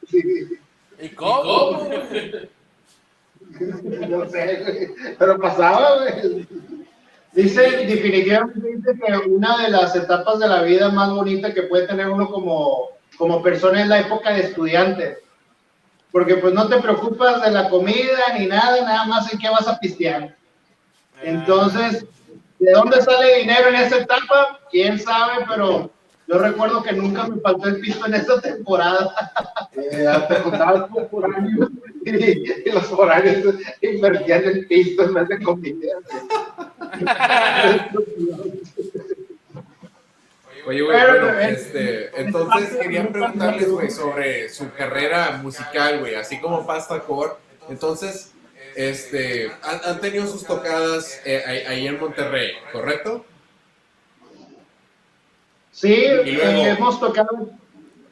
Sí, 0.06 0.58
¿Y 1.00 1.08
cómo? 1.10 1.88
no 4.08 4.28
sé, 4.28 4.94
pero 5.18 5.40
pasaba, 5.40 6.02
güey. 6.02 6.46
Dice, 7.32 7.62
definitivamente 7.86 8.68
dice 8.68 8.92
que 8.94 9.28
una 9.28 9.64
de 9.64 9.70
las 9.70 9.96
etapas 9.96 10.38
de 10.38 10.46
la 10.46 10.62
vida 10.62 10.90
más 10.90 11.10
bonita 11.10 11.52
que 11.52 11.62
puede 11.62 11.88
tener 11.88 12.08
uno 12.08 12.30
como, 12.30 12.90
como 13.16 13.42
persona 13.42 13.82
es 13.82 13.88
la 13.88 14.00
época 14.00 14.32
de 14.32 14.42
estudiante. 14.42 15.23
Porque 16.14 16.36
pues 16.36 16.54
no 16.54 16.68
te 16.68 16.80
preocupas 16.80 17.42
de 17.42 17.50
la 17.50 17.68
comida 17.68 18.22
ni 18.38 18.46
nada, 18.46 18.80
nada 18.82 19.04
más 19.04 19.32
en 19.32 19.38
qué 19.40 19.48
vas 19.48 19.66
a 19.66 19.80
pistear. 19.80 20.36
Entonces, 21.20 22.06
¿de 22.60 22.70
dónde 22.70 23.02
sale 23.02 23.40
dinero 23.40 23.70
en 23.70 23.74
esa 23.74 23.96
etapa? 23.96 24.60
¿Quién 24.70 24.96
sabe? 24.96 25.44
Pero 25.48 25.90
yo 26.28 26.38
recuerdo 26.38 26.84
que 26.84 26.92
nunca 26.92 27.26
me 27.26 27.40
faltó 27.40 27.66
el 27.66 27.80
pisto 27.80 28.06
en 28.06 28.14
esa 28.14 28.40
temporada. 28.40 29.12
Eh, 29.76 30.06
te 30.28 30.36
juntabas 30.36 30.88
por 30.88 31.10
foráneos 31.10 31.68
y, 32.04 32.14
y 32.14 32.70
los 32.72 32.84
foráneos 32.84 33.56
invertían 33.82 34.44
el 34.44 34.68
pisto 34.68 35.02
en 35.02 35.14
vez 35.14 35.28
de 35.28 35.42
comida. 35.42 35.96
Oye, 40.66 40.80
güey, 40.82 40.96
bueno, 40.98 41.38
este, 41.40 42.10
entonces 42.20 42.76
quería 42.80 43.06
preguntarles, 43.08 43.70
güey, 43.70 43.90
sobre 43.90 44.48
su 44.48 44.72
carrera 44.72 45.32
musical, 45.42 46.00
güey, 46.00 46.14
así 46.14 46.40
como 46.40 46.66
Pasta 46.66 47.00
Core. 47.00 47.32
Entonces, 47.68 48.32
este, 48.74 49.50
han, 49.62 49.80
han 49.84 50.00
tenido 50.00 50.26
sus 50.26 50.44
tocadas 50.44 51.20
eh, 51.24 51.64
ahí, 51.68 51.86
en 51.86 52.00
Monterrey, 52.00 52.52
¿correcto? 52.72 53.24
Sí, 55.72 55.92
Y 56.24 56.30
luego- 56.32 56.50
eh, 56.64 56.70
hemos 56.70 57.00
tocado. 57.00 57.50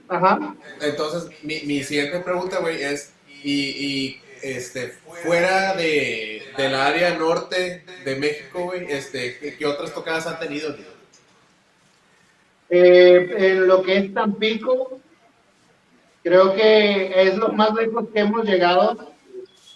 Ajá. 0.09 0.55
Entonces, 0.81 1.31
mi, 1.43 1.61
mi 1.63 1.83
siguiente 1.85 2.19
pregunta, 2.21 2.59
güey, 2.59 2.83
es, 2.83 3.13
y, 3.43 3.63
y, 3.63 4.23
este, 4.43 4.89
fuera 5.23 5.75
de, 5.75 6.43
del 6.57 6.75
área 6.75 7.15
norte 7.17 7.85
de 8.05 8.17
México, 8.17 8.65
güey, 8.65 8.91
este, 8.93 9.39
¿qué, 9.39 9.57
qué 9.57 9.67
otras 9.67 9.95
tocadas 9.95 10.27
han 10.27 10.39
tenido? 10.39 10.73
güey? 10.73 10.85
Eh, 12.75 13.35
en 13.37 13.69
lo 13.69 13.83
que 13.83 13.99
es 13.99 14.15
Tampico, 14.15 14.99
creo 16.23 16.55
que 16.55 17.23
es 17.23 17.37
lo 17.37 17.51
más 17.51 17.75
lejos 17.75 18.07
que 18.11 18.21
hemos 18.21 18.47
llegado. 18.47 19.13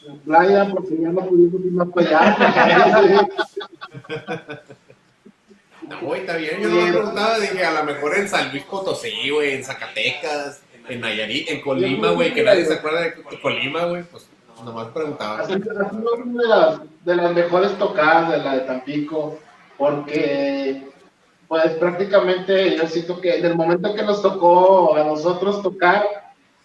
En 0.09 0.19
playa, 0.21 0.67
porque 0.73 0.97
ya 0.99 1.11
no 1.11 1.27
pudimos 1.27 1.61
ir 1.63 1.73
más 1.73 1.89
allá. 1.95 3.29
No, 5.89 6.17
está 6.17 6.37
bien, 6.37 6.61
yo 6.61 6.69
no 6.69 6.85
me 6.85 6.91
preguntaba, 6.91 7.39
dije, 7.39 7.65
a 7.65 7.81
lo 7.81 7.85
mejor 7.85 8.19
en 8.19 8.29
San 8.29 8.51
Luis 8.51 8.65
Potosí, 8.65 9.31
güey, 9.31 9.55
en 9.55 9.63
Zacatecas, 9.63 10.61
en 10.89 11.01
Nayarit, 11.01 11.49
en 11.49 11.61
Colima, 11.61 12.11
güey, 12.11 12.35
que 12.35 12.43
nadie 12.43 12.65
se 12.65 12.75
acuerda 12.75 13.03
de 13.03 13.15
Colima, 13.41 13.85
güey, 13.85 14.03
pues 14.03 14.27
nomás 14.65 14.89
preguntaba. 14.89 15.45
Una 15.45 16.43
de 16.43 16.49
las, 16.49 16.81
de 17.05 17.15
las 17.15 17.33
mejores 17.33 17.79
tocadas 17.79 18.33
de 18.33 18.39
la 18.39 18.55
de 18.55 18.61
Tampico, 18.63 19.39
porque 19.79 20.83
pues 21.49 21.73
prácticamente 21.75 22.77
yo 22.77 22.87
siento 22.87 23.21
que 23.21 23.39
en 23.39 23.45
el 23.45 23.55
momento 23.55 23.95
que 23.95 24.03
nos 24.03 24.23
tocó 24.23 24.97
a 24.97 25.05
nosotros 25.05 25.63
tocar, 25.63 26.05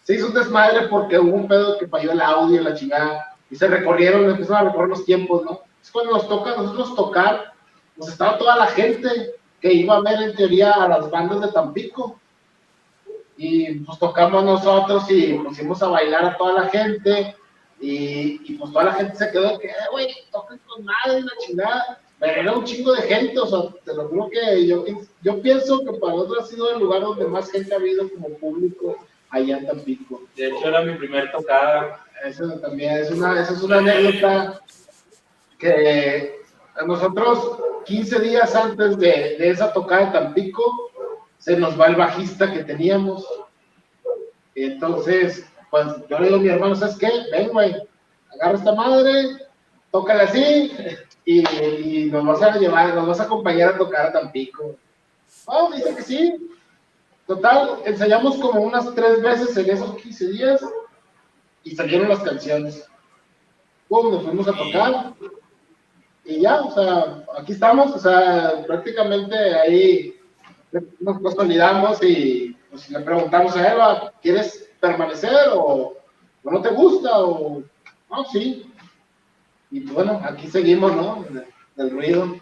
se 0.03 0.15
hizo 0.15 0.27
un 0.27 0.33
desmadre 0.33 0.87
porque 0.87 1.19
hubo 1.19 1.35
un 1.35 1.47
pedo 1.47 1.77
que 1.77 1.87
falló 1.87 2.11
el 2.11 2.21
audio 2.21 2.61
la 2.61 2.73
chingada, 2.73 3.35
y 3.49 3.55
se 3.55 3.67
recorrieron, 3.67 4.29
empezaron 4.29 4.67
a 4.67 4.69
recorrer 4.69 4.89
los 4.89 5.05
tiempos, 5.05 5.43
¿no? 5.43 5.61
Es 5.81 5.91
cuando 5.91 6.13
nos 6.13 6.27
toca 6.27 6.53
a 6.53 6.57
nosotros 6.57 6.95
tocar, 6.95 7.53
pues 7.97 8.09
estaba 8.09 8.37
toda 8.37 8.55
la 8.55 8.67
gente 8.67 9.35
que 9.59 9.73
iba 9.73 9.97
a 9.97 10.01
ver 10.01 10.21
en 10.21 10.35
teoría 10.35 10.71
a 10.71 10.87
las 10.87 11.11
bandas 11.11 11.41
de 11.41 11.49
Tampico, 11.49 12.19
y 13.37 13.79
pues 13.79 13.99
tocamos 13.99 14.43
nosotros 14.43 15.03
y 15.09 15.33
pusimos 15.33 15.81
a 15.83 15.87
bailar 15.87 16.25
a 16.25 16.37
toda 16.37 16.63
la 16.63 16.69
gente, 16.69 17.35
y, 17.79 18.39
y 18.45 18.57
pues 18.57 18.71
toda 18.71 18.85
la 18.85 18.93
gente 18.93 19.15
se 19.15 19.31
quedó 19.31 19.59
que, 19.59 19.67
eh, 19.67 19.73
güey, 19.91 20.07
tocan 20.31 20.59
con 20.67 20.85
madre 20.85 21.21
la 21.21 21.31
chingada. 21.45 21.99
Pero 22.21 22.39
era 22.39 22.53
un 22.53 22.63
chingo 22.63 22.93
de 22.93 23.01
gente, 23.01 23.39
o 23.39 23.47
sea, 23.47 23.81
te 23.83 23.95
lo 23.95 24.07
juro 24.07 24.29
que 24.29 24.67
yo, 24.67 24.85
yo 25.23 25.41
pienso 25.41 25.79
que 25.79 25.93
para 25.93 26.13
nosotros 26.13 26.43
ha 26.43 26.47
sido 26.47 26.71
el 26.71 26.79
lugar 26.79 27.01
donde 27.01 27.25
más 27.25 27.51
gente 27.51 27.73
ha 27.73 27.77
habido 27.77 28.07
como 28.11 28.29
público 28.37 28.95
allá 29.31 29.57
en 29.57 29.65
Tampico. 29.65 30.21
De 30.35 30.49
hecho, 30.49 30.67
era 30.67 30.83
mi 30.83 30.93
primer 30.93 31.31
tocada. 31.31 32.05
Eso 32.23 32.47
también 32.59 32.97
es 32.97 33.09
una, 33.09 33.41
esa 33.41 33.53
es 33.53 33.63
una 33.63 33.79
anécdota 33.79 34.61
que 35.57 36.35
a 36.75 36.85
nosotros 36.85 37.57
15 37.85 38.19
días 38.19 38.55
antes 38.55 38.99
de, 38.99 39.37
de 39.39 39.49
esa 39.49 39.73
tocada 39.73 40.05
de 40.05 40.11
Tampico 40.11 40.91
se 41.39 41.57
nos 41.57 41.79
va 41.79 41.87
el 41.87 41.95
bajista 41.95 42.53
que 42.53 42.63
teníamos. 42.63 43.25
Y 44.53 44.65
entonces, 44.65 45.43
pues 45.71 45.87
yo 46.07 46.19
le 46.19 46.25
digo 46.25 46.37
a 46.37 46.41
mi 46.41 46.49
hermano, 46.49 46.75
¿sabes 46.75 46.97
qué? 46.97 47.09
Ven, 47.31 47.47
güey, 47.47 47.75
agarra 48.31 48.59
esta 48.59 48.75
madre, 48.75 49.37
tócala 49.89 50.25
así 50.25 50.71
y, 51.25 52.05
nos 52.11 52.25
vas 52.25 52.41
a 52.41 52.57
llevar, 52.57 52.93
nos 52.95 53.07
vas 53.07 53.19
a 53.19 53.23
acompañar 53.23 53.69
a 53.69 53.77
tocar 53.77 54.07
a 54.07 54.11
Tampico. 54.11 54.75
Oh, 55.45 55.71
dice 55.71 55.95
que 55.95 56.01
sí. 56.01 56.51
Total, 57.27 57.79
ensayamos 57.85 58.37
como 58.37 58.61
unas 58.61 58.93
tres 58.93 59.21
veces 59.21 59.55
en 59.55 59.69
esos 59.69 59.95
15 59.95 60.27
días 60.27 60.61
y 61.63 61.75
salieron 61.75 62.09
las 62.09 62.19
canciones. 62.19 62.87
Pum, 63.87 64.11
nos 64.11 64.23
fuimos 64.23 64.47
a 64.47 64.53
tocar 64.53 65.13
y 66.25 66.41
ya, 66.41 66.61
o 66.61 66.73
sea, 66.73 67.25
aquí 67.37 67.53
estamos, 67.53 67.95
o 67.95 67.99
sea, 67.99 68.63
prácticamente 68.67 69.35
ahí 69.35 70.15
nos 70.99 71.19
consolidamos 71.19 72.01
y 72.03 72.55
pues, 72.69 72.89
le 72.89 72.99
preguntamos 72.99 73.55
a 73.55 73.71
Eva, 73.71 74.13
¿quieres 74.21 74.69
permanecer 74.79 75.49
o, 75.53 75.93
o 76.43 76.51
no 76.51 76.61
te 76.61 76.69
gusta? 76.69 77.19
O, 77.19 77.63
no, 78.09 78.25
sí. 78.25 78.70
Y 79.71 79.79
bueno, 79.81 80.21
aquí 80.23 80.47
seguimos, 80.49 80.95
¿no? 80.95 81.25
Del, 81.29 81.45
del 81.75 81.89
ruido. 81.91 82.35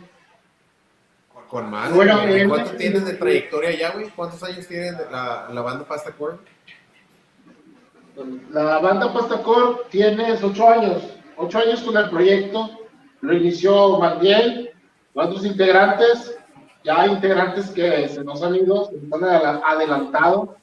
Con 1.50 1.70
más. 1.70 1.94
Bueno, 1.94 2.22
eh, 2.28 2.48
¿Cuánto 2.48 2.72
tienes 2.72 3.06
de 3.06 3.14
trayectoria 3.14 3.72
ya, 3.78 3.92
güey? 3.92 4.10
¿Cuántos 4.10 4.44
años 4.44 4.68
tiene 4.68 4.92
la, 5.12 5.48
la 5.52 5.62
banda 5.62 5.84
Pasta 5.86 6.12
Core? 6.12 6.38
La 8.52 8.80
banda 8.80 9.14
Pastacor 9.14 9.86
tiene 9.90 10.34
ocho 10.44 10.68
años, 10.70 11.04
ocho 11.38 11.58
años 11.60 11.82
con 11.82 11.96
el 11.98 12.10
proyecto. 12.10 12.70
Lo 13.22 13.34
inició 13.34 13.98
Magdiel, 13.98 14.72
otros 15.14 15.46
integrantes, 15.46 16.38
ya 16.84 17.02
hay 17.02 17.12
integrantes 17.12 17.70
que 17.70 18.08
se 18.10 18.24
nos 18.24 18.42
han 18.44 18.56
ido, 18.56 18.86
se 18.90 18.98
nos 18.98 19.14
han 19.22 19.30
adela- 19.30 19.62
adelantado. 19.66 20.56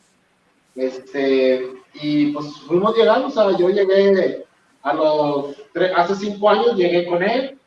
Este, 0.75 1.71
y 1.95 2.33
pues 2.33 2.47
fuimos 2.67 2.95
llegando, 2.97 3.29
o 3.29 3.31
sea, 3.31 3.57
yo 3.57 3.71
llegué 3.71 4.46
a 4.89 4.95
los, 4.95 5.57
tre- 5.75 5.93
hace 5.95 6.15
cinco 6.15 6.49
años 6.49 6.77
llegué 6.77 7.07
con 7.07 7.23
él, 7.23 7.59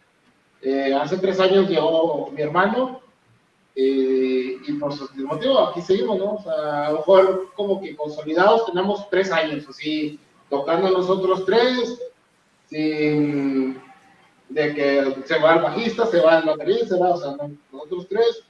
eh, 0.61 0.93
hace 0.93 1.17
tres 1.17 1.39
años 1.39 1.69
llegó 1.69 2.29
mi 2.31 2.41
hermano, 2.41 3.01
eh, 3.75 4.57
y 4.67 4.73
por 4.73 4.91
su 4.93 5.07
motivo 5.25 5.59
aquí 5.59 5.81
seguimos, 5.81 6.17
¿no? 6.17 6.33
O 6.35 6.41
sea, 6.43 6.87
a 6.87 6.91
lo 6.91 6.97
mejor 6.97 7.49
como 7.55 7.79
que 7.81 7.95
consolidados 7.95 8.65
tenemos 8.65 9.09
tres 9.09 9.31
años, 9.31 9.65
así, 9.69 10.19
tocando 10.49 10.89
nosotros 10.89 11.45
tres, 11.45 11.99
sin 12.67 13.81
de 14.49 14.73
que 14.73 15.15
se 15.25 15.39
va 15.39 15.55
el 15.55 15.61
bajista, 15.61 16.05
se 16.07 16.19
va 16.21 16.39
el 16.39 16.45
batería, 16.45 16.85
se 16.87 16.97
va, 16.97 17.09
o 17.11 17.17
sea, 17.17 17.31
no- 17.35 17.51
nosotros 17.71 18.07
tres. 18.09 18.43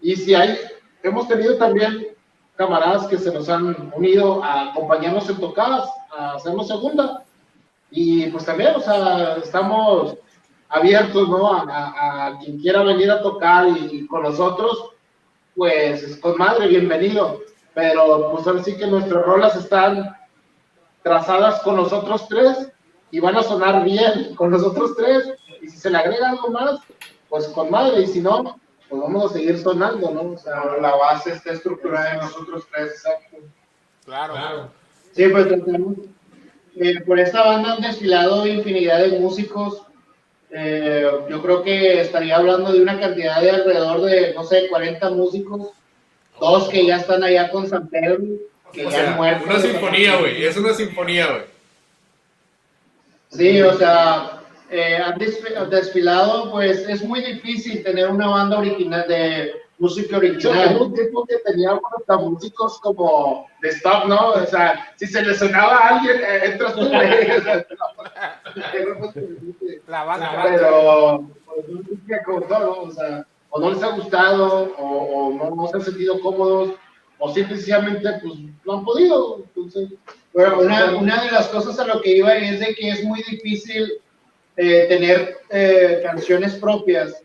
Y 0.00 0.16
si 0.16 0.34
hay, 0.34 0.58
hemos 1.02 1.28
tenido 1.28 1.56
también 1.58 2.08
camaradas 2.56 3.06
que 3.06 3.18
se 3.18 3.32
nos 3.32 3.48
han 3.48 3.92
unido 3.94 4.42
a 4.42 4.70
acompañarnos 4.70 5.28
en 5.28 5.36
tocadas, 5.38 5.88
a 6.16 6.34
hacernos 6.34 6.68
segunda. 6.68 7.21
Y 7.94 8.26
pues 8.30 8.44
también, 8.46 8.74
o 8.74 8.80
sea, 8.80 9.34
estamos 9.36 10.16
abiertos, 10.68 11.28
¿no? 11.28 11.52
A, 11.52 11.60
a- 11.62 12.26
a 12.26 12.38
quien 12.38 12.58
quiera 12.58 12.82
venir 12.82 13.10
a 13.10 13.20
tocar 13.22 13.68
y, 13.68 13.98
y 13.98 14.06
con 14.06 14.22
nosotros, 14.22 14.90
pues 15.54 16.16
con 16.16 16.36
madre, 16.38 16.68
bienvenido. 16.68 17.40
Pero 17.74 18.30
pues 18.32 18.46
ahora 18.46 18.62
sí 18.62 18.76
que 18.76 18.86
nuestras 18.86 19.22
rolas 19.24 19.56
están 19.56 20.16
trazadas 21.02 21.60
con 21.62 21.76
nosotros 21.76 22.26
tres 22.28 22.70
y 23.10 23.20
van 23.20 23.36
a 23.36 23.42
sonar 23.42 23.84
bien 23.84 24.34
con 24.36 24.50
nosotros 24.50 24.94
tres. 24.96 25.30
Y 25.60 25.68
si 25.68 25.76
se 25.76 25.90
le 25.90 25.98
agrega 25.98 26.30
algo 26.30 26.48
más, 26.50 26.80
pues 27.28 27.46
con 27.48 27.70
madre. 27.70 28.02
Y 28.02 28.06
si 28.06 28.20
no, 28.20 28.58
pues 28.88 29.02
vamos 29.02 29.30
a 29.30 29.34
seguir 29.34 29.58
sonando, 29.58 30.10
¿no? 30.10 30.32
O 30.32 30.38
sea, 30.38 30.64
la 30.80 30.94
base 30.96 31.32
está 31.32 31.52
estructurada 31.52 32.12
en 32.14 32.18
nosotros 32.20 32.64
tres, 32.74 32.90
exacto. 32.92 33.36
Claro, 34.04 34.32
Claro. 34.34 34.70
Sí, 35.12 35.28
pues 35.28 35.46
tenemos, 35.48 35.96
eh, 36.76 37.00
por 37.06 37.18
esta 37.18 37.42
banda 37.44 37.74
han 37.74 37.82
desfilado 37.82 38.46
infinidad 38.46 39.00
de 39.00 39.18
músicos. 39.18 39.82
Eh, 40.50 41.06
yo 41.30 41.42
creo 41.42 41.62
que 41.62 42.00
estaría 42.00 42.36
hablando 42.36 42.72
de 42.72 42.82
una 42.82 42.98
cantidad 43.00 43.40
de 43.40 43.50
alrededor 43.50 44.02
de, 44.02 44.34
no 44.34 44.44
sé, 44.44 44.68
40 44.68 45.10
músicos. 45.10 45.70
Dos 46.40 46.68
que 46.68 46.84
ya 46.86 46.96
están 46.96 47.22
allá 47.22 47.50
con 47.50 47.68
San 47.68 47.88
Pedro, 47.88 48.18
que 48.72 48.86
O 48.86 48.90
ya 48.90 48.98
han 48.98 49.04
sea, 49.06 49.16
muerto. 49.16 49.44
una 49.46 49.60
sinfonía, 49.60 50.16
güey. 50.16 50.44
Es 50.44 50.56
una 50.56 50.74
sinfonía, 50.74 51.26
güey. 51.28 51.42
Sí, 53.30 53.62
o 53.62 53.72
sea, 53.78 54.40
eh, 54.70 54.96
han 54.96 55.18
desf- 55.18 55.68
desfilado, 55.68 56.50
pues 56.50 56.86
es 56.88 57.02
muy 57.02 57.22
difícil 57.22 57.82
tener 57.82 58.08
una 58.10 58.28
banda 58.28 58.58
original 58.58 59.06
de 59.08 59.52
música 59.82 60.12
Yo 60.12 60.18
original. 60.18 60.76
un 60.80 60.94
tipo 60.94 61.26
que 61.26 61.38
tenía 61.38 61.72
unos 61.72 62.30
músicos 62.30 62.78
como 62.80 63.48
de 63.60 63.70
stop, 63.70 64.06
¿no? 64.06 64.30
O 64.30 64.46
sea, 64.46 64.92
si 64.96 65.06
se 65.06 65.22
lesionaba 65.22 65.76
a 65.76 65.88
alguien, 65.96 66.20
eh, 66.20 66.40
entras 66.44 66.74
tú, 66.74 66.82
La 69.88 70.04
banda. 70.04 70.40
Pero, 70.44 71.26
pues. 71.44 71.66
O 72.78 72.90
sea, 72.92 73.26
o 73.50 73.60
no 73.60 73.70
les 73.70 73.82
ha 73.82 73.88
gustado, 73.88 74.72
o, 74.78 74.84
o 74.84 75.34
no, 75.34 75.50
no 75.56 75.66
se 75.66 75.76
han 75.76 75.82
sentido 75.82 76.20
cómodos, 76.20 76.74
o 77.18 77.34
simplemente, 77.34 78.08
pues, 78.22 78.34
no 78.64 78.72
han 78.74 78.84
podido. 78.84 79.38
Entonces, 79.38 79.88
Bueno, 80.32 80.60
una, 80.60 80.96
una 80.96 81.24
de 81.24 81.32
las 81.32 81.48
cosas 81.48 81.76
a 81.80 81.86
lo 81.86 82.00
que 82.00 82.16
iba 82.18 82.32
es 82.36 82.60
de 82.60 82.72
que 82.74 82.90
es 82.90 83.02
muy 83.04 83.20
difícil 83.28 83.94
eh, 84.56 84.86
tener 84.88 85.38
eh, 85.50 86.00
canciones 86.04 86.54
propias, 86.54 87.20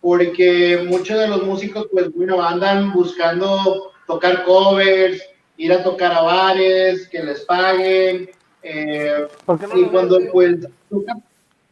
porque 0.00 0.84
muchos 0.88 1.18
de 1.18 1.28
los 1.28 1.42
músicos, 1.42 1.88
pues 1.92 2.12
bueno, 2.12 2.42
andan 2.42 2.92
buscando 2.92 3.92
tocar 4.06 4.44
covers, 4.44 5.22
ir 5.56 5.72
a 5.72 5.82
tocar 5.82 6.12
a 6.12 6.22
bares, 6.22 7.06
que 7.08 7.22
les 7.22 7.40
paguen, 7.42 8.30
eh, 8.62 9.26
¿Por 9.44 9.58
qué 9.58 9.66
no 9.66 9.78
y 9.78 9.84
cuando 9.86 10.18
pues 10.32 10.66
tocan, 10.88 11.22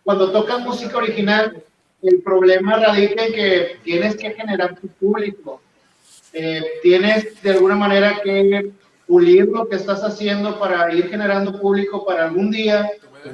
cuando 0.04 0.30
tocan 0.30 0.62
música 0.62 0.98
original, 0.98 1.62
el 2.02 2.22
problema 2.22 2.76
radica 2.76 3.26
en 3.26 3.32
que 3.32 3.76
tienes 3.82 4.16
que 4.16 4.30
generar 4.32 4.78
tu 4.78 4.88
público. 4.88 5.60
Eh, 6.32 6.62
tienes 6.82 7.42
de 7.42 7.50
alguna 7.50 7.74
manera 7.74 8.20
que 8.22 8.70
pulir 9.06 9.46
lo 9.46 9.66
que 9.66 9.76
estás 9.76 10.04
haciendo 10.04 10.58
para 10.58 10.92
ir 10.94 11.08
generando 11.08 11.58
público 11.58 12.04
para 12.04 12.26
algún 12.26 12.50
día, 12.50 12.90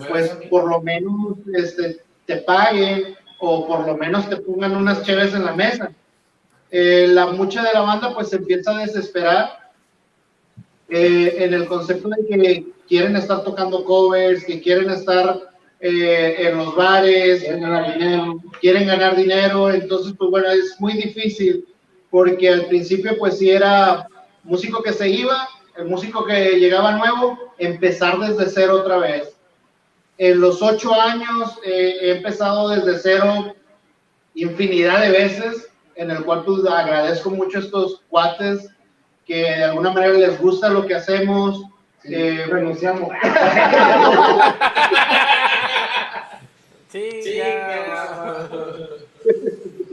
pues 0.08 0.30
por 0.48 0.68
lo 0.68 0.80
menos 0.80 1.36
este, 1.52 1.98
te 2.26 2.36
paguen 2.38 3.16
o 3.44 3.66
por 3.66 3.86
lo 3.86 3.96
menos 3.96 4.28
te 4.28 4.36
pongan 4.38 4.76
unas 4.76 5.02
chéves 5.02 5.34
en 5.34 5.44
la 5.44 5.52
mesa. 5.52 5.92
Eh, 6.70 7.06
la 7.08 7.26
mucha 7.26 7.62
de 7.62 7.72
la 7.72 7.82
banda 7.82 8.14
pues 8.14 8.30
se 8.30 8.36
empieza 8.36 8.72
a 8.72 8.80
desesperar 8.80 9.70
eh, 10.88 11.34
en 11.38 11.54
el 11.54 11.66
concepto 11.66 12.08
de 12.08 12.26
que 12.26 12.66
quieren 12.88 13.16
estar 13.16 13.44
tocando 13.44 13.84
covers, 13.84 14.44
que 14.44 14.60
quieren 14.60 14.90
estar 14.90 15.38
eh, 15.80 16.36
en 16.38 16.58
los 16.58 16.74
bares, 16.74 17.42
quieren 17.42 17.60
ganar 17.60 17.92
dinero. 17.92 18.40
quieren 18.60 18.86
ganar 18.86 19.16
dinero, 19.16 19.70
entonces 19.70 20.14
pues 20.18 20.30
bueno, 20.30 20.48
es 20.50 20.80
muy 20.80 20.94
difícil 20.94 21.66
porque 22.10 22.48
al 22.48 22.66
principio 22.66 23.16
pues 23.18 23.38
si 23.38 23.50
era 23.50 24.08
músico 24.42 24.82
que 24.82 24.92
se 24.92 25.08
iba, 25.08 25.48
el 25.76 25.86
músico 25.86 26.24
que 26.24 26.58
llegaba 26.58 26.96
nuevo, 26.96 27.38
empezar 27.58 28.18
desde 28.18 28.50
cero 28.50 28.80
otra 28.80 28.98
vez. 28.98 29.33
En 30.18 30.40
los 30.40 30.62
ocho 30.62 30.94
años 30.94 31.58
eh, 31.64 31.96
he 32.00 32.10
empezado 32.16 32.68
desde 32.68 32.98
cero 32.98 33.54
infinidad 34.34 35.00
de 35.00 35.10
veces, 35.10 35.68
en 35.96 36.10
el 36.10 36.24
cual 36.24 36.44
pues 36.44 36.64
agradezco 36.66 37.30
mucho 37.30 37.58
a 37.58 37.62
estos 37.62 38.02
cuates 38.08 38.68
que 39.26 39.42
de 39.42 39.64
alguna 39.64 39.90
manera 39.92 40.14
les 40.14 40.40
gusta 40.40 40.68
lo 40.68 40.86
que 40.86 40.94
hacemos. 40.94 41.62
Sí, 42.02 42.14
eh, 42.14 42.46
renunciamos. 42.48 43.10
Sí, 46.94 47.10
ya. 47.36 48.48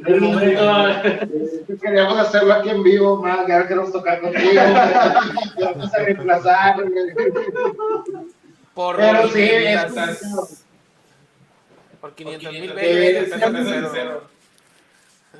En 0.06 0.14
el 0.14 0.22
momento, 0.22 0.61
Queríamos 1.81 2.19
hacerlo 2.19 2.53
aquí 2.53 2.69
en 2.69 2.84
vivo, 2.84 3.18
más, 3.18 3.48
ya 3.48 3.68
queremos 3.68 3.91
tocar 3.91 4.22
contigo. 4.22 4.52
Ya 5.57 5.72
vamos 5.72 5.91
a 5.91 5.98
reemplazar. 5.98 6.76
Por 8.73 8.95
Pero 8.98 9.27
sí, 9.27 9.34
500 9.49 9.98
es- 10.10 10.64
Por 11.99 12.15
500 12.15 12.52
mil 12.53 12.72
Eh, 12.72 12.73
veces. 12.73 13.26
sí, 13.34 13.43
empiezas 13.43 13.84
de 13.84 13.89
cero. 13.93 14.23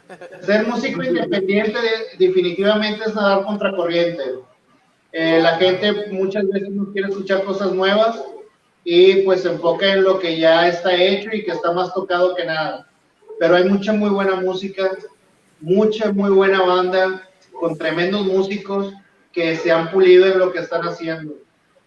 Ser 0.46 0.68
músico 0.68 1.04
independiente 1.04 1.78
de- 1.82 2.26
definitivamente 2.28 3.04
es 3.06 3.16
nadar 3.16 3.44
contracorriente. 3.46 4.24
Eh, 5.12 5.40
la 5.42 5.58
gente 5.58 6.08
muchas 6.12 6.48
veces 6.48 6.70
no 6.70 6.92
quiere 6.92 7.10
escuchar 7.10 7.44
cosas 7.44 7.72
nuevas 7.74 8.22
y 8.84 9.22
pues 9.24 9.42
se 9.42 9.50
enfoca 9.50 9.92
en 9.94 10.04
lo 10.04 10.20
que 10.20 10.38
ya 10.40 10.68
está 10.68 10.94
hecho 10.96 11.30
y 11.34 11.44
que 11.44 11.52
está 11.52 11.72
más 11.72 11.94
tocado 11.94 12.36
que 12.36 12.46
nada. 12.46 12.88
Pero 13.40 13.56
hay 13.56 13.66
mucha 13.66 13.92
muy 13.94 14.10
buena 14.10 14.36
música, 14.36 14.92
mucha 15.60 16.12
muy 16.12 16.30
buena 16.30 16.62
banda 16.62 17.28
con 17.60 17.78
tremendos 17.78 18.26
músicos 18.26 18.94
que 19.34 19.56
se 19.58 19.72
han 19.72 19.92
pulido 19.92 20.26
en 20.28 20.40
lo 20.40 20.52
que 20.52 20.60
están 20.60 20.82
haciendo. 20.84 21.34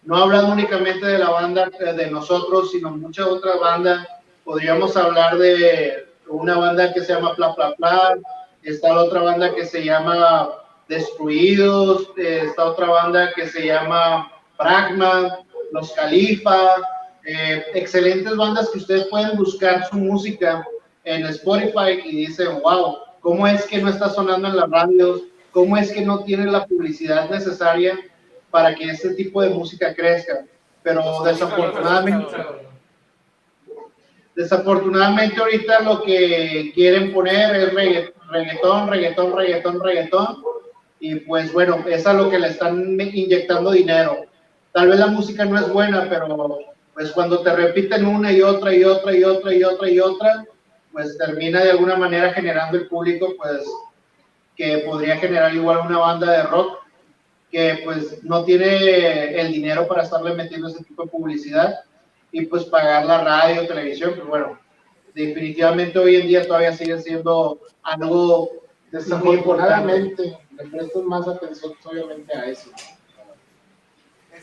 No 0.04 0.18
hablando 0.18 0.52
únicamente 0.52 1.06
de 1.06 1.18
la 1.18 1.30
banda 1.30 1.70
eh, 1.80 1.92
de 1.94 2.10
nosotros, 2.10 2.70
sino 2.72 2.90
muchas 2.90 3.26
otras 3.26 3.58
bandas. 3.58 4.06
Podríamos 4.44 4.94
hablar 4.98 5.38
de 5.38 6.08
una 6.28 6.58
banda 6.58 6.92
que 6.92 7.00
se 7.00 7.14
llama 7.14 7.34
Pla 7.34 7.54
Pla 7.54 7.74
Pla, 7.76 8.18
está 8.62 8.92
la 8.92 9.04
otra 9.04 9.22
banda 9.22 9.54
que 9.54 9.64
se 9.64 9.82
llama 9.82 10.50
Destruidos, 10.88 12.10
eh, 12.18 12.42
está 12.44 12.66
otra 12.66 12.88
banda 12.88 13.32
que 13.34 13.48
se 13.48 13.66
llama 13.66 14.30
Pragma, 14.58 15.38
Los 15.72 15.92
Califa, 15.92 16.76
eh, 17.24 17.64
excelentes 17.72 18.36
bandas 18.36 18.68
que 18.70 18.78
ustedes 18.78 19.06
pueden 19.06 19.38
buscar 19.38 19.86
su 19.88 19.96
música 19.96 20.66
en 21.04 21.24
Spotify 21.26 22.02
y 22.04 22.26
dicen, 22.26 22.60
wow, 22.62 22.98
¿cómo 23.20 23.46
es 23.46 23.64
que 23.64 23.80
no 23.80 23.88
está 23.88 24.10
sonando 24.10 24.48
en 24.48 24.56
las 24.56 24.70
radios? 24.70 25.22
¿Cómo 25.52 25.78
es 25.78 25.90
que 25.92 26.02
no 26.02 26.24
tiene 26.24 26.44
la 26.50 26.66
publicidad 26.66 27.30
necesaria 27.30 27.98
para 28.54 28.72
que 28.72 28.84
este 28.84 29.14
tipo 29.14 29.42
de 29.42 29.50
música 29.50 29.92
crezca? 29.92 30.44
Pero 30.84 31.24
desafortunadamente, 31.24 32.36
desafortunadamente 34.36 35.40
ahorita 35.40 35.80
lo 35.80 36.02
que 36.02 36.70
quieren 36.72 37.12
poner 37.12 37.56
es 37.56 37.72
regga- 37.74 38.12
reggaetón, 38.30 38.88
reggaetón, 38.88 39.36
reggaetón, 39.36 39.82
reggaetón. 39.82 40.42
Y 41.00 41.16
pues 41.16 41.52
bueno, 41.52 41.84
es 41.88 42.06
a 42.06 42.12
lo 42.12 42.30
que 42.30 42.38
le 42.38 42.46
están 42.48 42.96
inyectando 43.00 43.72
dinero. 43.72 44.26
Tal 44.72 44.86
vez 44.88 45.00
la 45.00 45.08
música 45.08 45.44
no 45.44 45.58
es 45.58 45.68
buena, 45.68 46.06
pero 46.08 46.58
pues 46.94 47.10
cuando 47.10 47.40
te 47.42 47.52
repiten 47.56 48.06
una 48.06 48.30
y 48.30 48.40
otra 48.40 48.72
y 48.72 48.84
otra 48.84 49.12
y 49.16 49.24
otra 49.24 49.52
y 49.52 49.64
otra 49.64 49.90
y 49.90 49.98
otra, 49.98 50.44
pues 50.92 51.18
termina 51.18 51.64
de 51.64 51.72
alguna 51.72 51.96
manera 51.96 52.32
generando 52.32 52.78
el 52.78 52.86
público, 52.86 53.34
pues 53.36 53.64
que 54.56 54.78
podría 54.86 55.16
generar 55.16 55.52
igual 55.52 55.78
una 55.86 55.98
banda 55.98 56.30
de 56.30 56.42
rock 56.44 56.83
que 57.54 57.82
pues 57.84 58.20
no 58.24 58.44
tiene 58.44 59.40
el 59.40 59.52
dinero 59.52 59.86
para 59.86 60.02
estarle 60.02 60.34
metiendo 60.34 60.66
ese 60.66 60.82
tipo 60.82 61.04
de 61.04 61.10
publicidad 61.10 61.84
y 62.32 62.46
pues 62.46 62.64
pagar 62.64 63.04
la 63.04 63.22
radio, 63.22 63.64
televisión, 63.64 64.14
pues 64.16 64.26
bueno, 64.26 64.58
definitivamente 65.14 65.96
hoy 66.00 66.16
en 66.16 66.26
día 66.26 66.44
todavía 66.44 66.76
sigue 66.76 67.00
siendo 67.00 67.60
algo. 67.84 68.50
Desafortunadamente, 68.90 70.36
le 70.50 70.64
prestan 70.64 71.06
más 71.06 71.28
atención 71.28 71.74
obviamente 71.84 72.36
a 72.36 72.46
eso. 72.46 72.70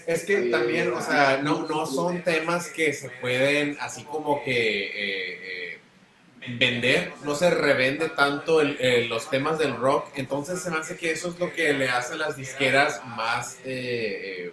Es 0.08 0.24
que 0.26 0.44
también, 0.44 0.94
o 0.94 1.02
sea, 1.02 1.42
no, 1.44 1.68
no 1.68 1.86
son 1.86 2.24
temas 2.24 2.70
que 2.70 2.94
se 2.94 3.10
pueden 3.20 3.76
así 3.82 4.06
como 4.06 4.42
que 4.42 4.86
eh, 4.86 5.71
eh, 5.71 5.71
vender, 6.48 7.12
no 7.24 7.36
se 7.36 7.50
revende 7.52 8.10
tanto 8.10 8.62
los 8.64 9.30
temas 9.30 9.60
del 9.60 9.76
rock, 9.76 10.08
entonces 10.16 10.60
se 10.62 10.72
me 10.72 10.78
hace 10.78 10.98
que 10.98 11.12
eso 11.12 11.30
es 11.30 11.40
lo 11.40 11.54
que 11.54 11.74
le 11.74 11.90
hace 11.90 12.14
a 12.14 12.18
las 12.18 12.36
disqueras 12.36 13.02
más 13.06 13.60
eh, 13.64 14.48
eh, 14.48 14.52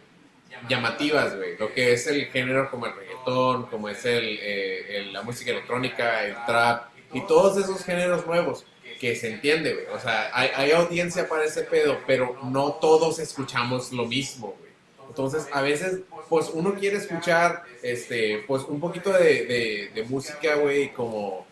llamativas, 0.69 1.36
güey, 1.36 1.56
lo 1.56 1.73
que 1.73 1.93
es 1.93 2.06
el 2.06 2.27
género 2.27 2.70
como 2.70 2.86
el 2.86 2.94
reggaetón, 2.94 3.66
como 3.66 3.89
es 3.89 4.05
el, 4.05 4.39
eh, 4.43 4.98
el- 4.98 5.12
la 5.12 5.23
música 5.23 5.51
electrónica, 5.51 6.24
el 6.27 6.35
trap 6.47 6.89
y 7.12 7.27
todos 7.27 7.56
esos 7.56 7.85
géneros 7.85 8.27
nuevos 8.27 8.66
que 9.01 9.15
se 9.16 9.32
entiende, 9.32 9.73
güey, 9.74 9.86
o 9.94 9.98
sea, 10.01 10.31
hay, 10.35 10.73
audiencia 10.73 11.28
para 11.28 11.44
ese 11.44 11.62
pedo, 11.62 11.98
pero 12.06 12.36
no 12.43 12.73
todos 12.81 13.19
escuchamos 13.19 13.93
lo 13.93 14.05
mismo, 14.06 14.56
güey. 14.59 14.69
Entonces, 15.09 15.47
a 15.52 15.62
veces, 15.62 16.01
pues 16.28 16.51
uno 16.52 16.74
quiere 16.74 16.98
escuchar, 16.98 17.62
este, 17.82 18.44
pues 18.47 18.65
un 18.65 18.78
poquito 18.78 19.10
de- 19.12 19.90
de 19.94 20.02
música, 20.05 20.56
güey, 20.56 20.93
como, 20.93 21.47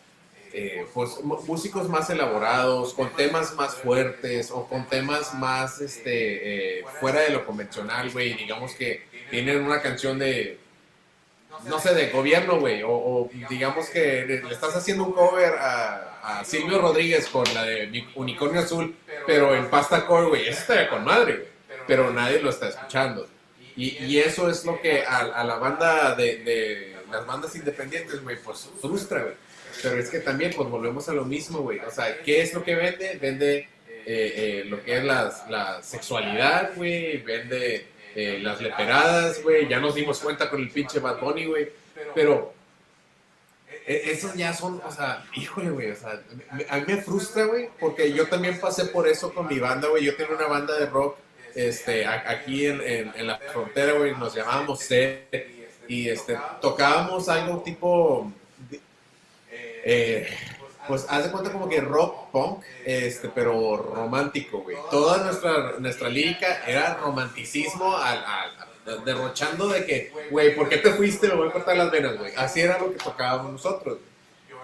eh, 0.59 0.87
pues 0.95 1.23
músicos 1.23 1.87
más 1.87 2.09
elaborados, 2.09 2.95
con 2.95 3.11
temas 3.15 3.55
más 3.57 3.74
fuertes 3.74 4.51
o 4.51 4.66
con 4.66 4.87
temas 4.87 5.35
más, 5.35 5.83
este, 5.83 6.78
eh, 6.78 6.85
fuera 6.99 7.20
de 7.20 7.28
lo 7.28 7.45
convencional, 7.45 8.11
güey. 8.11 8.33
Digamos 8.33 8.73
que 8.73 9.03
tienen 9.28 9.62
una 9.62 9.83
canción 9.83 10.19
de, 10.19 10.59
no 11.66 11.78
sé, 11.78 11.93
de 11.93 12.09
gobierno, 12.09 12.59
güey, 12.59 12.83
o, 12.87 13.28
digamos 13.51 13.91
que 13.91 14.24
le, 14.24 14.51
estás 14.51 14.74
haciendo 14.74 15.05
un 15.05 15.12
cover 15.12 15.57
a, 15.59 16.39
a 16.39 16.45
Silvio 16.47 16.81
Rodríguez 16.81 17.28
con 17.28 17.45
la 17.53 17.65
de 17.65 18.07
Unicornio 18.15 18.62
Azul, 18.62 18.97
pero 19.27 19.55
en 19.55 19.69
pasta 19.69 20.07
core, 20.07 20.28
güey, 20.28 20.49
eso 20.49 20.61
estaría 20.61 20.89
con 20.89 21.05
madre, 21.05 21.49
pero 21.87 22.11
nadie 22.12 22.41
lo 22.41 22.49
está 22.49 22.69
escuchando. 22.69 23.28
Y, 23.77 24.03
y 24.07 24.20
eso 24.20 24.49
es 24.49 24.65
lo 24.65 24.81
que 24.81 25.05
a, 25.05 25.19
a 25.19 25.45
la 25.45 25.57
banda 25.57 26.15
de, 26.15 26.37
de 26.39 26.97
las 27.11 27.27
bandas 27.27 27.55
independientes, 27.55 28.23
güey, 28.23 28.39
pues 28.43 28.70
frustra, 28.81 29.20
güey. 29.20 29.45
Pero 29.82 29.98
es 29.98 30.09
que 30.11 30.20
también, 30.20 30.53
pues 30.57 30.69
volvemos 30.69 31.09
a 31.09 31.12
lo 31.15 31.24
mismo, 31.24 31.61
güey. 31.61 31.78
O 31.81 31.90
sea, 31.90 32.20
¿qué 32.23 32.40
es 32.43 32.55
lo 32.55 32.62
que 32.65 32.74
vende? 32.74 33.19
Vende 33.20 33.69
eh, 33.89 34.07
eh, 34.07 34.65
lo 34.66 34.82
que 34.82 34.98
es 34.98 35.05
las- 35.05 35.48
la 35.51 35.82
sexualidad, 35.82 36.70
güey, 36.77 37.19
vende 37.19 37.86
eh, 38.15 38.39
las 38.40 38.61
leperadas, 38.61 39.43
güey, 39.43 39.69
ya 39.69 39.78
nos 39.81 39.94
dimos 39.94 40.20
cuenta 40.20 40.48
con 40.48 40.61
el 40.62 40.70
pinche 40.70 41.01
Bad 41.01 41.20
Bunny, 41.20 41.44
güey, 41.47 41.69
pero 42.15 42.55
e- 43.86 44.11
esos 44.12 44.35
ya 44.35 44.55
son, 44.55 44.81
o 44.85 44.90
sea, 44.93 45.24
híjole, 45.35 45.70
güey, 45.70 45.90
o 45.90 45.97
sea, 45.97 46.23
a 46.70 46.77
mí 46.78 46.85
me 46.86 46.97
frustra, 47.03 47.44
güey, 47.44 47.69
porque 47.78 48.12
yo 48.12 48.27
también 48.27 48.59
pasé 48.61 48.86
por 48.86 49.07
eso 49.07 49.35
con 49.35 49.48
mi 49.48 49.59
banda, 49.59 49.89
güey, 49.89 50.05
yo 50.05 50.16
tenía 50.16 50.35
una 50.36 50.47
banda 50.47 50.78
de 50.78 50.86
rock, 50.86 51.19
este, 51.55 52.07
aquí 52.07 52.66
en, 52.66 52.81
en, 52.81 53.12
en 53.16 53.27
la 53.27 53.39
frontera, 53.39 53.93
güey, 53.93 54.12
nos 54.12 54.35
llamábamos 54.35 54.81
C, 54.81 55.27
y 55.89 56.09
este, 56.09 56.39
tocábamos 56.61 57.28
algo 57.28 57.62
tipo, 57.62 58.32
eh, 59.89 60.27
pues 60.89 61.07
haz 61.09 61.23
de 61.23 61.31
cuenta 61.31 61.53
como 61.53 61.69
que 61.69 61.81
rock 61.81 62.31
punk, 62.33 62.65
este, 62.85 63.29
pero 63.29 63.77
romántico, 63.77 64.59
güey. 64.63 64.77
Toda 64.91 65.23
nuestra, 65.23 65.79
nuestra 65.79 66.09
lírica 66.09 66.65
era 66.67 66.95
romanticismo 66.95 67.97
derrochando 69.05 69.69
de 69.69 69.87
que, 69.87 70.13
güey, 70.31 70.57
¿por 70.57 70.69
qué 70.69 70.79
te 70.79 70.93
fuiste? 70.93 71.29
Me 71.29 71.35
voy 71.35 71.49
a 71.49 71.53
cortar 71.53 71.77
las 71.77 71.93
venas, 71.93 72.19
güey. 72.19 72.33
Así 72.37 72.61
era 72.61 72.79
lo 72.79 72.91
que 72.91 72.99
tocábamos 72.99 73.53
nosotros. 73.53 73.99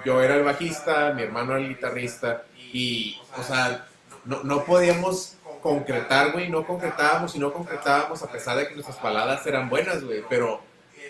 Yo 0.05 0.21
era 0.21 0.35
el 0.35 0.43
bajista, 0.43 1.13
mi 1.13 1.23
hermano 1.23 1.53
era 1.53 1.63
el 1.63 1.69
guitarrista 1.69 2.45
y, 2.73 3.21
o 3.39 3.43
sea, 3.45 3.87
no, 4.25 4.43
no 4.43 4.65
podíamos 4.65 5.37
concretar, 5.61 6.33
güey, 6.33 6.49
no 6.49 6.67
concretábamos 6.67 7.37
y 7.37 7.39
no 7.39 7.53
concretábamos 7.53 8.25
a 8.25 8.33
pesar 8.33 8.57
de 8.57 8.67
que 8.67 8.75
nuestras 8.75 8.97
palabras 8.97 9.47
eran 9.47 9.69
buenas, 9.69 10.03
güey, 10.03 10.25
pero 10.29 10.61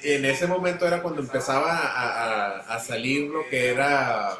en 0.05 0.25
ese 0.25 0.47
momento 0.47 0.87
era 0.87 1.03
cuando 1.03 1.21
empezaba 1.21 1.77
a, 1.79 2.75
a- 2.75 2.79
salir 2.81 3.31
lo 3.31 3.49
que 3.49 3.69
era 3.71 4.37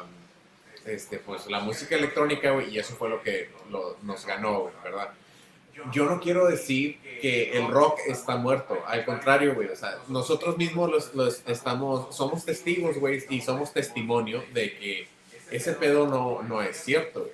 este, 0.85 1.17
pues 1.17 1.47
la 1.47 1.59
música 1.59 1.95
electrónica, 1.95 2.51
güey, 2.51 2.69
y 2.73 2.79
eso 2.79 2.95
fue 2.95 3.09
lo 3.09 3.21
que 3.21 3.49
nos 4.03 4.25
ganó, 4.25 4.71
¿verdad? 4.83 5.09
Yo 5.91 6.05
no 6.05 6.19
quiero 6.19 6.45
decir 6.47 6.99
que 7.21 7.57
el 7.57 7.67
rock 7.67 7.99
está 8.07 8.35
muerto, 8.35 8.77
al 8.85 9.05
contrario, 9.05 9.55
güey, 9.55 9.69
o 9.69 9.75
sea, 9.75 9.97
nosotros 10.07 10.57
mismos 10.57 11.13
los, 11.13 11.41
estamos, 11.47 12.15
somos 12.15 12.45
testigos, 12.45 12.97
güey, 12.97 13.23
y 13.29 13.41
somos 13.41 13.73
testimonio 13.73 14.43
de 14.53 14.75
que 14.77 15.07
ese 15.51 15.73
pedo 15.73 16.07
no, 16.07 16.41
no 16.43 16.61
es 16.61 16.77
cierto. 16.77 17.29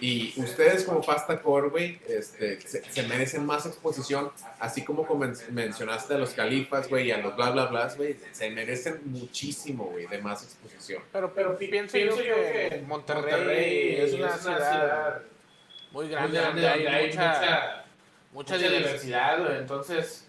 Y 0.00 0.32
ustedes 0.36 0.84
como 0.84 1.00
Pasta 1.00 1.40
Core, 1.42 1.68
güey, 1.70 1.98
este, 2.08 2.60
se, 2.60 2.84
se 2.90 3.02
merecen 3.08 3.44
más 3.44 3.66
exposición, 3.66 4.30
así 4.60 4.84
como 4.84 5.06
comen- 5.06 5.36
mencionaste 5.50 6.14
a 6.14 6.18
los 6.18 6.30
califas, 6.30 6.88
güey, 6.88 7.08
y 7.08 7.10
a 7.12 7.18
los 7.18 7.34
bla 7.34 7.50
bla 7.50 7.66
bla, 7.66 7.92
güey, 7.96 8.16
se 8.30 8.50
merecen 8.50 9.00
muchísimo, 9.06 9.84
güey, 9.86 10.06
de 10.06 10.18
más 10.18 10.44
exposición. 10.44 11.02
Pero, 11.12 11.32
pero 11.34 11.58
pienso, 11.58 11.98
yo 11.98 12.16
que 12.16 12.84
Monterrey, 12.86 13.96
es 13.96 14.12
una 14.14 14.36
ciudad 14.38 15.22
muy 15.90 16.08
grande, 16.08 16.38
donde 16.40 16.68
hay, 16.68 17.06
mucha, 17.08 17.84
mucha 18.32 18.56
diversidad, 18.58 19.38
güey. 19.40 19.56
Entonces, 19.58 20.28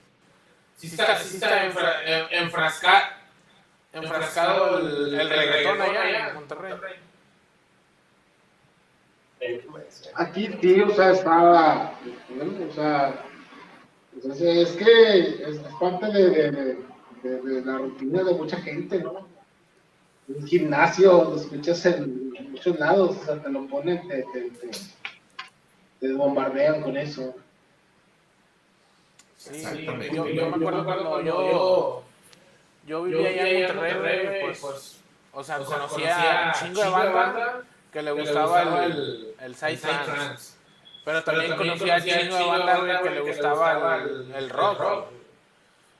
sí 0.77 0.87
está, 0.87 1.15
sí 1.19 1.35
está 1.35 1.65
enfra- 1.69 2.01
en- 2.05 2.45
enfrasca- 2.49 3.17
enfrascado 3.93 4.79
el, 4.79 5.19
el 5.19 5.29
reggaetón 5.29 5.81
allá 5.81 6.29
en 6.29 6.35
Monterrey. 6.35 6.73
Aquí 10.19 10.49
sí, 10.61 10.81
o 10.81 10.89
sea, 10.93 11.11
estaba, 11.13 11.93
bueno, 12.35 12.51
o 12.69 12.73
sea, 12.73 13.23
pues 14.21 14.41
es, 14.41 14.41
es 14.41 14.75
que 14.75 15.19
es, 15.19 15.39
es 15.59 15.59
parte 15.79 16.07
de, 16.07 16.29
de- 16.29 16.51
de- 16.51 16.77
de- 17.23 17.41
de 17.41 17.61
la 17.65 17.77
rutina 17.77 18.23
de 18.23 18.33
mucha 18.33 18.57
gente, 18.57 18.99
¿no? 18.99 19.25
Un 20.27 20.45
gimnasio, 20.45 21.23
lo 21.23 21.35
escuchas 21.37 21.85
en 21.85 22.31
muchos 22.51 22.77
lados, 22.77 23.15
o 23.17 23.23
sea, 23.25 23.41
te 23.41 23.49
lo 23.49 23.65
ponen, 23.67 24.05
te, 24.09 24.23
te, 24.33 24.41
te- 24.51 24.69
te 26.01 26.13
bombardean 26.13 26.81
con 26.81 26.97
eso. 26.97 27.33
Sí, 29.37 29.51
Exactamente. 29.55 30.13
yo, 30.13 30.27
yo 30.27 30.49
me 30.49 30.55
acuerdo 30.57 30.83
cuando 30.83 31.21
yo, 31.21 32.03
yo 32.85 33.03
vivía 33.03 33.29
allá 33.29 33.49
en 33.69 33.75
Monterrey, 33.75 34.25
güey, 34.41 34.55
pues, 34.59 34.99
o 35.31 35.43
sea, 35.45 35.59
conocía 35.59 36.51
un 36.53 36.67
chingo 36.67 36.83
de 36.83 36.89
banda 36.89 37.61
que 37.93 38.01
le 38.01 38.11
gustaba 38.11 38.83
el, 38.83 38.91
el 38.91 39.28
side 39.55 39.77
trance. 39.77 40.53
Pero 41.05 41.23
también 41.23 41.55
conocía 41.55 41.95
a 41.95 42.01
chingo 42.01 42.35
de 42.35 42.45
banda, 42.45 42.77
güey, 42.79 43.03
que 43.03 43.09
le 43.09 43.19
gustaba 43.21 43.97
el, 43.97 44.31
el 44.35 44.49
rock. 44.49 45.07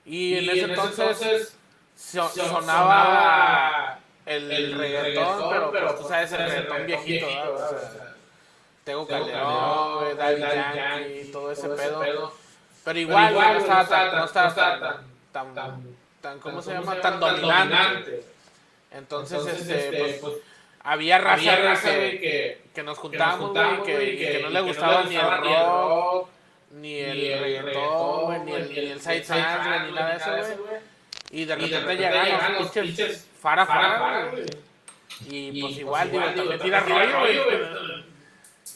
Y 0.06 0.38
en 0.38 0.50
ese 0.50 0.62
entonces 0.66 1.58
so- 1.96 2.30
sonaba 2.30 4.00
el, 4.26 4.78
reggaetón, 4.78 5.50
pero 5.50 5.72
pues, 5.72 6.00
tú 6.00 6.08
sabes, 6.08 6.32
el 6.34 6.38
reggaetón 6.40 6.86
viejito, 6.86 7.26
¿verdad? 7.28 7.54
O 7.54 7.70
sea, 7.80 8.16
Tego 8.84 9.08
Calderón, 9.08 10.00
güey, 10.00 10.16
Daddy 10.16 10.42
Yankee, 10.42 11.32
todo 11.32 11.52
ese 11.52 11.70
pedo. 11.70 12.34
Pero 12.84 13.00
igual, 13.00 13.34
no 13.34 13.58
estaba 13.60 13.88
tan, 13.88 14.16
no 14.16 14.26
estaba 14.26 14.54
tan, 14.56 15.54
tan, 15.54 15.96
tan, 16.22 16.40
¿cómo 16.40 16.62
se 16.62 16.74
llama? 16.74 17.00
Tan 17.02 17.20
dominante. 17.20 18.24
Entonces, 18.92 19.46
este, 19.48 20.18
pues, 20.22 20.34
había 20.84 21.18
raza, 21.18 21.58
güey, 21.96 22.20
que, 22.20 22.62
que 22.74 22.84
nos 22.84 22.98
juntábamos, 22.98 23.52
güey, 23.52 23.84
que, 23.84 24.04
y 24.14 24.18
que 24.18 24.40
no 24.42 24.50
le 24.50 24.62
gustaba 24.62 25.04
ni 25.04 25.16
el 25.16 25.38
rock, 25.38 26.30
ni 26.72 27.00
el 27.00 27.40
reggaetón, 27.40 28.26
güey, 28.26 28.40
ni 28.42 28.54
el, 28.54 28.92
el 28.92 29.02
side 29.02 29.24
ni 29.28 29.92
nada 29.94 30.10
de 30.12 30.18
eso, 30.18 30.32
güey. 30.32 30.80
Y 31.32 31.46
de 31.46 31.56
repente 31.56 31.96
llegaron 31.96 32.56
los 32.56 32.70
pinches 32.72 33.28
fara 33.40 33.66
fara, 33.66 34.30
güey. 34.32 34.46
Y 35.28 35.62
pues 35.62 35.78
igual, 35.78 36.12
digo, 36.12 36.24
también 36.24 36.60
tira 36.60 36.80
rollo, 36.80 37.20
güey. 37.20 37.40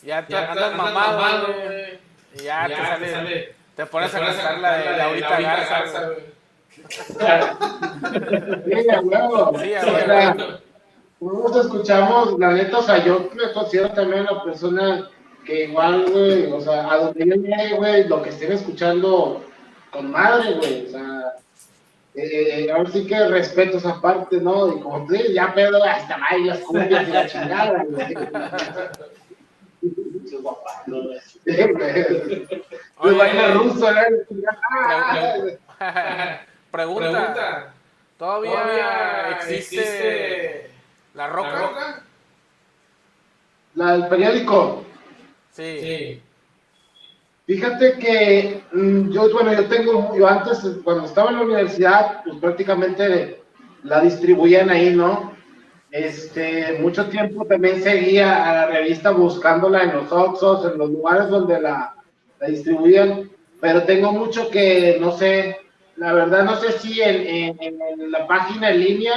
Ya 0.03 0.25
te 0.25 0.35
andas 0.35 0.75
mamado, 0.75 1.53
güey. 1.53 1.99
Ya 2.43 2.67
te 2.67 3.11
sale, 3.11 3.55
te 3.75 3.85
pones 3.85 4.13
a 4.13 4.19
cantar 4.19 4.57
la 4.59 4.77
de 4.77 4.97
Laurita 4.97 5.39
Garza, 5.39 6.05
güey. 6.07 6.33
Sí, 8.65 8.89
a 8.89 8.99
huevo. 8.99 9.59
Sí, 9.59 9.73
a 9.75 9.81
O 9.81 9.93
huevo. 9.93 10.59
Nosotros 11.31 11.65
escuchamos, 11.65 12.37
la 12.39 12.51
neta, 12.51 12.79
o 12.79 12.83
sea, 12.83 13.03
yo 13.03 13.29
me 13.33 13.53
considero 13.53 13.89
también 13.93 14.27
una 14.29 14.43
persona 14.43 15.09
que 15.45 15.65
igual, 15.65 16.05
güey, 16.11 16.51
o 16.51 16.59
sea, 16.59 16.91
a 16.91 16.97
donde 16.97 17.25
yo 17.25 17.35
llegue, 17.35 17.75
güey, 17.75 18.07
lo 18.07 18.21
que 18.21 18.29
estén 18.29 18.51
escuchando 18.51 19.43
con 19.91 20.11
madre, 20.11 20.55
güey, 20.55 20.85
o 20.87 20.89
sea, 20.89 21.33
eh, 22.15 22.69
ahora 22.71 22.89
sí 22.91 23.07
que 23.07 23.27
respeto 23.27 23.77
esa 23.77 23.99
parte, 23.99 24.37
¿no? 24.37 24.75
Y 24.75 24.81
como 24.81 25.05
tú 25.05 25.13
dices, 25.13 25.33
ya 25.33 25.53
pedo, 25.53 25.83
hasta 25.83 26.17
bailas, 26.17 26.59
cumbias 26.59 27.07
y 27.07 27.11
la 27.11 27.27
chingada, 27.27 27.85
güey. 27.89 28.17
Sí, 30.25 30.37
guapa, 30.41 30.83
no, 30.85 31.03
güey. 31.03 31.19
Sí, 31.19 31.63
güey. 31.73 32.47
Pues 32.97 33.17
baila 33.17 33.53
ruso, 33.53 33.89
¿eh? 33.89 34.25
Pregunta, 36.71 37.09
Pregunta. 37.09 37.73
¿todavía, 38.17 38.51
¿Todavía 38.51 39.29
existe, 39.31 40.69
la 41.13 41.27
¿La 41.27 41.33
roca? 41.33 41.55
roca? 41.61 42.03
La 43.75 43.93
del 43.93 44.07
periódico. 44.07 44.83
Sí. 45.51 45.77
Sí. 45.81 46.21
Fíjate 47.45 47.93
que 47.99 48.63
mm, 48.71 49.11
yo, 49.11 49.31
bueno, 49.33 49.53
yo 49.53 49.65
tengo, 49.67 50.15
yo 50.17 50.27
antes, 50.27 50.59
cuando 50.83 51.05
estaba 51.05 51.29
en 51.31 51.37
la 51.37 51.41
universidad, 51.43 52.23
pues 52.23 52.37
prácticamente 52.37 53.41
la 53.83 53.99
distribuían 54.01 54.69
ahí, 54.69 54.95
¿no? 54.95 55.33
Este, 55.91 56.79
mucho 56.79 57.07
tiempo 57.09 57.45
también 57.45 57.83
seguía 57.83 58.49
a 58.49 58.53
la 58.53 58.65
revista 58.67 59.11
buscándola 59.11 59.83
en 59.83 59.93
los 59.93 60.11
Oxxos, 60.11 60.71
en 60.71 60.77
los 60.79 60.89
lugares 60.89 61.27
donde 61.29 61.59
la, 61.61 61.95
la 62.39 62.47
distribuían, 62.47 63.29
pero 63.61 63.83
tengo 63.83 64.11
mucho 64.13 64.49
que, 64.49 64.97
no 64.99 65.11
sé, 65.11 65.57
la 65.97 66.13
verdad 66.13 66.45
no 66.45 66.55
sé 66.55 66.71
si 66.79 67.01
en, 67.01 67.27
en- 67.61 67.79
en 67.81 68.11
la 68.11 68.25
página 68.25 68.71
en 68.71 68.79
línea 68.79 69.13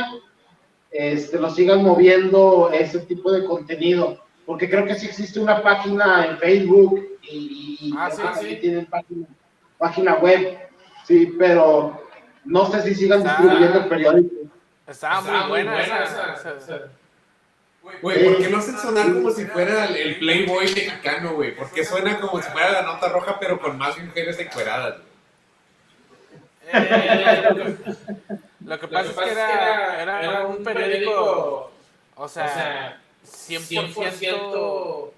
este, 0.90 1.38
lo 1.38 1.50
sigan 1.50 1.82
moviendo 1.82 2.70
ese 2.72 3.00
tipo 3.00 3.30
de 3.32 3.44
contenido, 3.44 4.22
porque 4.46 4.68
creo 4.70 4.84
que 4.86 4.94
sí 4.94 5.06
existe 5.06 5.40
una 5.40 5.62
página 5.62 6.26
en 6.26 6.38
Facebook 6.38 7.04
y, 7.22 7.78
y 7.80 7.94
Ah, 7.96 8.10
sí, 8.10 8.22
que 8.40 8.48
sí. 8.50 8.56
tienen 8.60 8.86
página, 8.86 9.26
página 9.78 10.14
web, 10.16 10.58
sí, 11.06 11.34
pero 11.38 12.02
no 12.44 12.70
sé 12.70 12.82
si 12.82 12.94
sigan 12.94 13.18
Está- 13.18 13.30
distribuyendo 13.36 13.78
el 13.80 13.88
periódico. 13.88 14.34
Estaba 14.86 15.18
Estaba 15.18 15.40
muy 15.42 15.48
buena, 15.48 15.80
esa, 15.82 16.04
esa- 16.04 16.34
esa- 16.34 16.56
esa- 16.56 16.88
Güey, 18.02 18.24
¿por 18.24 18.38
qué 18.38 18.48
no 18.48 18.58
hacen 18.58 18.76
sonar 18.78 19.12
como 19.12 19.30
si 19.30 19.44
fuera 19.44 19.84
el, 19.86 19.96
el 19.96 20.18
Playboy 20.18 20.64
mexicano, 20.64 21.34
güey? 21.34 21.54
¿Por 21.54 21.70
qué 21.70 21.84
suena 21.84 22.18
como 22.18 22.42
si 22.42 22.48
fuera 22.50 22.72
la 22.72 22.82
nota 22.82 23.08
roja, 23.08 23.38
pero 23.38 23.60
con 23.60 23.78
más 23.78 23.96
mujeres 23.98 24.38
encueradas? 24.40 24.96
güey? 24.96 25.06
Eh, 26.72 27.86
Lo 28.66 28.80
que 28.80 28.88
pasa 28.88 29.10
es 29.10 29.16
que 29.16 29.30
era, 29.30 30.22
era 30.22 30.46
un 30.46 30.62
periódico, 30.64 31.70
o 32.16 32.22
o 32.22 32.28
sea, 32.28 32.48
sea, 32.48 33.00
100%, 33.24 33.92
100% 33.94 35.10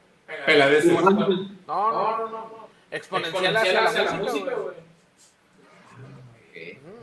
Peladez. 0.46 0.84
no, 0.84 1.00
No, 1.00 1.10
no, 1.10 1.32
no, 1.66 2.18
no, 2.18 2.28
no. 2.28 2.68
exponencial 2.90 3.56
hacia 3.56 3.72
la 4.04 4.12
música, 4.12 4.54
güey. 4.54 4.76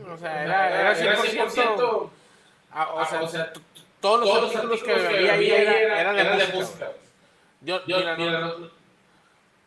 Ujú, 0.02 0.12
O 0.12 0.16
sea, 0.18 0.44
era, 0.44 0.92
era 0.94 1.16
100%, 1.26 2.10
ah, 2.72 2.88
o 2.94 3.04
sea, 3.06 3.22
o 3.22 3.28
sea, 3.28 3.52
t- 3.52 3.60
todos 4.00 4.20
los 4.20 4.28
Todos 4.28 4.42
los 4.42 4.54
artículos 4.56 4.82
que 4.84 4.94
veía 4.94 5.32
ahí 5.32 5.50
era, 5.50 6.00
era 6.00 6.12
de, 6.12 6.20
eran 6.20 6.38
música. 6.54 6.92
Yo, 7.62 7.84
Yo, 7.86 7.96
mira, 7.98 8.16
no- 8.16 8.24
mira, 8.24 8.40
no- 8.40 8.70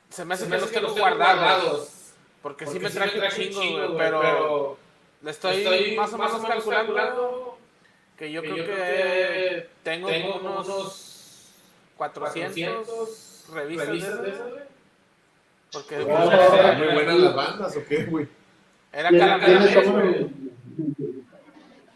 se 0.10 0.26
me 0.26 0.34
hace 0.34 0.46
se 0.50 0.72
que 0.72 0.80
los 0.82 0.98
guardados. 0.98 1.90
Porque 2.42 2.66
sí 2.66 2.80
me 2.80 2.90
traje 2.90 3.20
un 3.20 3.30
chingo, 3.54 3.88
güey, 3.90 3.98
pero 3.98 4.78
le 5.22 5.32
estoy, 5.32 5.96
más 5.96 6.14
o 6.14 6.18
menos 6.18 6.41
calculando 6.46 7.58
que 8.18 8.32
yo, 8.32 8.41
creo, 8.41 8.56
que, 8.56 9.68
tengo, 9.84 10.10
unos 10.40 11.54
400, 11.98 13.46
revistas, 13.54 14.22
de 14.22 14.30
esas. 14.30 14.48
Porque 15.72 15.98
Oh, 16.00 16.06
pues, 16.06 16.78
muy 16.78 16.88
buenas 16.94 17.20
las 17.20 17.36
bandas, 17.36 17.78
¿o 17.78 17.86
qué, 17.86 18.06
güey? 18.06 18.28
era 18.91 19.10
cada. 19.12 19.38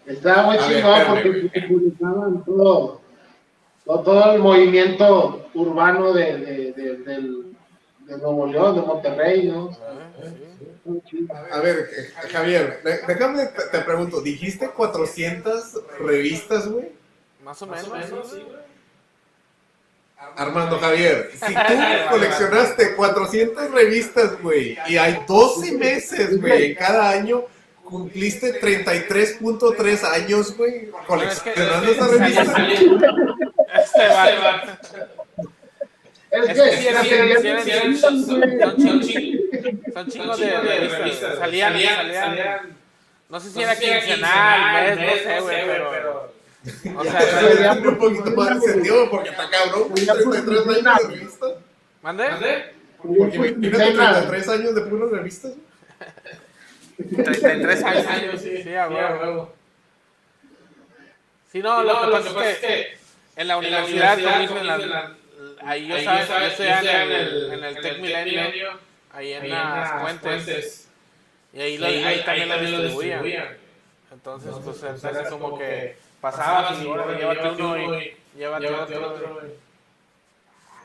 Estaba 0.06 0.44
muy 0.44 0.58
chingón 0.60 1.02
porque 1.08 1.62
publicaban 1.68 2.44
todo, 2.46 3.02
todo, 3.86 4.00
todo 4.02 4.34
el 4.34 4.42
movimiento 4.42 5.48
urbano 5.54 6.14
de, 6.14 6.38
de, 6.38 6.72
de, 6.74 6.98
del- 6.98 7.53
de 8.06 8.18
Nuevo 8.18 8.48
León, 8.48 8.76
de 8.76 8.82
Monterrey, 8.82 9.48
¿no? 9.48 9.72
A 11.52 11.60
ver, 11.60 11.90
eh, 11.96 12.28
Javier, 12.30 12.82
déjame, 13.08 13.46
te, 13.72 13.80
pregunto, 13.80 14.22
dijiste 14.22 14.70
400 14.70 15.82
revistas, 16.00 16.68
güey? 16.68 16.92
Más 17.44 17.62
o 17.62 17.68
menos, 17.68 17.86
sí, 18.30 18.42
güey. 18.42 18.64
Armando 20.36 20.80
Javier, 20.80 21.30
si 21.34 21.54
tú 21.54 21.74
coleccionaste 22.10 22.96
400 22.96 23.72
revistas, 23.72 24.42
güey, 24.42 24.78
y 24.88 24.98
hay 24.98 25.24
12 25.28 25.78
meses, 25.78 26.42
güey, 26.42 26.72
en 26.72 26.76
cada 26.76 27.10
año, 27.10 27.44
cumpliste 27.84 28.60
33.3 28.60 30.04
años, 30.04 30.58
güey, 30.58 30.90
coleccionando 31.08 31.92
esas 31.92 32.12
revistas. 32.12 32.48
Este 33.74 34.08
va. 34.08 35.23
Es 36.34 36.50
Es 36.50 36.58
que 36.58 36.70
que 36.72 36.78
sí 36.78 36.88
eran- 36.88 37.04
sí 37.04 37.10
eran- 37.14 37.28
teoría 37.28 37.38
sí 37.62 37.70
de- 37.70 37.78
eran- 37.78 37.98
son 37.98 38.26
chingos, 38.26 39.94
son 39.94 40.08
chingos 40.10 40.40
de 40.40 40.60
revistas. 40.90 41.38
Salían, 41.38 41.74
salían, 41.74 42.78
no 43.30 43.40
sé 43.40 43.50
si 43.52 43.62
era 43.62 43.76
quincenal, 43.76 44.96
no 45.00 45.12
sé, 45.14 45.40
güey, 45.42 45.66
pero, 45.68 46.34
o 46.98 47.04
sea, 47.04 47.74
tiene 47.76 47.88
un 47.88 47.98
poquito 48.00 48.32
más 48.32 48.62
de 48.62 48.72
sentido, 48.72 49.10
porque 49.12 49.30
está 49.30 49.48
cabrón, 49.50 49.90
güey, 49.90 50.06
33 50.06 50.68
años 50.68 50.84
de 50.84 51.08
revistas. 51.16 51.52
¿mande? 52.02 52.26
Porque 52.98 53.36
imagínate 53.38 53.70
33 53.70 54.50
años 54.50 54.76
de 54.76 54.82
puras 54.82 55.12
revistas. 55.12 55.52
güey. 56.98 57.24
33 57.24 57.84
años, 57.84 58.42
sí, 58.42 58.64
sí, 58.64 58.74
a 58.76 58.88
huevo. 58.90 59.54
Sí, 61.52 61.60
no, 61.60 61.84
lo 61.84 62.02
que 62.06 62.12
pasa 62.12 62.50
es 62.50 62.58
que 62.58 62.98
en 63.36 63.48
la 63.48 63.58
universidad, 63.58 64.18
como 64.20 64.40
dicen, 64.40 64.58
en 64.58 64.68
la- 64.68 65.16
ahí 65.66 65.88
yo 65.88 65.96
sabes, 66.06 66.28
yo 66.30 66.64
estoy 66.64 66.68
en 66.68 67.12
el, 67.12 67.54
en 67.54 67.64
el 67.64 67.76
Tech 67.82 68.00
Milenio, 68.00 68.80
ahí 69.12 69.34
en 69.34 69.50
las 69.50 70.02
fuentes, 70.02 70.90
y 71.54 71.62
ahí, 71.62 71.78
lo- 71.78 71.88
ahí 72.06 72.24
también 72.26 72.50
lo 72.50 72.56
distribuían. 72.84 73.22
Entonces, 74.12 74.52
pues 74.64 74.84
entonces 74.84 75.28
como 75.30 75.58
que 75.58 75.96
pasaba 76.22 76.70
y 76.84 76.88
ahora 76.88 77.18
llévate 77.18 77.48
uno 77.86 78.02
y 78.02 78.16
llévate 78.38 78.68
otro. 79.08 79.42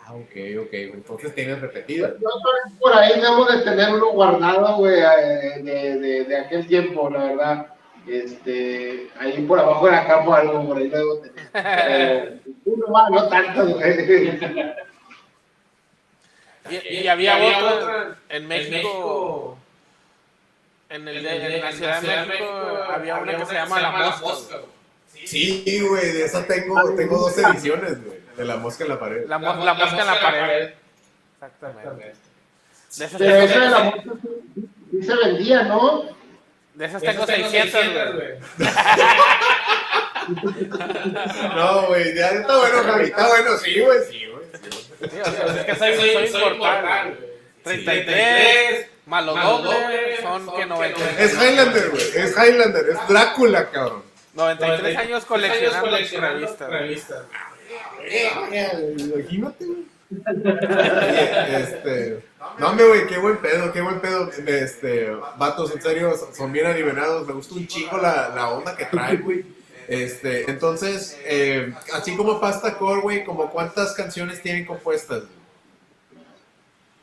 Ah, 0.06 0.14
ok, 0.14 0.30
ok, 0.62 0.72
entonces 0.72 1.34
tienes 1.34 1.60
repetidas. 1.60 2.12
Yo 2.20 2.28
por 2.80 2.96
ahí 2.96 3.20
debo 3.20 3.44
de 3.44 3.60
tenerlo 3.62 4.12
guardado, 4.12 4.76
güey, 4.76 5.00
eh, 5.00 5.62
de, 5.62 5.98
de, 5.98 6.24
de 6.24 6.36
aquel 6.36 6.66
tiempo, 6.66 7.10
la 7.10 7.24
verdad. 7.24 7.66
Este, 8.08 9.10
ahí 9.18 9.42
por 9.46 9.58
abajo 9.58 9.86
de 9.86 9.92
la 9.92 10.06
cama 10.06 10.38
algo, 10.38 10.66
por 10.66 10.78
ahí 10.78 10.88
tener. 10.90 11.04
Pero, 11.52 12.38
uno 12.64 12.86
más, 12.88 13.10
no 13.10 13.28
tanto, 13.28 13.66
güey. 13.66 14.38
Y, 16.70 16.96
y 16.98 17.08
había, 17.08 17.38
otra 17.64 18.18
en 18.28 18.46
México, 18.46 19.56
en, 20.90 21.08
el 21.08 21.22
de, 21.22 21.56
en 21.56 21.60
la 21.62 21.72
Ciudad 21.72 22.02
de 22.02 22.26
México, 22.26 22.44
había 22.90 23.16
una 23.16 23.36
que 23.38 23.46
se 23.46 23.54
llama 23.54 23.80
La 23.80 23.90
Mosca. 24.20 24.56
güey. 24.58 25.26
Sí, 25.26 25.80
güey, 25.80 26.12
de 26.12 26.24
esa 26.24 26.46
tengo, 26.46 26.94
tengo 26.94 27.18
dos 27.18 27.36
ediciones, 27.38 28.04
güey, 28.04 28.18
de 28.36 28.44
la 28.44 28.56
mosca 28.56 28.84
en 28.84 28.90
la 28.90 29.00
pared. 29.00 29.26
La, 29.26 29.38
mo- 29.38 29.64
la 29.64 29.74
mosca 29.74 30.00
en 30.00 30.06
la 30.06 30.20
pared. 30.20 30.70
Exactamente. 31.34 32.12
De 32.98 33.04
esas 33.04 33.18
Pero 33.18 33.36
esa 33.36 33.58
de 33.60 33.68
la 33.70 33.92
sí, 33.92 34.68
sí 34.90 35.02
se 35.02 35.16
vendía, 35.16 35.62
¿no? 35.64 36.04
De 36.78 36.84
esas 36.86 37.02
tengo 37.02 37.26
600, 37.26 38.14
güey. 38.14 38.38
No, 41.56 41.86
güey, 41.88 42.14
ya 42.14 42.28
está 42.28 42.56
bueno, 42.56 42.82
Javi, 42.84 43.04
está 43.06 43.26
bueno, 43.28 43.56
sí, 43.58 43.80
güey, 43.80 43.98
sí, 44.08 44.26
güey. 44.26 44.44
Sí, 45.10 45.20
o 45.20 45.30
sea, 45.30 45.60
es 45.60 45.66
que 45.66 45.74
soy, 45.74 46.28
soy 46.28 46.44
inmortal. 46.44 47.16
güey. 47.18 47.28
33 47.84 48.86
más 49.06 49.24
los 49.24 49.34
dobles 49.62 50.20
son 50.22 50.56
que 50.56 50.66
93. 50.66 51.18
Es 51.20 51.34
Highlander, 51.34 51.90
güey, 51.90 52.04
es 52.14 52.36
Highlander, 52.36 52.84
es 52.90 53.08
Drácula, 53.08 53.70
cabrón. 53.70 54.02
93 54.34 54.96
años 54.98 55.24
coleccionando 55.24 55.90
revistas. 56.68 56.68
güey. 56.68 57.00
Imagínate, 58.98 59.64
güey. 59.64 59.97
Este, 60.10 60.24
no, 62.58 62.68
hombre, 62.68 62.88
güey, 62.88 63.06
qué 63.06 63.18
buen 63.18 63.36
pedo, 63.38 63.72
qué 63.72 63.80
buen 63.80 64.00
pedo. 64.00 64.30
Este, 64.46 65.10
vatos, 65.36 65.74
en 65.74 65.82
serio, 65.82 66.12
son 66.34 66.52
bien 66.52 66.66
alivianados. 66.66 67.26
Me 67.26 67.34
gusta 67.34 67.54
un 67.54 67.66
chingo 67.66 67.98
la, 67.98 68.30
la 68.34 68.50
onda 68.50 68.76
que 68.76 68.86
traen, 68.86 69.22
güey. 69.22 69.44
Este, 69.88 70.50
entonces, 70.50 71.18
eh, 71.24 71.72
así 71.94 72.14
como 72.14 72.40
Pasta 72.40 72.76
Core, 72.76 73.00
güey, 73.00 73.24
como 73.24 73.50
cuántas 73.50 73.94
canciones 73.94 74.42
tienen 74.42 74.66
compuestas. 74.66 75.22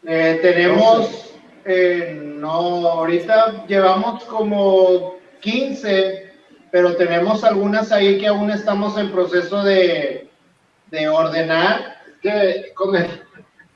Eh, 0.06 0.40
tenemos, 0.42 1.34
eh, 1.66 2.22
no, 2.24 2.88
ahorita 2.88 3.66
llevamos 3.66 4.24
como 4.26 5.16
15, 5.40 6.32
pero 6.72 6.96
tenemos 6.96 7.44
algunas 7.44 7.92
ahí 7.92 8.20
que 8.20 8.28
aún 8.28 8.52
estamos 8.52 9.00
en 9.00 9.12
proceso 9.12 9.64
de, 9.64 10.30
de 10.92 11.10
ordenar. 11.10 11.95
Con 12.74 12.96
el, 12.96 13.22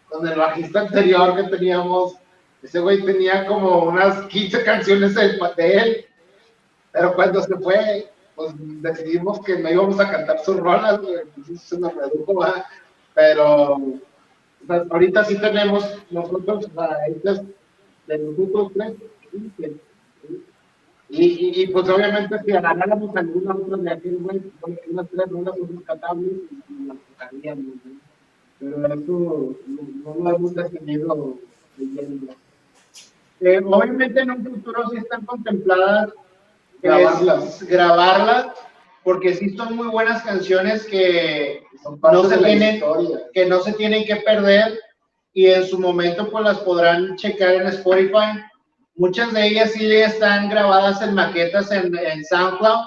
con 0.10 0.28
el 0.28 0.36
bajista 0.38 0.82
anterior 0.82 1.36
que 1.36 1.56
teníamos, 1.56 2.16
ese 2.64 2.80
güey 2.80 3.06
tenía 3.06 3.46
como 3.46 3.84
unas 3.84 4.26
15 4.28 4.64
canciones 4.64 5.14
del 5.14 5.38
pastel, 5.38 6.06
pero 6.92 7.14
cuando 7.14 7.42
se 7.44 7.56
fue, 7.58 8.10
pues 8.36 8.54
decidimos 8.58 9.40
que 9.42 9.60
no 9.60 9.70
íbamos 9.70 10.00
a 10.00 10.10
cantar 10.10 10.40
sus 10.40 10.58
rolas, 10.58 11.00
se 11.62 11.80
nos 11.80 11.94
redujo, 11.94 12.34
¿va? 12.34 12.66
pero 13.14 13.78
ahorita 14.90 15.26
sí 15.26 15.40
tenemos 15.40 15.86
nosotros, 16.10 16.66
o 16.66 16.72
sea, 16.72 16.98
de 18.08 18.18
nosotros 18.18 18.72
tres, 18.74 18.94
y, 21.10 21.26
y, 21.26 21.64
y 21.64 21.68
pues 21.68 21.90
obviamente 21.90 22.38
si 22.46 22.52
agarráramos 22.52 23.16
alguna 23.16 23.56
otra 23.56 23.78
de 23.78 23.92
aquel 23.92 24.18
güey, 24.18 24.40
pues, 24.62 24.80
unas 24.90 25.08
tres 25.10 25.30
rolas 25.30 25.56
son 25.58 25.78
cantables 25.82 26.34
y 26.70 26.86
las 26.88 26.98
tocaríamos, 26.98 27.76
¿no? 27.84 28.09
Pero 28.60 28.86
eso 28.88 29.56
no, 29.68 30.16
no 30.20 30.30
hemos 30.36 30.54
definido. 30.56 31.38
Eh, 33.42 33.62
obviamente 33.64 34.20
en 34.20 34.32
un 34.32 34.44
futuro 34.44 34.90
sí 34.90 34.98
están 34.98 35.26
contempladas 35.26 36.10
Grabarlas. 36.82 37.62
es 37.62 37.68
grabarlas, 37.68 38.48
porque 39.04 39.34
sí 39.34 39.56
son 39.56 39.76
muy 39.78 39.88
buenas 39.88 40.24
canciones 40.24 40.86
que 40.86 41.64
Son 41.82 42.00
no 42.02 42.24
se 42.26 42.38
tienen, 42.38 42.82
que 43.34 43.46
no 43.46 43.60
se 43.62 43.74
tienen 43.74 44.06
que 44.06 44.18
perder 44.18 44.78
y 45.34 45.48
en 45.48 45.66
su 45.66 45.80
momento 45.80 46.30
pues 46.30 46.44
las 46.44 46.60
podrán 46.60 47.16
checar 47.16 47.54
en 47.56 47.68
Spotify. 47.68 48.42
Muchas 48.96 49.32
de 49.34 49.48
ellas 49.48 49.72
sí 49.72 49.90
están 49.90 50.50
grabadas 50.50 51.02
en 51.02 51.14
maquetas 51.14 51.72
en, 51.72 51.98
en 51.98 52.26
SoundCloud, 52.26 52.86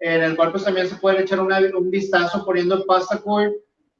en 0.00 0.22
el 0.22 0.36
cual 0.36 0.50
pues 0.52 0.64
también 0.64 0.86
se 0.88 0.96
pueden 0.96 1.22
echar 1.22 1.40
una- 1.40 1.60
un 1.74 1.90
vistazo 1.90 2.44
poniendo 2.44 2.84
Pasta. 2.84 3.22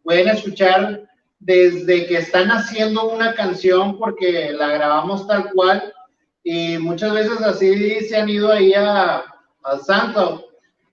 Pueden 0.02 0.28
escuchar 0.28 1.02
desde 1.40 2.06
que 2.06 2.18
están 2.18 2.50
haciendo 2.50 3.10
una 3.10 3.34
canción 3.34 3.98
porque 3.98 4.52
la 4.52 4.68
grabamos 4.68 5.26
tal 5.26 5.50
cual 5.52 5.92
y 6.42 6.78
muchas 6.78 7.12
veces 7.12 7.42
así 7.42 8.00
se 8.00 8.16
han 8.16 8.28
ido 8.28 8.50
ahí 8.50 8.72
a, 8.74 9.24
SoundCloud, 9.84 10.40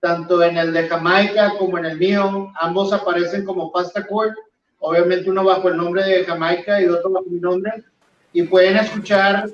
tanto 0.00 0.42
en 0.42 0.58
el 0.58 0.70
de 0.74 0.86
Jamaica 0.86 1.54
como 1.58 1.78
en 1.78 1.86
el 1.86 1.96
mío, 1.96 2.52
ambos 2.60 2.92
aparecen 2.92 3.42
como 3.42 3.72
Pasta 3.72 4.06
Chord, 4.06 4.34
obviamente 4.80 5.30
uno 5.30 5.44
bajo 5.44 5.70
el 5.70 5.78
nombre 5.78 6.04
de 6.04 6.24
Jamaica 6.24 6.78
y 6.82 6.86
otro 6.86 7.08
bajo 7.08 7.24
mi 7.30 7.40
nombre, 7.40 7.72
y 8.34 8.42
pueden 8.42 8.76
escuchar 8.76 9.48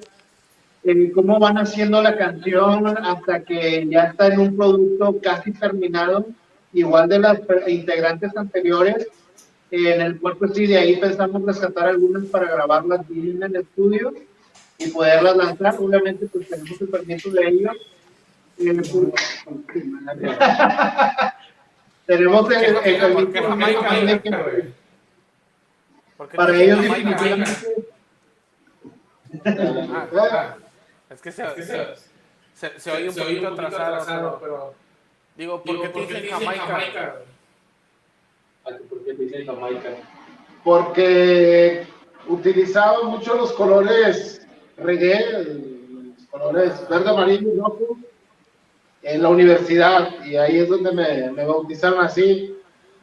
eh, 0.83 1.13
cómo 1.13 1.39
van 1.39 1.57
haciendo 1.59 2.03
la 2.03 2.17
canción 2.17 2.85
hasta 2.99 3.45
que 3.45 3.87
ya 3.89 4.07
está 4.07 4.27
en 4.27 4.41
un 4.41 4.57
producto 4.57 5.21
casi 5.23 5.53
terminado, 5.53 6.27
igual 6.73 7.09
de 7.09 7.21
las 7.21 7.39
integrantes 7.69 8.37
anteriores, 8.37 9.07
en 9.73 10.01
el 10.03 10.21
cual 10.21 10.37
pues 10.37 10.53
sí, 10.55 10.67
de 10.67 10.77
ahí 10.77 10.97
pensamos 11.01 11.43
rescatar 11.47 11.89
algunas 11.89 12.25
para 12.27 12.47
grabarlas 12.51 13.09
bien 13.09 13.43
en 13.43 13.45
el 13.45 13.57
estudio 13.63 14.13
y 14.79 14.89
poderlas 14.91 15.37
lanzar, 15.37 15.77
obviamente 15.79 16.27
pues 16.27 16.49
tenemos 16.49 16.81
el 16.81 16.89
permiso 16.89 17.31
de 17.31 17.49
ellos. 17.49 17.77
Eh, 18.59 18.75
pues, 18.75 18.93
tenemos 22.07 22.51
el, 22.51 22.77
el 22.85 23.13
¿Por 23.15 23.33
qué 23.33 23.41
permiso 23.41 23.49
Jamaica, 23.49 23.81
también 23.89 24.07
de 24.07 24.21
que 24.21 24.31
¿Por 26.17 26.29
qué 26.29 26.37
para 26.37 26.53
no 26.53 26.59
ellos 26.59 26.79
Jamaica? 26.87 27.11
definitivamente 27.11 27.53
Ah, 30.21 30.57
Es 31.09 31.21
que 31.23 31.33
se, 31.33 31.43
se, 31.65 31.87
se- 32.55 32.79
se 32.81 32.91
oye 32.91 33.09
un 33.09 33.15
poquito 33.15 33.49
atrasado, 33.49 34.39
pero... 34.43 34.75
Digo, 35.37 35.63
¿por 35.63 35.81
qué 35.81 35.89
te 35.89 36.01
dicen 36.01 36.29
Jamaica? 36.31 37.15
¿Por 38.65 39.05
qué 39.05 39.15
te 39.15 39.23
dicen 39.25 39.47
Jamaica? 39.47 39.91
porque 40.65 41.85
utilizaba 42.29 43.03
mucho 43.03 43.35
los 43.35 43.53
colores 43.53 44.47
reggae, 44.77 45.33
los 45.33 46.27
colores 46.31 46.89
verde, 46.89 47.11
amarillo 47.11 47.53
y 47.53 47.59
rojo 47.59 47.99
en 49.03 49.23
la 49.23 49.29
universidad 49.29 50.25
y 50.25 50.37
ahí 50.37 50.61
es 50.61 50.69
donde 50.69 50.93
me, 50.93 51.33
me 51.33 51.45
bautizaron 51.45 52.05
así. 52.05 52.57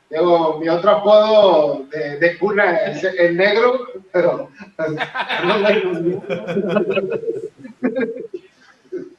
Digo, 0.10 0.58
mi 0.60 0.70
otro 0.70 0.90
apodo 0.90 1.86
de, 1.92 2.18
de 2.18 2.38
cuna 2.40 2.78
es 2.78 3.04
el 3.04 3.36
negro, 3.38 3.88
pero 4.12 4.50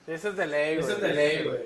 Ese 0.06 0.28
es 0.30 0.36
de 0.36 0.46
ley, 0.46 0.76
güey. 0.76 0.84
Eso 0.84 0.92
es 0.96 1.00
de 1.02 1.14
ley, 1.14 1.44
güey. 1.44 1.60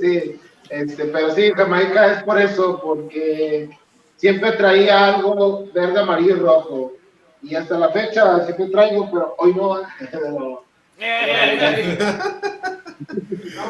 sí, 0.00 0.40
este, 0.70 1.04
pero 1.06 1.34
sí, 1.34 1.52
Jamaica 1.54 2.12
es 2.12 2.22
por 2.22 2.40
eso, 2.40 2.80
porque 2.82 3.70
siempre 4.16 4.52
traía 4.52 5.14
algo 5.14 5.66
verde, 5.72 6.00
amarillo 6.00 6.36
y 6.36 6.40
rojo. 6.40 6.92
Y 7.42 7.54
hasta 7.54 7.78
la 7.78 7.90
fecha 7.90 8.44
siempre 8.44 8.66
traigo, 8.66 9.10
pero 9.10 9.34
hoy 9.38 9.54
no. 9.54 9.80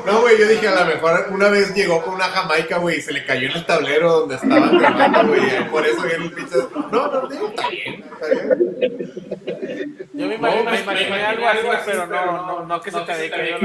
No, 0.07 0.21
güey, 0.21 0.39
yo 0.39 0.49
dije, 0.49 0.69
a 0.69 0.85
lo 0.85 0.87
mejor 0.87 1.27
una 1.33 1.49
vez 1.49 1.75
llegó 1.75 2.01
con 2.03 2.15
una 2.15 2.25
jamaica, 2.25 2.79
güey, 2.79 2.99
y 2.99 3.01
se 3.03 3.13
le 3.13 3.25
cayó 3.25 3.49
en 3.49 3.57
el 3.57 3.67
tablero 3.67 4.21
donde 4.21 4.37
estaban 4.37 4.79
grabando, 4.79 5.27
güey, 5.29 5.41
y 5.41 5.65
por 5.65 5.85
eso 5.85 6.03
viene 6.03 6.27
el 6.27 6.33
pinche... 6.33 6.57
No, 6.93 7.11
no, 7.11 7.29
digo, 7.29 7.49
está 7.49 7.69
bien, 7.69 8.05
está 8.05 8.29
bien. 8.29 10.09
Yo 10.13 10.27
me 10.29 10.35
imagino, 10.37 10.71
me 10.71 10.81
imaginé 10.81 11.25
algo 11.25 11.73
así, 11.73 11.83
pero 11.87 12.07
no, 12.07 12.47
no, 12.47 12.67
no 12.67 12.81
que 12.81 12.91
se 12.91 13.01
te 13.01 13.13
haya 13.13 13.31
caído 13.31 13.59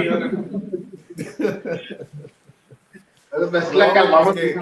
la 3.31 3.37
Entonces 3.37 3.51
mezcla 3.51 3.87
No, 3.87 3.93
calmamos 3.93 4.37
es 4.37 4.43
que-. 4.43 4.59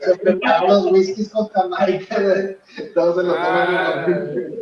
Se 0.00 0.16
prepararon 0.18 0.68
los 0.68 0.86
whiskies 0.92 1.30
con 1.30 1.48
Jamaica. 1.48 2.16
Todos 2.94 3.16
se 3.16 3.22
los 3.24 3.36
Ah. 3.38 4.04
toman. 4.06 4.52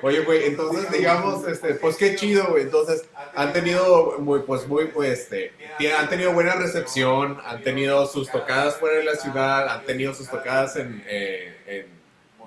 Oye, 0.00 0.20
güey, 0.20 0.44
entonces, 0.44 0.92
digamos, 0.92 1.44
este, 1.48 1.74
pues 1.74 1.96
qué 1.96 2.14
chido, 2.14 2.46
güey, 2.50 2.62
entonces, 2.62 3.04
han 3.34 3.52
tenido, 3.52 4.16
muy, 4.20 4.40
pues, 4.42 4.68
muy, 4.68 4.86
pues, 4.86 5.18
este, 5.18 5.52
han 5.98 6.08
tenido 6.08 6.32
buena 6.32 6.54
recepción, 6.54 7.38
han 7.44 7.62
tenido 7.62 8.06
sus 8.06 8.30
tocadas 8.30 8.76
fuera 8.76 8.98
de 8.98 9.04
la 9.04 9.16
ciudad, 9.16 9.68
han 9.68 9.84
tenido 9.86 10.14
sus 10.14 10.28
tocadas 10.30 10.76
en, 10.76 11.02
eh, 11.08 11.56
en 11.66 11.86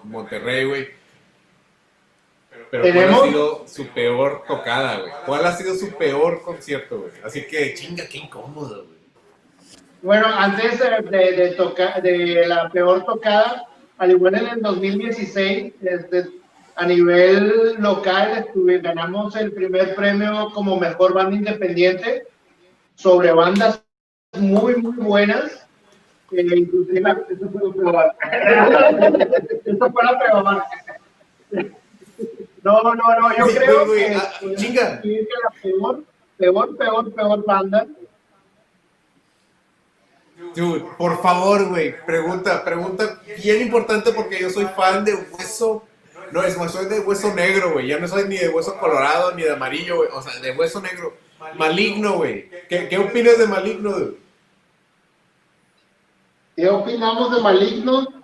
Monterrey, 0.10 0.64
güey. 0.66 1.01
Pero 2.72 2.84
¿cuál 2.94 3.10
ha 3.14 3.24
sido 3.28 3.68
su 3.68 3.88
peor 3.88 4.44
tocada, 4.48 5.00
güey? 5.00 5.12
¿Cuál 5.26 5.46
ha 5.46 5.52
sido 5.58 5.76
su 5.76 5.92
peor 5.98 6.42
concierto, 6.42 7.00
güey? 7.02 7.12
Así 7.24 7.46
que, 7.46 7.74
chinga, 7.74 8.08
qué 8.08 8.18
incómodo, 8.20 8.86
güey. 8.86 9.02
Bueno, 10.02 10.26
antes 10.28 10.80
de, 10.80 11.02
de, 11.18 11.32
de 11.34 11.50
toca- 11.52 12.00
de 12.02 12.48
la 12.48 12.70
peor 12.70 13.04
tocada, 13.06 13.68
al 13.98 14.12
igual 14.12 14.36
en 14.36 14.48
el 14.48 14.62
2016, 14.62 15.74
este, 15.82 16.26
a 16.76 16.86
nivel 16.88 17.76
local 17.78 18.38
estuve- 18.38 18.80
ganamos 18.80 19.36
el 19.36 19.52
primer 19.52 19.94
premio 19.94 20.50
como 20.54 20.80
mejor 20.80 21.14
banda 21.14 21.36
independiente 21.36 22.24
sobre 22.96 23.32
bandas 23.32 23.84
muy, 24.40 24.78
muy 24.78 24.96
buenas. 24.96 25.68
Eh, 26.32 26.46
inclusive, 26.56 27.02
eso 27.30 27.50
fue 27.52 27.62
lo 27.62 27.74
peor. 27.74 28.16
Eso 29.66 29.92
fue 29.92 30.04
lo 30.04 30.20
peor. 30.20 30.64
No, 32.64 32.82
no, 32.84 32.94
no, 32.94 33.38
yo 33.38 33.48
creo 33.48 33.92
que, 33.92 34.16
ah, 34.16 34.32
chinga. 34.56 35.02
que 35.02 35.28
la 35.44 35.50
peor, 35.62 36.04
peor, 36.38 36.78
peor, 36.78 37.14
peor 37.14 37.46
banda 37.46 37.88
Dude, 40.56 40.86
por 40.98 41.22
favor, 41.22 41.70
güey, 41.70 41.96
pregunta, 42.06 42.64
pregunta 42.64 43.22
bien 43.42 43.62
importante 43.62 44.12
porque 44.12 44.40
yo 44.40 44.50
soy 44.50 44.66
fan 44.66 45.06
de 45.06 45.14
hueso. 45.14 45.84
No, 46.32 46.44
es 46.44 46.56
soy 46.72 46.86
de 46.86 47.00
hueso 47.00 47.34
negro, 47.34 47.74
güey. 47.74 47.88
Ya 47.88 48.00
no 48.00 48.08
soy 48.08 48.28
ni 48.28 48.38
de 48.38 48.50
hueso 48.50 48.78
colorado 48.80 49.34
ni 49.34 49.44
de 49.44 49.52
amarillo, 49.52 49.98
güey. 49.98 50.10
O 50.14 50.22
sea, 50.22 50.40
de 50.40 50.52
hueso 50.52 50.82
negro. 50.82 51.14
Maligno, 51.58 52.18
güey. 52.18 52.50
¿Qué, 52.70 52.88
¿Qué 52.88 52.98
opinas 52.98 53.38
de 53.38 53.48
maligno, 53.48 53.92
dude? 53.92 54.22
¿Qué 56.56 56.70
opinamos 56.70 57.34
de 57.34 57.42
Maligno? 57.42 58.21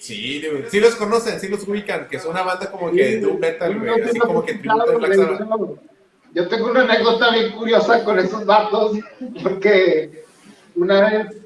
Sí, 0.00 0.40
dude. 0.40 0.70
Sí 0.70 0.80
los 0.80 0.96
conocen, 0.96 1.38
sí 1.38 1.48
los 1.48 1.66
ubican, 1.68 2.08
que 2.08 2.16
es 2.16 2.24
una 2.24 2.42
banda 2.42 2.70
como 2.70 2.90
que 2.90 3.18
de 3.18 3.26
un 3.26 3.38
metal, 3.38 3.78
güey. 3.78 4.00
Así 4.02 4.18
como 4.18 4.42
que 4.44 4.54
tributo 4.54 4.98
Black 4.98 5.14
Sabbath. 5.14 5.78
yo- 6.34 6.48
tengo 6.48 6.70
una 6.70 6.80
anécdota 6.82 7.30
bien 7.32 7.52
curiosa 7.52 8.02
con 8.02 8.18
esos 8.18 8.46
vatos, 8.46 8.96
porque 9.42 10.24
una 10.74 11.00
vez, 11.02 11.36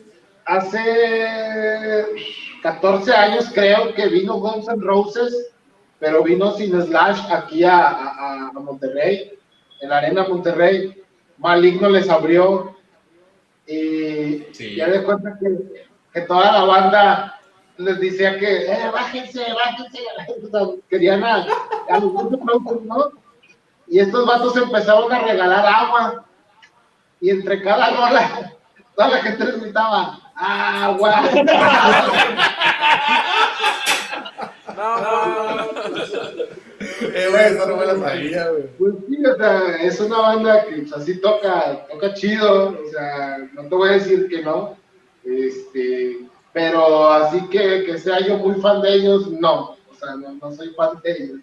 hace 0.44 2.06
14 2.62 3.12
años 3.12 3.50
creo 3.52 3.92
que 3.94 4.06
vino 4.08 4.34
Guns 4.34 4.68
N' 4.68 4.82
Roses, 4.82 5.50
pero 5.98 6.22
vino 6.22 6.52
sin 6.56 6.80
Slash 6.80 7.20
aquí 7.32 7.64
a, 7.64 7.78
a- 7.88 8.48
a 8.48 8.52
Monterrey, 8.52 9.32
en 9.80 9.88
la 9.88 9.98
Arena 9.98 10.26
Monterrey. 10.28 11.00
Maligno 11.38 11.88
les 11.88 12.08
abrió 12.08 12.76
y 13.66 14.44
Sí. 14.52 14.76
ya 14.76 14.88
de 14.88 15.02
cuenta 15.02 15.36
que, 15.40 15.48
que 16.12 16.20
toda 16.22 16.52
la 16.52 16.64
banda 16.64 17.33
les 17.76 18.00
decía 18.00 18.38
que, 18.38 18.66
eh, 18.72 18.90
bájense, 18.92 19.44
bájense, 19.52 19.98
o 20.44 20.48
sea, 20.50 20.60
querían 20.88 21.24
a, 21.24 21.46
a 21.88 21.98
los 21.98 22.12
Roses, 22.12 22.82
¿no? 22.84 23.12
Y 23.86 23.98
estos 23.98 24.26
vatos 24.26 24.56
empezaron 24.56 25.12
a 25.12 25.20
regalar 25.20 25.66
agua. 25.66 26.24
Y 27.20 27.30
entre 27.30 27.62
cada 27.62 27.90
rola, 27.90 28.52
toda 28.94 29.08
la 29.08 29.18
gente 29.18 29.44
les 29.44 29.60
gritaba, 29.60 30.20
agua. 30.36 31.22
No, 34.76 35.00
no, 35.00 35.54
no. 35.54 36.54
Eh, 37.14 37.28
güey, 37.30 37.44
eso 37.44 37.66
no 37.66 37.76
me 37.76 37.86
la 37.86 37.96
sabía, 37.96 38.48
güey. 38.48 38.66
Pues 38.78 38.94
sí, 39.08 39.24
o 39.24 39.36
sea, 39.36 39.76
es 39.80 40.00
una 40.00 40.18
banda 40.18 40.64
que 40.64 40.76
pues, 40.78 40.92
así 40.92 41.20
toca, 41.20 41.86
toca 41.90 42.14
chido, 42.14 42.70
o 42.70 42.90
sea, 42.90 43.38
no 43.52 43.62
te 43.68 43.74
voy 43.74 43.88
a 43.88 43.92
decir 43.92 44.28
que 44.28 44.42
no, 44.42 44.76
este, 45.24 46.26
pero 46.54 47.10
así 47.10 47.46
que, 47.50 47.84
que 47.84 47.98
sea 47.98 48.20
yo 48.20 48.38
muy 48.38 48.58
fan 48.62 48.80
de 48.80 48.94
ellos, 48.94 49.28
no, 49.30 49.72
o 49.72 49.94
sea, 49.98 50.14
no, 50.16 50.32
no 50.40 50.52
soy 50.54 50.70
fan 50.74 50.98
de 51.02 51.12
ellos. 51.12 51.40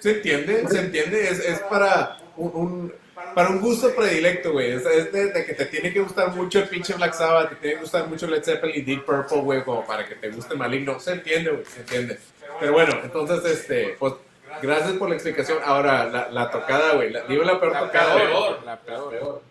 ¿Se 0.00 0.10
entiende? 0.12 0.68
¿Se 0.68 0.78
entiende? 0.80 1.28
Es, 1.28 1.40
es 1.40 1.58
para 1.60 2.18
un, 2.36 2.50
un- 2.54 2.94
para 3.34 3.50
un 3.50 3.60
gusto 3.60 3.94
predilecto, 3.94 4.52
güey. 4.52 4.72
Es, 4.72 4.84
es 4.86 5.12
de, 5.12 5.32
de 5.32 5.44
que 5.44 5.54
te 5.54 5.66
tiene 5.66 5.92
que 5.92 6.00
gustar 6.00 6.34
mucho 6.34 6.58
el 6.60 6.68
pinche 6.68 6.94
Black 6.94 7.14
Sabbath, 7.14 7.50
te 7.50 7.56
tiene 7.56 7.74
que 7.76 7.80
gustar 7.82 8.06
mucho 8.06 8.26
Led 8.26 8.42
Zeppelin, 8.44 8.84
Deep 8.84 9.04
Purple, 9.04 9.40
güey, 9.42 9.64
como 9.64 9.84
para 9.86 10.06
que 10.06 10.14
te 10.14 10.30
guste 10.30 10.54
Maligno. 10.54 11.00
Se 11.00 11.12
entiende, 11.12 11.50
güey, 11.50 11.64
se 11.64 11.80
entiende. 11.80 12.18
Pero 12.60 12.72
bueno, 12.72 12.94
entonces, 13.02 13.44
este, 13.44 13.96
pues, 13.98 14.14
gracias 14.62 14.92
por 14.94 15.08
la 15.08 15.14
explicación. 15.16 15.58
Ahora, 15.64 16.04
la, 16.06 16.30
la 16.30 16.50
tocada, 16.50 16.94
güey. 16.94 17.10
La, 17.10 17.22
dime 17.22 17.44
la 17.44 17.58
peor 17.60 17.72
La 17.72 17.80
tocada, 17.80 18.12
güey. 18.14 18.26
peor, 18.26 18.62
la 18.64 18.76
peor. 18.78 19.42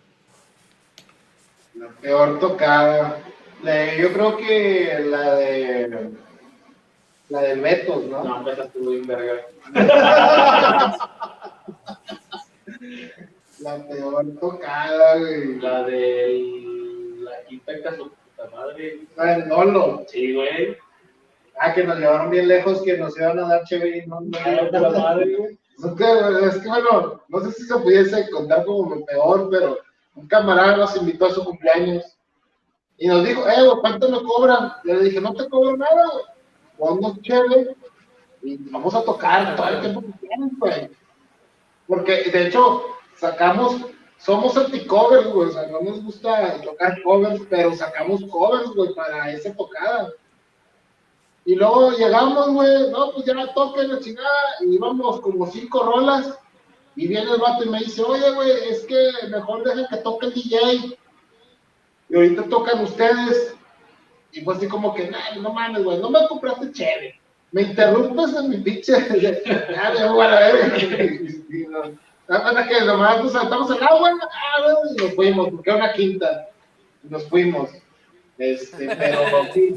La 1.74 1.88
peor 1.88 2.40
tocada, 2.40 3.18
la- 3.62 3.96
yo 3.96 4.12
creo 4.12 4.36
que 4.36 4.98
la 5.10 5.34
de, 5.36 6.10
la 7.28 7.40
del 7.42 7.60
Betos, 7.60 8.04
¿no? 8.06 8.24
No, 8.24 8.50
esa 8.50 8.64
estuvo 8.64 8.90
bien 8.90 9.06
verga. 9.06 9.46
La 13.60 13.76
peor 13.88 14.24
tocada, 14.40 15.18
güey. 15.18 15.58
La 15.58 15.82
de 15.82 17.14
la 17.18 17.32
quinta 17.48 17.96
su 17.96 18.04
puta 18.10 18.56
madre. 18.56 19.00
La 19.16 19.24
del 19.36 19.48
Nolo. 19.48 20.04
Sí, 20.06 20.34
güey. 20.34 20.76
Ah, 21.60 21.74
que 21.74 21.82
nos 21.82 21.98
llevaron 21.98 22.30
bien 22.30 22.46
lejos, 22.46 22.82
que 22.82 22.96
nos 22.96 23.18
iban 23.18 23.38
a 23.40 23.48
dar 23.48 23.64
chévere 23.64 23.98
y 23.98 24.06
no 24.06 24.20
nos 24.20 24.44
dieron 24.44 24.92
madre, 24.92 25.36
güey. 25.36 25.58
Es 25.78 25.92
que, 25.92 26.46
es 26.48 26.56
que, 26.58 26.68
bueno, 26.68 27.22
no 27.28 27.40
sé 27.40 27.52
si 27.52 27.62
se 27.62 27.76
pudiese 27.78 28.28
contar 28.30 28.64
como 28.64 28.96
lo 28.96 29.04
peor, 29.04 29.48
pero 29.48 29.78
un 30.16 30.26
camarada 30.26 30.76
nos 30.76 30.96
invitó 30.96 31.26
a 31.26 31.30
su 31.30 31.44
cumpleaños 31.44 32.17
y 32.98 33.06
nos 33.06 33.24
dijo, 33.24 33.48
eh, 33.48 33.78
¿cuánto 33.80 34.08
me 34.08 34.22
cobran? 34.22 34.72
Y 34.84 34.88
le 34.88 35.04
dije, 35.04 35.20
no 35.20 35.32
te 35.32 35.48
cobro 35.48 35.76
nada, 35.76 36.10
güey. 36.12 36.24
Ponnos 36.76 37.20
chévere 37.22 37.76
y 38.42 38.56
vamos 38.70 38.94
a 38.94 39.02
tocar 39.02 39.56
todo 39.56 39.68
el 39.68 39.80
tiempo 39.80 40.00
que 40.00 40.12
quieras, 40.18 40.50
güey. 40.58 40.90
Porque, 41.86 42.30
de 42.30 42.46
hecho, 42.48 42.82
sacamos, 43.16 43.76
somos 44.18 44.56
anti-covers, 44.56 45.28
güey, 45.28 45.48
o 45.48 45.52
sea, 45.52 45.66
no 45.68 45.80
nos 45.80 46.02
gusta 46.02 46.60
tocar 46.60 47.00
covers, 47.02 47.40
pero 47.48 47.74
sacamos 47.74 48.22
covers, 48.30 48.70
güey, 48.70 48.92
para 48.94 49.30
esa 49.30 49.54
tocada. 49.54 50.12
Y 51.44 51.54
luego 51.54 51.92
llegamos, 51.92 52.50
güey, 52.50 52.90
no, 52.90 53.12
pues 53.12 53.24
ya 53.24 53.54
toquen 53.54 53.88
la 53.88 54.00
chingada, 54.00 54.28
y 54.60 54.74
íbamos 54.74 55.20
como 55.20 55.46
cinco 55.46 55.82
rolas, 55.82 56.38
y 56.94 57.06
viene 57.06 57.30
el 57.30 57.40
vato 57.40 57.64
y 57.64 57.70
me 57.70 57.78
dice, 57.78 58.02
oye, 58.02 58.30
güey, 58.32 58.50
es 58.68 58.84
que 58.86 59.12
mejor 59.30 59.64
dejen 59.64 59.86
que 59.88 59.96
toque 59.98 60.26
el 60.26 60.34
DJ, 60.34 60.98
y 62.08 62.16
ahorita 62.16 62.44
tocan 62.44 62.82
ustedes, 62.82 63.54
y 64.32 64.40
pues 64.42 64.58
así 64.58 64.68
como 64.68 64.94
que, 64.94 65.10
"Nah, 65.10 65.36
no 65.40 65.52
mames, 65.52 65.84
güey, 65.84 65.98
no 65.98 66.10
me 66.10 66.26
compraste 66.28 66.72
chévere, 66.72 67.18
me 67.52 67.62
interrumpes 67.62 68.34
en 68.36 68.50
mi 68.50 68.58
pinche. 68.58 68.92
Ya, 69.20 70.12
voy 70.12 70.26
a. 70.26 70.76
Y 71.50 71.66
no, 71.66 71.98
nada 72.28 72.68
que 72.68 72.80
nomás 72.84 73.22
nos 73.22 73.32
saltamos 73.32 73.70
el 73.70 73.82
agua 73.82 74.10
ah, 74.20 74.74
y 74.90 75.02
nos 75.02 75.14
fuimos, 75.14 75.48
porque 75.50 75.70
era 75.70 75.78
una 75.78 75.92
quinta. 75.94 76.48
Y 77.04 77.08
Nos 77.08 77.26
fuimos. 77.28 77.70
Este, 78.36 78.94
pero 78.94 79.20
sí, 79.54 79.74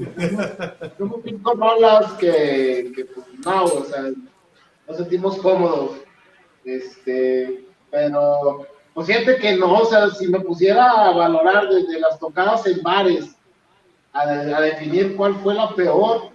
como 0.97 1.21
cinco 1.23 1.53
rolas 1.53 2.11
que, 2.13 2.91
que 2.95 3.05
pues, 3.05 3.25
no, 3.43 3.63
o 3.63 3.85
sea, 3.85 4.11
nos 4.87 4.97
sentimos 4.97 5.37
cómodos. 5.37 5.97
Este, 6.63 7.65
pero, 7.89 8.67
pues 8.93 9.07
siente 9.07 9.37
que 9.37 9.55
no, 9.55 9.79
o 9.79 9.85
sea, 9.85 10.09
si 10.09 10.27
me 10.27 10.39
pusiera 10.41 11.07
a 11.07 11.11
valorar 11.11 11.69
desde 11.69 11.99
las 11.99 12.19
tocadas 12.19 12.65
en 12.67 12.81
bares, 12.81 13.35
a, 14.13 14.25
definir 14.61 15.15
cuál 15.15 15.35
fue 15.35 15.53
la 15.53 15.73
peor, 15.73 16.31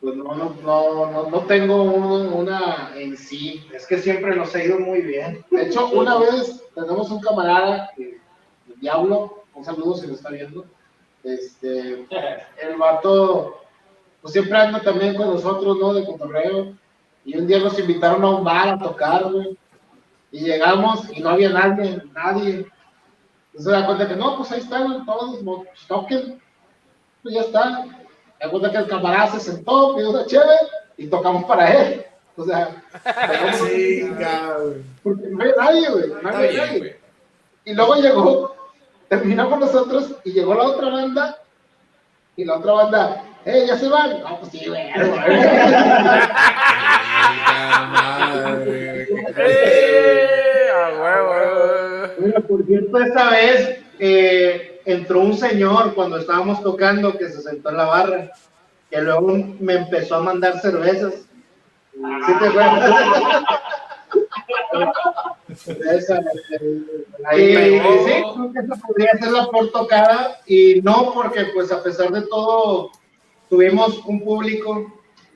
pues 0.00 0.14
no, 0.14 0.32
no, 0.34 0.54
no, 0.62 1.28
no, 1.28 1.40
tengo 1.40 1.82
un- 1.82 2.32
una 2.32 2.92
en 2.94 3.16
sí. 3.16 3.66
Es 3.74 3.84
que 3.84 3.98
siempre 3.98 4.36
nos 4.36 4.54
ha 4.54 4.62
ido 4.62 4.78
muy 4.78 5.00
bien. 5.02 5.44
De 5.50 5.62
hecho, 5.62 5.88
una 5.88 6.18
vez 6.18 6.62
tenemos 6.74 7.10
un 7.10 7.20
camarada, 7.20 7.90
el 7.98 8.20
Diablo, 8.80 9.42
un 9.54 9.64
saludo 9.64 9.96
si 9.96 10.06
lo 10.06 10.14
está 10.14 10.30
viendo. 10.30 10.64
Este, 11.24 12.06
el 12.62 12.76
vato, 12.78 13.60
pues 14.22 14.32
siempre 14.32 14.56
anda 14.56 14.80
también 14.80 15.16
con 15.16 15.34
nosotros, 15.34 15.76
¿no? 15.78 15.92
De 15.92 16.04
cotorreo. 16.04 16.74
Y 17.24 17.36
un 17.36 17.48
día 17.48 17.58
nos 17.58 17.76
invitaron 17.80 18.22
a 18.22 18.30
un 18.30 18.44
bar 18.44 18.68
a 18.68 18.78
tocar, 18.78 19.24
güey. 19.32 19.58
Y 20.30 20.40
llegamos 20.40 21.08
y 21.12 21.20
no 21.20 21.30
había 21.30 21.50
nadie, 21.50 22.02
nadie. 22.14 22.66
Entonces 23.46 23.64
se 23.64 23.70
da 23.70 23.86
cuenta 23.86 24.08
que 24.08 24.16
no, 24.16 24.36
pues 24.36 24.52
ahí 24.52 24.60
están 24.60 25.06
todos, 25.06 25.40
pues 25.44 25.86
toquen. 25.86 26.40
Pues 27.22 27.34
ya 27.34 27.40
está. 27.42 27.86
Da 28.40 28.50
cuenta 28.50 28.70
que 28.70 28.76
el 28.78 28.88
camarada 28.88 29.32
se 29.32 29.40
sentó, 29.40 29.96
pidió 29.96 30.10
una 30.10 30.26
chévere 30.26 30.58
y 30.96 31.06
tocamos 31.08 31.44
para 31.44 31.72
él. 31.72 32.04
O 32.36 32.44
sea, 32.44 32.70
güey. 33.60 34.10
porque 35.02 35.26
no 35.28 35.40
había 35.40 35.54
nadie, 35.56 35.90
güey. 35.90 36.08
No 36.22 36.28
había 36.28 36.50
bien, 36.50 36.66
nadie. 36.66 37.00
Y 37.64 37.74
luego 37.74 37.96
llegó, 37.96 38.56
terminamos 39.08 39.58
nosotros 39.58 40.14
y 40.24 40.32
llegó 40.32 40.54
la 40.54 40.64
otra 40.64 40.88
banda. 40.88 41.38
Y 42.36 42.44
la 42.44 42.58
otra 42.58 42.72
banda, 42.72 43.24
¡eh, 43.44 43.64
ya 43.66 43.76
se 43.76 43.88
van! 43.88 44.20
No, 44.20 44.38
pues 44.38 44.52
sí, 44.52 44.64
güey. 44.68 44.88
Chinga 49.28 49.42
madre, 49.42 49.62
qué. 49.64 50.70
¡A 50.70 51.00
huevo, 51.00 51.30
huevo! 51.30 52.12
Bueno, 52.18 52.40
por 52.42 52.66
cierto, 52.66 52.98
esta 52.98 53.30
vez 53.30 53.80
eh, 53.98 54.80
entró 54.84 55.20
un 55.20 55.36
señor 55.36 55.94
cuando 55.94 56.18
estábamos 56.18 56.62
tocando 56.62 57.16
que 57.16 57.28
se 57.28 57.42
sentó 57.42 57.70
en 57.70 57.76
la 57.76 57.84
barra, 57.84 58.30
que 58.90 59.00
luego 59.00 59.36
me 59.60 59.74
empezó 59.74 60.16
a 60.16 60.22
mandar 60.22 60.60
cervezas. 60.60 61.14
¿Sí 61.92 62.32
te 62.38 62.46
acuerdas? 62.46 63.42
Esa, 65.90 66.20
Ahí, 67.26 67.54
sí, 67.54 68.22
creo 68.34 68.52
que 68.52 68.58
esa 68.60 68.76
podría 68.86 69.10
ser 69.18 69.32
la 69.32 69.46
por 69.46 69.70
tocada 69.70 70.38
y 70.46 70.80
no 70.82 71.12
porque 71.12 71.46
pues 71.52 71.72
a 71.72 71.82
pesar 71.82 72.10
de 72.10 72.22
todo 72.22 72.92
tuvimos 73.48 74.04
un 74.06 74.24
público, 74.24 74.70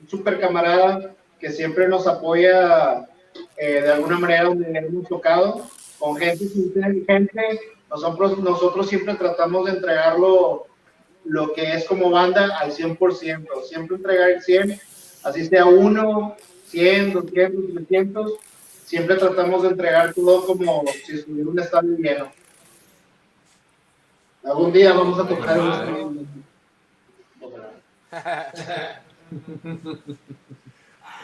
un 0.01 0.09
super 0.09 0.39
camarada 0.39 1.13
que 1.39 1.51
siempre 1.51 1.87
nos 1.87 2.07
apoya 2.07 3.05
eh, 3.57 3.81
de 3.81 3.91
alguna 3.91 4.19
manera 4.19 4.45
donde 4.45 4.77
hemos 4.77 5.07
tocado, 5.07 5.67
con 5.99 6.17
gente 6.17 6.45
inteligente, 6.55 7.59
nosotros, 7.89 8.37
nosotros 8.39 8.87
siempre 8.87 9.15
tratamos 9.15 9.65
de 9.65 9.71
entregarlo 9.71 10.65
lo 11.25 11.53
que 11.53 11.73
es 11.73 11.85
como 11.85 12.09
banda 12.09 12.57
al 12.59 12.71
100%, 12.71 13.63
siempre 13.63 13.97
entregar 13.97 14.29
el 14.31 14.41
100, 14.41 14.79
así 15.23 15.45
sea 15.45 15.65
uno, 15.65 16.35
100, 16.67 17.13
200, 17.13 17.73
300, 17.73 18.33
siempre 18.83 19.15
tratamos 19.15 19.63
de 19.63 19.69
entregar 19.69 20.13
todo 20.13 20.45
como 20.45 20.83
si 21.05 21.15
estuviera 21.15 21.49
un 21.49 21.59
estadio 21.59 21.97
lleno. 21.97 22.31
algún 24.43 24.73
día 24.73 24.93
vamos 24.93 25.19
a 25.19 25.27
tocar 25.27 25.59
un 25.59 25.69
Madre. 25.69 26.05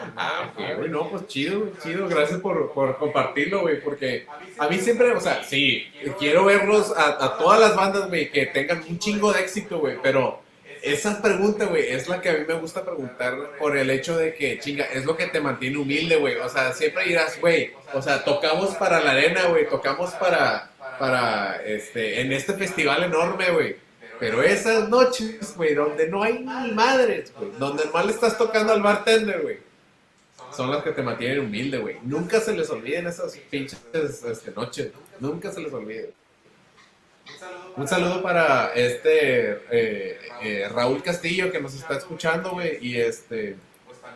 stream. 0.00 0.12
Ah, 0.16 0.50
ok, 0.52 0.76
güey, 0.78 0.88
no, 0.90 1.08
pues 1.10 1.26
chido, 1.26 1.60
güey, 1.60 1.72
chido, 1.82 2.08
gracias 2.08 2.40
por, 2.40 2.72
por 2.72 2.96
compartirlo, 2.98 3.62
güey, 3.62 3.80
porque 3.80 4.26
a 4.58 4.68
mí 4.68 4.78
siempre, 4.78 5.12
o 5.12 5.20
sea, 5.20 5.44
sí, 5.44 5.86
quiero 6.18 6.44
verlos 6.44 6.92
a, 6.96 7.24
a 7.24 7.38
todas 7.38 7.60
las 7.60 7.76
bandas, 7.76 8.08
güey, 8.08 8.30
que 8.30 8.46
tengan 8.46 8.82
un 8.88 8.98
chingo 8.98 9.32
de 9.32 9.40
éxito, 9.40 9.78
güey, 9.78 9.96
pero 10.02 10.40
esa 10.82 11.20
pregunta, 11.20 11.66
güey, 11.66 11.90
es 11.90 12.08
la 12.08 12.20
que 12.20 12.30
a 12.30 12.32
mí 12.34 12.44
me 12.46 12.54
gusta 12.54 12.84
preguntar 12.84 13.36
por 13.58 13.76
el 13.76 13.90
hecho 13.90 14.16
de 14.16 14.34
que, 14.34 14.58
chinga, 14.58 14.86
es 14.86 15.04
lo 15.04 15.16
que 15.16 15.26
te 15.26 15.40
mantiene 15.40 15.76
humilde, 15.76 16.16
güey, 16.16 16.36
o 16.36 16.48
sea, 16.48 16.72
siempre 16.72 17.04
dirás, 17.04 17.38
güey, 17.40 17.72
o 17.92 18.00
sea, 18.00 18.24
tocamos 18.24 18.74
para 18.76 19.00
la 19.00 19.12
arena, 19.12 19.46
güey, 19.46 19.68
tocamos 19.68 20.10
para, 20.12 20.70
para, 20.98 21.62
este, 21.64 22.20
en 22.20 22.32
este 22.32 22.54
festival 22.54 23.04
enorme, 23.04 23.50
güey, 23.50 23.76
pero 24.18 24.42
esas 24.42 24.88
noches, 24.88 25.54
güey, 25.56 25.74
donde 25.74 26.08
no 26.08 26.22
hay 26.22 26.40
ni 26.40 26.72
madres, 26.72 27.32
güey, 27.36 27.50
donde 27.58 27.84
le 27.84 28.12
estás 28.12 28.38
tocando 28.38 28.72
al 28.72 28.82
bartender, 28.82 29.40
güey, 29.42 29.58
son 30.52 30.70
las 30.70 30.82
que 30.82 30.92
te 30.92 31.02
mantienen 31.02 31.40
humilde, 31.40 31.78
güey. 31.78 31.96
Nunca 32.02 32.40
se 32.40 32.56
les 32.56 32.68
olviden 32.70 33.06
esas 33.06 33.36
pinches 33.50 33.80
este, 33.94 34.50
noches. 34.52 34.90
Nunca 35.18 35.50
se 35.52 35.60
les 35.60 35.72
olvide. 35.72 36.12
Un 37.76 37.86
saludo 37.86 38.22
para 38.22 38.72
este 38.74 39.52
eh, 39.70 40.18
eh, 40.42 40.68
Raúl 40.72 41.02
Castillo 41.02 41.50
que 41.50 41.60
nos 41.60 41.74
está 41.74 41.94
escuchando, 41.94 42.52
güey. 42.52 42.78
Y 42.80 42.96
este, 42.96 43.56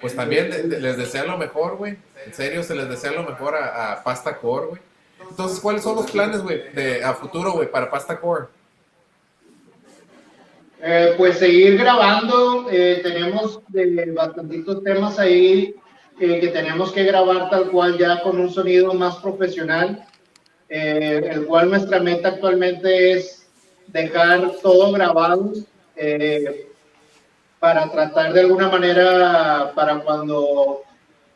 pues 0.00 0.16
también 0.16 0.50
les 0.68 0.96
desea 0.96 1.24
lo 1.24 1.38
mejor, 1.38 1.76
güey. 1.76 1.96
En 2.26 2.34
serio, 2.34 2.62
se 2.62 2.74
les 2.74 2.88
desea 2.88 3.12
lo 3.12 3.22
mejor 3.22 3.54
a, 3.54 3.92
a 3.92 4.02
Pasta 4.02 4.36
Core, 4.36 4.66
güey. 4.66 4.82
Entonces, 5.30 5.60
¿cuáles 5.60 5.82
son 5.82 5.96
los 5.96 6.10
planes, 6.10 6.42
güey, 6.42 6.60
a 7.02 7.14
futuro, 7.14 7.52
güey, 7.52 7.70
para 7.70 7.90
Pasta 7.90 8.18
Core? 8.20 8.46
Eh, 10.82 11.14
pues 11.16 11.38
seguir 11.38 11.78
grabando, 11.78 12.66
tenemos 12.66 13.60
bastantitos 14.14 14.82
temas 14.84 15.18
ahí 15.18 15.74
eh, 16.20 16.38
que 16.40 16.48
tenemos 16.48 16.92
que 16.92 17.02
grabar 17.02 17.50
tal 17.50 17.70
cual 17.70 17.98
ya 17.98 18.20
con 18.22 18.38
un 18.38 18.48
sonido 18.48 18.94
más 18.94 19.16
profesional, 19.16 20.06
eh, 20.68 21.28
el 21.32 21.44
cual 21.44 21.70
nuestra 21.70 21.98
meta 21.98 22.28
actualmente 22.28 23.12
es 23.12 23.48
dejar 23.88 24.52
todo 24.62 24.92
grabado 24.92 25.52
eh, 25.96 26.68
para 27.58 27.90
tratar 27.90 28.32
de 28.32 28.40
alguna 28.40 28.68
manera, 28.68 29.72
para 29.74 29.98
cuando 30.00 30.82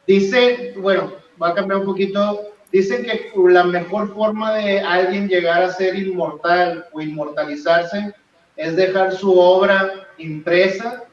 dice, 0.06 0.74
bueno, 0.76 1.12
va 1.42 1.48
a 1.48 1.54
cambiar 1.54 1.80
un 1.80 1.86
poquito, 1.86 2.52
dicen 2.70 3.04
que 3.04 3.32
la 3.48 3.64
mejor 3.64 4.14
forma 4.14 4.54
de 4.54 4.80
alguien 4.80 5.28
llegar 5.28 5.60
a 5.60 5.72
ser 5.72 5.96
inmortal 5.96 6.86
o 6.92 7.00
inmortalizarse 7.00 8.14
es 8.56 8.76
dejar 8.76 9.12
su 9.12 9.36
obra 9.38 10.06
impresa 10.18 11.04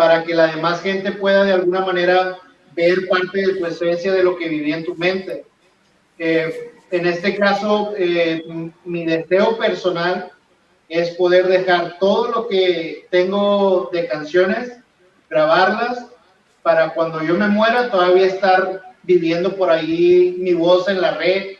para 0.00 0.24
que 0.24 0.34
la 0.34 0.46
demás 0.46 0.80
gente 0.80 1.12
pueda 1.12 1.44
de 1.44 1.52
alguna 1.52 1.82
manera 1.82 2.38
ver 2.74 3.06
parte 3.06 3.38
de 3.38 3.54
tu 3.56 3.66
esencia 3.66 4.10
de 4.10 4.22
lo 4.22 4.34
que 4.38 4.48
vivía 4.48 4.78
en 4.78 4.86
tu 4.86 4.94
mente. 4.94 5.44
Eh, 6.18 6.72
en 6.90 7.04
este 7.06 7.36
caso, 7.36 7.92
eh, 7.98 8.42
mi 8.86 9.04
deseo 9.04 9.58
personal 9.58 10.32
es 10.88 11.10
poder 11.16 11.48
dejar 11.48 11.98
todo 11.98 12.30
lo 12.30 12.48
que 12.48 13.08
tengo 13.10 13.90
de 13.92 14.08
canciones, 14.08 14.78
grabarlas, 15.28 16.06
para 16.62 16.94
cuando 16.94 17.22
yo 17.22 17.34
me 17.34 17.48
muera 17.48 17.90
todavía 17.90 18.24
estar 18.24 18.80
viviendo 19.02 19.54
por 19.54 19.68
ahí 19.68 20.34
mi 20.38 20.54
voz 20.54 20.88
en 20.88 21.02
la 21.02 21.10
red, 21.18 21.56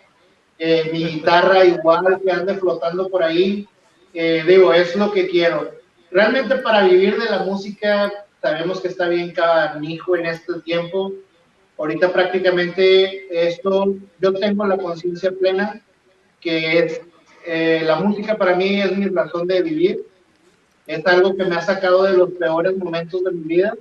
eh, 0.58 0.88
mi 0.94 1.04
guitarra 1.04 1.62
igual 1.66 2.18
que 2.24 2.32
ande 2.32 2.54
flotando 2.54 3.10
por 3.10 3.22
ahí. 3.22 3.68
Eh, 4.14 4.42
digo, 4.48 4.72
es 4.72 4.96
lo 4.96 5.12
que 5.12 5.28
quiero. 5.28 5.72
Realmente 6.10 6.56
para 6.56 6.84
vivir 6.84 7.20
de 7.20 7.28
la 7.28 7.40
música 7.40 8.10
sabemos 8.40 8.80
que 8.80 8.88
está 8.88 9.08
bien 9.08 9.32
canijo 9.32 10.16
en 10.16 10.26
este 10.26 10.60
tiempo. 10.60 11.12
Ahorita 11.78 12.12
prácticamente 12.12 13.48
esto, 13.48 13.96
yo 14.20 14.32
tengo 14.34 14.66
la 14.66 14.76
conciencia 14.76 15.32
plena 15.32 15.80
que 16.40 16.78
es, 16.78 17.00
eh, 17.46 17.82
la 17.84 17.96
música 17.96 18.36
para 18.36 18.56
mí 18.56 18.80
es 18.80 18.96
mi 18.96 19.06
razón 19.06 19.46
de 19.46 19.62
vivir. 19.62 20.06
Es 20.86 21.06
algo 21.06 21.36
que 21.36 21.44
me 21.44 21.54
ha 21.54 21.60
sacado 21.60 22.02
de 22.02 22.14
los 22.14 22.30
peores 22.32 22.76
momentos 22.76 23.22
de 23.22 23.30
mi 23.30 23.44
vida, 23.44 23.74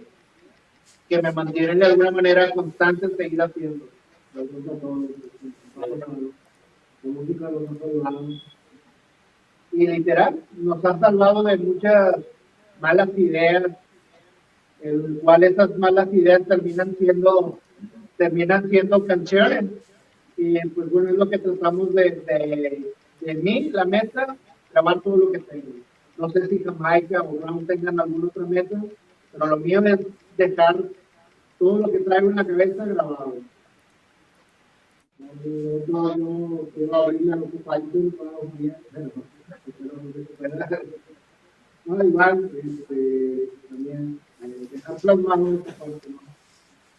que 1.08 1.22
me 1.22 1.32
mantiene 1.32 1.76
de 1.76 1.86
alguna 1.86 2.12
manera 2.12 2.52
constante 2.52 3.06
en 3.06 3.18
seguir 3.18 3.42
haciendo. 3.42 3.86
Y 9.72 9.88
literal, 9.88 10.44
nos 10.58 10.84
ha 10.84 11.00
salvado 11.00 11.44
de 11.44 11.58
muchas 11.58 12.16
malas 12.80 13.10
ideas, 13.18 13.64
el 14.82 15.20
cual 15.24 15.44
esas 15.44 15.78
malas 15.78 16.14
ideas 16.14 16.42
terminan 16.48 16.96
siendo, 16.98 17.60
terminan 18.18 18.70
siendo 18.70 19.06
canciones. 19.06 19.66
Y 20.38 20.60
pues 20.70 20.90
bueno, 20.90 21.10
es 21.10 21.16
lo 21.16 21.30
que 21.30 21.38
tratamos 21.38 21.94
de, 21.94 22.94
de, 23.22 23.36
mí, 23.36 23.70
la 23.72 23.86
meta, 23.86 24.38
grabar 24.72 25.02
todo 25.02 25.18
lo 25.18 25.32
que 25.32 25.40
tengo. 25.40 25.74
No 26.18 26.30
sé 26.30 26.48
si 26.48 26.64
Jamaica 26.64 27.22
o 27.22 27.40
Ram 27.40 27.66
tengan 27.66 28.00
alguna 28.00 28.28
otra 28.28 28.46
meta, 28.46 28.82
Pero 29.32 29.46
lo 29.48 29.58
mío 29.58 29.82
es 29.86 30.00
dejar 30.38 30.84
todo 31.58 31.80
lo 31.80 31.92
que 31.92 32.00
traigo 32.00 32.30
en 32.30 32.36
la 32.38 32.46
cabeza 32.46 32.86
grabado. 32.86 33.36
No, 35.88 36.18
yo 36.18 36.70
quiero 36.74 36.96
abrirle 36.96 37.34
a 37.34 37.36
los 37.36 37.50
todos 37.52 38.44
los 38.44 38.58
días, 38.58 38.78
pero 38.92 39.12
no, 41.86 42.04
igual, 42.04 42.52
este, 42.56 43.50
también 43.68 44.20
eh, 44.42 44.82
plasmado 45.02 45.54
esta 45.56 45.74
parte, 45.76 46.10
¿no? 46.10 46.20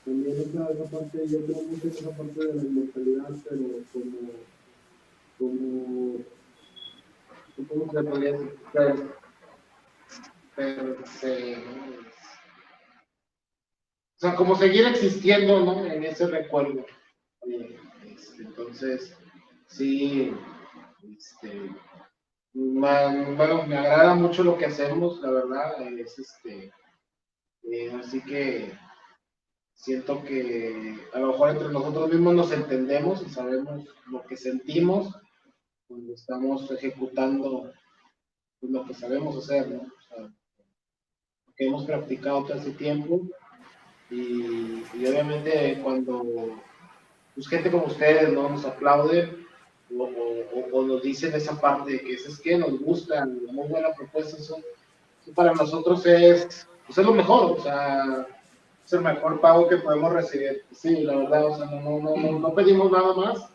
También 0.05 0.37
esa, 0.41 0.71
esa 0.71 0.85
parte, 0.91 1.29
yo 1.29 1.45
creo 1.47 1.63
mucho 1.65 1.87
en 1.89 1.95
esa 1.95 2.11
parte 2.17 2.47
de 2.47 2.55
la 2.55 2.63
inmortalidad, 2.63 3.31
pero 3.49 3.69
como, 3.93 4.31
como, 5.39 6.25
¿cómo 7.69 7.93
se 7.93 8.03
podría 8.03 8.33
decir? 8.33 8.59
Pero, 10.55 10.97
se- 11.07 11.57
o 11.57 12.11
sea, 14.21 14.35
como 14.37 14.55
seguir 14.55 14.87
existiendo, 14.87 15.61
¿no? 15.65 15.85
En 15.87 16.05
ese 16.05 16.27
recuerdo. 16.27 16.85
Eh, 17.47 17.77
este, 18.07 18.43
entonces, 18.43 19.17
sí, 19.67 20.33
este, 21.17 21.71
bueno, 22.55 23.67
me 23.67 23.77
agrada 23.79 24.15
mucho 24.15 24.45
lo 24.45 24.57
que 24.59 24.67
hacemos, 24.67 25.21
la 25.21 25.31
verdad, 25.33 25.83
es 25.99 26.19
este, 26.19 26.73
eh, 27.65 27.93
así 27.93 28.23
que 28.23 28.73
siento 29.75 30.23
que 30.25 30.99
a 31.13 31.19
lo 31.19 31.29
mejor 31.29 31.51
entre 31.51 31.69
nosotros 31.69 32.11
mismos 32.11 32.35
nos 32.35 32.53
entendemos 32.53 33.23
y 33.27 33.31
sabemos 33.31 33.85
lo 34.11 34.23
que 34.27 34.37
sentimos 34.37 35.15
cuando 35.89 36.13
estamos 36.15 36.71
ejecutando 36.71 37.73
pues, 38.61 38.73
lo 38.73 38.85
que 38.87 38.95
sabemos 38.95 39.37
hacer, 39.37 39.69
lo 39.69 40.31
que 41.57 41.67
hemos 41.67 41.85
practicado 41.85 42.45
todo 42.45 42.55
ese 42.55 42.73
tiempo. 42.73 43.23
Y, 44.11 44.83
obviamente 44.99 45.81
cuando 45.83 46.61
pues, 47.35 47.49
gente 47.49 47.71
como 47.71 47.87
ustedes 47.87 48.33
¿no? 48.33 48.49
nos 48.49 48.65
aplaude 48.65 49.47
o, 49.97 50.83
nos 50.83 51.03
dicen 51.03 51.35
esa 51.35 51.61
parte 51.61 51.93
de 51.93 52.01
que 52.01 52.15
es 52.15 52.41
que 52.41 52.59
nos 52.59 52.79
gusta, 52.81 53.27
muy 53.27 53.69
buena 53.69 53.93
propuesta, 53.95 54.37
eso, 54.37 54.59
eso 55.23 55.33
para 55.35 55.53
nosotros 55.53 56.05
es, 56.07 56.67
pues 56.91 56.99
es 56.99 57.07
lo 57.07 57.13
mejor, 57.15 57.53
o 57.59 57.63
sea, 57.63 58.27
es 58.85 58.93
el 58.93 59.01
mejor 59.03 59.41
pago 59.41 59.69
que 59.69 59.77
podemos 59.77 60.13
recibir. 60.13 60.65
Sí, 60.75 61.03
la 61.03 61.15
verdad, 61.17 61.45
o 61.47 61.57
sea, 61.57 61.67
no, 61.67 61.81
no, 61.81 62.01
no, 62.01 62.17
no, 62.17 62.39
no 62.41 62.55
pedimos 62.55 62.91
nada 62.91 63.15
más, 63.15 63.49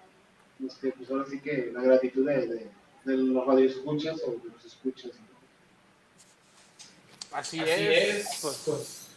este, 0.65 0.93
pues 0.93 1.09
ahora 1.11 1.25
sí 1.29 1.41
que 1.41 1.69
la 1.73 1.81
gratitud 1.81 2.25
de, 2.25 2.47
de, 2.47 2.69
de 3.03 3.17
los 3.17 3.45
radioescuchas 3.45 4.21
o 4.25 4.31
de 4.31 4.49
los 4.53 4.63
escuchas. 4.65 5.11
Así, 7.33 7.59
Así 7.59 7.71
es. 7.71 8.15
es, 8.15 8.39
Pues, 8.41 8.61
pues, 8.65 9.07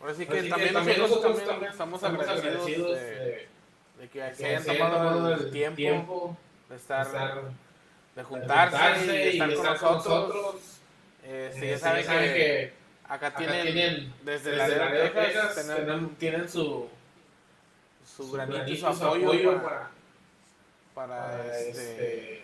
ahora 0.00 0.14
sí 0.14 0.24
que 0.26 0.32
así 0.38 0.42
que 0.44 0.48
también, 0.50 0.72
también 0.72 0.98
nosotros, 1.00 1.22
nosotros 1.22 1.36
también 1.36 1.46
también 1.46 1.72
estamos 1.72 2.02
estamos 2.02 2.26
agradecidos, 2.28 2.96
agradecidos 2.96 2.96
de, 3.00 3.04
de 3.04 3.48
de 3.98 4.08
que 4.08 4.34
se 4.34 4.36
que 4.38 4.46
hayan 4.46 4.62
se 4.62 4.70
hayan 4.70 4.92
tomado 4.92 5.34
el 5.34 5.40
el 5.44 5.50
tiempo, 5.50 5.76
tiempo 5.76 6.36
de 6.70 6.76
estar, 6.76 7.06
estar- 7.06 7.34
de 7.42 7.50
de 8.14 8.22
juntarse, 8.24 8.76
juntarse 8.78 9.04
y 9.04 9.38
de 9.38 9.52
estar, 9.52 9.78
con 9.78 9.92
nosotros. 9.96 10.54
Este, 11.22 11.60
ya 11.68 11.74
Este, 11.74 11.78
saben 11.78 12.04
saben 12.06 12.32
que, 12.32 12.38
que 12.38 12.72
acá 13.08 13.28
acá 13.28 13.34
tienen, 13.34 13.62
tienen 13.72 14.14
desde 14.22 14.56
Texas, 14.56 15.12
Texas, 15.12 15.54
tienen 15.54 15.86
tienen, 15.86 16.08
tienen 16.16 16.48
su, 16.48 16.88
su 18.04 18.24
su 18.24 18.30
granito 18.32 18.58
granito, 18.58 18.76
su 18.76 19.04
apoyo, 19.04 19.28
apoyo 19.28 19.62
para, 19.62 19.90
para, 20.94 21.56
este, 21.56 21.70
este, 21.70 22.42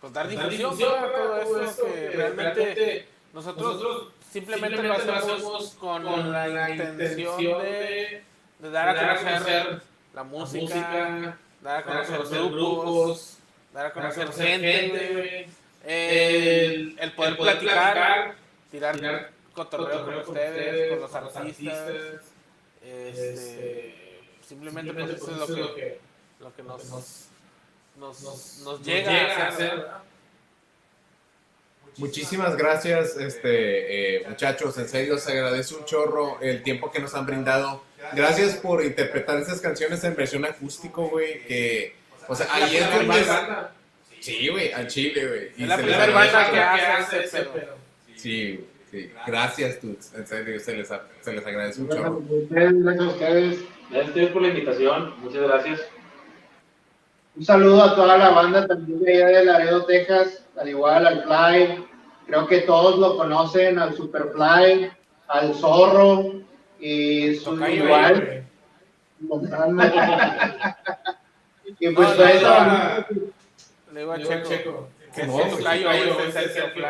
pues, 0.00 0.12
dar 0.12 0.28
difusión 0.28 0.78
para 0.78 1.12
todo 1.12 1.84
que, 1.84 2.10
realmente 2.10 3.08
nosotros, 3.34 3.74
nosotros 3.74 4.12
simplemente, 4.30 4.76
simplemente 4.78 5.08
lo 5.08 5.14
hacemos 5.14 5.70
con, 5.74 6.32
la, 6.32 6.70
intención 6.70 7.62
de, 7.62 8.22
de 8.58 8.70
dar 8.70 8.96
a 8.96 9.16
conocer 9.18 9.82
la 10.14 10.24
música, 10.24 10.62
música, 10.62 11.38
dar 11.60 11.80
a 11.80 11.84
conocer 11.84 12.16
conocer 12.16 12.38
grupos, 12.38 12.54
grupos, 12.54 13.38
dar 13.74 13.86
a 13.86 13.92
dar 13.92 14.06
a 14.06 14.14
conocer 14.14 14.32
gente, 14.32 15.48
el, 15.84 16.96
el 16.98 17.12
poder, 17.12 17.32
el 17.32 17.36
poder 17.36 17.36
platicar, 17.36 17.94
platicar, 17.94 18.36
tirar, 18.70 18.96
tirar 18.96 19.35
cotorreo, 19.56 19.98
cotorreo 19.98 20.24
con 20.24 20.36
ustedes, 20.36 20.90
con 20.90 21.00
los 21.00 21.14
artistas, 21.14 21.90
este, 22.82 23.08
este, 23.08 24.20
simplemente, 24.46 24.90
simplemente 24.90 25.14
pues, 25.14 25.30
pues, 25.30 25.42
eso 25.42 25.52
es 25.52 25.58
lo 25.58 25.74
que, 25.74 26.00
lo 26.40 26.54
que 26.54 26.62
nos, 26.62 26.84
nos, 26.84 27.28
nos, 27.96 28.22
nos, 28.22 28.58
nos 28.58 28.82
llega, 28.82 29.44
a 29.44 29.48
hacer. 29.48 29.76
¿verdad? 29.76 30.02
Muchísimas 31.96 32.56
gracias, 32.56 33.16
este, 33.16 34.18
eh, 34.18 34.28
muchachos. 34.28 34.76
En 34.76 34.86
serio, 34.86 35.16
se 35.16 35.32
agradece 35.32 35.74
un 35.74 35.86
chorro 35.86 36.38
el 36.42 36.62
tiempo 36.62 36.90
que 36.90 37.00
nos 37.00 37.14
han 37.14 37.24
brindado. 37.24 37.82
Gracias 38.12 38.56
por 38.56 38.84
interpretar 38.84 39.38
esas 39.38 39.62
canciones 39.62 40.04
en 40.04 40.14
versión 40.14 40.44
acústico, 40.44 41.08
güey. 41.08 41.42
Que, 41.46 41.96
o 42.28 42.34
sea, 42.34 42.46
ahí 42.52 42.76
es 42.76 42.90
donde. 42.90 43.24
Sí, 44.20 44.48
güey, 44.48 44.72
al 44.72 44.86
chile, 44.88 45.26
güey. 45.26 45.48
Es 45.56 45.68
la 45.68 45.76
primera 45.76 46.10
banda 46.10 46.50
que 46.50 46.60
hace 46.60 47.24
ese 47.24 47.42
pedo. 47.44 47.76
Sí, 48.14 48.66
sí. 48.90 49.10
Gracias, 49.26 49.80
Tuts. 49.80 50.14
En 50.14 50.26
serio, 50.26 50.58
se 50.60 50.76
les, 50.76 50.88
se 51.20 51.32
les 51.32 51.46
agradece 51.46 51.80
un 51.80 51.88
Gracias 51.88 52.06
a 52.06 52.10
ustedes, 52.10 52.84
gracias 52.84 53.00
a 53.00 54.08
ustedes. 54.08 54.30
Por 54.30 54.42
la 54.42 54.48
invitación. 54.48 55.14
Muchas 55.20 55.42
gracias. 55.42 55.80
Un 57.36 57.44
saludo 57.44 57.82
a 57.82 57.94
toda 57.94 58.16
la 58.16 58.30
banda 58.30 58.66
también 58.66 59.00
de 59.00 59.24
allá 59.24 59.38
de 59.38 59.44
Laredo, 59.44 59.84
Texas, 59.84 60.44
al 60.58 60.68
igual 60.68 61.06
al 61.06 61.22
Fly. 61.24 61.84
Creo 62.26 62.46
que 62.46 62.60
todos 62.62 62.98
lo 62.98 63.16
conocen, 63.16 63.78
al 63.78 63.94
Superfly, 63.94 64.90
al 65.28 65.54
Zorro 65.54 66.40
y 66.80 67.34
su 67.36 67.54
Tocayo, 67.54 67.84
igual. 67.84 68.42
Y 71.78 71.88
pues 71.90 72.08
No, 72.08 72.14
toda 72.14 72.28
no, 72.28 72.34
esa 72.34 72.48
no, 72.48 72.56
banda- 72.56 73.06
Le 73.92 74.00
digo 74.00 74.12
a 74.12 74.18
Checo, 74.18 74.48
Checo, 74.48 74.88
que 75.14 75.26
No, 75.26 75.40
es 75.40 75.46
pues, 75.46 75.52
el 75.52 75.64
Fly, 75.66 75.84
es 75.84 76.56
el 76.56 76.70
Fly. 76.70 76.84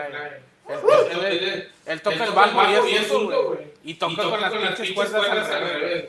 Él, 0.69 1.25
él- 1.25 1.25
él- 1.25 1.73
él 1.87 2.03
toca 2.03 2.25
el 2.25 2.33
bajo 2.33 2.87
y 2.89 2.95
es 2.97 3.07
zurdo, 3.07 3.45
güey. 3.49 3.67
Y 3.85 3.95
toca 3.95 4.23
con 4.29 4.41
las 4.41 4.53
pinches 4.53 4.93
cuerdas 4.93 5.25
al 5.51 5.61
revés. 5.71 6.05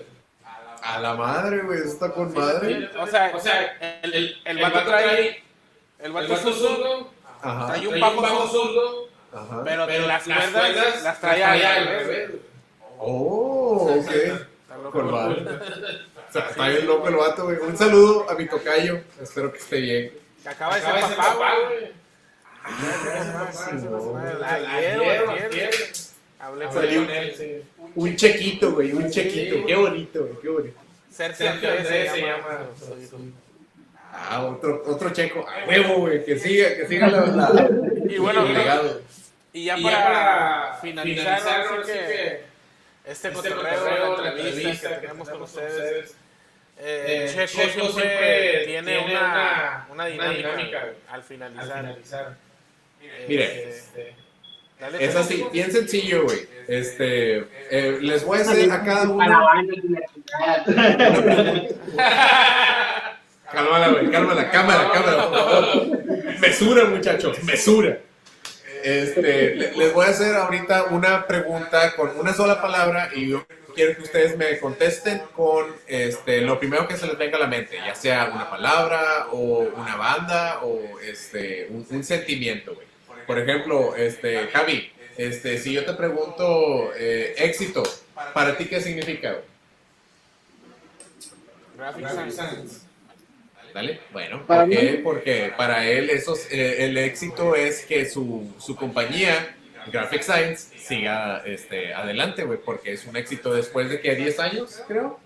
A 0.82 1.00
la 1.00 1.14
madre, 1.16 1.60
güey. 1.62 1.80
Eso 1.80 1.90
está 1.90 2.12
con 2.12 2.34
madre. 2.34 2.90
O 3.00 3.08
sea, 3.08 3.32
O 3.36 3.40
sea, 3.40 3.78
el, 4.04 4.14
el, 4.14 4.24
el 4.46 4.58
el 4.58 4.64
vato 4.64 4.84
trae, 4.86 5.44
el 6.00 6.12
vato 6.12 6.28
vato 6.30 6.54
zurdo, 6.54 7.12
trae 7.42 7.88
un 7.88 8.00
bajo 8.00 8.48
zurdo, 8.48 9.10
pero 9.64 9.86
pero 9.86 10.08
las 10.08 10.26
las 10.28 10.38
cuerdas 10.38 10.72
cuerdas 10.74 11.04
las 11.04 11.20
trae 11.22 11.44
al 11.44 11.86
revés. 11.88 12.32
Oh, 13.00 14.00
ok. 14.00 14.12
Está 14.12 14.78
loco. 14.78 14.92
Con 14.92 15.12
madre. 15.12 15.46
O 16.30 16.32
sea, 16.34 16.48
está 16.50 16.68
bien 16.68 16.88
loco 16.88 17.08
el 17.10 17.16
vato, 17.16 17.44
güey. 17.46 17.58
Un 17.58 17.78
saludo 17.78 18.30
a 18.30 18.34
mi 18.36 18.48
tocayo. 18.48 19.02
Espero 19.22 19.52
que 19.52 19.60
esté 19.60 19.80
bien. 19.80 20.14
Que 20.44 20.50
acaba 20.50 20.76
de 20.76 20.82
ser 20.82 21.16
papá, 21.16 21.54
güey. 21.68 21.92
Ayer. 24.44 25.00
Hablé 26.40 26.66
con 26.68 26.86
él. 26.86 27.64
Un 27.96 28.16
chequito, 28.16 28.72
güey. 28.74 28.92
Un 28.94 29.10
chequito. 29.10 29.66
Qué 29.66 29.76
bonito, 29.76 30.20
güey. 30.26 30.40
Qué 30.42 30.50
bonito. 30.50 30.80
Sergio 31.10 31.50
Andrés 31.50 31.88
se 31.88 32.10
se 32.10 32.22
llama. 32.22 32.68
Ah, 34.14 34.46
otro, 34.46 34.84
otro 34.86 35.10
checo. 35.12 35.46
A 35.48 35.68
huevo, 35.68 35.96
güey. 36.02 36.24
Que 36.24 36.38
siga, 36.40 36.76
que 36.76 36.88
siga 36.88 37.08
la. 37.08 37.26
la 37.26 37.70
Y 38.10 38.18
bueno, 38.18 38.46
el 38.46 38.54
legado. 38.54 39.02
y 39.54 39.66
ya 39.66 39.78
Y 39.78 39.84
para, 39.84 39.98
ya 40.00 40.04
para 40.06 40.74
finalizar, 40.82 41.40
finalizar, 41.40 41.60
ahora 41.60 41.70
ahora 41.72 41.84
sí 41.86 41.92
sí 41.92 41.98
que 41.98 42.06
que 42.06 42.44
este 43.12 43.28
este 43.30 43.32
cotorreo, 43.32 44.22
la 44.22 44.30
entrevista 44.32 44.90
que 44.90 44.96
tenemos 45.08 45.30
con 45.30 45.42
ustedes, 45.42 46.16
eh, 46.80 47.26
eh, 47.26 47.32
Checo, 47.34 47.48
Checo 47.48 47.72
siempre, 47.72 47.92
siempre 47.94 48.64
tiene, 48.66 48.92
tiene 48.98 49.06
una, 49.16 49.20
una- 49.22 49.86
una 49.90 49.94
una 49.94 50.06
dinámica, 50.08 50.50
dinámica, 50.52 50.82
al 51.10 51.16
al 51.16 51.24
finalizar. 51.24 52.38
Mire. 53.28 53.70
Este, 53.70 54.16
Es 55.00 55.16
así, 55.16 55.46
bien 55.52 55.72
sencillo, 55.72 56.24
güey. 56.24 56.40
Este, 56.68 57.38
eh, 57.72 57.98
les 58.02 58.24
voy 58.24 58.40
a 58.40 58.42
hacer 58.42 58.72
a 58.72 58.84
cada 58.84 59.10
uno. 59.10 59.26
Cálmala, 63.52 63.90
güey, 63.90 64.12
cálmala, 64.12 64.52
cámara, 64.52 64.92
cámara, 64.92 65.30
por 65.30 65.38
favor. 65.40 66.40
Mesura, 66.40 66.86
muchachos, 66.86 67.42
mesura. 67.44 67.98
Este, 68.84 69.56
le- 69.56 69.72
les 69.76 69.94
voy 69.94 70.06
a 70.06 70.10
hacer 70.10 70.36
ahorita 70.36 70.86
una 70.86 71.26
pregunta 71.26 71.96
con 71.96 72.18
una 72.20 72.34
sola 72.34 72.62
palabra 72.62 73.10
y 73.16 73.30
yo 73.30 73.46
quiero 73.74 73.96
que 73.96 74.02
ustedes 74.04 74.38
me 74.38 74.60
contesten 74.60 75.22
con 75.36 75.66
este, 75.88 76.42
lo 76.42 76.60
primero 76.60 76.88
que 76.88 76.98
se 76.98 77.08
les 77.08 77.18
venga 77.18 77.38
a 77.38 77.42
la 77.42 77.48
mente, 77.48 77.78
ya 77.86 77.96
sea 77.96 78.32
una 78.34 78.50
palabra 78.50 79.28
o 79.32 79.68
una 79.76 79.96
banda 79.96 80.60
o 80.64 81.00
este, 81.00 81.68
un, 81.70 81.86
un 81.90 82.04
sentimiento, 82.04 82.76
güey. 82.76 82.87
Por 83.28 83.38
ejemplo, 83.40 83.96
este, 83.96 84.48
Javi, 84.48 84.92
este, 85.18 85.58
si 85.58 85.74
yo 85.74 85.86
te 85.86 85.94
pregunto 85.94 86.92
eh, 86.96 87.36
éxito, 87.38 87.84
¿para 88.34 88.58
ti 88.58 88.66
qué 88.66 88.80
significa? 88.82 89.36
Graphic 91.78 92.08
Science. 92.10 92.32
Science. 92.36 92.80
¿Vale? 93.74 94.00
Bueno, 94.12 94.44
Para 94.48 94.62
¿por 94.64 94.70
qué? 94.72 95.02
Porque 95.04 95.54
para 95.56 95.86
él 95.88 96.10
eso 96.10 96.34
es- 96.34 96.48
eh, 96.52 96.86
el 96.86 96.98
éxito 96.98 97.54
es 97.56 97.86
que 97.86 98.06
su, 98.10 98.52
su 98.60 98.76
compañía 98.76 99.56
Graphic 99.92 100.24
Science 100.24 100.78
siga 100.80 101.44
este, 101.46 101.94
adelante, 101.94 102.44
güey, 102.44 102.58
porque 102.60 102.94
es 102.94 103.06
un 103.06 103.16
éxito 103.18 103.54
después 103.54 103.90
de 103.90 104.00
que 104.02 104.16
10 104.16 104.40
años, 104.40 104.82
creo. 104.88 105.20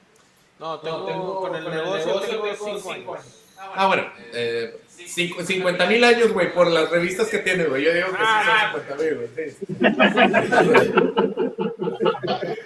No, 0.60 0.80
tengo, 0.80 0.98
No, 1.00 1.06
tengo- 1.06 1.40
con 1.42 1.56
el 1.56 1.64
con 1.64 1.74
el 1.74 1.80
negocio, 1.80 2.08
negocio 2.08 2.30
tengo 2.30 2.44
tengo 2.44 2.56
5 2.80 2.94
cinco 2.96 3.14
años. 3.16 3.26
Ah, 3.58 3.88
bueno, 3.88 4.12
eh, 4.34 4.76
50 5.08 5.86
mil 5.88 6.04
años, 6.04 6.32
güey, 6.32 6.54
por 6.54 6.68
las 6.68 6.90
revistas 6.90 7.28
que 7.28 7.40
tiene, 7.40 7.66
güey. 7.66 7.84
Yo 7.84 7.94
digo 7.94 8.08
que 8.12 8.18
Ah. 8.20 8.72
sí 8.74 8.80
son 8.80 8.82
50 8.82 9.04
mil, 9.04 9.16
güey. 9.16 9.30
sí. 9.36 9.58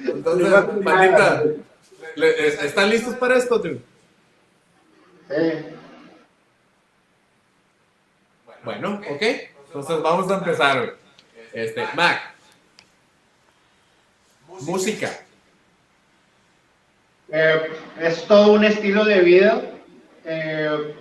Entonces, 0.11 0.83
maldita, 0.83 1.43
¿están 2.63 2.89
listos 2.89 3.15
para 3.15 3.37
esto, 3.37 3.57
dude? 3.59 3.79
Sí. 5.29 5.65
Bueno, 8.63 9.01
ok. 9.09 9.21
Entonces 9.67 10.01
vamos 10.01 10.31
a 10.31 10.35
empezar, 10.37 10.77
güey. 10.79 10.91
Este, 11.53 11.85
Mac. 11.95 12.33
Música. 14.61 15.11
Eh, 17.31 17.69
es 17.99 18.25
todo 18.27 18.53
un 18.53 18.63
estilo 18.63 19.03
de 19.05 19.19
vida. 19.21 19.61
Eh, 20.25 20.95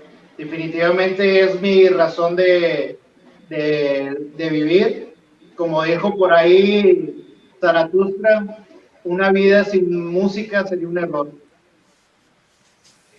definitivamente 0.44 1.40
es 1.40 1.60
mi 1.60 1.88
razón 1.88 2.36
de, 2.36 2.98
de, 3.48 4.14
de 4.36 4.48
vivir. 4.50 5.14
Como 5.56 5.82
dijo 5.84 6.16
por 6.16 6.32
ahí 6.32 7.26
Zaratustra, 7.60 8.64
una 9.04 9.30
vida 9.30 9.64
sin 9.64 10.06
música 10.06 10.66
sería 10.66 10.88
un 10.88 10.98
error. 10.98 11.30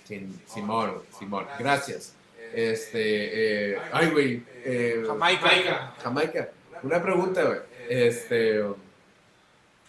Sin- 0.07 0.39
Simón, 0.47 0.93
Simón. 1.17 1.45
Gracias. 1.57 2.13
Este, 2.53 3.73
eh, 3.73 3.77
ay, 3.91 4.09
güey. 4.11 4.43
eh, 4.63 5.03
Jamaica. 5.07 5.93
Jamaica. 6.01 6.49
Una 6.83 7.01
pregunta, 7.01 7.43
güey. 7.43 7.59
Este, 7.89 8.61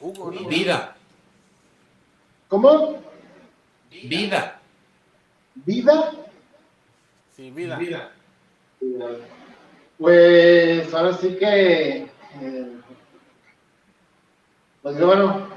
Hugo, 0.00 0.30
¿no? 0.32 0.48
vida. 0.48 0.96
¿Cómo? 2.48 3.02
Vida. 3.90 4.60
¿Vida? 5.54 6.12
Sí, 7.36 7.50
vida. 7.50 7.76
Vida. 7.76 8.10
Pues 9.98 10.92
ahora 10.94 11.12
sí 11.12 11.36
que. 11.36 12.08
eh, 12.40 12.72
pues 14.82 14.96
yo, 14.98 15.06
bueno, 15.06 15.48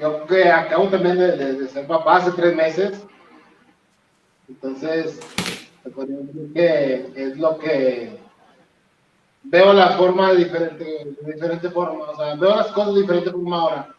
yo 0.00 0.26
que 0.26 0.48
acabo 0.48 0.88
también 0.88 1.18
de, 1.18 1.36
de- 1.36 1.52
de 1.54 1.68
ser 1.68 1.86
papá 1.86 2.16
hace 2.16 2.30
tres 2.32 2.54
meses. 2.56 3.04
Entonces, 4.48 5.20
se 5.82 5.90
podría 5.90 6.18
decir 6.18 6.52
que 6.54 7.12
es 7.16 7.36
lo 7.36 7.58
que 7.58 8.18
veo 9.42 9.72
la 9.72 9.90
forma 9.96 10.32
diferente, 10.32 10.84
de 11.20 11.32
diferente 11.32 11.68
forma, 11.70 12.04
o 12.10 12.16
sea, 12.16 12.34
veo 12.36 12.54
las 12.56 12.68
cosas 12.68 12.94
de 12.94 13.00
diferente 13.02 13.30
forma 13.30 13.60
ahora. 13.60 13.94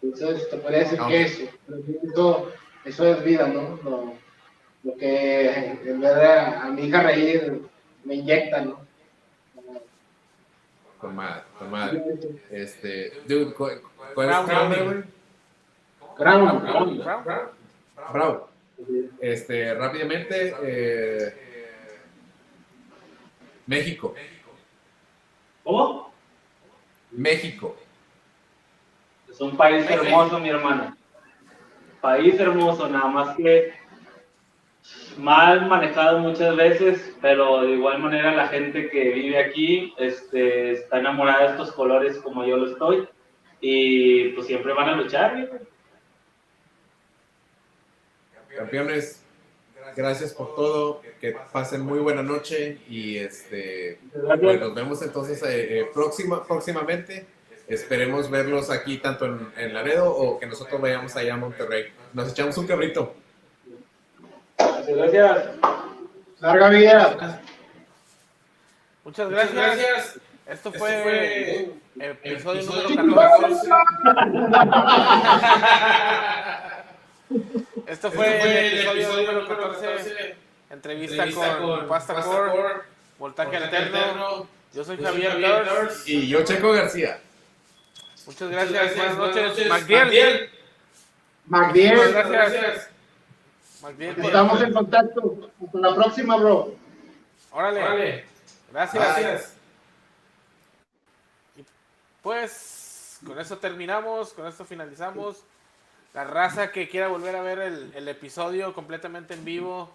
Entonces, 0.00 0.48
te 0.48 0.56
podría 0.56 0.78
decir 0.80 0.98
que 1.06 1.22
eso, 1.22 1.42
pero 1.66 1.78
sí, 1.82 1.98
eso, 2.02 2.48
eso 2.84 3.06
es 3.06 3.24
vida, 3.24 3.46
¿no? 3.48 3.78
Lo, 3.82 4.21
lo 4.84 4.96
que 4.96 5.48
en 5.84 6.00
vez 6.00 6.14
de 6.16 6.26
a, 6.26 6.62
a 6.64 6.70
mi 6.70 6.82
hija 6.86 7.02
reír 7.02 7.62
me 8.04 8.14
inyecta, 8.16 8.62
¿no? 8.62 8.80
Con 10.98 11.16
madre, 11.16 11.42
con 11.58 11.70
madre. 11.70 12.02
Este, 12.50 13.12
dude, 13.26 13.52
¿cu- 13.54 13.68
¿cuál 14.14 14.30
es 14.30 14.36
tu 14.40 14.42
Brown, 14.46 14.46
nombre, 14.48 14.78
Brown. 14.80 14.92
güey? 14.94 16.14
Crown, 16.16 16.44
Brown, 16.62 16.98
Crown. 17.00 17.24
Brown. 17.24 17.48
Bravo. 18.12 18.48
Este, 19.20 19.74
rápidamente, 19.74 20.54
eh, 20.62 21.34
México. 23.66 24.14
¿Cómo? 25.64 26.12
México. 27.12 27.76
Es 29.30 29.40
un 29.40 29.56
país 29.56 29.88
hermoso, 29.88 30.38
mi 30.40 30.48
hermano. 30.50 30.96
País 32.00 32.38
hermoso, 32.40 32.88
nada 32.88 33.06
más 33.06 33.36
que 33.36 33.72
mal 35.18 35.66
manejado 35.66 36.18
muchas 36.18 36.56
veces, 36.56 37.14
pero 37.20 37.62
de 37.62 37.72
igual 37.72 37.98
manera 37.98 38.34
la 38.34 38.48
gente 38.48 38.88
que 38.90 39.10
vive 39.10 39.38
aquí 39.38 39.94
este, 39.98 40.72
está 40.72 40.98
enamorada 40.98 41.44
de 41.44 41.50
estos 41.50 41.72
colores 41.72 42.18
como 42.18 42.44
yo 42.44 42.56
lo 42.56 42.70
estoy 42.70 43.08
y 43.60 44.30
pues 44.30 44.46
siempre 44.46 44.72
van 44.72 44.88
a 44.88 44.96
luchar. 44.96 45.48
Campeones, 48.56 49.24
gracias 49.96 50.34
por 50.34 50.54
todo. 50.54 51.00
Que 51.20 51.36
pasen 51.52 51.82
muy 51.82 52.00
buena 52.00 52.22
noche 52.22 52.78
y 52.88 53.16
este, 53.16 54.00
pues, 54.12 54.60
nos 54.60 54.74
vemos 54.74 55.00
entonces 55.02 55.42
eh, 55.44 55.80
eh, 55.80 55.86
próxima, 55.94 56.44
próximamente. 56.44 57.26
Esperemos 57.68 58.28
verlos 58.28 58.70
aquí 58.70 58.98
tanto 58.98 59.24
en, 59.26 59.52
en 59.56 59.72
Laredo 59.72 60.10
o 60.10 60.38
que 60.38 60.46
nosotros 60.46 60.80
vayamos 60.80 61.14
allá 61.16 61.34
a 61.34 61.36
Monterrey. 61.36 61.86
Nos 62.12 62.30
echamos 62.32 62.58
un 62.58 62.66
cabrito. 62.66 63.14
Muchas 64.92 65.12
gracias. 65.12 65.48
Larga 66.40 66.68
vida. 66.68 67.08
Muchas 67.08 67.40
Muchas 69.04 69.30
gracias. 69.30 69.54
gracias. 69.54 70.20
Esto 70.46 70.68
Esto 70.68 70.72
fue, 70.72 71.02
fue 71.02 71.74
episodio 71.98 72.60
episodio 72.60 73.02
número 73.02 73.30
14. 73.30 73.70
Esto 77.86 78.10
fue, 78.10 78.40
fue 78.40 78.68
el 78.68 78.78
episodio, 78.78 79.32
número 79.32 79.72
14. 79.72 80.36
Entrevista, 80.70 81.30
con, 81.58 81.88
Pasta 81.88 82.14
Core, 82.22 82.82
Voltaje 83.18 83.56
Alterno. 83.56 84.46
Yo 84.74 84.84
soy 84.84 85.02
Javier 85.02 85.40
Dors. 85.40 86.08
Y 86.08 86.28
yo, 86.28 86.44
Checo 86.44 86.72
García. 86.72 87.20
Muchas 88.26 88.50
gracias. 88.50 88.96
Buenas 88.96 89.36
noches. 89.36 89.68
Magdiel. 89.68 90.00
Magdiel. 90.04 90.50
Magdiel, 91.46 91.96
Muchas 91.96 92.28
gracias. 92.28 92.91
Magdiel. 93.82 94.14
por- 94.16 94.24
estamos 94.26 94.62
en 94.62 94.72
contacto. 94.72 95.50
Hasta 95.64 95.78
la 95.78 95.94
próxima, 95.94 96.36
bro. 96.36 96.74
Órale. 97.50 97.82
Órale. 97.82 98.24
Gracias. 98.72 99.02
Gracias. 99.04 99.54
Pues 102.22 103.18
con 103.26 103.38
eso 103.38 103.58
terminamos, 103.58 104.32
con 104.32 104.46
esto 104.46 104.64
finalizamos. 104.64 105.42
La 106.14 106.24
raza 106.24 106.70
que 106.72 106.88
quiera 106.88 107.08
volver 107.08 107.34
a 107.36 107.42
ver 107.42 107.58
el, 107.58 107.92
el 107.94 108.06
episodio 108.08 108.74
completamente 108.74 109.34
en 109.34 109.44
vivo, 109.44 109.90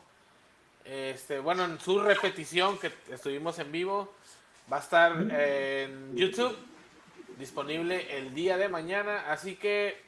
este, 0.83 1.39
bueno, 1.39 1.63
en 1.65 1.79
su 1.79 1.99
repetición 1.99 2.77
que 2.79 2.91
estuvimos 3.11 3.59
en 3.59 3.71
vivo, 3.71 4.11
va 4.71 4.77
a 4.77 4.79
estar 4.79 5.11
en 5.31 6.15
YouTube, 6.15 6.57
disponible 7.37 8.17
el 8.17 8.33
día 8.33 8.57
de 8.57 8.67
mañana. 8.67 9.31
Así 9.31 9.55
que 9.57 10.01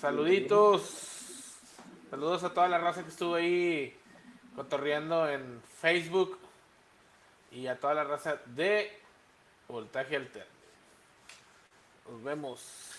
saluditos, 0.00 1.17
saludos 2.10 2.42
a 2.44 2.54
toda 2.54 2.68
la 2.68 2.78
raza 2.78 3.02
que 3.02 3.10
estuvo 3.10 3.34
ahí 3.34 3.94
cotorreando 4.54 5.28
en 5.28 5.62
Facebook 5.80 6.38
y 7.50 7.66
a 7.66 7.78
toda 7.78 7.94
la 7.94 8.04
raza 8.04 8.40
de 8.46 8.98
Voltaje 9.68 10.16
Alterno. 10.16 10.52
Nos 12.10 12.22
vemos. 12.22 12.97